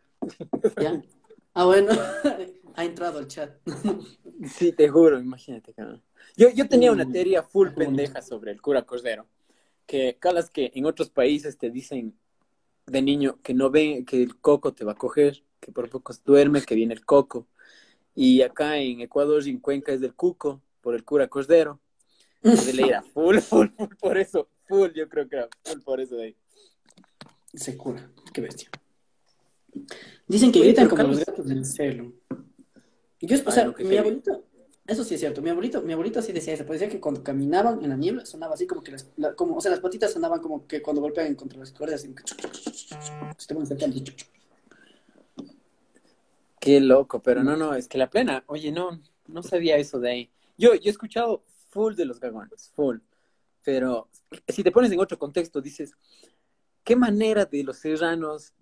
¿Ya? 0.81 1.03
Ah, 1.55 1.67
bueno, 1.67 1.93
ha 2.75 2.85
entrado 2.85 3.19
al 3.19 3.29
chat. 3.29 3.57
Sí, 4.45 4.73
te 4.73 4.89
juro, 4.89 5.21
imagínate, 5.21 5.73
cabrón. 5.73 6.03
Yo, 6.37 6.51
yo 6.51 6.69
tenía 6.69 6.91
una 6.91 7.09
teoría 7.09 7.45
full 7.45 7.69
pendeja 7.69 8.23
sobre 8.23 8.51
el 8.51 8.61
cura 8.61 8.83
Cordero. 8.83 9.29
Que 9.87 10.17
calas 10.19 10.51
que 10.51 10.73
en 10.75 10.85
otros 10.85 11.11
países 11.11 11.59
te 11.59 11.71
dicen 11.71 12.19
de 12.87 13.03
niño 13.03 13.39
que 13.41 13.55
no 13.55 13.71
ven, 13.71 14.05
que 14.05 14.21
el 14.21 14.37
coco 14.41 14.73
te 14.73 14.85
va 14.85 14.93
a 14.93 14.97
coger, 14.97 15.45
que 15.61 15.71
por 15.71 15.89
poco 15.89 16.13
duerme, 16.25 16.63
que 16.63 16.75
viene 16.75 16.93
el 16.93 17.05
coco. 17.05 17.47
Y 18.17 18.43
acá 18.43 18.79
en 18.79 19.01
Ecuador 19.01 19.47
y 19.47 19.51
en 19.51 19.61
Cuenca 19.61 19.93
es 19.93 20.01
del 20.01 20.15
cuco, 20.15 20.61
por 20.81 20.97
el 20.97 21.05
cura 21.05 21.29
Cordero. 21.29 21.81
De 22.43 22.73
ley 22.73 22.89
era 22.89 23.03
full, 23.15 23.39
full, 23.39 23.69
full, 23.69 23.95
por 24.01 24.19
eso, 24.19 24.49
full, 24.67 24.91
yo 24.93 25.09
creo 25.09 25.29
que 25.29 25.37
era 25.37 25.49
full 25.63 25.81
por 25.83 26.01
eso 26.01 26.17
de 26.17 26.25
ahí. 26.25 26.37
Se 27.55 27.77
cura, 27.77 28.11
qué 28.33 28.41
bestia. 28.41 28.69
Dicen 30.27 30.51
que 30.51 30.61
gritan 30.61 30.89
como 30.89 31.05
los 31.05 31.25
gatos 31.25 31.47
del 31.47 31.65
celo. 31.65 32.13
Y 33.23 33.29
yo, 33.29 33.37
o 33.47 33.51
sea, 33.53 33.73
mi 33.79 33.97
abuelito, 33.97 34.45
eso 34.85 35.05
sí 35.05 35.15
es 35.15 35.21
cierto, 35.21 35.41
mi 35.41 35.49
abuelito, 35.51 35.81
mi 35.81 35.93
abuelito 35.93 36.21
sí 36.21 36.33
decía 36.33 36.55
eso, 36.55 36.67
pues 36.67 36.81
decía 36.81 36.93
que 36.93 37.01
cuando 37.01 37.23
caminaban 37.23 37.81
en 37.85 37.89
la 37.91 37.97
niebla 37.97 38.27
sonaba 38.27 38.55
así 38.55 38.67
como 38.67 38.83
que 38.83 38.91
las, 38.91 39.09
la- 39.17 39.35
como, 39.37 39.57
o 39.57 39.61
sea, 39.61 39.71
las 39.71 39.79
patitas 39.79 40.13
sonaban 40.13 40.41
como 40.41 40.67
que 40.67 40.83
cuando 40.83 41.01
golpean 41.01 41.33
contra 41.37 41.61
las 41.61 41.71
cuerdas, 41.71 42.01
así 42.01 42.13
que 42.13 42.23
se 43.39 43.47
te 43.47 43.55
van 43.55 43.63
acercando. 43.63 43.97
y 43.97 44.05
Qué 46.61 46.81
loco, 46.81 47.23
pero 47.23 47.45
no, 47.45 47.57
no, 47.57 47.75
es 47.75 47.87
que 47.87 47.97
la 47.97 48.11
plena, 48.11 48.43
oye, 48.49 48.73
no, 48.73 49.01
no 49.29 49.43
sabía 49.45 49.77
eso 49.77 50.01
de 50.01 50.11
ahí. 50.11 50.31
Yo, 50.59 50.75
yo 50.75 50.87
he 50.87 50.91
escuchado 50.91 51.45
full 51.71 51.95
de 51.95 52.05
los 52.05 52.19
gagones, 52.19 52.71
full, 52.75 52.99
pero 53.63 54.09
si 54.49 54.65
te 54.65 54.73
pones 54.73 54.91
en 54.91 54.99
otro 55.01 55.17
contexto, 55.19 55.61
dices, 55.61 55.93
¿qué 56.83 56.97
manera 56.97 57.45
de 57.47 57.63
los 57.63 57.79
serranos 57.79 58.53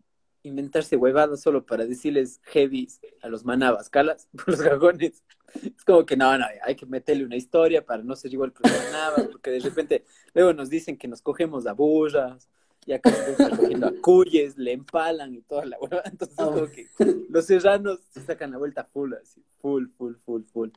inventarse 0.42 0.96
huevadas 0.96 1.40
solo 1.40 1.64
para 1.64 1.86
decirles 1.86 2.40
heavies 2.44 3.00
a 3.22 3.28
los 3.28 3.44
manabas, 3.44 3.90
calas, 3.90 4.28
por 4.36 4.48
los 4.48 4.60
gagones? 4.60 5.22
Es 5.54 5.84
como 5.84 6.06
que 6.06 6.16
no, 6.16 6.38
no, 6.38 6.46
hay 6.64 6.76
que 6.76 6.86
meterle 6.86 7.24
una 7.24 7.36
historia 7.36 7.84
para 7.84 8.02
no 8.02 8.14
ser 8.14 8.32
igual 8.32 8.52
que 8.52 8.68
los 8.68 8.84
manabas, 8.84 9.26
porque 9.28 9.50
de 9.50 9.60
repente 9.60 10.04
luego 10.32 10.52
nos 10.52 10.70
dicen 10.70 10.96
que 10.96 11.08
nos 11.08 11.22
cogemos 11.22 11.66
a 11.66 11.72
burras, 11.72 12.48
y 12.86 12.92
acá 12.92 13.10
se 13.10 13.32
están 13.32 13.56
cogiendo 13.56 13.86
a 13.86 13.92
cuyes, 14.00 14.56
le 14.56 14.72
empalan 14.72 15.34
y 15.34 15.42
toda 15.42 15.66
la 15.66 15.78
hueva, 15.78 16.02
entonces 16.04 16.36
Ah, 16.38 16.46
como 16.46 16.66
que 16.70 16.86
los 17.28 17.44
serranos 17.44 18.00
se 18.10 18.22
sacan 18.22 18.52
la 18.52 18.58
vuelta 18.58 18.84
full, 18.84 19.12
así, 19.14 19.42
full, 19.60 19.86
full, 19.96 20.14
full, 20.14 20.42
full. 20.44 20.70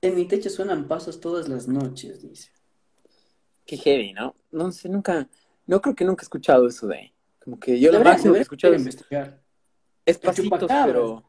En 0.00 0.14
mi 0.14 0.26
techo 0.26 0.50
suenan 0.50 0.86
pasos 0.86 1.18
todas 1.18 1.48
las 1.48 1.66
noches, 1.66 2.20
dice. 2.22 2.50
Qué 3.64 3.78
heavy, 3.78 4.12
¿no? 4.12 4.34
No 4.52 4.70
sé, 4.70 4.88
nunca, 4.90 5.28
no 5.66 5.80
creo 5.80 5.94
que 5.94 6.04
nunca 6.04 6.22
he 6.22 6.26
escuchado 6.26 6.68
eso 6.68 6.86
de 6.86 6.96
ahí. 6.96 7.13
Como 7.44 7.60
que 7.60 7.78
yo 7.78 7.92
lo 7.92 8.02
máximo 8.02 8.32
que 8.32 8.38
he 8.38 8.42
escuchado 8.42 8.72
es, 8.72 8.80
investigar. 8.80 9.38
es 10.06 10.16
pasitos, 10.16 10.70
pero 10.86 11.22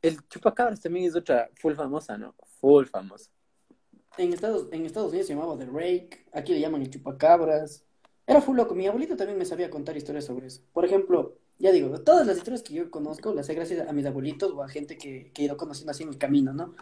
el 0.00 0.26
chupacabras 0.28 0.80
también 0.80 1.04
es 1.04 1.14
otra 1.14 1.50
full 1.56 1.74
famosa, 1.74 2.16
¿no? 2.16 2.34
Full 2.60 2.86
famosa. 2.86 3.30
En 4.16 4.32
Estados, 4.32 4.68
en 4.72 4.86
Estados 4.86 5.10
Unidos 5.10 5.26
se 5.26 5.34
llamaba 5.34 5.58
The 5.58 5.66
Rake, 5.66 6.26
aquí 6.32 6.54
le 6.54 6.60
llaman 6.60 6.80
el 6.80 6.90
chupacabras. 6.90 7.84
Era 8.26 8.40
full 8.40 8.56
loco. 8.56 8.74
Mi 8.74 8.86
abuelito 8.86 9.16
también 9.16 9.38
me 9.38 9.44
sabía 9.44 9.68
contar 9.68 9.96
historias 9.96 10.24
sobre 10.24 10.46
eso. 10.46 10.62
Por 10.72 10.86
ejemplo, 10.86 11.36
ya 11.58 11.70
digo, 11.70 12.00
todas 12.00 12.26
las 12.26 12.38
historias 12.38 12.62
que 12.62 12.72
yo 12.72 12.90
conozco 12.90 13.34
las 13.34 13.46
sé 13.46 13.54
gracias 13.54 13.86
a 13.86 13.92
mis 13.92 14.06
abuelitos 14.06 14.52
o 14.52 14.62
a 14.62 14.68
gente 14.68 14.96
que, 14.96 15.30
que 15.34 15.42
he 15.42 15.44
ido 15.44 15.58
conociendo 15.58 15.90
así 15.90 16.02
en 16.02 16.08
el 16.08 16.18
camino, 16.18 16.54
¿no? 16.54 16.74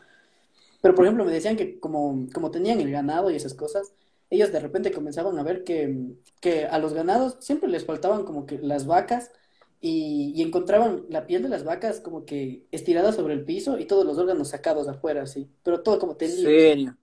Pero, 0.81 0.95
por 0.95 1.05
ejemplo, 1.05 1.25
me 1.25 1.33
decían 1.33 1.57
que 1.57 1.81
como, 1.81 2.29
como 2.33 2.53
tenían 2.53 2.81
el 2.81 2.93
ganado 2.93 3.31
y 3.31 3.37
esas 3.37 3.55
cosas, 3.55 3.93
ellos 4.31 4.53
de 4.53 4.61
repente 4.61 4.93
comenzaban 4.93 5.39
a 5.39 5.43
ver 5.43 5.65
que, 5.65 6.15
que 6.41 6.67
a 6.67 6.79
los 6.79 6.93
ganados 6.95 7.37
siempre 7.41 7.69
les 7.69 7.85
faltaban 7.87 8.25
como 8.25 8.47
que 8.47 8.59
las 8.59 8.87
vacas 8.87 9.31
y, 9.81 10.33
y 10.37 10.43
encontraban 10.43 11.05
la 11.09 11.27
piel 11.27 11.43
de 11.43 11.49
las 11.49 11.65
vacas 11.65 12.01
como 12.01 12.25
que 12.27 12.67
estirada 12.73 13.13
sobre 13.13 13.35
el 13.35 13.45
piso 13.45 13.79
y 13.79 13.87
todos 13.87 14.05
los 14.07 14.19
órganos 14.19 14.49
sacados 14.51 14.89
afuera, 14.89 15.23
así. 15.23 15.51
Pero 15.63 15.83
todo 15.83 15.99
como 15.99 16.17
¿En 16.17 16.17
tendido. 16.17 16.53
serio? 16.53 16.97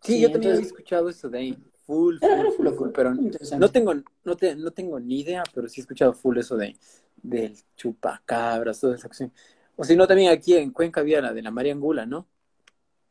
Sí, 0.00 0.20
Sí, 0.20 0.20
yo 0.20 0.30
también 0.30 0.52
había 0.52 0.64
escuchado 0.66 1.08
eso 1.08 1.28
de 1.28 1.38
ahí. 1.38 1.58
Full, 1.86 2.18
Era, 2.20 2.34
full, 2.34 2.48
era 2.48 2.52
full 2.52 2.66
loco, 2.66 2.76
full, 2.76 2.90
pero 2.92 3.14
no 3.56 3.70
tengo, 3.70 3.94
no, 4.24 4.36
te, 4.36 4.54
no 4.56 4.70
tengo 4.72 5.00
ni 5.00 5.20
idea, 5.20 5.42
pero 5.54 5.68
sí 5.68 5.80
he 5.80 5.82
escuchado 5.82 6.12
full 6.14 6.38
eso 6.38 6.56
de 6.56 6.76
del 7.16 7.56
chupacabras, 7.76 8.80
toda 8.80 8.96
esa 8.96 9.06
acción. 9.08 9.32
O 9.76 9.84
si 9.84 9.96
no, 9.96 10.06
también 10.06 10.30
aquí 10.30 10.54
en 10.56 10.70
Cuenca 10.72 11.00
había 11.00 11.20
la 11.20 11.32
de 11.32 11.42
la 11.42 11.50
Mariangula, 11.50 12.06
¿no? 12.06 12.28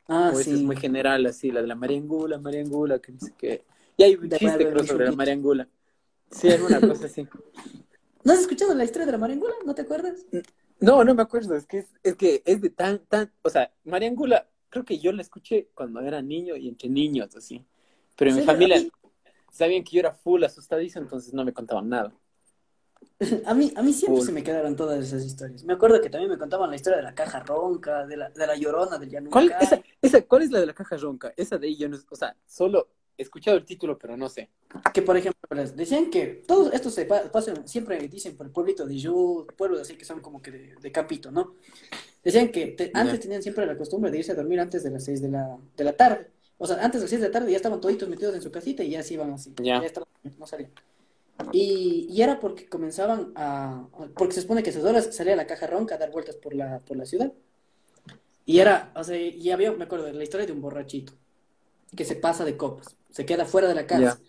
Ah, 0.08 0.32
o 0.34 0.38
sí. 0.38 0.54
es 0.54 0.62
muy 0.62 0.76
general, 0.76 1.26
así, 1.26 1.50
la 1.50 1.60
de 1.60 1.66
la 1.66 1.74
Mariangula, 1.74 2.38
Mariangula, 2.38 2.98
que 2.98 3.12
no 3.12 3.20
sé 3.20 3.34
qué. 3.36 3.64
Y 3.96 4.02
hay 4.02 4.14
un 4.14 4.28
De 4.28 4.38
chiste, 4.38 4.70
creo, 4.70 4.84
sobre 4.84 5.04
la. 5.06 5.12
Mariangula. 5.12 5.68
Sí, 6.30 6.50
alguna 6.50 6.80
cosa 6.80 7.06
así. 7.06 7.26
¿No 8.24 8.32
has 8.32 8.40
escuchado 8.40 8.74
la 8.74 8.84
historia 8.84 9.06
de 9.06 9.12
la 9.12 9.18
marengula? 9.18 9.54
¿No 9.64 9.74
te 9.74 9.82
acuerdas? 9.82 10.26
No, 10.80 11.02
no 11.04 11.14
me 11.14 11.22
acuerdo, 11.22 11.56
es 11.56 11.66
que 11.66 11.78
es, 11.78 11.86
es 12.02 12.14
que 12.14 12.42
es 12.44 12.60
de 12.60 12.70
tan, 12.70 12.98
tan, 13.06 13.32
o 13.42 13.50
sea, 13.50 13.72
Mariangula, 13.84 14.48
creo 14.68 14.84
que 14.84 14.98
yo 14.98 15.12
la 15.12 15.22
escuché 15.22 15.70
cuando 15.74 16.00
era 16.00 16.20
niño 16.22 16.56
y 16.56 16.68
entre 16.68 16.88
niños, 16.88 17.34
así. 17.36 17.64
Pero 18.16 18.30
en 18.30 18.36
mi 18.36 18.42
familia 18.42 18.82
sabían 19.50 19.82
que 19.82 19.92
yo 19.92 20.00
era 20.00 20.12
full 20.12 20.44
asustadizo, 20.44 20.98
entonces 20.98 21.32
no 21.32 21.44
me 21.44 21.52
contaban 21.52 21.88
nada. 21.88 22.12
A 23.46 23.54
mí, 23.54 23.72
a 23.74 23.82
mí 23.82 23.92
siempre 23.92 24.18
Full. 24.18 24.26
se 24.26 24.32
me 24.32 24.42
quedaron 24.44 24.76
todas 24.76 25.04
esas 25.04 25.24
historias. 25.24 25.64
Me 25.64 25.72
acuerdo 25.72 26.00
que 26.00 26.08
también 26.10 26.30
me 26.30 26.38
contaban 26.38 26.70
la 26.70 26.76
historia 26.76 26.98
de 26.98 27.02
la 27.02 27.14
caja 27.14 27.40
ronca, 27.40 28.06
de 28.06 28.16
la, 28.16 28.30
de 28.30 28.46
la 28.46 28.54
llorona 28.56 28.96
del 28.98 29.28
¿Cuál, 29.28 29.52
esa, 29.60 29.80
esa, 30.00 30.22
¿Cuál 30.22 30.42
es 30.42 30.50
la 30.52 30.60
de 30.60 30.66
la 30.66 30.74
caja 30.74 30.96
ronca? 30.96 31.32
Esa 31.36 31.58
de 31.58 31.66
ahí 31.66 31.76
yo 31.76 31.88
no, 31.88 31.98
o 32.10 32.16
sea, 32.16 32.36
solo 32.46 32.88
he 33.16 33.22
escuchado 33.22 33.56
el 33.56 33.64
título, 33.64 33.98
pero 33.98 34.16
no 34.16 34.28
sé. 34.28 34.48
Que, 34.94 35.02
por 35.02 35.16
ejemplo, 35.16 35.40
les 35.56 35.74
decían 35.76 36.10
que 36.10 36.44
todos 36.46 36.72
estos 36.72 36.94
se 36.94 37.06
pa- 37.06 37.24
pasan, 37.32 37.66
siempre 37.66 37.98
dicen 38.06 38.36
por 38.36 38.46
el 38.46 38.52
pueblito 38.52 38.86
de 38.86 38.96
Yud, 38.96 39.46
pueblos 39.56 39.80
así 39.80 39.96
que 39.96 40.04
son 40.04 40.20
como 40.20 40.40
que 40.40 40.52
de, 40.52 40.74
de 40.80 40.92
campito, 40.92 41.32
¿no? 41.32 41.56
Decían 42.22 42.50
que 42.52 42.68
te- 42.68 42.92
antes 42.94 43.18
tenían 43.18 43.42
siempre 43.42 43.66
la 43.66 43.76
costumbre 43.76 44.12
de 44.12 44.18
irse 44.18 44.30
a 44.30 44.36
dormir 44.36 44.60
antes 44.60 44.84
de 44.84 44.90
las 44.90 45.04
6 45.04 45.20
de 45.22 45.28
la, 45.30 45.58
de 45.76 45.84
la 45.84 45.92
tarde. 45.96 46.30
O 46.58 46.66
sea, 46.68 46.76
antes 46.84 47.00
de 47.00 47.04
las 47.06 47.10
6 47.10 47.20
de 47.22 47.26
la 47.28 47.32
tarde 47.32 47.50
ya 47.50 47.56
estaban 47.56 47.80
toditos 47.80 48.08
metidos 48.08 48.34
en 48.36 48.42
su 48.42 48.52
casita 48.52 48.84
y 48.84 48.90
ya 48.90 49.02
se 49.02 49.14
iban 49.14 49.32
así. 49.32 49.52
Ya. 49.60 49.78
estaban, 49.78 50.08
no 50.38 50.46
salían. 50.46 50.70
Y, 51.52 52.06
y 52.10 52.22
era 52.22 52.40
porque 52.40 52.68
comenzaban 52.68 53.32
a... 53.34 53.86
Porque 54.16 54.34
se 54.34 54.42
supone 54.42 54.62
que 54.62 54.70
a 54.70 54.72
esas 54.72 54.84
horas 54.84 55.14
salía 55.14 55.36
la 55.36 55.46
caja 55.46 55.66
ronca 55.66 55.94
a 55.94 55.98
dar 55.98 56.10
vueltas 56.10 56.36
por 56.36 56.54
la, 56.54 56.78
por 56.80 56.96
la 56.96 57.06
ciudad. 57.06 57.32
Y 58.44 58.60
era, 58.60 58.92
o 58.94 59.04
sea, 59.04 59.16
y 59.16 59.50
había, 59.50 59.72
me 59.72 59.84
acuerdo 59.84 60.06
de 60.06 60.14
la 60.14 60.22
historia 60.22 60.46
de 60.46 60.52
un 60.52 60.62
borrachito 60.62 61.12
que 61.94 62.04
se 62.04 62.16
pasa 62.16 62.44
de 62.44 62.56
copas, 62.56 62.96
se 63.10 63.26
queda 63.26 63.44
fuera 63.44 63.68
de 63.68 63.74
la 63.74 63.86
casa. 63.86 64.20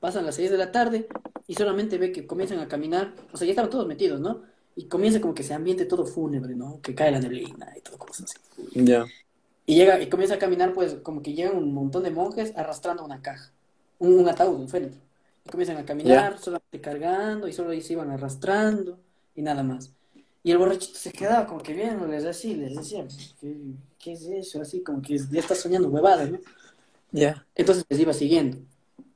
Pasan 0.00 0.24
las 0.24 0.36
6 0.36 0.52
de 0.52 0.56
la 0.56 0.70
tarde 0.70 1.08
y 1.46 1.54
solamente 1.54 1.98
ve 1.98 2.12
que 2.12 2.26
comienzan 2.26 2.60
a 2.60 2.68
caminar, 2.68 3.14
o 3.32 3.36
sea, 3.36 3.46
ya 3.46 3.52
estaban 3.52 3.70
todos 3.70 3.86
metidos, 3.86 4.20
¿no? 4.20 4.42
Y 4.76 4.84
comienza 4.84 5.20
como 5.20 5.34
que 5.34 5.42
se 5.42 5.54
ambiente 5.54 5.86
todo 5.86 6.06
fúnebre, 6.06 6.54
¿no? 6.54 6.80
Que 6.80 6.94
cae 6.94 7.10
la 7.10 7.18
neblina 7.18 7.74
y 7.76 7.80
todo 7.80 7.98
cosas 7.98 8.26
así. 8.30 8.38
Ya. 8.72 9.04
Y 9.66 9.74
llega 9.74 10.00
y 10.00 10.08
comienza 10.08 10.36
a 10.36 10.38
caminar, 10.38 10.72
pues, 10.72 10.94
como 11.02 11.20
que 11.20 11.34
llegan 11.34 11.56
un 11.56 11.74
montón 11.74 12.04
de 12.04 12.10
monjes 12.10 12.56
arrastrando 12.56 13.04
una 13.04 13.20
caja, 13.20 13.52
un, 13.98 14.14
un 14.20 14.28
ataúd, 14.28 14.60
un 14.60 14.68
féretro. 14.68 15.00
Comienzan 15.50 15.78
a 15.78 15.84
caminar, 15.84 16.38
solamente 16.38 16.80
cargando, 16.80 17.48
y 17.48 17.52
solo 17.52 17.70
ahí 17.70 17.80
se 17.80 17.94
iban 17.94 18.10
arrastrando, 18.10 18.98
y 19.34 19.42
nada 19.42 19.62
más. 19.62 19.92
Y 20.42 20.50
el 20.50 20.58
borrachito 20.58 20.98
se 20.98 21.12
quedaba 21.12 21.46
como 21.46 21.62
que 21.62 21.74
viéndoles 21.74 22.24
así, 22.24 22.54
les 22.54 22.76
decía, 22.76 23.06
¿qué, 23.40 23.56
qué 23.98 24.12
es 24.12 24.22
eso? 24.22 24.60
Así 24.60 24.82
como 24.82 25.02
que 25.02 25.18
ya 25.18 25.40
está 25.40 25.54
soñando 25.54 25.88
huevadas, 25.88 26.30
¿no? 26.30 26.38
Ya. 27.10 27.46
Entonces 27.54 27.84
les 27.88 28.00
iba 28.00 28.12
siguiendo. 28.12 28.58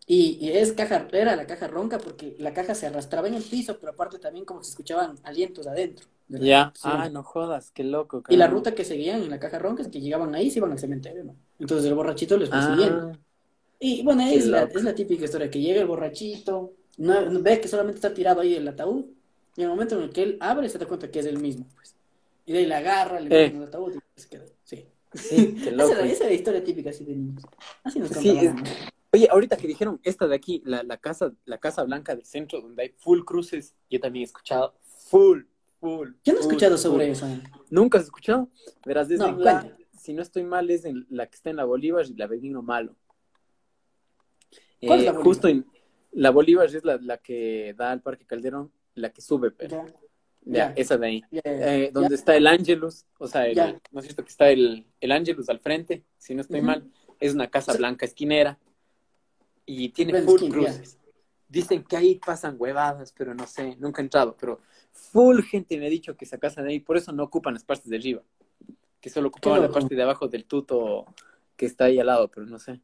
Y, 0.06 0.38
y 0.40 0.50
es 0.50 0.72
caja, 0.72 1.08
era 1.12 1.36
la 1.36 1.46
caja 1.46 1.68
ronca 1.68 1.98
porque 1.98 2.36
la 2.38 2.52
caja 2.52 2.74
se 2.74 2.86
arrastraba 2.86 3.28
en 3.28 3.34
el 3.34 3.44
piso, 3.44 3.78
pero 3.78 3.92
aparte 3.92 4.18
también 4.18 4.44
como 4.44 4.60
que 4.60 4.66
se 4.66 4.72
escuchaban 4.72 5.18
alientos 5.22 5.66
adentro. 5.66 6.06
Ya. 6.28 6.72
sí. 6.74 6.88
Ah, 6.90 7.08
no 7.10 7.22
jodas, 7.22 7.70
qué 7.72 7.84
loco. 7.84 8.22
Y 8.28 8.36
la 8.36 8.46
cabrón. 8.46 8.60
ruta 8.60 8.74
que 8.74 8.84
seguían 8.84 9.22
en 9.22 9.30
la 9.30 9.38
caja 9.38 9.58
ronca 9.58 9.82
es 9.82 9.88
que 9.88 10.00
llegaban 10.00 10.34
ahí 10.34 10.46
y 10.46 10.50
se 10.50 10.58
iban 10.58 10.72
al 10.72 10.78
cementerio, 10.78 11.24
¿no? 11.24 11.36
Entonces 11.58 11.86
el 11.86 11.94
borrachito 11.94 12.36
les 12.36 12.48
fue 12.48 12.62
siguiendo. 12.62 13.18
Y 13.84 14.02
bueno, 14.02 14.22
es 14.22 14.46
la, 14.46 14.62
es 14.62 14.94
típica 14.94 15.24
historia, 15.24 15.50
que 15.50 15.60
llega 15.60 15.80
el 15.80 15.88
borrachito, 15.88 16.72
no, 16.98 17.42
ve 17.42 17.60
que 17.60 17.66
solamente 17.66 17.96
está 17.96 18.14
tirado 18.14 18.40
ahí 18.40 18.54
el 18.54 18.68
ataúd, 18.68 19.06
y 19.56 19.62
en 19.62 19.64
el 19.64 19.70
momento 19.70 19.96
en 19.96 20.04
el 20.04 20.10
que 20.10 20.22
él 20.22 20.36
abre 20.40 20.68
se 20.68 20.78
da 20.78 20.86
cuenta 20.86 21.10
que 21.10 21.18
es 21.18 21.26
el 21.26 21.38
mismo, 21.40 21.66
pues. 21.74 21.96
Y 22.46 22.52
de 22.52 22.60
ahí 22.60 22.66
la 22.66 22.78
agarra, 22.78 23.18
le 23.18 23.34
Eh. 23.36 23.46
en 23.46 23.56
el 23.56 23.64
ataúd 23.64 23.92
y 24.16 24.20
se 24.20 24.28
queda. 24.28 24.44
Sí. 24.62 24.86
sí, 25.14 25.54
qué 25.62 25.70
Esa 25.70 25.70
loco. 25.72 25.92
esa 25.94 26.02
era 26.24 26.26
la 26.26 26.32
historia 26.32 26.62
típica 26.62 26.90
así 26.90 27.04
de 27.04 27.16
niños. 27.16 27.42
Así 27.82 27.98
nos 27.98 28.10
Sí, 28.10 28.30
es-. 28.30 28.54
Oye, 29.12 29.28
ahorita 29.30 29.56
que 29.56 29.66
dijeron 29.66 30.00
esta 30.04 30.28
de 30.28 30.36
aquí, 30.36 30.62
la, 30.64 30.84
la 30.84 30.96
casa, 30.96 31.32
la 31.44 31.58
casa 31.58 31.82
blanca 31.82 32.14
del 32.14 32.24
centro, 32.24 32.60
donde 32.60 32.84
hay 32.84 32.94
full 32.98 33.22
cruces, 33.24 33.74
yo 33.90 33.98
también 33.98 34.22
he 34.22 34.26
escuchado 34.26 34.74
full, 35.10 35.42
full. 35.80 36.10
Yo 36.24 36.32
no 36.34 36.38
he 36.38 36.42
escuchado 36.42 36.76
full. 36.78 36.82
sobre 36.82 37.10
eso. 37.10 37.26
¿Nunca 37.68 37.98
has 37.98 38.04
escuchado? 38.04 38.48
Verás, 38.86 39.08
desde 39.08 39.24
No, 39.24 39.30
en 39.30 39.44
la, 39.44 39.76
si 40.00 40.14
no 40.14 40.22
estoy 40.22 40.44
mal, 40.44 40.70
es 40.70 40.84
en 40.84 41.04
la 41.10 41.26
que 41.26 41.34
está 41.34 41.50
en 41.50 41.56
la 41.56 41.64
Bolívar 41.64 42.06
y 42.06 42.14
la 42.14 42.26
Benigno 42.26 42.62
Malo. 42.62 42.96
¿Cuál 44.86 45.00
es 45.00 45.04
Eh, 45.04 45.06
la 45.06 45.12
Bolívar? 45.12 45.24
Justo 45.24 45.48
en 45.48 45.66
la 46.12 46.30
Bolívar 46.30 46.66
es 46.66 46.84
la, 46.84 46.96
la 46.98 47.18
que 47.18 47.74
da 47.76 47.90
al 47.92 48.02
Parque 48.02 48.24
Calderón, 48.26 48.70
la 48.94 49.10
que 49.10 49.20
sube, 49.20 49.50
pero. 49.50 49.84
Ya. 49.86 49.94
Ya, 50.44 50.68
Ya. 50.68 50.72
esa 50.76 50.98
de 50.98 51.06
ahí. 51.06 51.22
Ya, 51.30 51.40
ya, 51.44 51.74
Eh, 51.76 51.90
donde 51.92 52.16
está 52.16 52.34
el 52.36 52.46
Angelus, 52.48 53.06
o 53.18 53.28
sea, 53.28 53.46
el-. 53.46 53.80
¿no 53.92 54.00
es 54.00 54.06
cierto 54.06 54.24
que 54.24 54.30
está 54.30 54.50
el, 54.50 54.84
el 55.00 55.12
Angelus 55.12 55.48
al 55.48 55.60
frente? 55.60 56.04
Si 56.18 56.34
no 56.34 56.40
estoy 56.42 56.60
mal. 56.62 56.90
Es 57.20 57.32
una 57.32 57.48
casa 57.48 57.72
blanca 57.74 58.04
esquinera 58.04 58.58
y 59.64 59.90
tiene 59.90 60.20
full 60.22 60.48
cruces. 60.50 60.98
Dicen 61.48 61.84
que 61.84 61.96
ahí 61.96 62.16
pasan 62.16 62.56
huevadas, 62.58 63.12
pero 63.12 63.34
no 63.34 63.46
sé, 63.46 63.76
nunca 63.76 64.00
he 64.02 64.04
entrado, 64.04 64.34
pero 64.40 64.58
full 64.90 65.42
gente 65.42 65.78
me 65.78 65.86
ha 65.86 65.90
dicho 65.90 66.16
que 66.16 66.24
esa 66.24 66.38
casa 66.38 66.62
de 66.62 66.70
ahí, 66.70 66.80
por 66.80 66.96
eso 66.96 67.12
no 67.12 67.22
ocupan 67.24 67.54
las 67.54 67.62
partes 67.62 67.88
de 67.88 67.96
arriba, 67.98 68.22
que 69.00 69.10
solo 69.10 69.28
ocupaban 69.28 69.60
la 69.60 69.68
parte 69.70 69.94
de 69.94 70.02
abajo 70.02 70.26
del 70.28 70.46
tuto 70.46 71.04
que 71.56 71.66
está 71.66 71.84
ahí 71.84 72.00
al 72.00 72.06
lado, 72.06 72.28
pero 72.28 72.46
no 72.46 72.58
sé. 72.58 72.80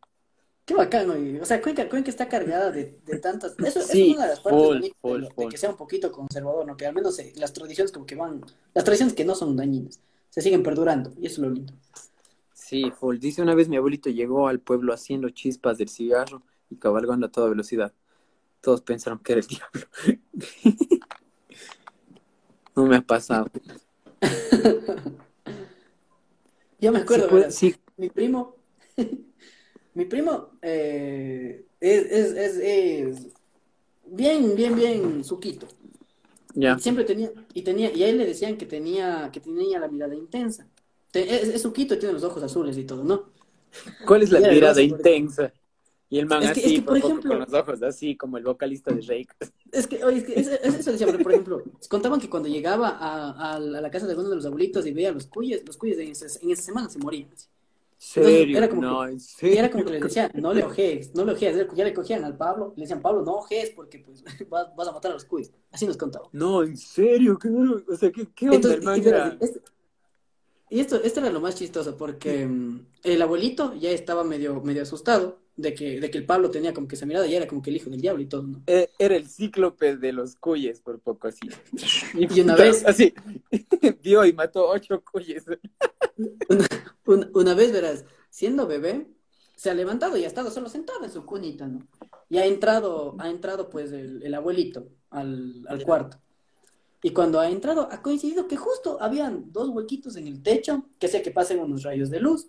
Qué 0.69 0.75
bacán, 0.75 1.09
oye. 1.09 1.41
O 1.41 1.47
sea, 1.47 1.63
Cuenca, 1.63 1.89
Cuenca 1.89 2.11
está 2.11 2.29
cargada 2.29 2.71
de, 2.71 2.99
de 3.07 3.19
tantas. 3.21 3.55
Eso, 3.59 3.81
es 3.81 4.15
una 4.15 4.25
de 4.25 4.29
las 4.29 4.41
partes 4.41 4.93
full, 5.01 5.23
de, 5.23 5.49
que 5.49 5.57
sea 5.57 5.71
un 5.71 5.79
poquito 5.79 6.13
conservador, 6.13 6.67
¿no? 6.67 6.77
Que 6.77 6.85
al 6.85 6.95
menos 6.95 7.19
eh, 7.21 7.33
las 7.37 7.55
tradiciones 7.55 7.91
como 7.91 8.05
que 8.05 8.15
van. 8.15 8.45
Las 8.75 8.85
tradiciones 8.85 9.15
que 9.15 9.25
no 9.25 9.35
son 9.35 9.57
dañinas 9.57 9.99
se 10.29 10.43
siguen 10.43 10.63
perdurando. 10.63 11.11
Y 11.19 11.25
eso 11.25 11.37
es 11.37 11.39
lo 11.39 11.49
lindo. 11.49 11.73
Sí, 12.53 12.91
full. 12.91 13.17
Dice 13.17 13.41
una 13.41 13.55
vez 13.55 13.71
mi 13.71 13.79
abuelito 13.79 14.11
llegó 14.11 14.47
al 14.47 14.61
pueblo 14.61 14.93
haciendo 14.93 15.31
chispas 15.31 15.79
del 15.79 15.89
cigarro 15.89 16.43
y 16.69 16.77
cabalgando 16.77 17.29
a 17.29 17.33
toda 17.33 17.49
velocidad. 17.49 17.95
Todos 18.61 18.83
pensaron 18.83 19.21
que 19.21 19.33
era 19.33 19.41
el 19.41 19.47
diablo. 19.47 19.81
no 22.77 22.85
me 22.85 22.97
ha 22.97 23.01
pasado. 23.01 23.47
Yo 26.79 26.93
me 26.93 26.99
acuerdo, 26.99 27.51
sí, 27.51 27.75
mi 27.97 28.11
primo. 28.11 28.55
mi 29.95 30.05
primo 30.05 30.51
eh, 30.63 31.65
es, 31.81 32.05
es, 32.07 32.33
es, 32.33 32.57
es 32.57 33.27
bien, 34.07 34.55
bien, 34.55 34.75
bien 34.77 35.25
suquito. 35.25 35.67
ya. 36.55 36.77
Y 36.79 36.83
siempre 36.83 37.05
tenía, 37.05 37.31
y 37.55 37.63
tenía, 37.63 37.91
y 37.93 38.03
a 38.03 38.09
él 38.09 38.19
le 38.19 38.27
decían 38.27 38.57
que 38.57 38.67
tenía, 38.67 39.31
que 39.33 39.41
tenía 39.41 39.79
la 39.79 39.89
mirada 39.89 40.15
intensa. 40.15 40.67
Te- 41.11 41.55
es, 41.55 41.63
suquito 41.63 41.95
y 41.95 41.99
tiene 41.99 42.13
los 42.15 42.25
ojos 42.25 42.43
azules 42.43 42.77
y 42.77 42.85
todo, 42.85 43.03
¿no? 43.05 43.31
¿Cuál 44.07 44.23
es 44.23 44.31
la 44.31 44.41
mirada 44.41 44.81
intensa? 44.83 45.53
Y 46.11 46.19
el 46.19 46.27
man 46.27 46.43
Es 46.43 46.53
que- 46.53 46.61
es 46.61 46.67
así, 46.67 46.75
que, 46.77 46.83
por 46.83 46.87
por 46.95 47.01
poco, 47.03 47.09
ejemplo- 47.15 47.31
con 47.31 47.41
los 47.41 47.53
ojos 47.53 47.83
así, 47.83 48.17
como 48.17 48.39
el 48.39 48.45
vocalista 48.45 48.95
de 48.95 49.03
Rake. 49.03 49.29
Es 49.73 49.87
que, 49.87 50.03
oye, 50.05 50.19
es 50.19 50.25
que 50.25 50.41
es- 50.41 50.49
es- 50.49 50.75
eso 50.81 50.93
decía, 50.93 51.07
por 51.07 51.31
ejemplo, 51.33 51.63
contaban 51.91 52.19
que 52.19 52.31
cuando 52.31 52.49
llegaba 52.49 52.89
a, 52.99 53.55
a 53.57 53.59
la 53.59 53.79
a 53.79 53.81
la 53.83 53.91
casa 53.91 54.07
de 54.07 54.13
alguno 54.13 54.31
de 54.31 54.37
los 54.37 54.47
abuelitos 54.47 54.87
y 54.87 54.93
veía 54.93 55.11
a 55.11 55.13
los 55.13 55.27
cuyes, 55.27 55.63
los 55.67 55.77
cuyes 55.77 55.99
en, 55.99 56.09
ese- 56.13 56.43
en 56.43 56.51
esa 56.51 56.63
semana 56.63 56.89
se 56.89 56.99
morían. 56.99 57.29
así. 57.35 57.47
¿Serio? 58.01 58.57
era 58.57 58.69
como 58.69 58.81
no, 58.83 59.01
que- 59.05 59.11
en 59.11 59.17
Y 59.17 59.21
serio. 59.21 59.59
era 59.59 59.71
como 59.71 59.85
que 59.85 59.91
les 59.91 60.03
decían, 60.03 60.31
no 60.35 60.55
le 60.55 60.63
ojees, 60.63 61.15
no 61.15 61.25
le 61.25 61.33
ojees. 61.33 61.57
Ya 61.75 61.85
le 61.85 61.93
cogían 61.93 62.25
al 62.25 62.37
Pablo, 62.37 62.73
le 62.77 62.83
decían, 62.83 63.03
Pablo, 63.03 63.23
no 63.23 63.33
ojees 63.39 63.71
porque 63.71 63.99
pues 63.99 64.23
vas, 64.49 64.69
vas 64.77 64.89
a 64.89 64.93
matar 64.93 65.11
a 65.11 65.15
los 65.15 65.25
cuyes. 65.25 65.51
Así 65.73 65.85
nos 65.87 65.97
contaban. 65.97 66.29
No, 66.33 66.63
en 66.63 66.77
serio, 66.77 67.37
qué. 67.39 67.49
O 67.49 67.97
sea, 67.97 68.11
¿qué, 68.13 68.27
qué 68.35 68.49
onda, 68.51 68.75
Entonces, 68.75 69.05
y, 69.05 69.09
era- 69.09 69.37
este- 69.41 69.61
y 70.71 70.81
esto, 70.81 71.03
esto 71.03 71.21
era 71.21 71.31
lo 71.31 71.41
más 71.41 71.57
chistoso, 71.57 71.97
porque 71.97 72.47
mm, 72.47 72.87
el 73.03 73.23
abuelito 73.23 73.75
ya 73.75 73.91
estaba 73.91 74.23
medio, 74.23 74.61
medio 74.63 74.83
asustado 74.83 75.39
de 75.57 75.75
que, 75.75 75.99
de 75.99 76.09
que 76.11 76.19
el 76.19 76.27
Pablo 76.27 76.51
tenía 76.51 76.73
como 76.73 76.87
que 76.87 76.95
esa 76.95 77.05
mirada 77.07 77.27
y 77.27 77.35
era 77.35 77.49
como 77.49 77.63
que 77.63 77.71
el 77.71 77.77
hijo 77.77 77.91
del 77.91 78.01
diablo 78.01 78.23
y 78.23 78.27
todo, 78.27 78.43
¿no? 78.45 78.63
Eh, 78.69 78.91
Era 78.99 79.17
el 79.17 79.27
cíclope 79.29 79.97
de 79.97 80.13
los 80.13 80.37
cuyes, 80.37 80.81
por 80.81 81.01
poco 81.01 81.27
así. 81.27 81.49
Y 82.15 82.41
una 82.43 82.55
vez- 82.55 82.85
Así, 82.87 83.13
vio 84.03 84.25
y 84.25 84.33
mató 84.33 84.69
ocho 84.69 85.03
cuyes. 85.11 85.45
Una, 87.07 87.31
una 87.35 87.55
vez, 87.55 87.73
verás, 87.73 88.05
siendo 88.31 88.67
bebé, 88.67 89.07
se 89.57 89.71
ha 89.71 89.75
levantado 89.75 90.17
y 90.17 90.25
ha 90.25 90.27
estado 90.27 90.51
solo 90.51 90.69
sentado 90.69 91.05
en 91.05 91.11
su 91.11 91.25
cunita, 91.25 91.67
¿no? 91.67 91.87
Y 92.29 92.39
ha 92.39 92.47
entrado, 92.47 93.17
ha 93.19 93.31
entrado 93.31 93.71
pues 93.71 93.93
el, 93.93 94.23
el 94.23 94.35
abuelito 94.35 94.89
al, 95.11 95.65
al 95.69 95.83
cuarto. 95.85 96.19
Y 97.03 97.11
cuando 97.11 97.41
ha 97.41 97.49
entrado, 97.49 97.89
ha 97.91 98.03
coincidido 98.03 98.49
que 98.49 98.57
justo 98.57 98.99
habían 99.01 99.53
dos 99.53 99.69
huequitos 99.69 100.17
en 100.17 100.27
el 100.27 100.43
techo, 100.43 100.85
que 100.99 101.09
sé 101.09 101.23
que 101.23 101.31
pasen 101.31 101.61
unos 101.61 101.83
rayos 101.85 102.11
de 102.11 102.21
luz. 102.21 102.49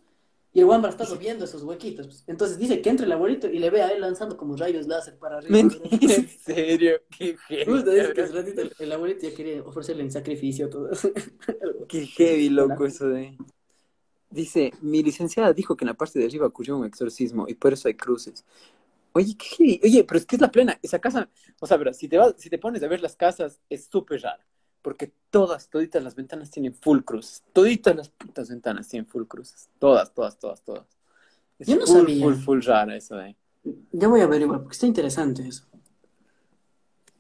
Y 0.51 0.59
el 0.59 0.65
Wamba 0.65 0.87
ha 0.87 0.91
estado 0.91 1.15
viendo 1.17 1.45
esos 1.45 1.61
huequitos. 1.61 2.07
pues. 2.07 2.23
Entonces 2.25 2.57
dice 2.57 2.81
que 2.81 2.89
entra 2.89 3.05
el 3.05 3.11
abuelito 3.11 3.47
y 3.47 3.59
le 3.59 3.69
ve 3.69 3.83
a 3.83 3.89
él 3.89 4.01
lanzando 4.01 4.35
como 4.35 4.55
rayos 4.55 4.87
láser 4.87 5.19
para 5.19 5.37
arriba. 5.37 5.59
En 5.59 6.27
serio, 6.27 6.99
qué 7.15 7.37
heavy. 7.47 7.65
Justo 7.71 7.91
dice 7.91 8.13
que 8.13 8.25
ratito 8.25 8.61
el, 8.61 8.73
el 8.79 8.91
abuelito 8.91 9.29
ya 9.29 9.35
quería 9.35 9.61
ofrecerle 9.61 10.01
en 10.01 10.11
sacrificio 10.11 10.67
todo. 10.67 10.89
Qué 11.87 12.07
heavy, 12.07 12.49
loco, 12.49 12.85
eso 12.87 13.07
de. 13.07 13.37
Dice, 14.29 14.73
mi 14.81 15.01
licenciada 15.01 15.53
dijo 15.53 15.75
que 15.75 15.85
en 15.85 15.87
la 15.87 15.93
parte 15.95 16.19
de 16.19 16.25
arriba 16.25 16.45
ocurrió 16.45 16.77
un 16.77 16.85
exorcismo 16.85 17.47
y 17.47 17.55
por 17.55 17.73
eso 17.73 17.87
hay 17.87 17.95
cruces. 17.95 18.45
Oye, 19.13 19.35
qué. 19.35 19.79
Oye, 19.83 20.03
pero 20.03 20.19
es 20.19 20.25
que 20.25 20.35
es 20.35 20.41
la 20.41 20.51
plena. 20.51 20.77
Esa 20.83 20.99
casa, 20.99 21.27
o 21.59 21.65
sea, 21.65 21.77
pero 21.79 21.93
si 21.93 22.07
te 22.07 22.17
vas, 22.17 22.35
si 22.37 22.49
te 22.49 22.59
pones 22.59 22.83
a 22.83 22.87
ver 22.87 23.01
las 23.01 23.15
casas, 23.15 23.59
es 23.69 23.85
súper 23.85 24.21
rara. 24.21 24.45
Porque 24.81 25.11
todas, 25.29 25.67
toditas 25.69 26.03
las 26.03 26.15
ventanas 26.15 26.51
tienen 26.51 26.73
full 26.73 26.99
cruces. 27.01 27.43
Toditas 27.53 27.95
las 27.95 28.09
putas 28.09 28.49
ventanas 28.49 28.87
tienen 28.87 29.07
full 29.07 29.25
cruces. 29.25 29.67
Todas, 29.79 30.13
todas, 30.13 30.37
todas, 30.37 30.61
todas. 30.63 30.85
Es 31.57 31.67
Yo 31.67 31.75
no 31.75 31.85
full, 31.85 32.07
sabía. 32.07 32.23
full, 32.23 32.33
full 32.35 32.61
rara 32.61 32.95
eso 32.95 33.15
de. 33.15 33.35
Ya 33.91 34.07
voy 34.07 34.21
a 34.21 34.25
averiguar, 34.25 34.61
porque 34.61 34.73
está 34.73 34.85
interesante 34.85 35.45
eso. 35.47 35.65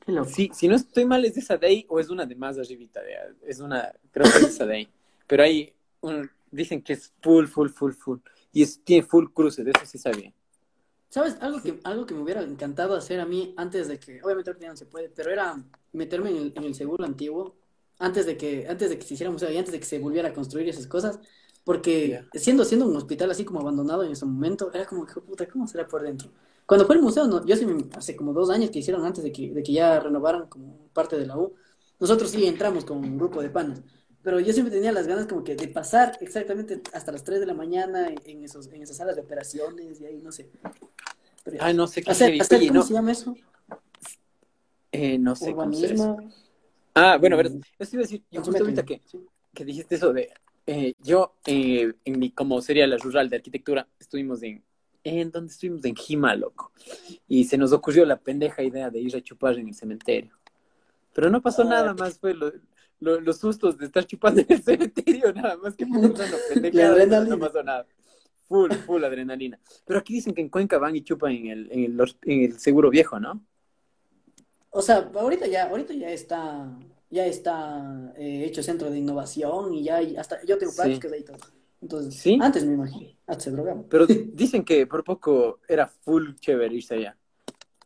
Qué 0.05 0.11
loco. 0.11 0.29
Sí, 0.29 0.49
si 0.53 0.67
no 0.67 0.75
estoy 0.75 1.05
mal, 1.05 1.25
es 1.25 1.33
de 1.35 1.41
esa 1.41 1.57
de 1.57 1.67
ahí 1.67 1.85
o 1.89 1.99
es 1.99 2.09
una 2.09 2.25
de 2.25 2.35
más 2.35 2.57
arribita. 2.57 3.01
De, 3.01 3.15
es 3.45 3.59
una, 3.59 3.91
creo 4.11 4.31
que 4.31 4.37
es 4.37 4.43
esa 4.45 4.65
de 4.65 4.75
ahí. 4.75 4.89
Pero 5.27 5.43
hay, 5.43 5.73
un- 6.01 6.29
dicen 6.51 6.81
que 6.83 6.93
es 6.93 7.13
full, 7.21 7.47
full, 7.47 7.69
full, 7.69 7.93
full. 7.93 8.19
Y 8.51 8.63
es, 8.63 8.83
tiene 8.83 9.03
full 9.05 9.27
cruces, 9.33 9.65
de 9.65 9.71
eso 9.71 9.85
sí 9.85 9.97
sabía. 9.97 10.33
¿Sabes? 11.09 11.37
Algo 11.41 11.61
que, 11.61 11.79
algo 11.83 12.05
que 12.05 12.13
me 12.13 12.21
hubiera 12.21 12.41
encantado 12.43 12.95
hacer 12.95 13.19
a 13.19 13.25
mí 13.25 13.53
antes 13.57 13.87
de 13.87 13.99
que, 13.99 14.21
obviamente 14.23 14.51
ahorita 14.51 14.67
no 14.67 14.77
se 14.77 14.85
puede, 14.85 15.09
pero 15.09 15.31
era 15.31 15.63
meterme 15.91 16.29
en 16.29 16.37
el, 16.37 16.53
en 16.55 16.63
el 16.65 16.75
seguro 16.75 17.03
antiguo, 17.03 17.55
antes 17.97 18.25
de 18.27 18.37
que, 18.37 18.67
antes 18.67 18.89
de 18.89 18.97
que 18.99 19.05
se 19.05 19.15
hiciera 19.15 19.31
museo 19.31 19.51
y 19.51 19.57
antes 19.57 19.71
de 19.71 19.79
que 19.79 19.85
se 19.85 19.97
volviera 19.99 20.29
a 20.29 20.33
construir 20.33 20.69
esas 20.69 20.85
cosas, 20.87 21.19
porque 21.63 22.09
Ya. 22.09 22.27
siendo, 22.33 22.63
siendo 22.63 22.87
un 22.87 22.95
hospital 22.95 23.31
así 23.31 23.43
como 23.43 23.59
abandonado 23.59 24.03
en 24.03 24.11
ese 24.11 24.25
momento, 24.25 24.71
era 24.73 24.85
como 24.85 25.05
que, 25.05 25.19
puta, 25.21 25.47
¿cómo 25.47 25.67
será 25.67 25.87
por 25.87 26.03
dentro? 26.03 26.31
Cuando 26.65 26.85
fue 26.85 26.95
el 26.95 27.01
museo, 27.01 27.25
no, 27.27 27.43
yo 27.45 27.55
sí, 27.55 27.65
hace 27.95 28.15
como 28.15 28.31
dos 28.33 28.49
años 28.51 28.69
que 28.69 28.79
hicieron 28.79 29.03
antes 29.05 29.23
de 29.23 29.31
que, 29.31 29.51
de 29.51 29.63
que 29.63 29.73
ya 29.73 29.99
renovaran 29.99 30.47
como 30.47 30.87
parte 30.93 31.17
de 31.17 31.25
la 31.25 31.37
U, 31.37 31.55
nosotros 31.99 32.29
sí 32.31 32.45
entramos 32.45 32.85
con 32.85 32.97
un 32.99 33.17
grupo 33.17 33.41
de 33.41 33.49
panas, 33.49 33.81
pero 34.23 34.39
yo 34.39 34.51
siempre 34.53 34.73
tenía 34.73 34.91
las 34.91 35.07
ganas 35.07 35.25
como 35.27 35.43
que 35.43 35.55
de 35.55 35.67
pasar 35.67 36.17
exactamente 36.21 36.81
hasta 36.93 37.11
las 37.11 37.23
3 37.23 37.39
de 37.39 37.45
la 37.45 37.53
mañana 37.53 38.07
en, 38.25 38.43
esos, 38.43 38.67
en 38.67 38.81
esas 38.83 38.97
salas 38.97 39.15
de 39.15 39.21
operaciones 39.21 39.99
y 40.01 40.05
ahí, 40.05 40.21
no 40.21 40.31
sé. 40.31 40.49
Pero. 41.43 41.57
Ay, 41.61 41.73
no 41.73 41.87
sé 41.87 42.01
qué 42.03 42.11
Hacer, 42.11 42.37
¿cómo 42.37 42.73
no, 42.73 42.83
se 42.83 42.93
llama 42.93 43.11
eso? 43.11 43.35
eh, 44.91 45.17
no 45.17 45.35
sé 45.35 45.53
cómo 45.53 45.71
se. 45.73 45.85
Urbanismo. 45.85 46.31
Ah, 46.95 47.17
bueno, 47.17 47.35
a 47.35 47.37
ver, 47.37 47.51
Mm. 47.51 47.61
yo 47.79 47.85
te 47.85 47.95
iba 47.95 47.99
a 48.01 48.03
decir, 48.03 48.23
yo 48.31 48.41
justo 48.43 48.61
ahorita 48.63 48.83
que, 48.85 49.01
que 49.53 49.65
dijiste 49.65 49.95
eso 49.95 50.11
de, 50.11 50.31
eh, 50.65 50.93
yo, 51.01 51.35
eh, 51.45 51.93
en 52.03 52.19
mi, 52.19 52.31
como 52.31 52.61
sería 52.61 52.87
la 52.87 52.97
rural 52.97 53.29
de 53.29 53.37
arquitectura, 53.37 53.87
estuvimos 53.99 54.43
en, 54.43 54.63
en 55.03 55.31
donde 55.31 55.51
estuvimos 55.51 55.85
en 55.85 55.95
Jima, 55.95 56.35
loco. 56.35 56.71
Y 57.27 57.45
se 57.45 57.57
nos 57.57 57.71
ocurrió 57.71 58.05
la 58.05 58.19
pendeja 58.19 58.63
idea 58.63 58.89
de 58.89 58.99
ir 58.99 59.15
a 59.15 59.21
chupar 59.21 59.57
en 59.57 59.67
el 59.69 59.73
cementerio. 59.75 60.31
Pero 61.13 61.29
no 61.29 61.41
pasó 61.41 61.61
Ah. 61.61 61.65
nada 61.65 61.93
más, 61.93 62.17
fue 62.19 62.33
lo- 62.33 62.51
lo- 62.99 63.19
los 63.21 63.37
sustos 63.37 63.77
de 63.77 63.85
estar 63.85 64.05
chupando 64.05 64.41
en 64.41 64.47
el 64.49 64.61
cementerio, 64.63 65.33
nada 65.33 65.57
más 65.57 65.75
que 65.75 65.85
una 65.85 66.13
pendejada, 66.53 66.91
adrenalina. 66.93 67.35
no 67.35 67.39
pasó 67.39 67.63
nada. 67.63 67.85
Full, 68.47 68.71
full 68.85 69.03
adrenalina. 69.03 69.59
Pero 69.85 69.99
aquí 69.99 70.13
dicen 70.15 70.33
que 70.33 70.41
en 70.41 70.49
Cuenca 70.49 70.77
van 70.79 70.95
y 70.95 71.01
chupan 71.01 71.31
en 71.33 71.47
el, 71.47 71.71
en 71.71 71.83
el, 71.85 72.15
en 72.23 72.41
el 72.43 72.59
seguro 72.59 72.89
viejo, 72.89 73.19
¿no? 73.19 73.45
O 74.71 74.81
sea, 74.81 75.09
ahorita 75.13 75.47
ya, 75.47 75.69
ahorita 75.69 75.93
ya 75.93 76.09
está, 76.11 76.77
ya 77.09 77.25
está 77.25 78.13
eh, 78.17 78.45
hecho 78.45 78.61
centro 78.63 78.89
de 78.89 78.97
innovación 78.99 79.73
y 79.73 79.83
ya 79.83 79.97
hay, 79.97 80.15
hasta 80.17 80.43
yo 80.45 80.57
tengo 80.57 80.71
Sí. 80.71 80.77
prácticas 80.77 81.11
ahí 81.11 81.23
todo. 81.23 81.37
Entonces, 81.81 82.15
¿Sí? 82.15 82.37
antes 82.41 82.65
me 82.65 82.73
imagino, 82.73 83.11
antes 83.25 83.43
se 83.45 83.51
drogaban. 83.51 83.85
Pero 83.89 84.05
dicen 84.33 84.63
que 84.65 84.85
por 84.85 85.03
poco 85.03 85.59
era 85.67 85.87
full 85.87 86.33
chévere 86.39 86.75
irse 86.75 86.95
allá. 86.95 87.15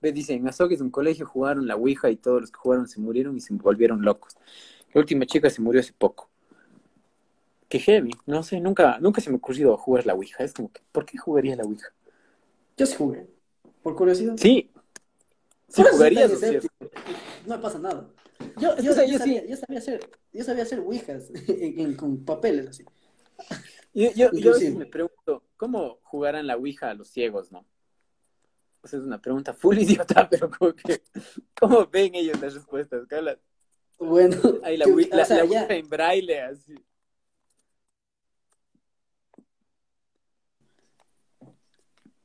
Dicen, 0.02 0.40
en 0.40 0.48
Azogues, 0.50 0.82
un 0.82 0.90
colegio, 0.92 1.26
jugaron 1.26 1.66
la 1.66 1.76
Ouija 1.78 2.10
y 2.10 2.18
todos 2.18 2.42
los 2.42 2.52
que 2.52 2.58
jugaron 2.60 2.88
se 2.90 3.00
murieron 3.00 3.38
y 3.38 3.40
se 3.40 3.54
volvieron 3.54 4.02
locos. 4.04 4.36
La 4.94 5.02
última 5.02 5.26
chica 5.26 5.50
se 5.50 5.62
murió 5.62 5.82
hace 5.82 5.94
poco. 5.94 6.30
Qué 7.68 7.80
heavy. 7.80 8.12
No 8.26 8.44
sé, 8.44 8.60
nunca, 8.60 9.00
nunca 9.00 9.20
se 9.22 9.30
me 9.30 9.36
ha 9.36 9.38
ocurrido 9.38 9.76
jugar 9.78 10.06
la 10.06 10.14
Ouija. 10.14 10.44
Es 10.44 10.54
como 10.54 10.72
que, 10.72 10.82
¿por 10.92 11.06
qué 11.06 11.18
jugaría 11.18 11.56
la 11.56 11.64
Ouija? 11.64 11.88
Yo 12.78 12.86
sí 12.86 12.96
jugué, 12.96 13.28
por 13.82 13.96
curiosidad. 13.96 14.36
Sí. 14.38 14.70
Eso 15.68 15.84
jugarías, 15.92 16.32
¿no 17.48 17.60
pasa 17.62 17.80
nada. 17.80 18.08
Yo, 18.58 18.78
yo, 18.78 18.92
O 18.92 18.94
sea, 18.96 19.06
yo 19.06 19.14
yo 19.14 19.18
sabía, 19.18 19.42
sí. 19.42 19.48
yo 19.50 19.58
sabía 19.58 19.80
hacer, 19.80 20.10
yo 20.32 20.44
sabía 20.44 20.64
hacer 20.64 20.80
ouijas 20.80 21.32
en- 21.48 21.80
en- 21.80 21.96
con 21.96 22.24
papeles 22.24 22.68
así. 22.68 22.86
Yo, 23.94 24.10
yo, 24.12 24.14
yo 24.14 24.26
a 24.26 24.30
veces 24.30 24.34
Inclusive. 24.38 24.76
me 24.76 24.86
pregunto, 24.86 25.44
¿cómo 25.58 26.00
jugarán 26.04 26.46
la 26.48 26.58
Ouija 26.58 26.90
a 26.90 26.94
los 26.94 27.08
ciegos, 27.10 27.52
no? 27.52 27.66
O 28.82 28.88
sea, 28.88 29.00
es 29.00 29.06
una 29.06 29.22
pregunta 29.22 29.54
full 29.54 29.78
idiota, 29.80 30.28
pero 30.30 30.50
como 30.52 30.74
que, 30.74 31.02
¿cómo 31.60 31.88
ven 31.88 32.14
ellos 32.16 32.40
las 32.42 32.54
respuestas? 32.54 33.08
¿Qué 33.08 33.16
hablan? 33.16 33.38
Bueno, 34.00 34.36
Ahí 34.64 34.78
la, 34.78 34.86
Ouija- 34.86 35.16
la, 35.16 35.24
o 35.24 35.26
sea, 35.26 35.46
ya- 35.46 35.68
en 35.68 35.88
braille, 35.90 36.42
así. 36.42 36.76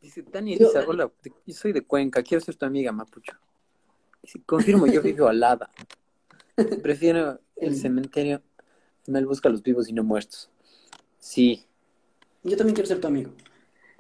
Dice 0.00 0.22
Tania 0.22 0.56
Yo- 0.56 0.66
Elisa, 0.70 0.84
hola, 0.88 1.10
te- 1.20 1.32
yo 1.46 1.54
soy 1.54 1.72
de 1.72 1.82
Cuenca, 1.82 2.22
quiero 2.22 2.44
ser 2.44 2.56
tu 2.56 2.64
amiga, 2.66 2.92
Mapucho. 2.92 3.32
Dice, 4.22 4.40
confirmo, 4.44 4.86
yo 4.86 5.02
vivo 5.02 5.28
al 5.28 5.40
lado. 5.40 5.66
Prefiero 6.82 7.40
El 7.56 7.74
cementerio. 7.76 8.42
Mal 9.06 9.26
busca 9.26 9.48
a 9.48 9.52
los 9.52 9.62
vivos 9.62 9.88
y 9.88 9.92
no 9.92 10.04
muertos. 10.04 10.50
Sí. 11.18 11.64
Yo 12.42 12.56
también 12.56 12.74
quiero 12.74 12.86
ser 12.88 13.00
tu 13.00 13.06
amigo. 13.08 13.30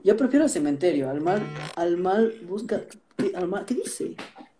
Yo 0.04 0.16
prefiero 0.16 0.44
el 0.44 0.50
cementerio. 0.50 1.08
Al 1.10 1.20
mal, 1.20 1.42
al 1.76 1.96
mal 1.96 2.38
busca. 2.46 2.84
¿Qué, 3.16 3.32
al 3.34 3.48
mal, 3.48 3.64
¿qué 3.64 3.74
dice? 3.74 4.14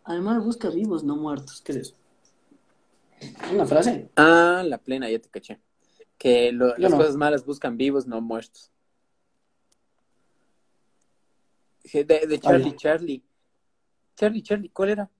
Al 0.05 0.23
mal 0.23 0.41
busca 0.41 0.71
vivos, 0.71 1.05
no 1.05 1.17
muertos. 1.17 1.61
¿Qué 1.61 1.73
es 1.73 1.79
eso? 1.79 1.95
¿Una 3.53 3.67
frase? 3.67 4.11
Ah, 4.17 4.63
la 4.67 4.79
plena, 4.79 5.09
ya 5.11 5.19
te 5.19 5.29
caché. 5.29 5.61
Que 6.17 6.53
lo- 6.53 6.77
las 6.77 6.91
no. 6.91 6.99
cosas 6.99 7.17
malas 7.17 7.45
buscan 7.45 7.77
vivos, 7.77 8.07
no 8.07 8.21
muertos. 8.21 8.71
De, 11.93 12.05
de 12.05 12.39
Charlie. 12.41 12.77
Charlie. 12.77 13.25
Charlie, 14.17 14.43
Charlie, 14.43 14.69
¿cuál 14.71 14.91
era? 14.91 15.11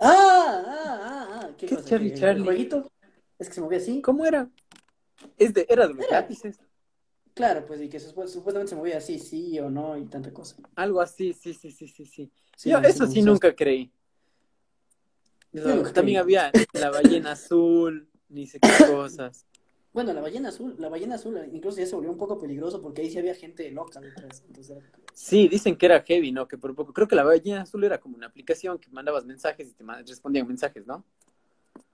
¡Ah! 0.00 0.62
¡Ah! 0.66 0.98
¡Ah! 1.00 1.40
ah. 1.42 1.50
¿Qué, 1.56 1.66
¿Qué 1.66 1.74
es? 1.76 1.84
Charlie, 1.84 2.08
¿Que 2.08 2.14
el 2.14 2.20
Charlie? 2.20 2.44
jueguito? 2.44 2.92
Es 3.38 3.48
que 3.48 3.54
se 3.54 3.60
movía 3.60 3.78
así. 3.78 4.02
¿Cómo 4.02 4.26
era? 4.26 4.50
Es 5.36 5.54
de, 5.54 5.66
era 5.68 5.86
de 5.86 5.94
los 5.94 6.04
Era. 6.04 6.20
lápices. 6.20 6.60
Claro, 7.34 7.64
pues, 7.64 7.80
y 7.80 7.88
que 7.88 7.98
supu- 7.98 8.26
supuestamente 8.26 8.70
se 8.70 8.76
movía 8.76 8.98
así, 8.98 9.18
sí 9.18 9.58
o 9.60 9.70
no, 9.70 9.96
y 9.96 10.04
tanta 10.06 10.32
cosa. 10.32 10.56
Algo 10.74 11.00
así, 11.00 11.32
sí, 11.32 11.54
sí, 11.54 11.70
sí, 11.70 11.86
sí, 11.86 12.04
sí. 12.04 12.32
Sí, 12.56 12.70
Yo 12.70 12.78
eso 12.80 13.06
sí. 13.06 13.22
nunca 13.22 13.54
creí. 13.54 13.92
También 15.94 16.18
había 16.18 16.52
la 16.72 16.90
ballena 16.90 17.32
azul, 17.32 18.08
ni 18.28 18.46
sé 18.46 18.60
qué 18.60 18.68
cosas. 18.86 19.46
Bueno, 19.92 20.12
la 20.12 20.20
ballena 20.20 20.50
azul, 20.50 20.76
la 20.78 20.88
ballena 20.88 21.14
azul 21.14 21.40
incluso 21.52 21.78
ya 21.78 21.86
se 21.86 21.94
volvió 21.94 22.10
un 22.10 22.18
poco 22.18 22.38
peligroso 22.38 22.80
porque 22.80 23.02
ahí 23.02 23.10
sí 23.10 23.18
había 23.18 23.34
gente 23.34 23.70
loca 23.70 24.00
detrás. 24.00 24.44
Entonces, 24.46 24.78
Sí, 25.14 25.48
dicen 25.48 25.76
que 25.76 25.86
era 25.86 26.02
heavy, 26.02 26.30
¿no? 26.30 26.46
Que 26.46 26.58
por 26.58 26.74
poco. 26.74 26.92
Creo 26.92 27.08
que 27.08 27.16
la 27.16 27.24
ballena 27.24 27.62
azul 27.62 27.82
era 27.82 27.98
como 27.98 28.16
una 28.16 28.26
aplicación 28.26 28.78
que 28.78 28.90
mandabas 28.90 29.24
mensajes 29.24 29.68
y 29.68 29.72
te 29.72 29.84
respondían 30.06 30.46
mensajes, 30.46 30.86
¿no? 30.86 31.04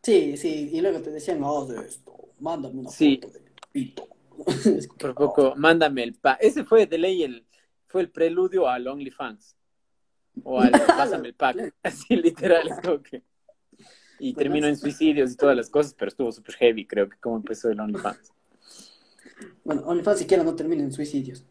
Sí, 0.03 0.37
sí, 0.37 0.69
y 0.73 0.81
luego 0.83 1.01
te 1.01 1.11
decían, 1.11 1.43
haz 1.45 1.71
esto, 1.71 2.13
mándame 2.41 2.81
una 2.81 2.91
Sí. 2.91 3.21
foto 3.23 3.33
de 3.33 3.43
pito. 3.73 4.09
Por 4.99 5.15
poco, 5.15 5.55
mándame 5.57 6.03
el 6.03 6.15
pack. 6.15 6.39
Ese 6.43 6.65
fue 6.65 6.87
de 6.87 6.99
ley 6.99 7.23
el, 7.23 7.47
fue 7.87 8.03
el 8.03 8.11
preludio 8.11 8.69
al 8.69 8.87
OnlyFans. 8.87 9.57
O 10.43 10.61
al 10.61 10.73
pásame 10.99 11.29
el 11.29 11.35
pack. 11.35 11.73
Así 11.83 12.17
literal, 12.17 12.69
es 12.69 12.81
como 12.83 13.01
que. 13.03 13.23
Y 14.25 14.33
Buenazo. 14.33 14.39
terminó 14.43 14.67
en 14.69 14.77
suicidios 14.79 15.33
y 15.33 15.37
todas 15.37 15.55
las 15.55 15.69
cosas, 15.69 15.93
pero 15.93 16.09
estuvo 16.09 16.33
súper 16.33 16.55
heavy, 16.55 16.87
creo 16.87 17.11
que 17.11 17.19
como 17.19 17.37
empezó 17.37 17.69
el 17.69 17.79
OnlyFans. 17.79 18.33
Bueno, 19.65 19.83
OnlyFans 19.83 20.19
siquiera 20.19 20.43
no 20.43 20.55
termina 20.57 20.83
en 20.83 20.93
suicidios. 20.93 21.45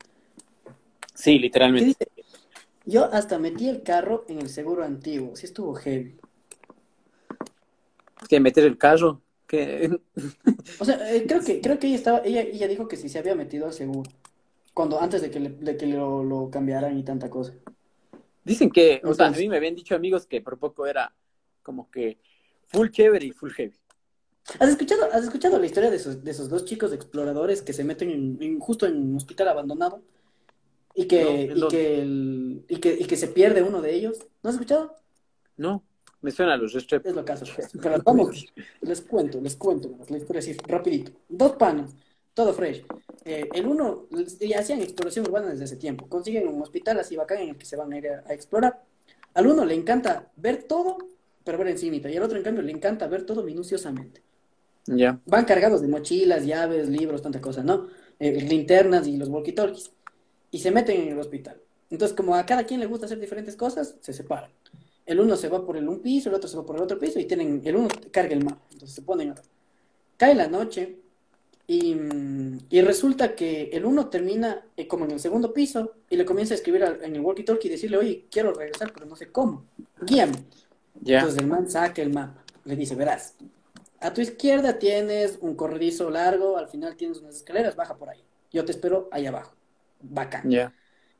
Sí, 1.14 1.36
¿Qué 1.36 1.40
literalmente. 1.40 2.08
Yo 2.86 3.06
hasta 3.14 3.38
metí 3.38 3.70
el 3.70 3.84
carro 3.84 4.26
en 4.28 4.40
el 4.40 4.50
seguro 4.50 4.84
antiguo, 4.84 5.36
sí 5.36 5.46
estuvo 5.46 5.76
heavy. 5.76 6.18
Que 8.28 8.40
meter 8.40 8.64
el 8.64 8.78
carro. 8.80 9.22
Que... 9.48 9.96
O 10.80 10.86
sea, 10.86 11.14
eh, 11.14 11.26
creo 11.28 11.42
que, 11.42 11.62
creo 11.62 11.78
que 11.78 11.88
ella 11.88 11.96
estaba, 11.98 12.22
ella, 12.26 12.42
ella 12.42 12.68
dijo 12.68 12.88
que 12.88 12.98
sí 12.98 13.08
se 13.08 13.20
había 13.20 13.36
metido 13.36 13.68
al 13.68 13.74
seguro. 13.74 14.10
Cuando, 14.74 15.00
antes 15.00 15.22
de 15.22 15.30
que, 15.30 15.40
le- 15.40 15.50
de 15.50 15.78
que 15.78 15.86
lo, 15.86 16.24
lo 16.24 16.50
cambiaran 16.50 16.98
y 16.98 17.04
tanta 17.04 17.30
cosa. 17.30 17.54
Dicen 18.44 18.72
que, 18.72 19.00
o 19.04 19.14
sea, 19.14 19.28
a 19.28 19.32
mí 19.32 19.48
me 19.48 19.58
habían 19.58 19.76
dicho 19.76 19.94
amigos 19.94 20.26
que 20.26 20.42
por 20.42 20.58
poco 20.58 20.88
era 20.88 21.14
como 21.62 21.92
que 21.92 22.18
full 22.74 22.90
chévere 22.90 23.26
y 23.28 23.32
full 23.32 23.52
heavy. 23.52 23.74
¿Has 24.60 24.70
escuchado, 24.70 25.06
has 25.12 25.24
escuchado 25.24 25.58
la 25.58 25.66
historia 25.66 25.90
de 25.90 25.96
esos, 25.96 26.24
de 26.24 26.32
esos 26.32 26.50
dos 26.50 26.66
chicos 26.66 26.92
exploradores 26.92 27.62
que 27.62 27.72
se 27.72 27.84
meten 27.86 28.10
en, 28.10 28.38
en- 28.42 28.60
justo 28.60 28.86
en 28.86 28.98
un 28.98 29.16
hospital 29.16 29.48
abandonado? 29.48 30.02
Y 30.96 31.06
que, 31.08 31.24
No, 31.24 31.30
¿en 31.30 31.58
y, 31.58 31.68
que 31.70 32.02
el- 32.02 32.66
y, 32.68 32.78
que, 32.78 32.94
y 32.94 33.06
que 33.06 33.16
se 33.16 33.28
pierde 33.30 33.64
uno 33.64 33.82
de 33.82 33.94
ellos. 33.94 34.20
¿No 34.44 34.50
has 34.50 34.56
escuchado? 34.56 34.96
No, 35.56 35.84
me 36.22 36.32
suena 36.32 36.54
a 36.54 36.58
los 36.58 36.74
Restrepo. 36.74 37.08
Es 37.08 37.16
lo 37.16 37.24
caso. 37.24 37.46
pues. 37.56 37.70
Pero 37.82 38.02
vamos, 38.04 38.46
les 38.82 39.02
cuento, 39.02 39.40
les 39.40 39.56
cuento, 39.56 39.96
la 40.10 40.18
historia 40.18 40.40
así, 40.40 40.54
rapidito. 40.68 41.12
Dos 41.30 41.54
panas, 41.54 41.96
todo 42.34 42.54
fresh. 42.54 42.84
Eh, 43.26 43.48
el 43.54 43.66
uno, 43.66 44.08
ya 44.42 44.60
hacían 44.60 44.82
exploración 44.82 45.26
urbana 45.26 45.50
desde 45.52 45.64
hace 45.64 45.78
tiempo. 45.78 46.08
Consiguen 46.10 46.48
un 46.48 46.62
hospital 46.62 47.00
así 47.00 47.16
bacán 47.16 47.40
en 47.40 47.50
el 47.50 47.58
que 47.58 47.66
se 47.66 47.78
van 47.78 47.94
a 47.94 47.98
ir 47.98 48.10
a, 48.10 48.24
a 48.28 48.34
explorar. 48.34 48.84
Al 49.36 49.48
uno 49.48 49.64
le 49.66 49.74
encanta 49.74 50.32
ver 50.36 50.64
todo, 50.64 50.98
pero 51.44 51.58
ver 51.58 51.68
encimita. 51.68 52.10
Y 52.10 52.18
al 52.18 52.24
otro, 52.24 52.38
en 52.38 52.44
cambio, 52.44 52.64
le 52.64 52.72
encanta 52.72 53.08
ver 53.08 53.26
todo 53.26 53.44
minuciosamente. 53.44 54.22
Ya. 54.86 55.20
Van 55.26 55.46
cargados 55.46 55.82
de 55.82 55.88
mochilas, 55.88 56.46
llaves, 56.46 56.90
libros, 56.90 57.22
tanta 57.22 57.40
cosa, 57.40 57.64
¿no? 57.64 57.88
Eh, 58.20 58.42
linternas 58.42 59.08
y 59.08 59.18
los 59.18 59.30
walkie-talkies. 59.30 59.92
Y 60.52 60.60
se 60.60 60.72
meten 60.72 61.02
en 61.02 61.08
el 61.14 61.20
hospital. 61.20 61.60
Entonces, 61.90 62.16
como 62.16 62.36
a 62.36 62.46
cada 62.46 62.64
quien 62.66 62.80
le 62.80 62.86
gusta 62.86 63.06
hacer 63.06 63.20
diferentes 63.20 63.56
cosas, 63.56 63.96
se 64.02 64.14
separan. 64.14 64.52
El 65.06 65.20
uno 65.20 65.36
se 65.36 65.50
va 65.50 65.66
por 65.66 65.78
el 65.78 65.88
un 65.88 66.02
piso, 66.02 66.30
el 66.30 66.36
otro 66.36 66.50
se 66.50 66.58
va 66.58 66.66
por 66.66 66.76
el 66.76 66.82
otro 66.82 66.98
piso 67.00 67.20
y 67.20 67.26
tienen, 67.26 67.62
el 67.66 67.76
uno 67.76 67.88
carga 68.12 68.34
el 68.34 68.44
mapa. 68.44 68.62
Entonces 68.72 68.96
se 68.96 69.02
ponen 69.02 69.32
a 69.32 69.34
ver. 69.36 69.44
Cae 70.18 70.36
la 70.36 70.48
noche 70.48 70.98
y, 71.68 71.96
y 72.70 72.82
resulta 72.82 73.36
que 73.36 73.70
el 73.74 73.86
uno 73.86 74.10
termina 74.10 74.66
eh, 74.78 74.88
como 74.88 75.06
en 75.06 75.12
el 75.12 75.20
segundo 75.20 75.54
piso 75.54 75.94
y 76.10 76.16
le 76.18 76.26
comienza 76.26 76.54
a 76.54 76.58
escribir 76.58 76.84
al- 76.84 77.04
en 77.04 77.16
el 77.16 77.22
walkie-talkie 77.22 77.66
y 77.66 77.70
decirle, 77.70 77.98
oye, 77.98 78.26
quiero 78.30 78.54
regresar, 78.54 78.92
pero 78.94 79.06
no 79.06 79.16
sé 79.16 79.32
cómo. 79.32 79.66
Guíame. 80.02 80.34
Entonces 80.96 81.38
el 81.40 81.48
man 81.48 81.70
saca 81.70 82.02
el 82.02 82.12
mapa, 82.12 82.44
le 82.66 82.76
dice, 82.76 82.96
verás, 82.96 83.36
a 84.00 84.14
tu 84.14 84.22
izquierda 84.22 84.80
tienes 84.80 85.38
un 85.42 85.56
corredizo 85.56 86.10
largo, 86.10 86.58
al 86.58 86.68
final 86.68 86.96
tienes 86.96 87.20
unas 87.20 87.38
escaleras, 87.38 87.76
baja 87.76 87.96
por 87.96 88.10
ahí. 88.10 88.24
Yo 88.52 88.66
te 88.66 88.72
espero 88.72 89.10
ahí 89.12 89.26
abajo. 89.26 89.56
Bacán. 90.02 90.52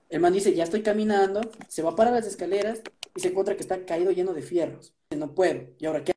El 0.10 0.20
man 0.20 0.34
dice, 0.34 0.54
ya 0.54 0.66
estoy 0.66 0.84
caminando, 0.84 1.42
se 1.68 1.82
va 1.82 1.96
para 1.96 2.12
las 2.12 2.28
escaleras 2.28 2.82
y 3.16 3.22
se 3.22 3.30
encuentra 3.30 3.56
que 3.56 3.62
está 3.62 3.86
caído 3.86 4.12
lleno 4.12 4.34
de 4.34 4.42
fierros. 4.42 4.94
No 5.16 5.34
puedo. 5.34 5.70
¿Y 5.80 5.86
ahora 5.86 6.04
qué 6.04 6.12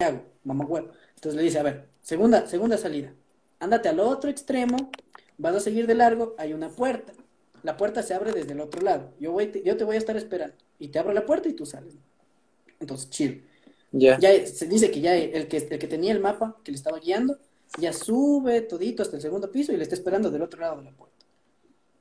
hago? 0.00 0.22
Mamá 0.44 0.64
huevo. 0.64 0.90
Entonces 1.16 1.34
le 1.34 1.42
dice, 1.42 1.58
a 1.58 1.64
ver, 1.64 1.88
segunda, 2.00 2.46
segunda 2.46 2.78
salida. 2.78 3.12
Ándate 3.58 3.88
al 3.88 3.98
otro 3.98 4.30
extremo, 4.30 4.90
vas 5.36 5.56
a 5.56 5.60
seguir 5.60 5.86
de 5.86 5.94
largo, 5.94 6.36
hay 6.38 6.52
una 6.52 6.68
puerta. 6.68 7.12
La 7.64 7.76
puerta 7.76 8.02
se 8.04 8.14
abre 8.14 8.32
desde 8.32 8.52
el 8.52 8.60
otro 8.60 8.82
lado. 8.82 9.12
Yo, 9.18 9.32
voy, 9.32 9.62
yo 9.64 9.76
te 9.76 9.84
voy 9.84 9.96
a 9.96 9.98
estar 9.98 10.16
esperando. 10.16 10.54
Y 10.78 10.88
te 10.88 11.00
abro 11.00 11.12
la 11.12 11.26
puerta 11.26 11.48
y 11.48 11.54
tú 11.54 11.66
sales. 11.66 11.96
Entonces, 12.80 13.10
chill. 13.10 13.44
Ya. 13.92 14.18
Ya 14.18 14.46
se 14.46 14.66
dice 14.66 14.90
que 14.90 15.00
ya 15.00 15.16
el 15.16 15.48
que, 15.48 15.56
el 15.56 15.78
que 15.78 15.86
tenía 15.88 16.12
el 16.12 16.20
mapa, 16.20 16.56
que 16.62 16.70
le 16.72 16.76
estaba 16.76 16.98
guiando, 16.98 17.38
ya 17.78 17.92
sube 17.92 18.60
todito 18.62 19.02
hasta 19.02 19.16
el 19.16 19.22
segundo 19.22 19.50
piso 19.50 19.72
y 19.72 19.76
le 19.76 19.82
está 19.82 19.94
esperando 19.94 20.30
del 20.30 20.42
otro 20.42 20.60
lado 20.60 20.78
de 20.78 20.84
la 20.84 20.92
puerta. 20.92 21.16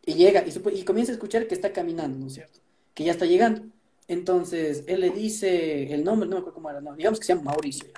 Y 0.06 0.14
llega 0.14 0.44
y, 0.46 0.52
y 0.80 0.84
comienza 0.84 1.12
a 1.12 1.16
escuchar 1.16 1.48
que 1.48 1.56
está 1.56 1.74
caminando, 1.74 2.18
¿no 2.18 2.28
es 2.28 2.34
cierto? 2.34 2.60
Que 2.94 3.04
ya 3.04 3.12
está 3.12 3.26
llegando. 3.26 3.64
Entonces, 4.08 4.84
él 4.88 5.02
le 5.02 5.10
dice 5.10 5.94
el 5.94 6.04
nombre, 6.04 6.30
no 6.30 6.36
me 6.36 6.40
acuerdo 6.40 6.56
cómo 6.56 6.70
era, 6.70 6.80
no, 6.80 6.96
digamos 6.96 7.20
que 7.20 7.26
se 7.26 7.34
llama 7.34 7.52
Mauricio. 7.52 7.90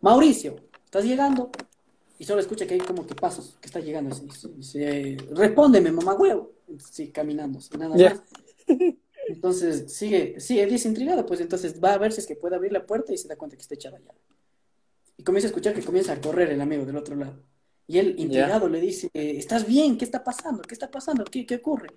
Mauricio, 0.00 0.56
¿estás 0.84 1.04
llegando? 1.04 1.50
Y 2.20 2.24
solo 2.24 2.40
escucha 2.40 2.66
que 2.66 2.74
hay 2.74 2.80
como 2.80 3.06
que 3.06 3.14
pasos, 3.14 3.56
que 3.60 3.66
está 3.66 3.80
llegando. 3.80 4.16
Y 4.16 4.26
dice, 4.26 4.48
dice, 4.56 5.16
respóndeme, 5.32 5.90
mamá 5.90 6.14
huevo. 6.14 6.52
Sí, 6.90 7.08
caminando, 7.10 7.60
sin 7.60 7.80
nada 7.80 7.96
Ya. 7.96 8.10
más. 8.10 8.22
Entonces 9.28 9.92
sigue, 9.92 10.40
sigue, 10.40 10.64
dice 10.66 10.88
intrigado, 10.88 11.26
pues 11.26 11.40
entonces 11.40 11.78
va 11.82 11.92
a 11.92 11.98
ver 11.98 12.12
si 12.12 12.20
es 12.20 12.26
que 12.26 12.34
puede 12.34 12.56
abrir 12.56 12.72
la 12.72 12.86
puerta 12.86 13.12
y 13.12 13.18
se 13.18 13.28
da 13.28 13.36
cuenta 13.36 13.56
que 13.56 13.62
está 13.62 13.74
echada 13.74 13.98
llave. 13.98 14.18
Y 15.18 15.22
comienza 15.22 15.48
a 15.48 15.50
escuchar 15.50 15.74
que 15.74 15.82
comienza 15.82 16.12
a 16.14 16.20
correr 16.20 16.50
el 16.50 16.60
amigo 16.60 16.86
del 16.86 16.96
otro 16.96 17.14
lado. 17.14 17.42
Y 17.86 17.98
él, 17.98 18.14
intrigado, 18.18 18.68
le 18.68 18.80
dice, 18.80 19.10
¿estás 19.12 19.66
bien? 19.66 19.98
¿Qué 19.98 20.04
está 20.04 20.24
pasando? 20.24 20.62
¿Qué 20.62 20.74
está 20.74 20.90
pasando? 20.90 21.24
¿Qué, 21.24 21.44
qué 21.44 21.56
ocurre? 21.56 21.88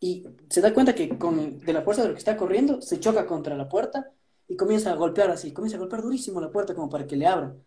Y 0.00 0.26
se 0.50 0.60
da 0.60 0.74
cuenta 0.74 0.94
que 0.94 1.08
con, 1.16 1.58
de 1.60 1.72
la 1.72 1.82
fuerza 1.82 2.02
de 2.02 2.08
lo 2.08 2.14
que 2.14 2.18
está 2.18 2.36
corriendo, 2.36 2.82
se 2.82 3.00
choca 3.00 3.26
contra 3.26 3.56
la 3.56 3.68
puerta 3.68 4.10
y 4.46 4.56
comienza 4.56 4.92
a 4.92 4.94
golpear 4.94 5.30
así, 5.30 5.52
comienza 5.52 5.76
a 5.76 5.80
golpear 5.80 6.02
durísimo 6.02 6.40
la 6.40 6.50
puerta 6.50 6.74
como 6.74 6.90
para 6.90 7.06
que 7.06 7.16
le 7.16 7.26
abran. 7.26 7.62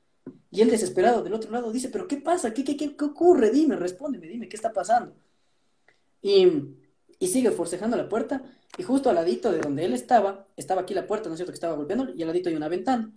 Y 0.51 0.61
él 0.61 0.69
desesperado 0.69 1.23
del 1.23 1.33
otro 1.33 1.51
lado 1.51 1.71
dice, 1.71 1.89
¿pero 1.89 2.07
qué 2.07 2.17
pasa? 2.17 2.53
¿Qué, 2.53 2.63
qué, 2.63 2.77
qué, 2.77 2.95
qué 2.95 3.05
ocurre? 3.05 3.49
Dime, 3.49 3.75
respóndeme, 3.75 4.27
dime, 4.27 4.47
¿qué 4.47 4.55
está 4.55 4.71
pasando? 4.71 5.15
Y, 6.21 6.47
y 7.19 7.27
sigue 7.27 7.51
forcejando 7.51 7.97
la 7.97 8.09
puerta 8.09 8.43
y 8.77 8.83
justo 8.83 9.09
al 9.09 9.15
ladito 9.15 9.51
de 9.51 9.59
donde 9.59 9.85
él 9.85 9.93
estaba, 9.93 10.47
estaba 10.55 10.81
aquí 10.81 10.93
la 10.93 11.07
puerta, 11.07 11.29
¿no 11.29 11.35
es 11.35 11.39
cierto? 11.39 11.51
Que 11.51 11.55
estaba 11.57 11.75
golpeando 11.75 12.13
y 12.13 12.21
al 12.21 12.27
ladito 12.27 12.49
hay 12.49 12.55
una 12.55 12.69
ventana. 12.69 13.11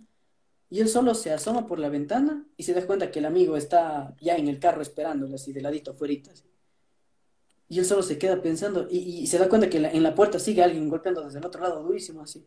Y 0.69 0.79
él 0.79 0.87
solo 0.87 1.13
se 1.13 1.31
asoma 1.31 1.67
por 1.67 1.79
la 1.79 1.89
ventana 1.89 2.45
y 2.57 2.63
se 2.63 2.73
da 2.73 2.85
cuenta 2.87 3.11
que 3.11 3.19
el 3.19 3.25
amigo 3.25 3.57
está 3.57 4.15
ya 4.21 4.37
en 4.37 4.47
el 4.47 4.59
carro 4.59 4.81
esperándole 4.81 5.35
así 5.35 5.51
de 5.51 5.61
ladito 5.61 5.91
afuera. 5.91 6.13
Y 7.69 7.79
él 7.79 7.85
solo 7.85 8.03
se 8.03 8.17
queda 8.17 8.41
pensando 8.41 8.87
y, 8.89 8.97
y 8.97 9.27
se 9.27 9.37
da 9.37 9.47
cuenta 9.49 9.69
que 9.69 9.79
la- 9.79 9.91
en 9.91 10.03
la 10.03 10.13
puerta 10.15 10.39
sigue 10.39 10.63
alguien 10.63 10.89
golpeando 10.89 11.23
desde 11.23 11.39
el 11.39 11.45
otro 11.45 11.61
lado 11.61 11.83
durísimo 11.83 12.21
así. 12.21 12.39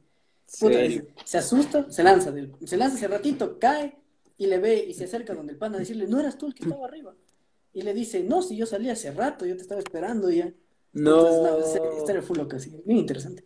Puta, 0.61 0.75
Serio. 0.75 1.07
se 1.25 1.39
asusta, 1.39 1.91
se 1.91 2.03
lanza, 2.03 2.33
se 2.65 2.77
lanza 2.77 2.97
ese 2.97 3.09
ratito, 3.09 3.59
cae 3.59 3.97
y 4.37 4.47
le 4.47 4.59
ve 4.59 4.85
y 4.89 4.95
se 4.95 5.05
acerca 5.05 5.35
donde 5.35 5.53
el 5.53 5.59
pana 5.59 5.77
a 5.77 5.81
decirle, 5.81 6.07
no 6.07 6.21
eras 6.21 6.37
tú 6.37 6.47
el 6.47 6.55
que 6.55 6.65
estaba 6.65 6.87
arriba. 6.87 7.15
Y 7.73 7.83
le 7.83 7.95
dice, 7.95 8.23
no, 8.23 8.43
si 8.43 8.57
yo 8.57 8.67
salí 8.67 8.91
hace 8.91 9.11
rato, 9.13 9.47
yo 9.47 9.57
te 9.57 9.63
estaba 9.63 9.81
esperando 9.81 10.31
ya. 10.31 10.53
Entonces, 10.95 11.43
No. 11.43 11.59
esta 11.59 11.97
historia 11.99 12.23
fue 12.23 12.37
loca, 12.37 12.59
sí, 12.59 12.81
bien 12.85 12.99
interesante. 12.99 13.45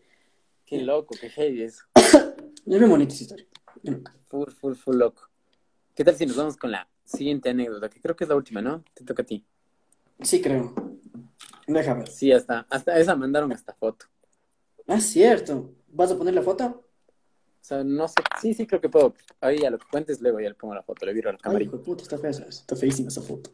Qué 0.67 0.83
loco, 0.83 1.15
qué 1.21 1.31
heavy 1.31 1.63
eso. 1.63 1.85
Es 2.67 2.79
bien 2.79 2.91
bonita 2.91 3.15
esa 3.15 3.23
historia. 3.23 3.47
Full, 4.27 4.51
full, 4.51 4.75
full 4.75 4.97
loco. 4.97 5.23
¿Qué 5.95 6.05
tal 6.05 6.15
si 6.15 6.27
nos 6.27 6.37
vamos 6.37 6.57
con 6.59 6.71
la 6.71 6.87
siguiente 7.03 7.49
anécdota? 7.49 7.89
Que 7.89 7.99
creo 7.99 8.15
que 8.15 8.25
es 8.25 8.29
la 8.29 8.37
última, 8.37 8.61
¿no? 8.61 8.85
Te 8.93 9.05
toca 9.05 9.23
a 9.23 9.27
ti. 9.27 9.43
Sí, 10.21 10.43
creo. 10.43 10.75
Deja 11.67 11.95
ver. 11.95 12.09
Sí, 12.09 12.31
hasta, 12.31 12.67
hasta 12.69 12.99
esa 12.99 13.17
mandaron 13.17 13.51
hasta 13.53 13.73
foto. 13.73 14.05
Ah, 14.87 15.01
cierto. 15.01 15.73
¿Vas 15.89 16.13
a 16.13 16.19
poner 16.19 16.35
la 16.35 16.43
foto? 16.43 16.85
sea, 17.69 17.85
no 17.85 18.09
sé. 18.09 18.15
Sí, 18.41 18.55
sí, 18.55 18.67
creo 18.67 18.81
que 18.81 18.89
puedo. 18.89 19.15
Ahí 19.41 19.65
a 19.65 19.71
lo 19.71 19.79
que 19.79 19.87
cuentes, 19.91 20.21
luego 20.21 20.41
ya 20.41 20.49
le 20.49 20.55
pongo 20.55 20.75
la 20.75 20.83
foto, 20.83 21.05
le 21.07 21.13
viro 21.13 21.29
a 21.31 21.33
la 21.33 21.39
Ay, 21.39 21.43
cámara. 21.43 21.65
hijo 21.65 21.77
de 21.79 21.85
puta, 21.85 22.03
está 22.03 22.19
fea 22.19 22.31
está 22.31 22.77
feísima 22.77 23.09
esa 23.09 23.23
foto. 23.23 23.51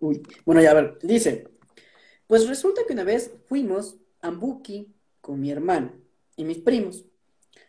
Uy, 0.00 0.22
bueno, 0.44 0.62
ya 0.62 0.70
a 0.70 0.74
ver, 0.74 0.98
dice, 1.02 1.48
pues 2.28 2.46
resulta 2.48 2.82
que 2.86 2.92
una 2.92 3.02
vez 3.04 3.32
fuimos 3.46 3.96
a 4.20 4.28
Ambuki 4.28 4.94
con 5.20 5.40
mi 5.40 5.50
hermano 5.50 5.92
y 6.36 6.44
mis 6.44 6.58
primos. 6.58 7.04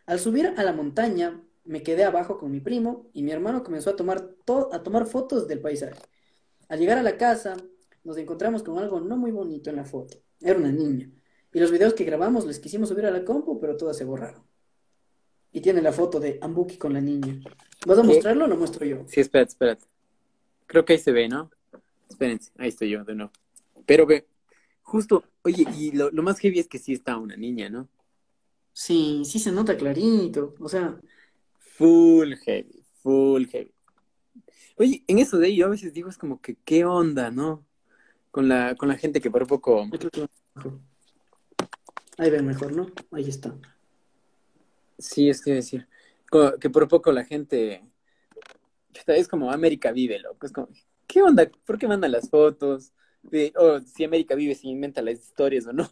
Al 0.06 0.20
subir 0.20 0.54
a 0.56 0.64
la 0.64 0.74
montaña, 0.74 1.42
me 1.66 1.82
quedé 1.82 2.04
abajo 2.04 2.38
con 2.38 2.52
mi 2.52 2.60
primo 2.60 3.10
y 3.14 3.24
mi 3.24 3.32
hermano 3.32 3.64
comenzó 3.64 3.90
a 3.90 3.96
tomar, 3.96 4.22
to- 4.46 4.70
a 4.72 4.84
tomar 4.84 5.08
fotos 5.08 5.48
del 5.48 5.60
paisaje. 5.60 6.00
Al 6.68 6.80
llegar 6.80 6.98
a 7.00 7.04
la 7.04 7.18
casa, 7.18 7.58
nos 8.04 8.18
encontramos 8.18 8.62
con 8.64 8.78
algo 8.78 9.00
no 9.00 9.18
muy 9.18 9.32
bonito 9.32 9.70
en 9.70 9.76
la 9.78 9.86
foto. 9.86 10.18
Era 10.40 10.58
una 10.60 10.72
niña. 10.72 11.10
Y 11.52 11.60
los 11.60 11.72
videos 11.72 11.94
que 11.96 12.04
grabamos 12.04 12.46
les 12.46 12.60
quisimos 12.60 12.90
subir 12.90 13.06
a 13.06 13.12
la 13.12 13.26
compu, 13.26 13.60
pero 13.60 13.76
todas 13.76 13.98
se 13.98 14.06
borraron. 14.06 14.44
Y 15.52 15.62
tiene 15.62 15.82
la 15.82 15.92
foto 15.92 16.20
de 16.20 16.38
Ambuki 16.42 16.78
con 16.78 16.94
la 16.94 17.02
niña. 17.02 17.40
¿Vas 17.88 17.98
a 17.98 18.02
¿Qué? 18.02 18.08
mostrarlo 18.08 18.46
o 18.46 18.48
lo 18.48 18.56
muestro 18.56 18.86
yo? 18.86 19.04
Sí, 19.08 19.20
espérate, 19.22 19.50
espérate. 19.50 19.86
Creo 20.68 20.86
que 20.86 20.94
ahí 20.94 21.00
se 21.00 21.12
ve, 21.12 21.28
¿no? 21.28 21.50
Espérense, 22.08 22.52
ahí 22.58 22.70
estoy 22.70 22.90
yo 22.92 23.04
de 23.04 23.16
nuevo. 23.16 23.32
Pero 23.88 24.06
ve, 24.06 24.28
justo, 24.90 25.24
oye, 25.44 25.66
y 25.78 25.92
lo, 25.92 26.12
lo 26.12 26.24
más 26.24 26.40
heavy 26.40 26.60
es 26.60 26.68
que 26.68 26.80
sí 26.80 26.94
está 26.94 27.18
una 27.18 27.36
niña, 27.38 27.70
¿no? 27.70 27.90
Sí, 28.74 29.24
sí 29.26 29.38
se 29.40 29.52
nota 29.52 29.78
clarito. 29.78 30.56
O 30.60 30.70
sea, 30.70 31.00
Full 31.78 32.34
heavy, 32.46 32.84
full 33.02 33.46
heavy. 33.48 33.74
Oye, 34.78 35.04
en 35.08 35.20
eso 35.20 35.38
de 35.38 35.48
ahí 35.48 35.58
yo 35.58 35.66
a 35.68 35.70
veces 35.70 35.94
digo, 35.94 36.10
es 36.10 36.18
como 36.18 36.42
que, 36.42 36.56
¿qué 36.66 36.86
onda, 36.86 37.32
no? 37.32 37.66
Con 38.32 38.48
la, 38.50 38.76
con 38.76 38.90
la 38.90 38.98
gente 38.98 39.22
que 39.22 39.32
por 39.32 39.48
poco, 39.48 39.86
yo 39.92 40.00
creo 40.00 40.12
que 40.12 40.22
va 40.22 40.28
mejor. 40.56 40.82
Ahí 42.18 42.30
ven 42.30 42.46
mejor, 42.46 42.74
¿no? 42.74 42.92
Ahí 43.12 43.30
está. 43.30 43.56
sí, 44.98 45.30
es 45.30 45.42
que 45.42 45.54
decir, 45.54 45.88
que 46.60 46.70
por 46.70 46.88
poco 46.88 47.12
la 47.12 47.26
gente, 47.26 47.84
es 49.08 49.28
como 49.28 49.52
América 49.52 49.92
vive, 49.92 50.20
loco, 50.20 50.46
es 50.46 50.52
como, 50.52 50.70
¿qué 51.08 51.22
onda? 51.22 51.50
¿Por 51.66 51.78
qué 51.78 51.88
mandan 51.88 52.12
las 52.12 52.30
fotos? 52.30 52.94
De, 53.22 53.54
o 53.58 53.80
si 53.82 54.04
América 54.04 54.36
vive, 54.36 54.56
si 54.56 54.70
inventa 54.70 55.02
las 55.02 55.20
historias 55.20 55.68
o 55.68 55.74
no. 55.74 55.90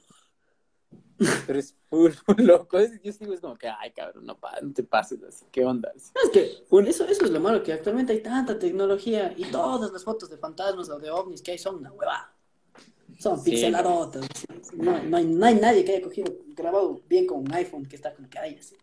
Pero 1.48 1.60
es 1.60 1.76
full, 1.90 2.12
loco. 2.38 2.78
Yo 3.04 3.12
sigo, 3.12 3.34
es 3.34 3.40
como 3.42 3.58
que, 3.58 3.68
ay, 3.68 3.92
cabrón, 3.92 4.26
no, 4.26 4.38
pa- 4.38 4.60
no 4.62 4.72
te 4.72 4.84
pases 4.84 5.22
así, 5.24 5.46
¿qué 5.52 5.66
onda? 5.66 5.92
Es 5.96 6.12
que 6.32 6.42
eso, 6.90 7.06
eso 7.08 7.26
es 7.26 7.32
lo 7.32 7.40
malo, 7.40 7.64
que 7.64 7.74
actualmente 7.74 8.14
hay 8.14 8.22
tanta 8.22 8.58
tecnología 8.60 9.34
y 9.36 9.46
todas 9.46 9.92
las 9.92 10.04
fotos 10.04 10.30
de 10.30 10.38
fantasmas 10.38 10.90
o 10.90 11.00
de 11.00 11.10
ovnis 11.10 11.42
que 11.42 11.52
hay 11.52 11.58
son 11.58 11.78
una 11.78 11.92
hueva. 11.92 12.32
Son 13.20 13.40
Sí. 13.42 13.52
pixeladotas. 13.52 14.28
No, 14.74 15.02
no, 15.04 15.18
hay, 15.18 15.26
no 15.26 15.46
hay 15.46 15.56
nadie 15.56 15.84
que 15.84 15.94
haya 15.94 16.04
cogido, 16.04 16.32
grabado 16.56 17.02
bien 17.10 17.26
con 17.26 17.40
un 17.40 17.52
iPhone 17.54 17.86
que 17.88 17.96
está 17.96 18.14
como 18.14 18.30
que 18.30 18.38
hay 18.38 18.56
así. 18.56 18.76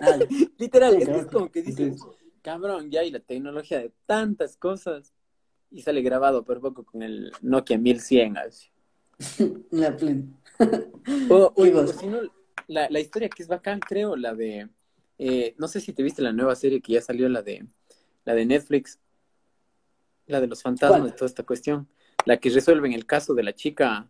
Nadie. 0.00 0.28
Literal, 0.58 0.94
es, 1.00 1.08
es 1.08 1.26
como 1.26 1.50
que- 1.50 1.62
dices, 1.62 2.02
cabrón, 2.42 2.90
ya 2.90 3.00
hay 3.00 3.10
la 3.10 3.20
tecnología 3.20 3.78
de 3.78 3.92
tantas 4.04 4.58
cosas 4.58 5.13
y 5.74 5.82
sale 5.82 6.02
grabado 6.02 6.44
por 6.44 6.60
poco 6.60 6.84
con 6.84 7.02
el 7.02 7.32
Nokia 7.42 7.76
1100 7.78 8.36
así. 8.38 8.68
La 9.70 9.96
plena. 9.96 10.22
O, 11.28 11.36
o- 11.36 11.54
¿Qué 11.62 11.74
o 11.74 11.82
cosa? 11.82 11.98
si 11.98 12.06
no, 12.06 12.18
la, 12.66 12.88
la 12.88 12.98
historia 13.00 13.28
que 13.28 13.42
es 13.42 13.48
bacán, 13.48 13.78
creo, 13.80 14.16
la 14.16 14.34
de, 14.34 14.70
eh, 15.18 15.54
no 15.58 15.68
sé 15.68 15.80
si 15.80 15.92
te 15.92 16.02
viste 16.02 16.22
la 16.22 16.32
nueva 16.32 16.54
serie 16.54 16.80
que 16.80 16.92
ya 16.94 17.02
salió, 17.02 17.28
la 17.28 17.42
de, 17.42 17.66
la 18.24 18.34
de 18.34 18.46
Netflix, 18.46 18.98
la 20.26 20.40
de 20.40 20.46
los 20.46 20.62
fantasmas 20.62 21.00
¿Cuál? 21.00 21.10
y 21.12 21.14
toda 21.14 21.26
esta 21.26 21.42
cuestión, 21.42 21.88
la 22.24 22.38
que 22.38 22.48
resuelven 22.48 22.94
el 22.94 23.04
caso 23.04 23.34
de 23.34 23.42
la 23.42 23.52
chica, 23.54 24.08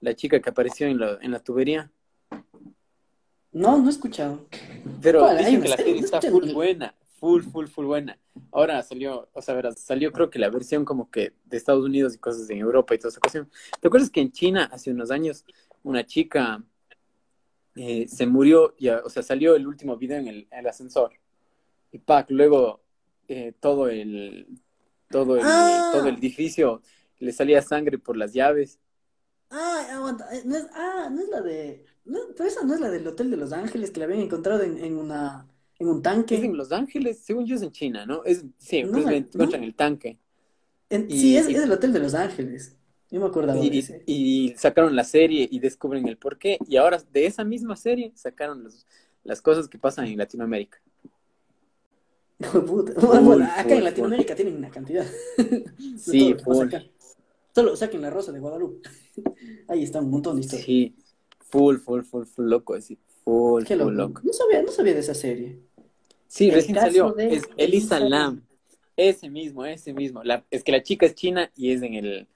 la 0.00 0.16
chica 0.16 0.40
que 0.40 0.50
apareció 0.50 0.88
en 0.88 0.98
la, 0.98 1.18
en 1.22 1.30
la 1.30 1.38
tubería. 1.38 1.92
No, 3.52 3.78
no 3.78 3.86
he 3.86 3.90
escuchado. 3.90 4.46
Pero 5.00 5.28
dicen 5.36 5.62
que 5.62 5.68
la 5.68 5.76
serie, 5.76 6.00
no 6.00 6.04
está 6.04 6.20
full 6.20 6.52
buena, 6.52 6.94
full, 7.18 7.42
full, 7.42 7.66
full 7.66 7.86
buena. 7.86 8.18
Ahora 8.52 8.82
salió, 8.82 9.28
o 9.32 9.42
sea, 9.42 9.54
verás, 9.54 9.80
salió 9.80 10.12
creo 10.12 10.30
que 10.30 10.38
la 10.38 10.50
versión 10.50 10.84
como 10.84 11.10
que 11.10 11.32
de 11.44 11.56
Estados 11.56 11.84
Unidos 11.84 12.14
y 12.14 12.18
cosas 12.18 12.48
en 12.50 12.58
Europa 12.58 12.94
y 12.94 12.98
toda 12.98 13.10
esa 13.10 13.20
cuestión. 13.20 13.50
¿Te 13.80 13.88
acuerdas 13.88 14.10
que 14.10 14.20
en 14.20 14.32
China 14.32 14.68
hace 14.72 14.90
unos 14.90 15.10
años 15.10 15.44
una 15.82 16.04
chica 16.04 16.62
eh, 17.76 18.06
se 18.08 18.26
murió, 18.26 18.74
ya, 18.78 19.00
o 19.04 19.10
sea, 19.10 19.22
salió 19.22 19.54
el 19.54 19.66
último 19.66 19.96
video 19.96 20.18
en 20.18 20.28
el, 20.28 20.48
el 20.50 20.66
ascensor 20.66 21.12
y 21.92 21.98
pac, 21.98 22.30
luego 22.30 22.80
eh, 23.28 23.52
todo 23.60 23.88
el, 23.88 24.46
todo 25.10 25.36
el, 25.36 25.42
Ah. 25.44 25.90
todo 25.92 26.06
el 26.08 26.16
edificio 26.16 26.82
le 27.18 27.32
salía 27.32 27.62
sangre 27.62 27.98
por 27.98 28.16
las 28.16 28.32
llaves. 28.32 28.78
Ah, 29.50 29.86
aguanta. 29.92 30.28
eh, 30.34 30.42
No 30.44 30.56
es, 30.56 30.66
ah, 30.74 31.08
no 31.10 31.20
es 31.22 31.28
la 31.28 31.40
de. 31.40 31.84
No, 32.04 32.18
pero 32.36 32.48
esa 32.48 32.64
no 32.64 32.74
es 32.74 32.80
la 32.80 32.90
del 32.90 33.06
Hotel 33.06 33.30
de 33.30 33.36
Los 33.36 33.52
Ángeles 33.52 33.90
que 33.90 34.00
la 34.00 34.04
habían 34.06 34.20
encontrado 34.20 34.62
en, 34.62 34.78
en 34.78 34.96
una 34.96 35.47
en 35.78 35.88
un 35.88 35.96
Es 35.98 36.02
tanque. 36.02 36.36
en 36.36 36.56
Los 36.56 36.72
Ángeles, 36.72 37.18
según 37.22 37.46
yo 37.46 37.56
es 37.56 37.62
en 37.62 37.72
China, 37.72 38.04
¿no? 38.06 38.24
Es, 38.24 38.44
sí, 38.58 38.82
No 38.82 38.92
pues 38.92 39.04
me- 39.04 39.10
le 39.12 39.16
encuentran 39.18 39.62
el 39.64 39.74
tanque. 39.74 40.18
En- 40.90 41.06
y- 41.10 41.18
sí, 41.18 41.36
es, 41.36 41.48
y- 41.48 41.54
es 41.54 41.62
el 41.62 41.70
Hotel 41.72 41.92
de 41.92 42.00
Los 42.00 42.14
Ángeles. 42.14 42.74
Yo 43.10 43.20
me 43.20 43.26
acordaba 43.26 43.58
de 43.58 43.66
Y, 43.66 43.78
ese. 43.78 44.02
y 44.06 44.54
sacaron 44.56 44.94
la 44.94 45.04
serie 45.04 45.48
y 45.50 45.58
descubren 45.60 46.06
el 46.08 46.18
porqué. 46.18 46.58
Y 46.66 46.76
ahora 46.76 46.98
de 47.12 47.26
esa 47.26 47.44
misma 47.44 47.76
serie 47.76 48.12
sacaron 48.14 48.62
los- 48.64 48.86
las 49.24 49.40
cosas 49.40 49.68
que 49.68 49.78
pasan 49.78 50.06
en 50.06 50.18
Latinoamérica. 50.18 50.78
Full, 52.40 52.90
acá 52.92 53.00
full, 53.20 53.72
en 53.72 53.84
Latinoamérica 53.84 54.34
tienen 54.36 54.56
una 54.56 54.70
cantidad. 54.70 55.04
Sí, 55.98 56.34
full. 56.44 56.68
Solo 57.54 57.74
saquen 57.76 58.00
la 58.02 58.10
rosa 58.10 58.30
de 58.30 58.38
Guadalupe. 58.38 58.88
Ahí 59.68 59.82
está 59.82 60.00
un 60.00 60.10
montón 60.10 60.36
de 60.36 60.42
historias. 60.42 60.66
Sí, 60.66 60.94
full, 61.40 61.78
full, 61.78 62.02
full, 62.02 62.24
full 62.26 62.46
loco, 62.46 62.74
así. 62.74 62.96
Full, 63.24 63.64
Qué 63.64 63.76
full 63.76 63.92
loco. 63.92 64.08
loco. 64.14 64.20
No 64.24 64.32
sabía, 64.32 64.62
no 64.62 64.70
sabía 64.70 64.94
de 64.94 65.00
esa 65.00 65.14
serie. 65.14 65.58
Sí, 66.28 66.50
recién 66.50 66.76
salió. 66.76 67.12
de 67.12 67.34
Es 67.34 67.48
Elisa 67.56 67.98
Lam. 67.98 68.42
Ese 68.96 69.30
mismo, 69.30 69.64
ese 69.64 69.92
mismo. 69.92 70.22
La, 70.22 70.44
es 70.50 70.62
que 70.62 70.72
la 70.72 70.82
chica 70.82 71.06
es 71.06 71.14
china 71.14 71.50
y 71.56 71.72
es 71.72 71.82
en 71.82 71.94
el. 71.94 72.28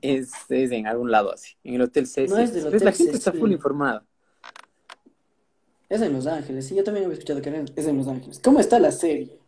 Es, 0.00 0.32
es 0.48 0.70
en 0.72 0.86
algún 0.86 1.10
lado 1.10 1.32
así. 1.32 1.54
En 1.64 1.74
el 1.74 1.82
Hotel 1.82 2.06
Cecil. 2.06 2.30
No 2.30 2.38
es 2.42 2.52
del. 2.52 2.66
Hotel 2.66 2.84
La 2.84 2.92
gente 2.92 3.12
está 3.16 3.32
full 3.32 3.52
informada. 3.52 4.04
Es 5.88 6.00
en 6.00 6.12
Los 6.12 6.26
Ángeles. 6.26 6.66
Sí, 6.66 6.74
yo 6.74 6.82
también 6.84 7.04
había 7.04 7.14
escuchado 7.18 7.40
que 7.42 7.50
era- 7.50 7.64
es 7.76 7.86
en 7.86 7.96
Los 7.98 8.08
Ángeles. 8.08 8.40
¿Cómo 8.42 8.58
está 8.60 8.78
la 8.78 8.90
serie? 8.90 9.38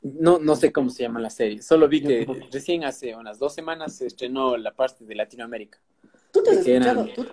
No, 0.00 0.38
no 0.38 0.56
sé 0.56 0.72
cómo 0.72 0.90
se 0.90 1.02
llama 1.02 1.20
la 1.20 1.28
serie. 1.30 1.60
Solo 1.60 1.88
vi 1.88 2.02
que 2.02 2.26
recién 2.52 2.84
hace 2.84 3.14
unas 3.14 3.38
dos 3.38 3.52
semanas 3.54 3.96
se 3.96 4.06
estrenó 4.06 4.56
la 4.56 4.74
parte 4.74 5.04
de 5.04 5.14
Latinoamérica. 5.14 5.78
¿Tú 6.32 6.42
te 6.42 6.50
has 6.50 6.58
¿De 6.58 6.64
qué 6.64 6.76
eran? 6.76 6.98
escuchado, 7.08 7.28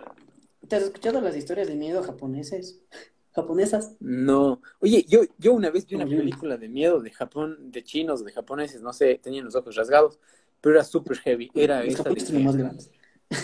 tú 0.61 0.67
te 0.67 0.75
has 0.75 0.83
escuchado 0.83 1.21
las 1.21 1.35
historias 1.37 1.67
de 1.67 1.75
miedo 1.75 2.03
japoneses? 2.03 2.81
¿Japonesas? 3.35 3.97
No. 3.99 4.61
Oye, 4.79 5.05
yo, 5.09 5.19
yo 5.37 5.51
una 5.53 5.69
vez 5.69 5.85
vi 5.85 5.95
una 5.95 6.05
película 6.05 6.55
de 6.57 6.69
miedo 6.69 7.01
de 7.01 7.11
Japón, 7.11 7.69
de 7.69 7.83
chinos, 7.83 8.23
de 8.23 8.31
japoneses, 8.31 8.81
no 8.81 8.93
sé, 8.93 9.19
tenían 9.21 9.43
los 9.43 9.55
ojos 9.55 9.75
rasgados, 9.75 10.19
pero 10.61 10.75
era 10.75 10.85
súper 10.85 11.17
heavy. 11.17 11.51
Era 11.53 11.83
Los 11.83 12.01
de 12.01 12.09
los 12.15 12.31
más 12.31 12.55
que, 12.55 12.61
grandes. 12.61 12.91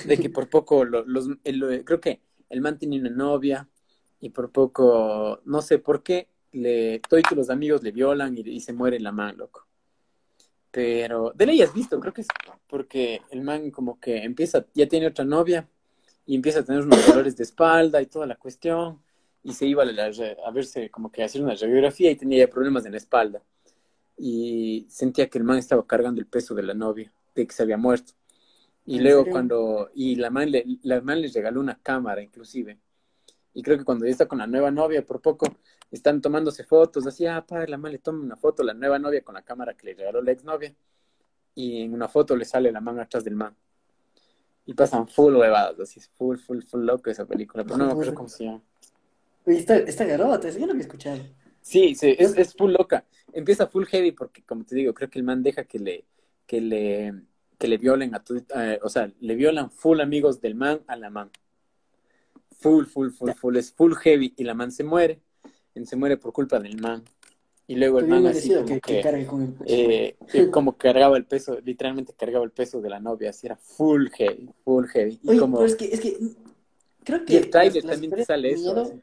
de 0.05 0.17
que 0.17 0.29
por 0.29 0.49
poco, 0.49 0.85
lo- 0.85 1.03
los, 1.05 1.27
el- 1.43 1.83
creo 1.83 1.99
que 1.99 2.21
el 2.49 2.61
man 2.61 2.79
tenía 2.79 3.01
una 3.01 3.09
novia 3.09 3.67
y 4.21 4.29
por 4.29 4.49
poco, 4.51 5.41
no 5.43 5.61
sé 5.61 5.77
por 5.79 6.03
qué, 6.03 6.29
le, 6.53 6.99
todos 6.99 7.23
los 7.35 7.49
amigos 7.49 7.83
le 7.83 7.91
violan 7.91 8.37
y, 8.37 8.41
y 8.41 8.61
se 8.61 8.71
muere 8.71 8.97
la 8.99 9.11
man, 9.11 9.35
loco. 9.37 9.67
Pero, 10.71 11.33
de 11.35 11.45
ley 11.47 11.61
has 11.61 11.73
visto, 11.73 11.99
creo 11.99 12.13
que 12.13 12.21
es 12.21 12.27
porque 12.67 13.21
el 13.29 13.41
man 13.41 13.71
como 13.71 13.99
que 13.99 14.23
empieza, 14.23 14.65
ya 14.73 14.87
tiene 14.87 15.07
otra 15.07 15.25
novia 15.25 15.67
y 16.25 16.35
empieza 16.35 16.59
a 16.61 16.63
tener 16.63 16.81
unos 16.83 17.05
dolores 17.05 17.35
de 17.35 17.43
espalda 17.43 18.01
y 18.01 18.05
toda 18.05 18.25
la 18.25 18.37
cuestión 18.37 19.01
y 19.43 19.53
se 19.53 19.65
iba 19.65 19.83
a, 19.83 19.85
la- 19.85 20.05
a 20.45 20.51
verse 20.51 20.89
como 20.91 21.11
que 21.11 21.21
a 21.23 21.25
hacer 21.25 21.41
una 21.43 21.55
radiografía 21.55 22.11
y 22.11 22.15
tenía 22.15 22.45
ya 22.45 22.51
problemas 22.51 22.85
en 22.85 22.91
la 22.91 22.97
espalda 22.97 23.41
y 24.17 24.85
sentía 24.89 25.29
que 25.29 25.37
el 25.39 25.43
man 25.43 25.57
estaba 25.57 25.85
cargando 25.87 26.21
el 26.21 26.27
peso 26.27 26.53
de 26.53 26.63
la 26.63 26.73
novia, 26.73 27.11
de 27.33 27.47
que 27.47 27.53
se 27.53 27.63
había 27.63 27.77
muerto. 27.77 28.13
Y 28.85 28.97
¿En 28.97 29.03
luego 29.03 29.19
serio? 29.21 29.33
cuando, 29.33 29.89
y 29.95 30.15
la 30.15 30.29
man, 30.29 30.51
le, 30.51 30.65
la 30.83 31.01
man 31.01 31.21
les 31.21 31.33
regaló 31.33 31.59
una 31.59 31.79
cámara 31.81 32.21
inclusive. 32.21 32.79
Y 33.53 33.63
creo 33.63 33.77
que 33.77 33.83
cuando 33.83 34.05
ya 34.05 34.11
está 34.11 34.27
con 34.27 34.37
la 34.39 34.47
nueva 34.47 34.71
novia, 34.71 35.05
por 35.05 35.21
poco, 35.21 35.47
están 35.91 36.21
tomándose 36.21 36.63
fotos, 36.63 37.05
así, 37.07 37.25
ah, 37.25 37.45
pa, 37.45 37.65
la 37.67 37.77
man 37.77 37.91
le 37.91 37.99
toma 37.99 38.23
una 38.23 38.37
foto 38.37 38.63
la 38.63 38.73
nueva 38.73 38.99
novia 38.99 39.23
con 39.23 39.35
la 39.35 39.41
cámara 39.41 39.73
que 39.75 39.87
le 39.87 39.93
regaló 39.95 40.21
la 40.21 40.31
exnovia. 40.31 40.73
Y 41.55 41.81
en 41.83 41.93
una 41.93 42.07
foto 42.07 42.35
le 42.35 42.45
sale 42.45 42.71
la 42.71 42.79
man 42.81 42.99
atrás 42.99 43.23
del 43.23 43.35
man. 43.35 43.55
Y 44.65 44.73
pasan 44.73 45.07
full 45.07 45.35
huevadas, 45.35 45.79
así, 45.79 45.99
full, 46.15 46.37
full, 46.37 46.61
full 46.61 46.85
loco 46.85 47.09
esa 47.09 47.25
película, 47.25 47.63
pero 47.63 47.77
no 47.77 47.85
me 47.85 47.91
acuerdo 47.91 48.13
cómo 48.13 48.29
se 48.29 48.45
llama. 48.45 48.61
Oye, 49.45 49.57
está, 49.57 49.77
está 49.77 50.05
garota, 50.05 50.49
yo 50.49 50.65
no 50.65 50.71
había 50.71 50.81
escuchado. 50.83 51.19
Sí, 51.61 51.95
sí, 51.95 52.15
es, 52.17 52.37
es 52.37 52.53
full 52.53 52.71
loca. 52.71 53.05
Empieza 53.33 53.67
full 53.67 53.85
heavy 53.85 54.11
porque, 54.11 54.43
como 54.43 54.63
te 54.65 54.75
digo, 54.75 54.93
creo 54.93 55.09
que 55.09 55.19
el 55.19 55.25
man 55.25 55.43
deja 55.43 55.63
que 55.63 55.79
le, 55.79 56.05
que 56.45 56.59
le, 56.61 57.13
que 57.57 57.67
le 57.67 57.77
violen 57.77 58.13
a 58.15 58.23
tu, 58.23 58.35
eh, 58.55 58.79
o 58.81 58.89
sea, 58.89 59.11
le 59.19 59.35
violan 59.35 59.71
full 59.71 59.99
amigos 60.01 60.41
del 60.41 60.55
man 60.55 60.81
a 60.87 60.95
la 60.95 61.09
man. 61.09 61.29
Full, 62.59 62.85
full, 62.85 63.09
full, 63.09 63.31
full, 63.31 63.55
es 63.57 63.71
full 63.71 63.93
heavy 63.95 64.33
y 64.37 64.43
la 64.43 64.53
man 64.53 64.71
se 64.71 64.83
muere. 64.83 65.19
Se 65.85 65.95
muere 65.95 66.17
por 66.17 66.33
culpa 66.33 66.59
del 66.59 66.79
man. 66.79 67.03
Y 67.65 67.75
luego 67.75 67.99
el 67.99 68.07
man 68.07 68.27
así 68.27 68.53
como 68.53 68.65
que, 68.65 68.81
que 68.81 69.01
que, 69.01 69.25
con 69.25 69.41
el 69.41 69.53
peso. 69.53 69.65
eh, 69.73 70.17
eh, 70.33 70.49
como 70.51 70.77
cargaba 70.77 71.15
el 71.17 71.25
peso, 71.25 71.57
literalmente 71.63 72.13
cargaba 72.13 72.43
el 72.43 72.51
peso 72.51 72.81
de 72.81 72.89
la 72.89 72.99
novia, 72.99 73.29
así 73.29 73.47
era 73.47 73.55
full 73.55 74.09
heavy, 74.09 74.49
full 74.63 74.85
heavy. 74.87 75.19
Y 75.23 75.29
Oye, 75.29 75.39
como, 75.39 75.57
pero 75.57 75.67
es 75.67 75.75
que, 75.75 75.85
es 75.85 75.99
que 76.01 76.17
creo 77.03 77.23
que 77.25 77.33
y 77.33 77.37
el 77.37 77.49
trailer 77.49 77.75
las- 77.75 77.85
las 77.85 77.91
también 77.93 78.11
te 78.13 78.25
sale 78.25 78.51
eso. 78.51 78.73
miedo-. 78.75 79.01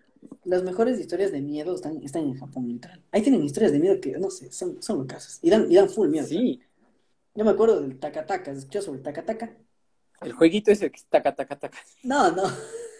Las 0.48 0.62
mejores 0.62 0.98
historias 0.98 1.30
de 1.30 1.40
miedo 1.40 1.74
están, 1.74 2.02
están 2.02 2.22
en 2.24 2.34
Japón, 2.34 2.68
literal. 2.68 3.02
Ahí 3.12 3.22
tienen 3.22 3.42
historias 3.44 3.72
de 3.72 3.78
miedo 3.78 4.00
que, 4.00 4.18
no 4.18 4.30
sé, 4.30 4.50
son, 4.52 4.82
son 4.82 4.98
locasas. 4.98 5.38
Y 5.42 5.50
dan, 5.50 5.70
y 5.70 5.74
dan 5.74 5.88
full 5.88 6.08
miedo. 6.08 6.26
Sí. 6.26 6.60
Yo 7.34 7.44
me 7.44 7.50
acuerdo 7.50 7.80
del 7.80 7.98
Takataka, 7.98 8.50
¿has 8.50 8.58
escuchado 8.58 8.86
sobre 8.86 8.98
el 8.98 9.04
Takataka? 9.04 9.56
El 10.20 10.32
jueguito 10.32 10.72
ese 10.72 10.90
que 10.90 10.96
es 10.96 11.04
taca. 11.06 11.36
No, 12.02 12.32
no. 12.32 12.42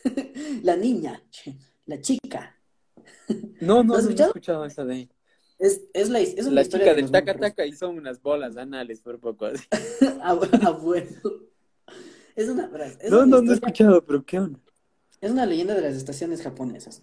La 0.62 0.76
niña, 0.76 1.20
la 1.86 2.00
chica. 2.00 2.56
No, 3.60 3.82
no, 3.82 3.94
¿Lo 3.94 3.98
has 3.98 4.04
no 4.04 4.10
he 4.10 4.22
escuchado? 4.24 4.64
esa 4.64 4.84
de 4.84 4.94
ahí. 4.94 5.10
Es, 5.58 5.82
es 5.92 6.08
la, 6.08 6.20
es 6.20 6.38
una 6.46 6.52
La 6.52 6.62
historia 6.62 6.86
chica 6.86 6.94
de 6.94 7.02
del 7.02 7.40
taca 7.40 7.66
y 7.66 7.72
son 7.72 7.98
unas 7.98 8.22
bolas 8.22 8.56
anales 8.56 9.00
por 9.00 9.18
poco 9.18 9.46
así. 9.46 9.64
Bu- 10.00 10.80
bueno. 10.80 11.10
Es 12.36 12.48
una, 12.48 12.70
es 13.00 13.10
No, 13.10 13.26
no, 13.26 13.42
no 13.42 13.50
he 13.50 13.54
escuchado, 13.56 14.04
pero 14.04 14.24
¿qué 14.24 14.38
onda? 14.38 14.60
Es 15.20 15.32
una 15.32 15.44
leyenda 15.44 15.74
de 15.74 15.82
las 15.82 15.96
estaciones 15.96 16.40
japonesas. 16.42 17.02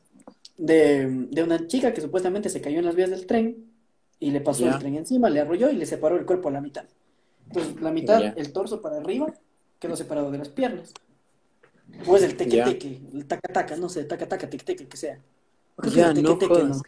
De, 0.58 1.28
de 1.32 1.44
una 1.44 1.68
chica 1.68 1.94
que 1.94 2.02
supuestamente 2.02 2.50
se 2.50 2.62
cayó 2.62 2.80
en 2.80 2.86
las 2.86 2.96
vías 2.96 3.10
del 3.10 3.26
tren 3.28 3.74
y 4.20 4.32
le 4.32 4.42
pasó 4.42 4.68
el 4.68 4.78
tren 4.78 4.96
encima, 4.96 5.30
le 5.30 5.42
arrolló 5.42 5.70
y 5.70 5.76
le 5.76 5.86
separó 5.86 6.18
el 6.18 6.26
cuerpo 6.26 6.50
a 6.50 6.52
la 6.54 6.62
mitad. 6.62 6.86
Entonces, 7.48 7.82
la 7.82 7.92
mitad, 7.92 8.34
el 8.36 8.54
torso 8.54 8.82
para 8.82 8.98
arriba, 8.98 9.34
quedó 9.80 9.96
separado 9.98 10.32
de 10.32 10.38
las 10.40 10.50
piernas. 10.50 10.94
O 12.04 12.16
es 12.18 12.24
el 12.24 12.38
teque 12.38 12.58
Ya. 12.58 12.66
teque, 12.66 13.02
el 13.14 13.26
taca 13.28 13.52
taca, 13.52 13.76
no 13.78 13.90
sé, 13.90 14.06
taca 14.06 14.28
taca, 14.28 14.50
teque 14.50 14.64
teque, 14.66 14.88
que 14.88 14.98
sea. 14.98 15.20
Ya, 15.82 16.12
el 16.12 16.22
no 16.24 16.38
teque 16.38 16.64
no. 16.64 16.82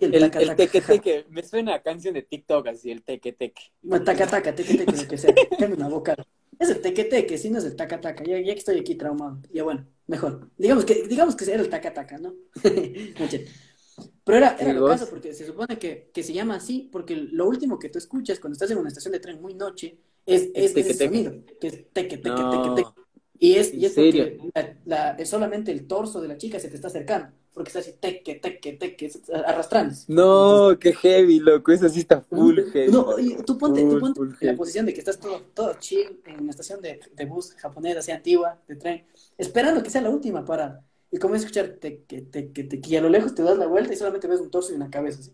El 0.00 0.30
El, 0.38 0.54
teque 0.56 0.80
teque, 0.82 1.26
me 1.30 1.42
suena 1.42 1.74
a 1.74 1.82
canción 1.82 2.14
de 2.14 2.22
TikTok 2.22 2.66
así, 2.68 2.90
el 2.90 3.02
teque 3.02 3.32
teque. 3.32 3.62
Bueno, 3.82 4.04
taca 4.04 4.26
taca, 4.26 4.54
teque 4.54 4.74
teque, 4.74 4.96
lo 4.96 5.06
que 5.08 5.18
sea. 5.18 5.34
Cambia 5.58 5.76
una 5.76 5.88
vocal. 5.88 6.16
Es 6.58 6.70
el 6.70 6.80
teque 6.80 7.04
teque, 7.04 7.38
si 7.38 7.50
no 7.50 7.58
es 7.58 7.64
el 7.64 7.76
taca 7.76 8.00
taca. 8.00 8.24
Ya, 8.24 8.38
ya 8.40 8.52
que 8.52 8.58
estoy 8.58 8.78
aquí 8.78 8.94
traumado. 8.96 9.40
Ya 9.52 9.62
bueno, 9.64 9.86
mejor. 10.06 10.50
Digamos 10.58 10.84
que, 10.84 11.06
digamos 11.06 11.36
que 11.36 11.44
era 11.44 11.62
el 11.62 11.68
taca 11.68 11.92
taca, 11.92 12.18
¿no? 12.18 12.34
Pero 14.24 14.38
era, 14.38 14.56
era 14.58 14.72
lo 14.72 14.86
caso 14.86 15.08
porque 15.08 15.34
se 15.34 15.46
supone 15.46 15.78
que, 15.78 16.10
que 16.12 16.22
se 16.22 16.32
llama 16.32 16.56
así 16.56 16.88
porque 16.90 17.14
lo 17.14 17.46
último 17.46 17.78
que 17.78 17.90
tú 17.90 17.98
escuchas 17.98 18.40
cuando 18.40 18.54
estás 18.54 18.70
en 18.70 18.78
una 18.78 18.88
estación 18.88 19.12
de 19.12 19.20
tren 19.20 19.40
muy 19.40 19.54
noche 19.54 19.98
es, 20.26 20.48
es, 20.54 20.76
ese 20.76 20.94
sonido, 20.94 21.32
que 21.60 21.66
es 21.68 21.92
teque, 21.92 22.16
teque, 22.18 22.42
No. 22.42 22.50
teque, 22.50 22.70
teque. 22.70 23.03
Y 23.44 23.56
es, 23.56 23.74
¿En 23.74 23.80
y 23.80 23.84
es 23.84 23.92
porque 23.92 24.12
serio? 24.12 24.50
la- 24.54 24.76
la- 24.86 25.10
es 25.18 25.28
solamente 25.28 25.70
el 25.70 25.86
torso 25.86 26.20
de 26.22 26.28
la 26.28 26.38
chica 26.38 26.58
se 26.58 26.68
te 26.68 26.76
está 26.76 26.88
acercando, 26.88 27.28
porque 27.52 27.68
está 27.68 27.80
así 27.80 27.92
teque, 28.00 28.36
teque, 28.36 28.72
teque, 28.72 29.10
arrastrándose. 29.44 30.10
No, 30.10 30.78
qué 30.80 30.94
heavy, 30.94 31.40
loco, 31.40 31.70
eso 31.70 31.86
sí 31.90 32.00
está 32.00 32.22
full 32.22 32.58
heavy. 32.72 32.90
No, 32.90 33.18
y 33.18 33.36
tú 33.44 33.58
ponte, 33.58 33.82
tú 33.82 34.00
ponte 34.00 34.20
en 34.40 34.46
la 34.46 34.56
posición 34.56 34.86
de 34.86 34.94
que 34.94 35.00
estás 35.00 35.20
todo, 35.20 35.42
todo 35.52 35.74
chill 35.78 36.20
en 36.24 36.40
una 36.40 36.52
estación 36.52 36.80
de, 36.80 37.00
de 37.14 37.24
bus 37.26 37.52
japonesa, 37.52 37.98
así 37.98 38.12
antigua, 38.12 38.58
de 38.66 38.76
tren, 38.76 39.04
esperando 39.36 39.82
que 39.82 39.90
sea 39.90 40.00
la 40.00 40.08
última 40.08 40.42
parada. 40.42 40.82
Y 41.10 41.18
comienzas 41.18 41.44
a 41.44 41.48
escuchar 41.50 41.76
teque, 41.78 42.22
teque, 42.22 42.64
teque, 42.64 42.90
y 42.90 42.96
a 42.96 43.02
lo 43.02 43.10
lejos 43.10 43.34
te 43.34 43.42
das 43.42 43.58
la 43.58 43.66
vuelta 43.66 43.92
y 43.92 43.96
solamente 43.96 44.26
ves 44.26 44.40
un 44.40 44.50
torso 44.50 44.72
y 44.72 44.76
una 44.76 44.88
cabeza 44.90 45.20
así. 45.20 45.32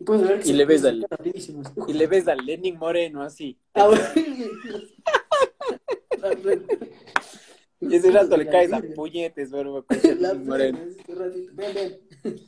Y 0.00 0.04
puedes 0.04 0.26
ver 0.26 0.40
que 0.40 0.48
Y 0.48 0.52
le 0.54 0.64
ves 0.64 0.84
al-. 0.84 1.06
Y 1.86 1.92
le 1.92 2.06
ves 2.08 2.26
a 2.26 2.34
Lenin 2.34 2.76
Moreno 2.76 3.22
así. 3.22 3.56
Ah. 7.82 7.88
Y 7.90 7.96
ese 7.96 8.10
rato 8.10 8.36
le 8.36 8.46
caes 8.46 8.72
a 8.72 8.80
puñetes, 8.94 9.50
este 9.52 11.14
ratito. 11.14 11.52
Ven, 11.54 11.74
ven, 11.74 12.00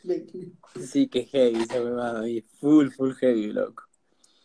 ven. 0.04 0.58
Sí, 0.86 1.08
qué 1.08 1.24
heavy 1.24 1.62
esa 1.62 1.82
huevada 1.82 2.20
ahí. 2.20 2.40
Full, 2.60 2.90
full 2.90 3.12
heavy, 3.14 3.52
loco. 3.52 3.82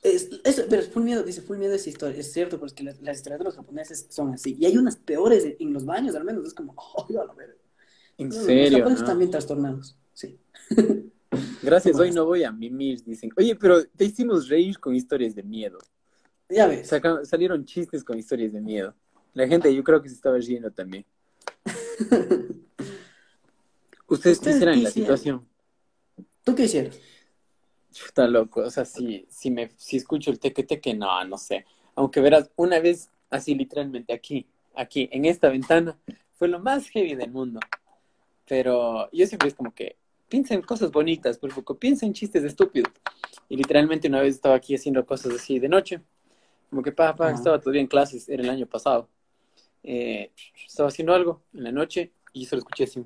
Es, 0.02 0.30
eso, 0.46 0.64
pero 0.70 0.82
full 0.84 1.04
miedo, 1.04 1.24
dice 1.24 1.42
full 1.42 1.58
miedo 1.58 1.74
esa 1.74 1.90
historia, 1.90 2.18
es 2.20 2.32
cierto, 2.32 2.60
porque 2.60 2.84
las, 2.84 3.02
las 3.02 3.18
historias 3.18 3.40
de 3.40 3.46
los 3.46 3.56
japoneses 3.56 4.08
son 4.10 4.34
así. 4.34 4.56
Y 4.58 4.66
hay 4.66 4.78
unas 4.78 4.96
peores 4.96 5.44
en, 5.44 5.58
en 5.60 5.74
los 5.74 5.86
baños, 5.86 6.16
al 6.16 6.24
menos, 6.24 6.48
es 6.48 6.54
como, 6.54 6.74
oh, 6.78 7.06
a 7.22 7.26
la 7.26 7.34
verga. 7.34 7.56
En 8.18 8.30
Los 8.30 8.38
serio, 8.46 8.78
japoneses 8.80 9.02
¿no? 9.02 9.08
también 9.08 9.32
trastornados, 9.32 9.98
sí. 10.14 10.40
Gracias, 11.62 12.00
hoy 12.00 12.12
no 12.12 12.26
voy 12.26 12.44
a 12.44 12.52
mimir, 12.52 13.04
dicen. 13.04 13.30
Oye, 13.38 13.56
pero 13.56 13.86
te 13.86 14.06
hicimos 14.06 14.48
reír 14.48 14.80
con 14.80 14.96
historias 14.96 15.36
de 15.36 15.44
miedo. 15.44 15.78
Ya 16.50 16.66
ves. 16.68 16.88
Saca- 16.88 17.24
salieron 17.26 17.64
chistes 17.66 18.04
con 18.04 18.18
historias 18.18 18.54
de 18.54 18.62
miedo. 18.62 18.96
La 19.34 19.48
gente 19.48 19.74
yo 19.74 19.84
creo 19.84 20.02
que 20.02 20.10
se 20.10 20.16
estaba 20.16 20.38
riendo 20.38 20.72
también. 20.72 21.06
¿Ustedes 24.08 24.40
qué 24.40 24.50
¿Ustedes 24.50 24.56
hicieran 24.56 24.74
qué 24.74 24.80
en 24.80 24.84
la 24.84 24.92
situación? 24.92 25.48
¿Tú 26.44 26.56
qué 26.56 26.64
hicieras? 26.64 27.00
Está 27.92 28.28
loco, 28.28 28.62
o 28.62 28.70
sea, 28.70 28.86
si, 28.86 29.26
si, 29.30 29.52
me, 29.52 29.72
si 29.78 29.98
escucho 29.98 30.32
el 30.32 30.40
teque 30.40 30.64
teque, 30.64 30.94
no, 30.94 31.24
no 31.26 31.38
sé. 31.38 31.66
Aunque 31.96 32.22
verás, 32.22 32.50
una 32.56 32.80
vez, 32.80 33.10
así 33.30 33.56
literalmente 33.56 34.14
aquí, 34.14 34.48
aquí, 34.76 35.10
en 35.12 35.26
esta 35.26 35.50
ventana, 35.50 35.98
fue 36.34 36.48
lo 36.48 36.60
más 36.60 36.88
heavy 36.90 37.16
del 37.16 37.32
mundo. 37.32 37.60
Pero 38.48 39.12
yo 39.12 39.28
siempre 39.28 39.50
es 39.50 39.56
como 39.56 39.74
que, 39.74 39.98
piensa 40.28 40.54
en 40.54 40.62
cosas 40.62 40.92
bonitas, 40.92 41.38
por 41.38 41.54
poco, 41.54 41.78
piensa 41.78 42.06
en 42.06 42.14
chistes 42.14 42.44
estúpidos. 42.44 42.92
Y 43.50 43.58
literalmente 43.58 44.08
una 44.08 44.22
vez 44.22 44.36
estaba 44.36 44.56
aquí 44.56 44.76
haciendo 44.76 45.06
cosas 45.06 45.34
así 45.34 45.60
de 45.60 45.68
noche, 45.68 46.02
como 46.70 46.82
que, 46.82 46.92
pa, 46.92 47.16
pa, 47.16 47.32
estaba 47.32 47.60
todavía 47.60 47.82
en 47.82 47.88
clases, 47.88 48.30
era 48.30 48.44
el 48.44 48.50
año 48.50 48.66
pasado. 48.66 49.10
Eh, 49.84 50.32
estaba 50.68 50.90
haciendo 50.90 51.14
algo 51.14 51.42
en 51.54 51.64
la 51.64 51.72
noche 51.72 52.12
y 52.34 52.46
solo 52.46 52.60
escuché 52.60 52.84
así. 52.86 53.06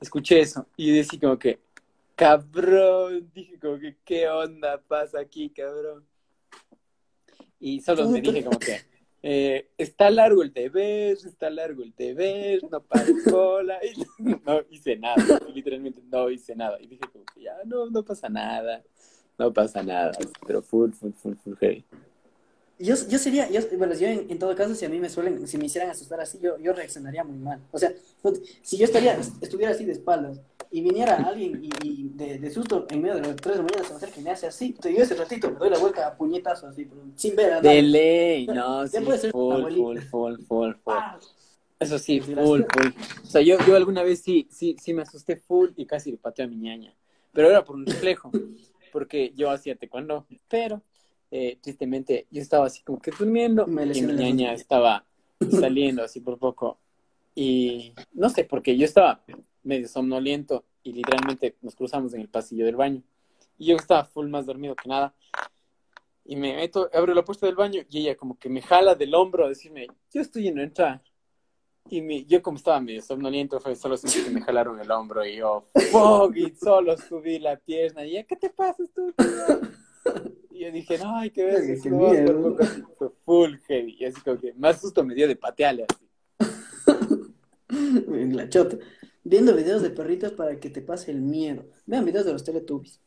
Escuché 0.00 0.40
eso 0.40 0.66
y 0.76 0.90
decía 0.92 1.20
como 1.20 1.38
que, 1.38 1.58
cabrón, 2.14 3.30
dije 3.34 3.58
como 3.58 3.78
que, 3.78 3.96
¿qué 4.04 4.28
onda 4.28 4.80
pasa 4.80 5.20
aquí, 5.20 5.50
cabrón? 5.50 6.04
Y 7.58 7.80
solo 7.80 8.08
me 8.08 8.20
dije 8.20 8.42
como 8.42 8.58
que, 8.58 8.80
eh, 9.22 9.68
está 9.76 10.10
largo 10.10 10.42
el 10.42 10.52
deber, 10.52 11.12
está 11.12 11.50
largo 11.50 11.82
el 11.82 11.94
deber, 11.94 12.62
no 12.70 12.82
paro 12.82 13.12
cola. 13.28 13.78
Y 14.18 14.24
no 14.44 14.62
hice 14.70 14.96
nada, 14.96 15.40
literalmente 15.52 16.00
no 16.10 16.30
hice 16.30 16.54
nada. 16.54 16.80
Y 16.80 16.86
dije 16.86 17.02
como 17.12 17.24
que 17.26 17.42
ya, 17.42 17.56
no, 17.64 17.86
no 17.86 18.02
pasa 18.02 18.28
nada, 18.28 18.82
no 19.38 19.52
pasa 19.52 19.82
nada, 19.82 20.12
pero 20.46 20.62
full, 20.62 20.92
full, 20.92 21.12
full, 21.12 21.34
full 21.34 21.56
heavy. 21.56 21.84
Yo, 22.80 22.94
yo 23.08 23.18
sería, 23.18 23.48
yo, 23.50 23.60
bueno, 23.78 23.94
yo 23.94 24.06
en, 24.08 24.30
en 24.30 24.38
todo 24.38 24.54
caso, 24.56 24.74
si 24.74 24.84
a 24.86 24.88
mí 24.88 24.98
me 25.00 25.10
suelen, 25.10 25.46
si 25.46 25.58
me 25.58 25.66
hicieran 25.66 25.90
asustar 25.90 26.20
así, 26.20 26.38
yo, 26.40 26.58
yo 26.58 26.72
reaccionaría 26.72 27.22
muy 27.24 27.36
mal. 27.38 27.60
O 27.72 27.78
sea, 27.78 27.92
si 28.62 28.78
yo 28.78 28.84
estaría, 28.86 29.18
estuviera 29.42 29.72
así 29.72 29.84
de 29.84 29.92
espaldas 29.92 30.40
y 30.70 30.80
viniera 30.82 31.16
alguien 31.16 31.60
y, 31.62 31.70
y 31.82 32.08
de, 32.14 32.38
de 32.38 32.50
susto 32.50 32.86
en 32.90 33.02
medio 33.02 33.16
de 33.16 33.22
las 33.22 33.36
3 33.36 33.56
de 33.56 33.62
la 33.62 33.68
mañana 33.68 33.84
se 33.84 33.90
me 33.92 33.96
acerca 33.96 34.20
y 34.20 34.22
me 34.22 34.30
hace 34.30 34.46
así, 34.46 34.66
entonces 34.66 34.96
yo 34.96 35.02
ese 35.04 35.14
ratito 35.16 35.50
me 35.50 35.58
doy 35.58 35.70
la 35.70 35.78
vuelta 35.78 36.06
a 36.06 36.16
puñetazo 36.16 36.68
así, 36.68 36.84
pero 36.86 37.02
sin 37.16 37.36
ver 37.36 37.52
a 37.52 37.60
De 37.60 37.68
nadie. 37.68 37.82
ley, 37.82 38.48
no, 38.48 38.86
sí, 38.88 39.04
puede 39.04 39.18
ser 39.18 39.32
full, 39.32 39.66
full, 39.76 40.00
full, 40.00 40.38
full, 40.48 40.74
full. 40.82 40.96
Ah, 40.96 41.18
Eso 41.78 41.98
sí, 41.98 42.20
Sí, 42.20 42.34
full, 42.34 42.62
full. 42.72 42.88
O 43.24 43.26
sea, 43.26 43.42
yo, 43.42 43.56
yo 43.66 43.76
alguna 43.76 44.02
vez 44.02 44.20
sí, 44.22 44.48
sí, 44.50 44.76
sí 44.80 44.94
me 44.94 45.02
asusté 45.02 45.36
full 45.36 45.70
y 45.76 45.86
casi 45.86 46.10
le 46.12 46.18
pateo 46.18 46.46
a 46.46 46.48
mi 46.48 46.56
ñaña. 46.56 46.94
Pero 47.32 47.48
era 47.50 47.64
por 47.64 47.76
un 47.76 47.86
reflejo, 47.86 48.30
porque 48.90 49.32
yo 49.36 49.50
hacía 49.50 49.76
taekwondo. 49.76 50.26
Pero, 50.48 50.82
eh, 51.30 51.58
tristemente, 51.60 52.26
yo 52.30 52.42
estaba 52.42 52.66
así 52.66 52.82
como 52.82 53.00
que 53.00 53.10
durmiendo 53.12 53.66
Me 53.66 53.84
y 53.84 54.02
mi 54.02 54.12
ñaña 54.14 54.52
estaba 54.52 55.04
saliendo 55.60 56.02
así 56.02 56.20
por 56.20 56.38
poco. 56.38 56.78
Y 57.34 57.94
no 58.12 58.28
sé, 58.28 58.44
porque 58.44 58.76
yo 58.76 58.84
estaba 58.84 59.24
medio 59.62 59.88
somnoliento 59.88 60.64
y 60.82 60.92
literalmente 60.92 61.56
nos 61.62 61.74
cruzamos 61.74 62.12
en 62.14 62.22
el 62.22 62.28
pasillo 62.28 62.64
del 62.66 62.76
baño. 62.76 63.02
Y 63.58 63.66
yo 63.66 63.76
estaba 63.76 64.04
full 64.04 64.28
más 64.28 64.46
dormido 64.46 64.74
que 64.74 64.88
nada. 64.88 65.14
Y 66.24 66.36
me 66.36 66.54
meto, 66.54 66.88
abro 66.92 67.14
la 67.14 67.24
puerta 67.24 67.46
del 67.46 67.56
baño 67.56 67.82
y 67.88 67.98
ella 68.00 68.16
como 68.16 68.38
que 68.38 68.48
me 68.48 68.62
jala 68.62 68.94
del 68.94 69.14
hombro 69.14 69.46
a 69.46 69.48
decirme, 69.48 69.86
yo 70.12 70.20
estoy 70.20 70.48
en 70.48 70.58
entrar. 70.58 71.02
Y 71.88 72.02
mi- 72.02 72.24
yo 72.26 72.40
como 72.42 72.56
estaba 72.56 72.80
medio 72.80 73.02
somnoliento, 73.02 73.58
fue 73.60 73.74
solo 73.74 73.96
sentí 73.96 74.22
que 74.22 74.30
me 74.30 74.40
jalaron 74.42 74.78
el 74.80 74.90
hombro 74.90 75.24
y 75.24 75.36
yo, 75.36 75.64
fuck, 75.90 76.36
y 76.36 76.54
solo 76.54 76.96
subí 76.96 77.38
la 77.38 77.56
pierna. 77.56 78.04
Y 78.04 78.12
ella, 78.12 78.24
¿qué 78.24 78.36
te 78.36 78.50
pasa 78.50 78.82
tú? 78.94 79.12
Y 80.60 80.64
yo 80.64 80.72
dije, 80.72 80.98
no, 80.98 81.16
ay, 81.16 81.30
qué 81.30 81.42
Verga, 81.42 81.68
ves, 81.68 81.82
qué 81.82 81.88
miedo. 81.88 82.58
fue 82.98 83.08
full 83.24 83.54
heavy. 83.66 83.96
Y 83.98 84.04
así 84.04 84.20
como 84.20 84.38
que 84.38 84.52
más 84.52 84.78
susto 84.78 85.02
me 85.02 85.14
dio 85.14 85.26
de 85.26 85.34
patearle 85.34 85.86
así. 85.88 86.06
en 87.70 88.36
la 88.36 88.46
chota. 88.46 88.76
Viendo 89.24 89.56
videos 89.56 89.80
de 89.80 89.88
perritos 89.88 90.32
para 90.32 90.60
que 90.60 90.68
te 90.68 90.82
pase 90.82 91.12
el 91.12 91.22
miedo. 91.22 91.64
Vean 91.86 92.04
videos 92.04 92.26
de 92.26 92.34
los 92.34 92.44
Teletubbies. 92.44 93.00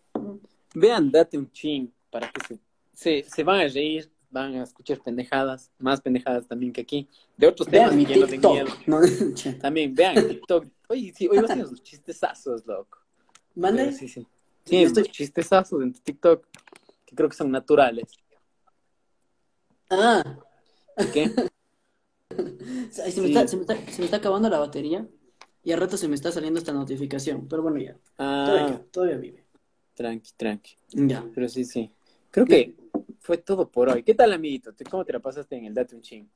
Vean, 0.74 1.12
date 1.12 1.38
un 1.38 1.52
ching 1.52 1.92
para 2.10 2.28
que 2.32 2.42
se, 2.48 2.60
se, 2.92 3.30
se 3.30 3.44
van 3.44 3.60
a 3.60 3.68
reír, 3.68 4.12
van 4.32 4.56
a 4.56 4.64
escuchar 4.64 5.00
pendejadas, 5.02 5.70
más 5.78 6.02
pendejadas 6.02 6.48
también 6.48 6.74
que 6.74 6.82
aquí, 6.82 7.08
de 7.38 7.46
otros 7.46 7.70
temas 7.70 7.94
mi 7.94 8.04
que 8.04 8.16
no 8.16 8.26
den 8.26 8.42
miedo. 8.42 8.72
También 9.62 9.94
vean 9.94 10.28
TikTok. 10.28 10.66
Oye, 10.90 11.14
sí, 11.16 11.28
hoy 11.28 11.38
vas 11.38 11.52
a 11.52 11.54
hacer 11.54 11.68
unos 11.68 11.84
chistezazos, 11.84 12.66
loco. 12.66 12.98
Mande. 13.54 13.92
Sí, 13.92 14.08
sí. 14.08 14.26
Sí, 14.66 14.78
Estoy- 14.78 15.04
chistezazos 15.04 15.84
en 15.84 15.94
tu 15.94 16.00
TikTok 16.00 16.48
que 17.14 17.16
creo 17.16 17.30
que 17.30 17.36
son 17.36 17.52
naturales. 17.52 18.06
Ah, 19.90 20.24
¿Qué? 21.14 21.30
Se, 22.92 23.04
me 23.04 23.12
Sí. 23.12 23.26
está, 23.28 23.48
se, 23.48 23.56
me 23.58 23.62
está, 23.64 23.76
se 23.92 24.00
me 24.00 24.06
está 24.06 24.18
acabando 24.18 24.50
la 24.50 24.58
batería 24.60 25.08
y 25.64 25.72
al 25.72 25.80
rato 25.80 25.98
se 25.98 26.08
me 26.08 26.16
está 26.16 26.32
saliendo 26.32 26.60
esta 26.60 26.74
notificación. 26.74 27.48
Pero 27.48 27.62
bueno, 27.62 27.78
ya. 27.80 27.96
Todavía, 28.44 28.66
Ah, 28.66 28.68
queda, 28.70 28.86
todavía 28.92 29.18
vive. 29.18 29.46
tranqui, 29.94 30.32
tranqui. 30.36 30.76
Ya. 30.90 31.24
Pero 31.34 31.48
sí, 31.48 31.64
sí. 31.64 31.92
Creo 32.32 32.46
que 32.46 32.76
fue 33.20 33.38
todo 33.38 33.70
por 33.70 33.90
hoy. 33.90 34.04
¿Qué 34.04 34.16
tal, 34.16 34.34
amiguito? 34.34 34.74
¿Te- 34.74 34.84
¿Cómo 34.86 35.06
te 35.06 35.14
la 35.14 35.20
pasaste 35.20 35.56
en 35.56 35.66
el 35.66 35.74
Date 35.74 35.96
un 35.96 36.02
Ching? 36.02 36.28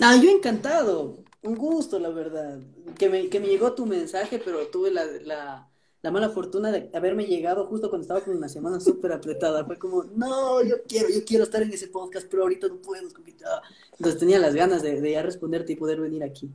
Ah, 0.00 0.16
yo 0.22 0.30
encantado. 0.30 1.24
Un 1.42 1.54
gusto, 1.56 1.98
la 1.98 2.10
verdad. 2.10 2.60
Que 2.98 3.08
me, 3.08 3.28
que 3.28 3.40
me 3.40 3.46
llegó 3.48 3.74
tu 3.74 3.86
mensaje, 3.86 4.38
pero 4.38 4.68
tuve 4.68 4.90
la, 4.90 5.04
la, 5.04 5.68
la 6.02 6.10
mala 6.10 6.28
fortuna 6.30 6.70
de 6.70 6.90
haberme 6.94 7.26
llegado 7.26 7.66
justo 7.66 7.88
cuando 7.88 8.02
estaba 8.02 8.20
con 8.20 8.36
una 8.36 8.48
semana 8.48 8.78
súper 8.80 9.12
apretada. 9.12 9.64
Fue 9.64 9.78
como, 9.78 10.04
no, 10.04 10.62
yo 10.62 10.76
quiero, 10.86 11.08
yo 11.08 11.24
quiero 11.24 11.44
estar 11.44 11.62
en 11.62 11.72
ese 11.72 11.88
podcast, 11.88 12.28
pero 12.30 12.44
ahorita 12.44 12.68
no 12.68 12.76
puedo. 12.76 13.08
ah". 13.46 13.62
Entonces 13.92 14.20
tenía 14.20 14.38
las 14.38 14.54
ganas 14.54 14.82
de, 14.82 15.00
de 15.00 15.12
ya 15.12 15.22
responderte 15.22 15.72
y 15.72 15.76
poder 15.76 16.00
venir 16.00 16.22
aquí. 16.22 16.48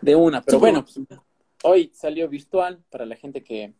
De 0.00 0.16
una, 0.16 0.42
pero 0.42 0.58
Sí, 0.58 0.60
bueno, 0.60 0.84
pues, 0.84 0.98
hoy 1.62 1.92
salió 1.94 2.28
virtual 2.28 2.82
para 2.90 3.06
la 3.06 3.14
gente 3.14 3.44
que 3.44 3.74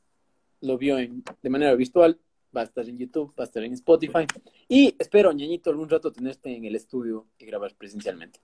lo 0.61 0.79
vio 0.79 0.99
en, 0.99 1.25
de 1.43 1.51
manera 1.51 1.75
virtual. 1.75 2.19
Va 2.55 2.61
a 2.61 2.65
estar 2.65 2.87
en 2.87 2.99
YouTube, 2.99 3.33
va 3.37 3.45
a 3.45 3.47
estar 3.47 3.65
en 3.65 3.73
Spotify. 3.73 4.27
Y 4.69 4.95
espero, 4.99 5.33
ñañito, 5.33 5.71
algún 5.71 5.89
rato 5.89 6.13
tenerte 6.13 6.55
en 6.55 6.67
el 6.67 6.77
estudio 6.77 7.27
y 7.39 7.47
grabar 7.47 7.75
presencialmente. 7.75 8.41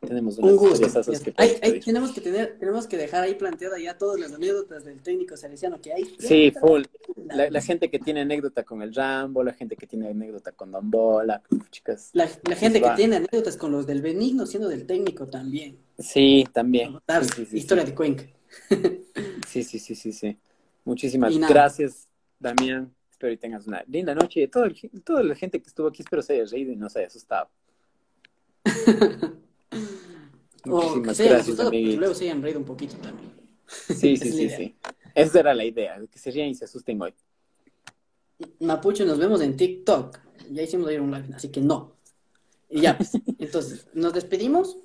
Tenemos 0.00 0.38
unas 0.38 0.52
Un 0.52 0.56
gusto. 0.58 1.02
que 1.24 1.32
pedir. 1.32 1.82
tenemos 1.84 2.12
que 2.12 2.20
tener, 2.20 2.58
tenemos 2.58 2.86
que 2.86 2.96
dejar 2.96 3.24
ahí 3.24 3.34
planteada 3.34 3.78
ya 3.78 3.96
todas 3.96 4.20
las 4.20 4.32
anécdotas 4.32 4.84
del 4.84 5.00
técnico 5.02 5.36
salesiano 5.36 5.80
que 5.80 5.92
hay. 5.92 6.04
Sí, 6.18 6.52
full. 6.60 6.82
La, 7.26 7.50
la 7.50 7.60
gente 7.62 7.90
que 7.90 7.98
tiene 7.98 8.20
anécdota 8.20 8.62
con 8.62 8.82
el 8.82 8.94
Rambo, 8.94 9.42
la 9.42 9.54
gente 9.54 9.74
que 9.74 9.86
tiene 9.86 10.08
anécdota 10.10 10.52
con 10.52 10.70
Don 10.70 10.90
Bola, 10.90 11.42
chicas. 11.70 12.10
La, 12.12 12.28
la 12.48 12.56
gente 12.56 12.80
que 12.80 12.86
Va. 12.86 12.94
tiene 12.94 13.16
anécdotas 13.16 13.56
con 13.56 13.72
los 13.72 13.86
del 13.86 14.02
Benigno 14.02 14.46
siendo 14.46 14.68
del 14.68 14.86
técnico 14.86 15.26
también. 15.26 15.78
Sí, 15.98 16.46
también. 16.52 16.98
Sí, 17.22 17.28
sí, 17.34 17.46
sí, 17.46 17.56
historia 17.56 17.84
de 17.84 17.94
Cuenca. 17.94 18.24
Sí, 19.48 19.62
sí, 19.64 19.78
sí, 19.78 19.94
sí, 19.94 20.12
sí. 20.12 20.36
Muchísimas 20.84 21.36
gracias, 21.48 22.06
Damián. 22.38 22.92
Espero 23.10 23.32
que 23.32 23.38
tengas 23.38 23.66
una 23.66 23.82
linda 23.88 24.14
noche. 24.14 24.42
Y 24.42 24.48
toda, 24.48 24.66
el- 24.66 25.02
toda 25.02 25.22
la 25.22 25.34
gente 25.34 25.60
que 25.62 25.68
estuvo 25.68 25.88
aquí, 25.88 26.02
espero 26.02 26.20
se 26.20 26.34
haya 26.34 26.44
reído 26.44 26.72
y 26.72 26.76
no 26.76 26.90
se 26.90 26.98
haya 26.98 27.08
asustado. 27.08 27.48
Muchísimas 30.66 31.16
se 31.16 31.22
hayan 31.22 31.34
gracias, 31.34 31.48
asustado, 31.48 31.68
porque 31.68 31.76
amiguito. 31.78 32.00
luego 32.00 32.14
se 32.14 32.24
hayan 32.24 32.42
reído 32.42 32.58
un 32.58 32.64
poquito 32.64 32.96
también. 32.96 33.32
Sí, 33.66 34.16
sí, 34.16 34.32
sí, 34.32 34.50
sí. 34.50 34.76
Esa 35.14 35.40
era 35.40 35.54
la 35.54 35.64
idea, 35.64 35.98
que 36.10 36.18
se 36.18 36.30
rían 36.30 36.48
y 36.48 36.54
se 36.54 36.66
asusten 36.66 37.00
hoy. 37.00 37.14
Mapucho, 38.60 39.04
nos 39.04 39.18
vemos 39.18 39.40
en 39.40 39.56
TikTok. 39.56 40.18
Ya 40.50 40.62
hicimos 40.62 40.88
ayer 40.88 41.00
un 41.00 41.10
live, 41.10 41.34
así 41.34 41.48
que 41.48 41.60
no. 41.60 41.92
Y 42.68 42.82
ya, 42.82 42.96
pues. 42.96 43.12
Entonces, 43.38 43.86
nos 43.94 44.12
despedimos. 44.12 44.76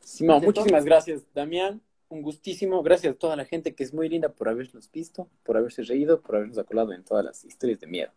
Simón, 0.00 0.42
muchísimas 0.42 0.84
gracias, 0.84 1.22
Damián. 1.34 1.80
Un 2.08 2.22
gustísimo. 2.22 2.82
Gracias 2.82 3.14
a 3.14 3.16
toda 3.16 3.36
la 3.36 3.44
gente 3.44 3.74
que 3.74 3.84
es 3.84 3.94
muy 3.94 4.08
linda 4.08 4.28
por 4.30 4.48
habernos 4.48 4.90
visto, 4.90 5.28
por 5.44 5.56
haberse 5.56 5.82
reído, 5.82 6.20
por 6.20 6.36
habernos 6.36 6.58
acordado 6.58 6.92
en 6.92 7.04
todas 7.04 7.24
las 7.24 7.44
historias 7.44 7.80
de 7.80 7.86
miedo. 7.86 8.10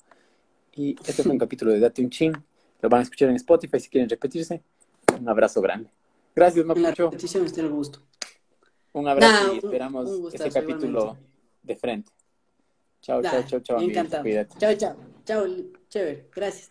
Y 0.73 0.95
este 1.05 1.23
fue 1.23 1.31
un 1.31 1.37
capítulo 1.45 1.71
de 1.71 1.79
Date 1.79 2.01
un 2.01 2.09
Chin. 2.09 2.33
Lo 2.81 2.89
van 2.89 3.01
a 3.01 3.03
escuchar 3.03 3.29
en 3.29 3.35
Spotify 3.35 3.79
si 3.79 3.89
quieren 3.89 4.09
repetirse. 4.09 4.61
Un 5.19 5.29
abrazo 5.29 5.61
grande. 5.61 5.89
Gracias, 6.35 6.65
la 6.65 6.75
Mapucho. 6.75 7.11
el 7.57 7.69
gusto. 7.69 7.99
Un 8.93 9.07
abrazo 9.07 9.47
Nah, 9.47 9.53
y 9.53 9.57
esperamos 9.57 10.09
un 10.09 10.21
gustazo, 10.21 10.45
este 10.47 10.59
capítulo 10.59 10.99
igualmente. 10.99 11.29
de 11.63 11.75
frente. 11.75 12.11
Chao, 13.01 13.21
chao, 13.21 13.43
chao, 13.43 13.59
chao. 13.59 13.79
Encantado. 13.81 14.23
Cuídate. 14.23 14.57
Chao, 14.57 14.73
chao. 14.75 14.95
Chao, 15.25 15.45
chévere. 15.89 16.29
Gracias. 16.33 16.69